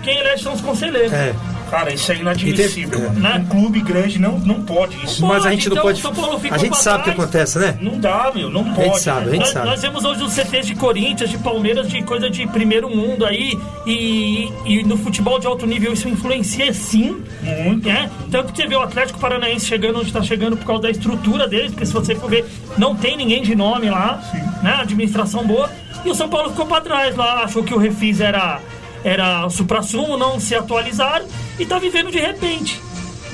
Quem 0.04 0.18
elege 0.18 0.44
são 0.44 0.54
os 0.54 0.62
conselheiros. 0.62 1.14
É. 1.14 1.34
Cara, 1.72 1.94
isso 1.94 2.12
é 2.12 2.18
inadmissível. 2.18 3.00
E 3.00 3.12
tem- 3.14 3.22
mano. 3.22 3.40
Um 3.40 3.46
clube 3.46 3.80
grande 3.82 4.20
não, 4.20 4.38
não 4.40 4.62
pode 4.62 4.96
isso. 5.06 5.26
Mas 5.26 5.38
a 5.40 5.44
Pode, 5.44 5.56
gente 5.56 5.70
não 5.70 5.74
então, 5.78 5.84
pode. 5.86 6.02
São 6.02 6.14
Paulo 6.14 6.38
ficou 6.40 6.56
A 6.56 6.58
gente 6.60 6.78
sabe 6.78 7.00
o 7.00 7.04
que 7.06 7.10
acontece, 7.12 7.58
né? 7.60 7.78
Não 7.82 7.98
dá, 7.98 8.30
meu, 8.36 8.50
não 8.50 8.62
A 8.62 8.74
pode. 8.74 8.88
gente 8.90 9.00
sabe, 9.00 9.28
a 9.30 9.32
gente 9.32 9.40
Nós, 9.40 9.50
sabe. 9.50 9.66
nós 9.68 9.82
vemos 9.82 10.04
hoje 10.04 10.22
os 10.24 10.34
CTs 10.34 10.68
de 10.68 10.76
Corinthians, 10.76 11.30
de 11.30 11.38
Palmeiras, 11.38 11.88
de 11.88 12.04
coisa 12.04 12.30
de 12.30 12.46
primeiro 12.48 12.90
mundo 12.90 13.26
aí. 13.26 13.58
E, 13.88 14.52
e 14.66 14.84
no 14.84 14.98
futebol 14.98 15.40
de 15.40 15.48
alto 15.48 15.66
nível 15.66 15.94
isso 15.94 16.10
influencia 16.10 16.74
sim. 16.74 17.22
Muito. 17.42 17.88
né? 17.88 18.10
Tanto 18.30 18.52
que 18.52 18.62
você 18.62 18.68
vê 18.68 18.76
o 18.76 18.82
Atlético 18.82 19.18
Paranaense 19.20 19.66
chegando 19.66 19.98
onde 20.00 20.08
está 20.08 20.22
chegando 20.22 20.58
por 20.58 20.66
causa 20.66 20.82
da 20.84 20.90
estrutura 20.92 21.48
deles, 21.48 21.72
porque 21.72 21.86
se 21.86 21.94
você 21.94 22.14
for 22.16 22.30
ver, 22.30 22.46
não 22.78 22.94
tem 22.96 23.16
ninguém 23.16 23.42
de 23.42 23.56
nome 23.56 23.90
lá, 23.90 24.22
né? 24.62 24.76
Administração 24.82 25.46
boa. 25.48 25.70
E 26.04 26.10
o 26.10 26.16
São 26.16 26.28
Paulo 26.28 26.50
ficou 26.50 26.66
para 26.66 26.82
trás 26.82 27.16
lá, 27.16 27.44
achou 27.44 27.64
que 27.64 27.74
o 27.74 27.78
refis 27.78 28.20
era, 28.20 28.60
era 29.04 29.50
supra-sumo, 29.50 30.18
não 30.18 30.40
se 30.40 30.56
atualizaram 30.56 31.26
e 31.60 31.66
tá 31.66 31.80
vivendo 31.80 32.12
de 32.12 32.20
repente. 32.20 32.82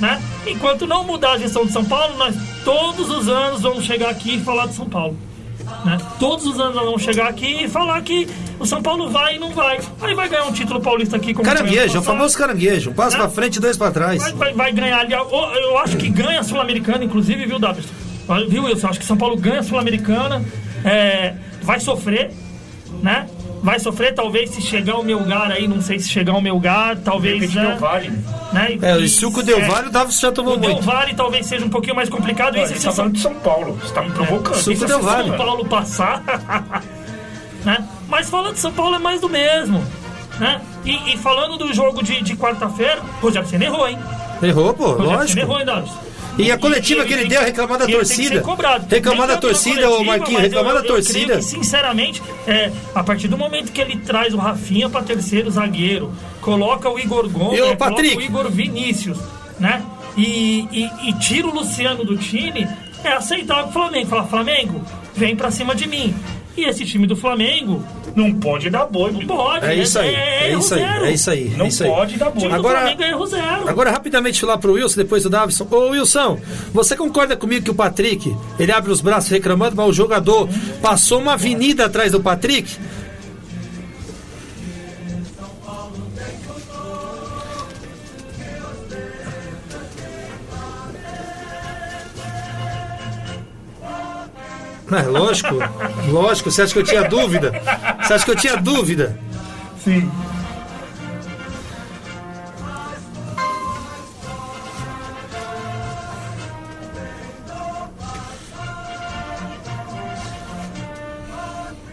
Né? 0.00 0.20
Enquanto 0.46 0.86
não 0.86 1.02
mudar 1.04 1.32
a 1.32 1.38
gestão 1.38 1.66
de 1.66 1.72
São 1.72 1.84
Paulo, 1.84 2.16
nós 2.16 2.34
todos 2.64 3.10
os 3.10 3.28
anos 3.28 3.62
vamos 3.62 3.84
chegar 3.84 4.10
aqui 4.10 4.36
e 4.36 4.40
falar 4.40 4.66
de 4.66 4.74
São 4.74 4.88
Paulo. 4.88 5.16
Né? 5.84 5.98
Todos 6.20 6.46
os 6.46 6.58
anos 6.58 6.74
nós 6.76 6.84
vamos 6.84 7.02
chegar 7.02 7.28
aqui 7.28 7.64
e 7.64 7.68
falar 7.68 8.00
que 8.02 8.26
o 8.60 8.64
São 8.64 8.80
Paulo 8.80 9.10
vai 9.10 9.36
e 9.36 9.38
não 9.38 9.50
vai. 9.50 9.78
Aí 10.00 10.14
vai 10.14 10.28
ganhar 10.28 10.44
um 10.44 10.52
título 10.52 10.80
paulista 10.80 11.16
aqui 11.16 11.34
como 11.34 11.44
Caranguejo, 11.44 11.98
o 11.98 12.02
famoso 12.02 12.38
caranguejo. 12.38 12.90
Um 12.90 12.94
passo 12.94 13.16
Né? 13.16 13.22
pra 13.22 13.28
frente, 13.28 13.60
dois 13.60 13.76
pra 13.76 13.90
trás. 13.90 14.22
Vai, 14.22 14.32
vai, 14.32 14.52
vai 14.54 14.72
ganhar 14.72 15.00
ali. 15.00 15.12
Eu, 15.12 15.78
acho 15.78 15.96
que 15.96 16.08
ganha 16.08 16.40
a 16.40 16.44
Sul-Americana, 16.44 17.04
inclusive, 17.04 17.44
viu, 17.44 17.58
Davidson? 17.58 17.92
Viu, 18.48 18.64
Wilson? 18.64 18.88
Acho 18.88 19.00
que 19.00 19.04
São 19.06 19.16
Paulo 19.16 19.36
ganha 19.36 19.60
a 19.60 19.62
Sul-Americana. 19.62 20.44
é, 20.84 21.34
vai 21.62 21.80
sofrer, 21.80 22.30
né? 23.02 23.26
Vai 23.62 23.78
sofrer, 23.80 24.14
talvez, 24.14 24.50
se 24.50 24.60
chegar 24.62 24.96
o 24.96 25.02
Melgar 25.02 25.50
aí, 25.50 25.66
não 25.66 25.80
sei 25.80 25.98
se 25.98 26.08
chegar 26.08 26.34
o 26.34 26.40
Melgar, 26.40 26.96
talvez. 26.98 27.40
Depende 27.40 27.58
né? 27.58 27.76
Vale. 27.80 28.10
né? 28.52 28.78
É, 28.80 28.98
E- 28.98 29.04
e 29.04 29.08
se 29.08 29.26
o 29.26 29.30
Del 29.42 29.60
Valle, 29.66 29.88
o 29.88 29.90
Davis 29.90 30.18
já 30.20 30.30
tomou 30.32 30.54
O 30.54 30.56
Del 30.56 30.70
muito. 30.70 30.84
Valle 30.84 31.14
talvez 31.14 31.46
seja 31.46 31.64
um 31.64 31.68
pouquinho 31.70 31.96
mais 31.96 32.08
complicado. 32.08 32.54
Olha, 32.54 32.64
Isso 32.64 32.74
Você 32.74 32.82
tá 32.84 32.90
o 32.90 32.92
São 32.92 32.94
falando 32.94 33.12
de 33.14 33.20
São 33.20 33.34
Paulo. 33.34 33.72
Você 33.82 33.92
tá 33.94 34.02
me 34.02 34.10
provocando. 34.10 34.56
Suco 34.56 34.72
Isso 34.72 34.84
é 34.84 34.88
Del 34.88 35.00
São 35.00 35.06
Valle. 35.08 35.28
São 35.28 35.36
Paulo. 35.36 35.64
Passar. 35.66 36.22
né? 37.64 37.78
Mas 38.08 38.08
mais 38.08 38.30
fala 38.30 38.52
de 38.52 38.58
São 38.58 38.72
Paulo 38.72 38.94
é 38.96 38.98
mais 38.98 39.20
do 39.20 39.28
mesmo. 39.28 39.84
Né? 40.38 40.60
E, 40.84 41.14
e 41.14 41.16
falando 41.18 41.56
do 41.58 41.72
jogo 41.74 42.02
de, 42.02 42.22
de 42.22 42.36
quarta-feira, 42.36 43.00
Rogério 43.20 43.48
Senna 43.48 43.64
errou, 43.64 43.86
hein? 43.88 43.98
Errou, 44.42 44.72
pô, 44.72 44.92
Rogério 44.92 45.06
Senna 45.08 45.16
lógico. 45.18 45.40
errou, 45.40 45.58
hein, 45.60 45.66
Dados? 45.66 45.90
E 46.38 46.52
a 46.52 46.56
coletiva 46.58 47.04
que 47.04 47.12
ele 47.12 47.24
deu, 47.26 47.42
reclamar 47.42 47.78
da 47.78 47.86
torcida. 47.86 48.36
ser 48.36 48.42
cobrado. 48.42 48.86
Reclamar 48.88 49.26
Nem 49.26 49.28
da 49.28 49.40
tanto 49.40 49.46
na 49.46 49.52
torcida, 49.52 49.80
ô 49.88 49.90
coletiva, 49.90 50.04
Marquinhos, 50.18 50.42
reclamar 50.42 50.74
eu- 50.74 50.80
da 50.82 50.86
eu 50.88 50.94
torcida. 50.94 51.24
creio 51.26 51.38
que, 51.38 51.44
sinceramente, 51.44 52.22
é, 52.46 52.70
a 52.94 53.02
partir 53.02 53.28
do 53.28 53.36
momento 53.36 53.72
que 53.72 53.80
ele 53.80 53.96
traz 53.96 54.32
o 54.34 54.36
Rafinha 54.38 54.88
para 54.88 55.02
terceiro 55.02 55.50
zagueiro, 55.50 56.12
coloca 56.40 56.88
o 56.88 56.98
Igor 56.98 57.28
Gomes, 57.28 57.58
E 57.58 57.62
o 57.62 57.66
né, 57.70 57.76
coloca 57.76 58.00
o 58.02 58.20
Igor 58.22 58.50
Vinícius, 58.50 59.18
né? 59.58 59.82
E, 60.16 60.66
e- 60.72 61.08
e 61.08 61.12
tira 61.14 61.46
o 61.48 61.54
Luciano 61.54 62.04
do 62.04 62.16
time, 62.16 62.66
é 63.04 63.12
aceitar 63.12 63.64
o 63.66 63.72
Flamengo. 63.72 64.06
Fala, 64.08 64.24
Flamengo, 64.26 64.84
vem 65.14 65.34
pra 65.36 65.50
cima 65.50 65.74
de 65.74 65.86
mim. 65.88 66.14
E 66.58 66.64
esse 66.64 66.84
time 66.84 67.06
do 67.06 67.14
Flamengo 67.14 67.84
Não 68.16 68.34
pode 68.34 68.68
dar 68.68 68.86
boi. 68.86 69.12
não 69.12 69.24
pode. 69.26 69.64
É 69.64 69.74
isso 69.76 69.96
aí, 69.98 70.12
É, 70.12 70.46
é 70.46 70.50
erro 70.50 70.60
isso 70.60 70.74
aí, 70.74 70.80
zero. 70.80 71.04
é 71.04 71.12
isso 71.12 71.30
aí. 71.30 71.54
Não 71.56 71.64
é 71.64 71.68
isso 71.68 71.84
aí. 71.84 71.90
pode 71.90 72.16
dar 72.16 72.30
boi. 72.30 72.50
Agora- 72.50 72.80
Flamengo 72.80 73.02
é 73.04 73.10
erro 73.10 73.26
zero. 73.26 73.68
Agora, 73.68 73.90
rapidamente, 73.92 74.40
falar 74.40 74.58
pro 74.58 74.72
Wilson, 74.72 74.96
depois 75.00 75.22
do 75.22 75.30
Davison. 75.30 75.66
Ô, 75.70 75.90
Wilson, 75.90 76.40
você 76.74 76.96
concorda 76.96 77.36
comigo 77.36 77.64
que 77.64 77.70
o 77.70 77.74
Patrick, 77.74 78.34
ele 78.58 78.72
abre 78.72 78.90
os 78.90 79.00
braços 79.00 79.30
reclamando, 79.30 79.76
mas 79.76 79.86
o 79.86 79.92
jogador 79.92 80.48
passou 80.82 81.20
uma 81.20 81.34
avenida 81.34 81.84
atrás 81.84 82.10
do 82.12 82.20
Patrick? 82.20 82.76
É, 94.90 95.02
lógico, 95.02 95.54
lógico. 96.10 96.50
Você 96.50 96.62
acha 96.62 96.72
que 96.72 96.78
eu 96.78 96.84
tinha 96.84 97.04
dúvida? 97.04 97.52
Você 98.02 98.14
acha 98.14 98.24
que 98.24 98.30
eu 98.30 98.36
tinha 98.36 98.56
dúvida? 98.56 99.18
Sim. 99.84 100.10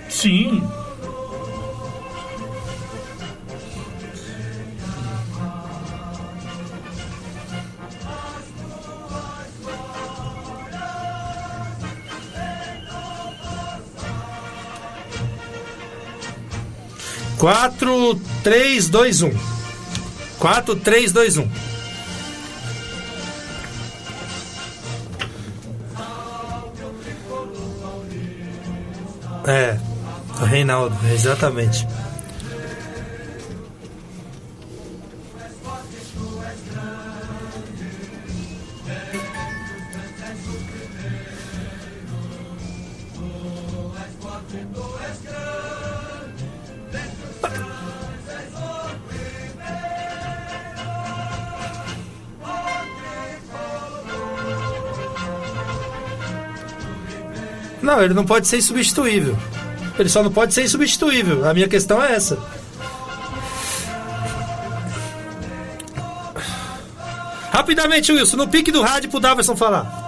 Sim. 0.09 0.74
Quatro, 17.45 18.19
três, 18.41 18.89
dois, 18.89 19.21
um. 19.21 19.29
Quatro, 20.39 20.75
três, 20.75 21.11
dois, 21.11 21.37
um. 21.37 21.47
É, 29.45 29.77
o 30.41 30.45
Reinaldo, 30.45 30.97
exatamente. 31.13 31.85
Não, 57.85 58.01
ele 58.01 58.15
não 58.15 58.25
pode 58.25 58.47
ser 58.47 58.57
insubstituível. 58.57 59.37
Ele 59.97 60.09
só 60.09 60.23
não 60.23 60.31
pode 60.31 60.53
ser 60.53 60.63
insubstituível. 60.63 61.47
A 61.47 61.53
minha 61.53 61.67
questão 61.67 62.03
é 62.03 62.13
essa. 62.13 62.37
Rapidamente, 67.51 68.11
Wilson, 68.11 68.37
no 68.37 68.47
pique 68.47 68.71
do 68.71 68.81
rádio 68.81 69.09
pro 69.09 69.19
Daverson 69.19 69.55
falar. 69.55 70.04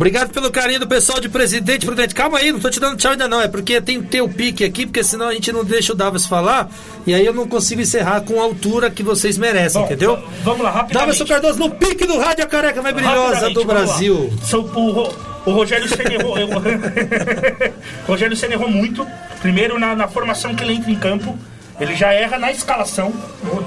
Obrigado 0.00 0.30
pelo 0.30 0.50
carinho 0.50 0.80
do 0.80 0.86
pessoal 0.86 1.20
de 1.20 1.28
Presidente 1.28 1.84
Prudente. 1.84 2.14
Calma 2.14 2.38
aí, 2.38 2.50
não 2.50 2.58
tô 2.58 2.70
te 2.70 2.80
dando 2.80 2.96
tchau 2.96 3.10
ainda 3.12 3.28
não. 3.28 3.38
É 3.38 3.46
porque 3.46 3.82
tem 3.82 4.00
que 4.00 4.06
ter 4.06 4.22
o 4.22 4.28
pique 4.30 4.64
aqui, 4.64 4.86
porque 4.86 5.04
senão 5.04 5.28
a 5.28 5.34
gente 5.34 5.52
não 5.52 5.62
deixa 5.62 5.92
o 5.92 5.94
Davos 5.94 6.24
falar. 6.24 6.70
E 7.06 7.12
aí 7.12 7.26
eu 7.26 7.34
não 7.34 7.46
consigo 7.46 7.82
encerrar 7.82 8.22
com 8.22 8.40
a 8.40 8.44
altura 8.44 8.90
que 8.90 9.02
vocês 9.02 9.36
merecem, 9.36 9.78
Bom, 9.78 9.86
entendeu? 9.86 10.18
Vamos 10.42 10.62
lá, 10.62 10.70
rapidamente. 10.70 11.18
Davidson 11.18 11.26
Cardoso 11.26 11.58
no 11.58 11.70
pique 11.72 12.06
do 12.06 12.18
rádio, 12.18 12.44
a 12.44 12.46
careca 12.46 12.80
mais 12.80 12.94
brilhosa 12.94 13.50
do. 13.50 13.62
Brasil. 13.62 14.32
São- 14.42 14.60
o, 14.62 15.12
o 15.44 15.52
Rogério 15.52 15.86
Senna 15.86 16.14
errou. 16.14 16.38
eu- 16.38 16.48
o 16.48 18.08
Rogério 18.08 18.34
Senna 18.34 18.54
errou 18.54 18.70
muito. 18.70 19.06
Primeiro 19.42 19.78
na, 19.78 19.94
na 19.94 20.08
formação 20.08 20.54
que 20.54 20.64
ele 20.64 20.76
entra 20.76 20.90
em 20.90 20.96
campo. 20.96 21.38
Ele 21.78 21.94
já 21.94 22.10
erra 22.12 22.38
na 22.38 22.50
escalação. 22.50 23.12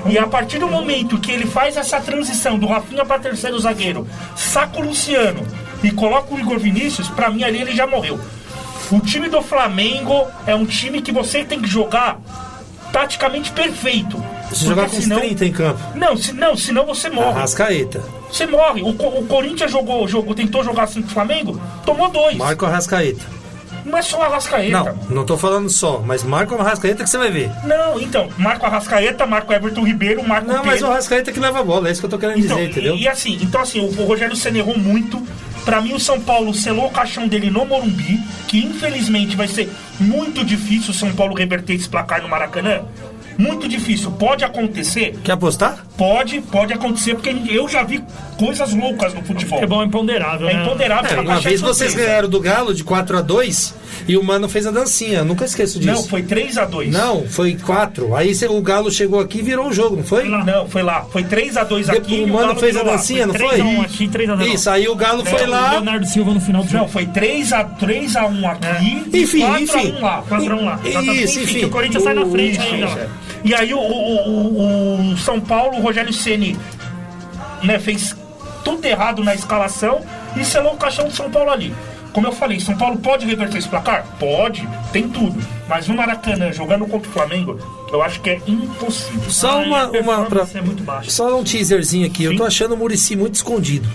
E 0.07 0.17
a 0.17 0.25
partir 0.25 0.57
do 0.57 0.67
momento 0.67 1.19
que 1.19 1.31
ele 1.31 1.45
faz 1.45 1.77
essa 1.77 1.99
transição 2.01 2.57
do 2.57 2.65
Rafinha 2.65 3.05
para 3.05 3.19
terceiro 3.19 3.59
zagueiro, 3.59 4.07
saca 4.35 4.79
o 4.79 4.83
Luciano 4.85 5.45
e 5.83 5.91
coloca 5.91 6.33
o 6.33 6.39
Igor 6.39 6.57
Vinícius, 6.59 7.09
pra 7.09 7.29
mim 7.29 7.43
ali 7.43 7.61
ele 7.61 7.75
já 7.75 7.85
morreu. 7.85 8.19
O 8.91 8.99
time 8.99 9.27
do 9.29 9.41
Flamengo 9.41 10.27
é 10.47 10.55
um 10.55 10.65
time 10.65 11.01
que 11.01 11.11
você 11.11 11.43
tem 11.43 11.59
que 11.61 11.67
jogar 11.67 12.19
taticamente 12.91 13.51
perfeito. 13.51 14.23
Se 14.51 14.65
jogar 14.65 14.87
com 14.89 14.97
os 14.97 15.03
senão- 15.03 15.19
30 15.19 15.45
em 15.45 15.51
campo. 15.51 15.79
Não, 15.95 16.15
se, 16.15 16.31
não, 16.31 16.55
senão 16.55 16.85
você 16.85 17.09
morre. 17.09 17.29
Arrascaeta. 17.29 18.03
Você 18.31 18.45
morre. 18.45 18.81
O, 18.83 18.89
o 18.89 19.25
Corinthians 19.25 19.71
jogou, 19.71 20.07
jogou, 20.07 20.35
tentou 20.35 20.63
jogar 20.63 20.83
assim 20.83 21.01
com 21.01 21.07
o 21.07 21.11
Flamengo, 21.11 21.59
tomou 21.85 22.09
dois. 22.09 22.37
Marco 22.37 22.65
Arrascaeta. 22.65 23.25
Não 23.83 23.97
é 23.97 24.01
só 24.01 24.19
o 24.19 24.21
Arrascaeta. 24.21 24.71
Não, 25.09 25.15
não 25.17 25.25
tô 25.25 25.37
falando 25.37 25.69
só, 25.69 26.01
mas 26.05 26.23
Marco 26.23 26.55
Arrascaeta 26.55 27.03
que 27.03 27.09
você 27.09 27.17
vai 27.17 27.31
ver. 27.31 27.51
Não, 27.65 27.99
então, 27.99 28.29
Marco 28.37 28.65
Arrascaeta, 28.65 29.25
Marco 29.25 29.51
Everton 29.51 29.83
Ribeiro, 29.83 30.23
Marco 30.25 30.47
Não, 30.47 30.63
mas 30.63 30.81
o. 30.81 30.85
Arrascaeta 30.85 31.31
que 31.33 31.39
leva 31.39 31.59
a 31.59 31.63
bola, 31.63 31.89
é 31.89 31.91
isso 31.91 31.99
que 31.99 32.05
eu 32.05 32.09
tô 32.09 32.17
querendo 32.17 32.39
Então, 32.39 32.55
dizer, 32.57 32.69
entendeu? 32.69 32.95
e, 32.95 33.01
e 33.01 33.07
assim, 33.09 33.37
então 33.41 33.59
assim, 33.59 33.79
o, 33.81 34.01
o 34.01 34.05
Rogério 34.05 34.35
Senna 34.35 34.59
errou 34.59 34.77
muito. 34.77 35.21
Pra 35.65 35.81
mim, 35.81 35.93
o 35.93 35.99
São 35.99 36.19
Paulo 36.19 36.53
selou 36.53 36.87
o 36.87 36.91
caixão 36.91 37.27
dele 37.27 37.49
no 37.49 37.65
Morumbi, 37.65 38.19
que 38.47 38.59
infelizmente 38.59 39.35
vai 39.35 39.47
ser 39.47 39.69
muito 39.99 40.43
difícil 40.43 40.91
o 40.91 40.93
São 40.93 41.13
Paulo 41.13 41.33
reverter 41.33 41.73
esse 41.73 41.87
placar 41.87 42.21
no 42.21 42.27
Maracanã. 42.27 42.81
Muito 43.37 43.67
difícil. 43.67 44.11
Pode 44.11 44.43
acontecer? 44.43 45.15
Quer 45.23 45.33
apostar? 45.33 45.85
Pode, 45.97 46.41
pode 46.41 46.73
acontecer, 46.73 47.15
porque 47.15 47.35
eu 47.49 47.67
já 47.67 47.83
vi 47.83 48.03
coisas 48.37 48.73
loucas 48.73 49.13
no 49.13 49.23
futebol. 49.23 49.59
É 49.61 49.65
bom, 49.67 49.81
é 49.81 49.85
imponderável, 49.85 50.49
É 50.49 50.53
né? 50.55 50.63
imponderável. 50.63 51.05
É, 51.09 51.13
essa 51.13 51.21
uma 51.21 51.33
caixa 51.35 51.49
vez 51.49 51.61
vocês 51.61 51.93
ganharam 51.93 52.27
do 52.29 52.39
Galo 52.39 52.73
de 52.73 52.83
4 52.83 53.17
a 53.17 53.21
2 53.21 53.73
e 54.07 54.17
o 54.17 54.23
Mano 54.23 54.49
fez 54.49 54.65
a 54.65 54.71
dancinha, 54.71 55.19
eu 55.19 55.25
nunca 55.25 55.45
esqueço 55.45 55.79
disso. 55.79 55.91
Não, 55.93 56.03
foi 56.03 56.23
3x2. 56.23 56.89
Não, 56.91 57.27
foi 57.27 57.55
4. 57.55 58.15
Aí 58.15 58.33
o 58.49 58.61
Galo 58.61 58.91
chegou 58.91 59.19
aqui 59.19 59.39
e 59.39 59.41
virou 59.41 59.67
o 59.67 59.73
jogo, 59.73 59.95
não 59.97 60.03
foi? 60.03 60.27
Não, 60.27 60.67
foi 60.67 60.81
lá. 60.83 61.05
Foi 61.11 61.23
3x2 61.23 61.85
Depois 61.85 61.89
aqui. 61.89 62.15
e 62.15 62.23
o 62.23 62.27
Mano 62.27 62.47
Galo 62.47 62.59
fez 62.59 62.75
a 62.75 62.83
lá. 62.83 62.91
dancinha, 62.93 63.25
não 63.27 63.33
3 63.33 63.49
foi? 63.51 63.61
a 63.61 63.65
1 63.65 63.81
aqui, 63.81 64.07
3 64.07 64.29
a 64.29 64.35
0. 64.35 64.49
Isso, 64.49 64.69
aí 64.69 64.87
o 64.87 64.95
Galo 64.95 65.23
foi 65.25 65.43
O 65.43 65.49
lá. 65.49 65.71
Leonardo 65.73 66.05
Silva 66.07 66.33
no 66.33 66.41
final 66.41 66.63
do 66.63 66.73
Não, 66.73 66.79
jogo. 66.79 66.91
foi 66.91 67.05
3x1 67.05 68.45
aqui. 68.45 69.03
e 69.13 69.21
Enfim, 69.23 69.39
4 69.41 69.61
enfim. 69.63 69.91
A 69.93 69.99
1 69.99 70.01
lá. 70.01 70.23
4 70.27 70.53
a 70.53 70.55
1 70.57 70.65
lá. 70.65 70.79
Isso, 71.13 71.39
enfim. 71.39 71.59
que 71.59 71.65
o 71.65 71.69
Corinthians 71.69 72.03
sai 72.03 72.13
na 72.13 72.25
frente 72.25 72.59
ainda. 72.59 73.09
E 73.43 73.53
aí 73.53 73.73
o, 73.73 73.79
o- 73.79 75.11
o- 75.13 75.17
São 75.17 75.39
Paulo, 75.39 75.77
o 75.77 75.81
Rogério 75.81 76.13
Ceni, 76.13 76.57
né, 77.61 77.77
fez 77.79 78.15
tudo 78.63 78.85
errado 78.85 79.23
na 79.23 79.33
escalação 79.35 80.01
e 80.35 80.45
selou 80.45 80.73
o 80.73 80.77
caixão 80.77 81.07
do 81.07 81.13
São 81.13 81.29
Paulo 81.29 81.51
ali. 81.51 81.73
Como 82.13 82.27
eu 82.27 82.31
falei, 82.31 82.59
São 82.59 82.77
Paulo 82.77 82.97
pode 82.99 83.25
reverter 83.25 83.57
esse 83.57 83.67
placar? 83.67 84.05
Pode, 84.19 84.67
tem 84.91 85.09
tudo. 85.09 85.43
Mas 85.67 85.87
no 85.87 85.95
Maracanã, 85.95 86.51
jogando 86.53 86.85
contra 86.85 87.09
o 87.09 87.11
Flamengo, 87.11 87.59
eu 87.91 88.03
acho 88.03 88.21
que 88.21 88.29
é 88.29 88.39
impossível. 88.45 89.29
Só 89.31 89.61
uma, 89.63 89.87
uma 89.87 90.25
pra- 90.25 90.45
é 90.53 90.61
muito 90.61 90.83
baixa. 90.83 91.09
só 91.09 91.37
um 91.39 91.43
teaserzinho 91.43 92.05
aqui. 92.05 92.23
Eu 92.23 92.31
Sim. 92.31 92.37
tô 92.37 92.43
achando 92.45 92.75
o 92.75 92.77
Murici 92.77 93.15
muito 93.15 93.33
escondido. 93.35 93.89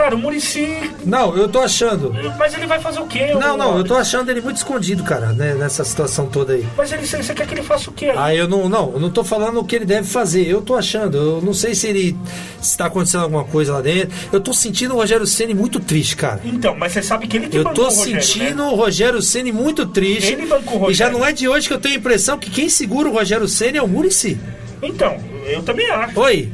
Cara, 0.00 0.16
o 0.16 0.18
Murici. 0.18 0.90
Não, 1.04 1.36
eu 1.36 1.46
tô 1.46 1.60
achando. 1.60 2.10
Mas 2.38 2.54
ele 2.54 2.66
vai 2.66 2.80
fazer 2.80 3.00
o 3.00 3.06
quê? 3.06 3.34
Não, 3.38 3.54
não, 3.54 3.76
eu 3.76 3.84
tô 3.84 3.94
achando 3.94 4.30
ele 4.30 4.40
muito 4.40 4.56
escondido, 4.56 5.04
cara, 5.04 5.34
né, 5.34 5.52
nessa 5.52 5.84
situação 5.84 6.26
toda 6.26 6.54
aí. 6.54 6.66
Mas 6.74 6.90
ele, 6.90 7.06
você 7.06 7.34
quer 7.34 7.46
que 7.46 7.52
ele 7.52 7.62
faça 7.62 7.90
o 7.90 7.92
quê? 7.92 8.10
Ah, 8.16 8.34
eu 8.34 8.48
não, 8.48 8.66
não, 8.66 8.92
eu 8.94 8.98
não 8.98 9.10
tô 9.10 9.22
falando 9.22 9.60
o 9.60 9.64
que 9.64 9.76
ele 9.76 9.84
deve 9.84 10.08
fazer. 10.08 10.46
Eu 10.48 10.62
tô 10.62 10.74
achando. 10.74 11.18
Eu 11.18 11.42
não 11.42 11.52
sei 11.52 11.74
se 11.74 11.86
ele 11.86 12.16
se 12.62 12.78
tá 12.78 12.86
acontecendo 12.86 13.24
alguma 13.24 13.44
coisa 13.44 13.74
lá 13.74 13.82
dentro. 13.82 14.16
Eu 14.32 14.40
tô 14.40 14.54
sentindo 14.54 14.94
o 14.94 14.96
Rogério 14.96 15.26
Ceni 15.26 15.52
muito 15.52 15.78
triste, 15.78 16.16
cara. 16.16 16.40
Então, 16.46 16.74
mas 16.74 16.92
você 16.92 17.02
sabe 17.02 17.26
que 17.26 17.36
ele 17.36 17.48
que 17.50 17.58
Eu 17.58 17.64
tô 17.64 17.82
o 17.82 17.84
Rogério, 17.90 18.22
sentindo 18.22 18.64
né? 18.64 18.70
o 18.70 18.74
Rogério 18.76 19.20
Ceni 19.20 19.52
muito 19.52 19.84
triste. 19.84 20.32
Ele 20.32 20.46
bancou 20.46 20.80
o 20.86 20.90
E 20.90 20.94
já 20.94 21.08
Rogério. 21.08 21.18
não 21.18 21.26
é 21.26 21.32
de 21.32 21.46
hoje 21.46 21.68
que 21.68 21.74
eu 21.74 21.78
tenho 21.78 21.96
a 21.96 21.98
impressão 21.98 22.38
que 22.38 22.48
quem 22.50 22.70
segura 22.70 23.06
o 23.06 23.12
Rogério 23.12 23.46
Ceni 23.46 23.76
é 23.76 23.82
o 23.82 23.88
Murici. 23.88 24.38
Então, 24.82 25.18
eu 25.44 25.62
também 25.62 25.90
acho. 25.90 26.18
Oi. 26.18 26.50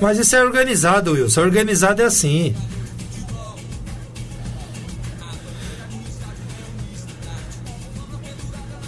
Mas 0.00 0.18
isso 0.18 0.34
é 0.36 0.42
organizado, 0.42 1.12
Wilson. 1.12 1.40
Organizado 1.42 2.02
é 2.02 2.04
assim. 2.04 2.54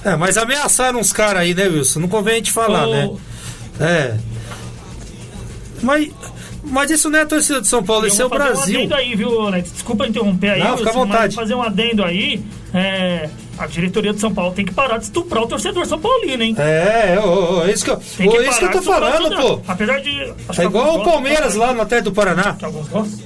É, 0.05 0.16
mas 0.16 0.39
ameaçaram 0.39 0.99
uns 0.99 1.12
caras 1.12 1.43
aí, 1.43 1.55
né, 1.55 1.66
Wilson? 1.66 2.01
Não 2.01 2.09
convém 2.09 2.35
a 2.35 2.37
gente 2.37 2.53
falar, 2.53 2.87
Ô, 2.89 2.91
né? 2.91 3.11
É. 3.81 4.16
Mas, 5.82 6.11
mas 6.65 6.91
isso 6.91 7.11
não 7.11 7.19
é 7.19 7.23
a 7.23 7.27
torcida 7.27 7.61
de 7.61 7.66
São 7.66 7.82
Paulo, 7.82 8.07
isso 8.07 8.20
é 8.20 8.24
o 8.24 8.28
fazer 8.28 8.43
Um 8.43 8.47
Brasil. 8.55 8.78
adendo 8.78 8.95
aí, 8.95 9.15
viu, 9.15 9.41
Alex? 9.43 9.73
Desculpa 9.73 10.07
interromper 10.07 10.51
aí, 10.51 10.61
Não, 10.61 10.77
fica 10.78 10.91
à 10.91 10.93
Wilson, 10.93 11.07
vontade. 11.07 11.35
fazer 11.35 11.55
um 11.55 11.62
adendo 11.62 12.03
aí. 12.05 12.43
É, 12.73 13.28
a 13.61 13.66
diretoria 13.66 14.12
de 14.12 14.20
São 14.20 14.32
Paulo 14.32 14.53
tem 14.55 14.65
que 14.65 14.73
parar 14.73 14.97
de 14.99 15.05
estuprar 15.05 15.43
o 15.43 15.47
torcedor 15.47 15.85
São 15.87 15.99
Paulino, 16.01 16.43
hein? 16.43 16.55
É, 16.59 17.19
ô, 17.23 17.59
ô, 17.59 17.65
é 17.65 17.73
isso 17.73 17.85
que 17.85 17.91
eu, 17.91 17.97
Tem 18.16 18.28
ô, 18.28 18.41
isso 18.43 18.59
que 18.59 18.65
eu 18.65 18.70
tô 18.73 18.82
falando, 18.82 19.37
pô. 19.37 19.61
Apesar 19.69 20.01
de. 20.01 20.11
que 20.53 20.61
É 20.61 20.65
igual 20.65 21.01
o 21.01 21.05
Palmeiras 21.05 21.55
lá 21.55 21.73
no 21.74 21.82
Atlético 21.82 22.11
do 22.11 22.15
Paraná. 22.16 22.55
Que 22.55 22.65
alguns 22.65 22.89
gostam? 22.89 23.19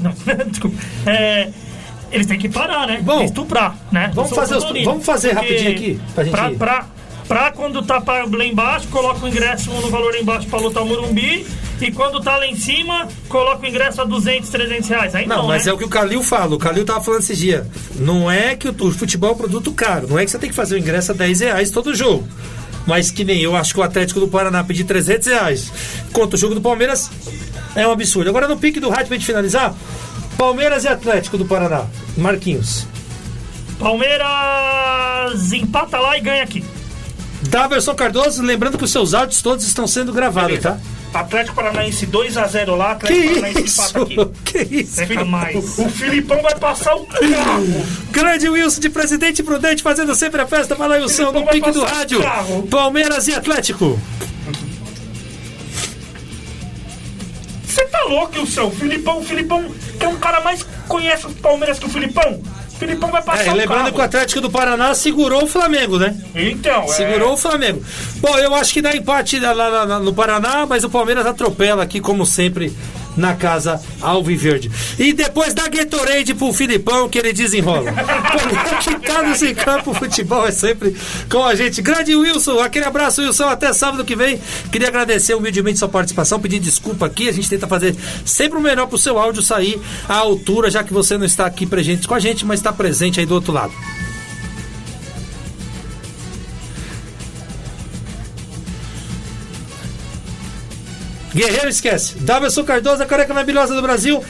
Não, 0.00 0.12
desculpa. 0.46 0.76
É, 1.06 1.48
eles 2.12 2.26
têm 2.26 2.38
que 2.38 2.48
parar, 2.48 2.86
né? 2.86 3.00
Bom, 3.02 3.22
estuprar, 3.22 3.76
né? 3.90 4.10
vamos 4.14 4.30
fazer 4.32 4.56
os- 4.56 4.84
vamos 4.84 5.04
fazer 5.04 5.32
rapidinho 5.32 5.70
aqui, 5.72 6.00
pra 6.14 6.24
gente 6.24 6.32
Pra, 6.34 6.50
pra, 6.50 6.86
pra 7.26 7.50
quando 7.50 7.82
tá 7.82 8.00
lá 8.06 8.44
embaixo, 8.44 8.86
coloca 8.88 9.24
o 9.24 9.28
ingresso 9.28 9.70
no 9.70 9.90
valor 9.90 10.14
embaixo 10.14 10.46
pra 10.46 10.58
lutar 10.60 10.82
o 10.82 10.86
Morumbi. 10.86 11.44
E 11.80 11.92
quando 11.92 12.20
tá 12.20 12.36
lá 12.38 12.46
em 12.46 12.56
cima, 12.56 13.06
coloca 13.28 13.64
o 13.64 13.68
ingresso 13.68 14.00
a 14.00 14.04
200, 14.04 14.48
300 14.48 14.88
reais. 14.88 15.14
Aí 15.14 15.26
não, 15.26 15.38
Não, 15.38 15.46
mas 15.48 15.66
né? 15.66 15.70
é 15.70 15.74
o 15.74 15.78
que 15.78 15.84
o 15.84 15.88
Calil 15.88 16.22
fala. 16.22 16.54
O 16.54 16.58
Calil 16.58 16.84
tava 16.84 17.02
falando 17.02 17.20
esses 17.20 17.36
dias. 17.38 17.66
Não 17.96 18.30
é 18.30 18.56
que 18.56 18.68
o, 18.68 18.74
o 18.86 18.90
futebol 18.92 19.30
é 19.30 19.32
um 19.34 19.36
produto 19.36 19.70
caro. 19.72 20.06
Não 20.08 20.18
é 20.18 20.24
que 20.24 20.30
você 20.30 20.38
tem 20.38 20.48
que 20.48 20.56
fazer 20.56 20.76
o 20.76 20.78
ingresso 20.78 21.12
a 21.12 21.14
10 21.14 21.40
reais 21.40 21.70
todo 21.70 21.94
jogo. 21.94 22.26
Mas 22.86 23.10
que 23.10 23.24
nem 23.24 23.40
eu 23.42 23.54
acho 23.56 23.74
que 23.74 23.80
o 23.80 23.82
Atlético 23.82 24.20
do 24.20 24.28
Paraná 24.28 24.62
pedir 24.64 24.84
300 24.84 25.26
reais 25.28 25.72
contra 26.12 26.36
o 26.36 26.38
jogo 26.38 26.54
do 26.54 26.60
Palmeiras 26.62 27.10
é 27.74 27.86
um 27.86 27.90
absurdo. 27.90 28.30
Agora 28.30 28.48
no 28.48 28.56
pique 28.56 28.80
do 28.80 28.88
rádio 28.88 29.08
pra 29.08 29.16
gente 29.16 29.26
finalizar. 29.26 29.74
Palmeiras 30.38 30.84
e 30.84 30.88
Atlético 30.88 31.36
do 31.36 31.44
Paraná. 31.44 31.84
Marquinhos. 32.16 32.86
Palmeiras 33.78 35.52
empata 35.52 35.98
lá 35.98 36.16
e 36.16 36.20
ganha 36.20 36.42
aqui. 36.42 36.64
Daverson 37.42 37.94
Cardoso, 37.94 38.42
lembrando 38.42 38.78
que 38.78 38.84
os 38.84 38.90
seus 38.90 39.14
áudios 39.14 39.42
todos 39.42 39.66
estão 39.66 39.86
sendo 39.86 40.12
gravados, 40.12 40.58
tá? 40.60 40.78
Atlético 41.14 41.54
Paranaense 41.56 42.06
2x0 42.06 42.76
lá, 42.76 42.94
Que 42.96 43.06
Atlético 43.06 43.34
Paranaense 43.40 43.64
isso? 43.64 43.80
empata 43.90 44.02
aqui. 44.02 44.30
Que 44.44 44.58
isso? 44.82 45.06
Fica 45.06 45.24
mais. 45.24 45.78
O 45.78 45.88
Filipão 45.88 46.42
vai 46.42 46.54
passar 46.56 46.94
o 46.94 47.06
carro. 47.06 47.86
Grande 48.10 48.48
Wilson 48.48 48.80
de 48.80 48.90
Presidente 48.90 49.42
Prudente 49.42 49.82
fazendo 49.82 50.14
sempre 50.14 50.40
a 50.42 50.46
festa. 50.46 50.76
Fala 50.76 50.96
Wilson 50.96 51.14
Filipão 51.14 51.32
no 51.40 51.44
vai 51.44 51.54
pique 51.54 51.70
do 51.70 51.84
rádio. 51.84 52.20
Palmeiras 52.70 53.28
e 53.28 53.34
Atlético. 53.34 53.98
Você 57.66 57.84
tá 57.86 58.02
louco, 58.04 58.38
Wilson? 58.38 58.66
O 58.66 58.70
Filipão, 58.70 59.18
o 59.18 59.22
Filipão, 59.24 59.70
que 59.98 60.04
é 60.04 60.08
um 60.08 60.16
cara 60.16 60.40
mais 60.40 60.62
que 60.62 60.70
conhece 60.88 61.26
o 61.26 61.30
Palmeiras 61.34 61.78
que 61.78 61.86
o 61.86 61.88
Filipão. 61.90 62.42
Filipão 62.78 63.10
vai 63.10 63.22
passar 63.22 63.46
É, 63.46 63.50
o 63.50 63.54
lembrando 63.54 63.78
carro. 63.84 63.92
que 63.94 64.00
o 64.00 64.04
Atlético 64.04 64.40
do 64.40 64.50
Paraná 64.50 64.94
segurou 64.94 65.44
o 65.44 65.46
Flamengo, 65.46 65.98
né? 65.98 66.14
Então, 66.34 66.82
é... 66.84 66.88
Segurou 66.88 67.32
o 67.32 67.36
Flamengo. 67.36 67.82
Bom, 68.16 68.36
eu 68.38 68.54
acho 68.54 68.72
que 68.72 68.82
dá 68.82 68.94
empate 68.94 69.38
lá, 69.40 69.52
lá- 69.52 69.84
lá 69.84 69.98
no 69.98 70.12
Paraná, 70.12 70.66
mas 70.66 70.84
o 70.84 70.90
Palmeiras 70.90 71.24
atropela 71.26 71.82
aqui, 71.82 72.00
como 72.00 72.26
sempre, 72.26 72.72
na 73.16 73.34
casa 73.34 73.80
Alviverde. 74.00 74.70
E 74.98 75.12
depois 75.12 75.54
dá 75.54 75.68
Gatorade 75.68 76.34
pro 76.34 76.52
Filipão, 76.52 77.08
que 77.08 77.18
ele 77.18 77.32
desenrola. 77.32 77.92
Conectados 78.76 79.42
em 79.42 79.54
campo, 79.54 79.94
futebol 79.94 80.46
é 80.46 80.50
sempre 80.50 80.94
com 81.30 81.42
a 81.44 81.54
gente. 81.54 81.80
Grande 81.82 82.14
Wilson, 82.14 82.58
aquele 82.60 82.84
abraço, 82.84 83.22
Wilson, 83.22 83.44
até 83.44 83.72
sábado 83.72 84.04
que 84.04 84.16
vem. 84.16 84.40
Queria 84.70 84.88
agradecer 84.88 85.34
humildemente 85.34 85.78
sua 85.78 85.88
participação, 85.88 86.40
pedir 86.40 86.58
desculpa 86.58 87.06
aqui. 87.06 87.28
A 87.28 87.32
gente 87.32 87.48
tenta 87.48 87.66
fazer 87.66 87.96
sempre 88.24 88.58
o 88.58 88.62
melhor 88.62 88.86
pro 88.86 88.98
seu 88.98 89.18
áudio 89.18 89.42
sair 89.42 89.80
à 90.08 90.16
altura, 90.16 90.70
já 90.70 90.84
que 90.84 90.92
você 90.92 91.16
não 91.16 91.24
está 91.24 91.46
aqui 91.46 91.66
presente 91.66 92.06
com 92.06 92.14
a 92.14 92.20
gente, 92.20 92.44
mas 92.44 92.60
está 92.60 92.72
presente 92.72 93.20
aí 93.20 93.26
do 93.26 93.34
outro 93.34 93.52
lado. 93.52 93.72
Guerreiro 101.36 101.68
esquece. 101.68 102.14
Davidson 102.20 102.64
Cardoso, 102.64 103.02
a 103.02 103.06
careca 103.06 103.34
maravilhosa 103.34 103.74
do 103.74 103.82
Brasil. 103.82 104.24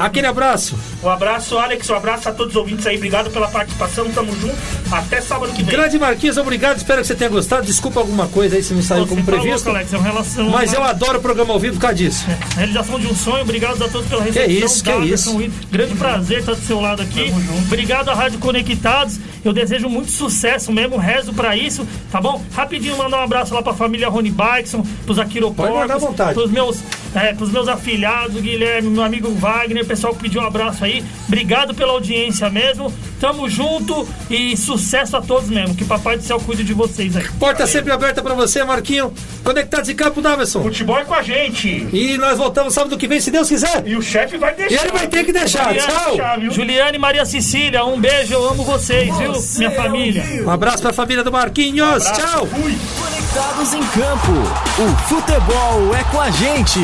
Aquele 0.00 0.26
abraço. 0.26 0.78
Um 1.02 1.08
abraço, 1.08 1.58
Alex, 1.58 1.88
um 1.90 1.94
abraço 1.94 2.28
a 2.28 2.32
todos 2.32 2.54
os 2.54 2.56
ouvintes 2.56 2.86
aí. 2.86 2.96
Obrigado 2.96 3.30
pela 3.30 3.48
participação, 3.48 4.10
tamo 4.10 4.34
junto. 4.36 4.56
Até 4.90 5.20
sábado 5.20 5.52
que 5.52 5.62
vem. 5.62 5.74
Grande 5.74 5.98
Marquinhos, 5.98 6.36
obrigado. 6.36 6.78
Espero 6.78 7.00
que 7.00 7.06
você 7.06 7.14
tenha 7.14 7.30
gostado. 7.30 7.66
Desculpa 7.66 8.00
alguma 8.00 8.26
coisa 8.28 8.56
aí 8.56 8.62
se 8.62 8.72
não 8.74 8.82
saiu 8.82 9.06
como 9.06 9.22
Você 9.22 9.30
tá 9.30 9.38
previsto. 9.38 9.68
Alex, 9.68 9.92
é 9.92 9.96
uma 9.96 10.06
relação. 10.06 10.48
Mas 10.50 10.72
eu 10.72 10.82
adoro 10.82 11.18
o 11.18 11.22
programa 11.22 11.52
ao 11.52 11.60
vivo 11.60 11.74
por 11.74 11.82
causa 11.82 11.96
disso. 11.96 12.24
Realização 12.56 12.98
de 12.98 13.06
um 13.06 13.14
sonho, 13.14 13.42
obrigado 13.42 13.82
a 13.84 13.88
todos 13.88 14.08
pela 14.08 14.22
recepção. 14.22 14.50
isso, 14.50 14.82
que 14.82 14.90
Daverson, 14.90 15.14
isso. 15.14 15.36
Will, 15.36 15.52
Grande 15.70 15.94
prazer 15.94 16.40
estar 16.40 16.54
do 16.54 16.60
seu 16.62 16.80
lado 16.80 17.02
aqui. 17.02 17.32
Obrigado 17.66 18.08
à 18.08 18.14
Rádio 18.14 18.38
Conectados. 18.38 19.18
Eu 19.44 19.52
desejo 19.54 19.88
muito 19.88 20.10
sucesso 20.10 20.70
mesmo, 20.70 20.98
rezo 20.98 21.32
pra 21.32 21.56
isso, 21.56 21.86
tá 22.12 22.20
bom? 22.20 22.42
Rapidinho 22.54 22.96
mandar 22.98 23.20
um 23.20 23.22
abraço 23.22 23.54
lá 23.54 23.62
pra 23.62 23.72
família 23.72 24.06
Rony 24.08 24.30
Bikeson, 24.30 24.84
pros 25.06 25.18
Aquiro 25.18 25.50
Pode 25.54 25.72
mandar 25.72 25.94
à 25.94 25.98
vontade. 25.98 26.34
pros 26.34 26.50
meus, 26.50 26.78
é, 27.14 27.32
pros 27.32 27.50
meus 27.50 27.66
afilhados, 27.66 28.36
o 28.36 28.40
Guilherme, 28.42 28.90
meu 28.90 29.02
amigo 29.02 29.32
Wagner, 29.32 29.86
pessoal 29.90 30.14
que 30.14 30.20
pediu 30.20 30.40
um 30.40 30.46
abraço 30.46 30.84
aí. 30.84 31.04
Obrigado 31.26 31.74
pela 31.74 31.92
audiência 31.92 32.48
mesmo. 32.48 32.92
Tamo 33.20 33.48
junto 33.48 34.08
e 34.30 34.56
sucesso 34.56 35.16
a 35.16 35.20
todos 35.20 35.48
mesmo. 35.50 35.74
Que 35.74 35.84
Papai 35.84 36.16
do 36.16 36.22
Céu 36.22 36.38
cuide 36.38 36.62
de 36.62 36.72
vocês 36.72 37.16
aí. 37.16 37.26
Porta 37.40 37.66
sempre 37.66 37.92
aberta 37.92 38.22
pra 38.22 38.32
você, 38.34 38.62
Marquinho. 38.62 39.12
Conectados 39.42 39.88
em 39.88 39.96
campo, 39.96 40.22
Davidson. 40.22 40.62
Futebol 40.62 40.96
é 40.96 41.04
com 41.04 41.12
a 41.14 41.22
gente. 41.22 41.88
E 41.92 42.16
nós 42.18 42.38
voltamos 42.38 42.72
sábado 42.72 42.96
que 42.96 43.08
vem, 43.08 43.20
se 43.20 43.32
Deus 43.32 43.48
quiser. 43.48 43.82
E 43.84 43.96
o 43.96 44.00
chefe 44.02 44.38
vai 44.38 44.52
E 44.52 44.56
deixar. 44.56 44.82
ele 44.84 44.92
vai 44.92 45.08
ter 45.08 45.24
que 45.24 45.32
deixar. 45.32 45.74
Tchau. 45.74 46.12
deixar, 46.12 46.38
viu? 46.38 46.52
Juliane 46.52 46.96
e 46.96 47.00
Maria 47.00 47.24
Cecília, 47.24 47.84
um 47.84 48.00
beijo, 48.00 48.32
eu 48.32 48.48
amo 48.48 48.62
vocês, 48.62 49.14
viu? 49.18 49.32
Minha 49.58 49.70
família. 49.72 50.24
Um 50.46 50.50
abraço 50.50 50.80
pra 50.82 50.92
família 50.92 51.24
do 51.24 51.32
Marquinhos. 51.32 52.04
Tchau. 52.04 52.46
Conectados 52.46 53.74
em 53.74 53.82
Campo. 53.88 54.32
O 54.78 55.08
futebol 55.08 55.94
é 55.98 56.04
com 56.04 56.20
a 56.20 56.30
gente. 56.30 56.80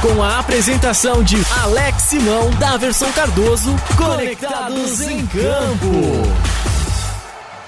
Com 0.00 0.22
a 0.22 0.38
apresentação 0.38 1.24
de 1.24 1.36
Alex 1.60 2.04
Simão, 2.04 2.50
Daverson 2.50 3.10
Cardoso. 3.12 3.74
Conectados 3.96 5.00
em 5.00 5.26
Campo. 5.26 6.22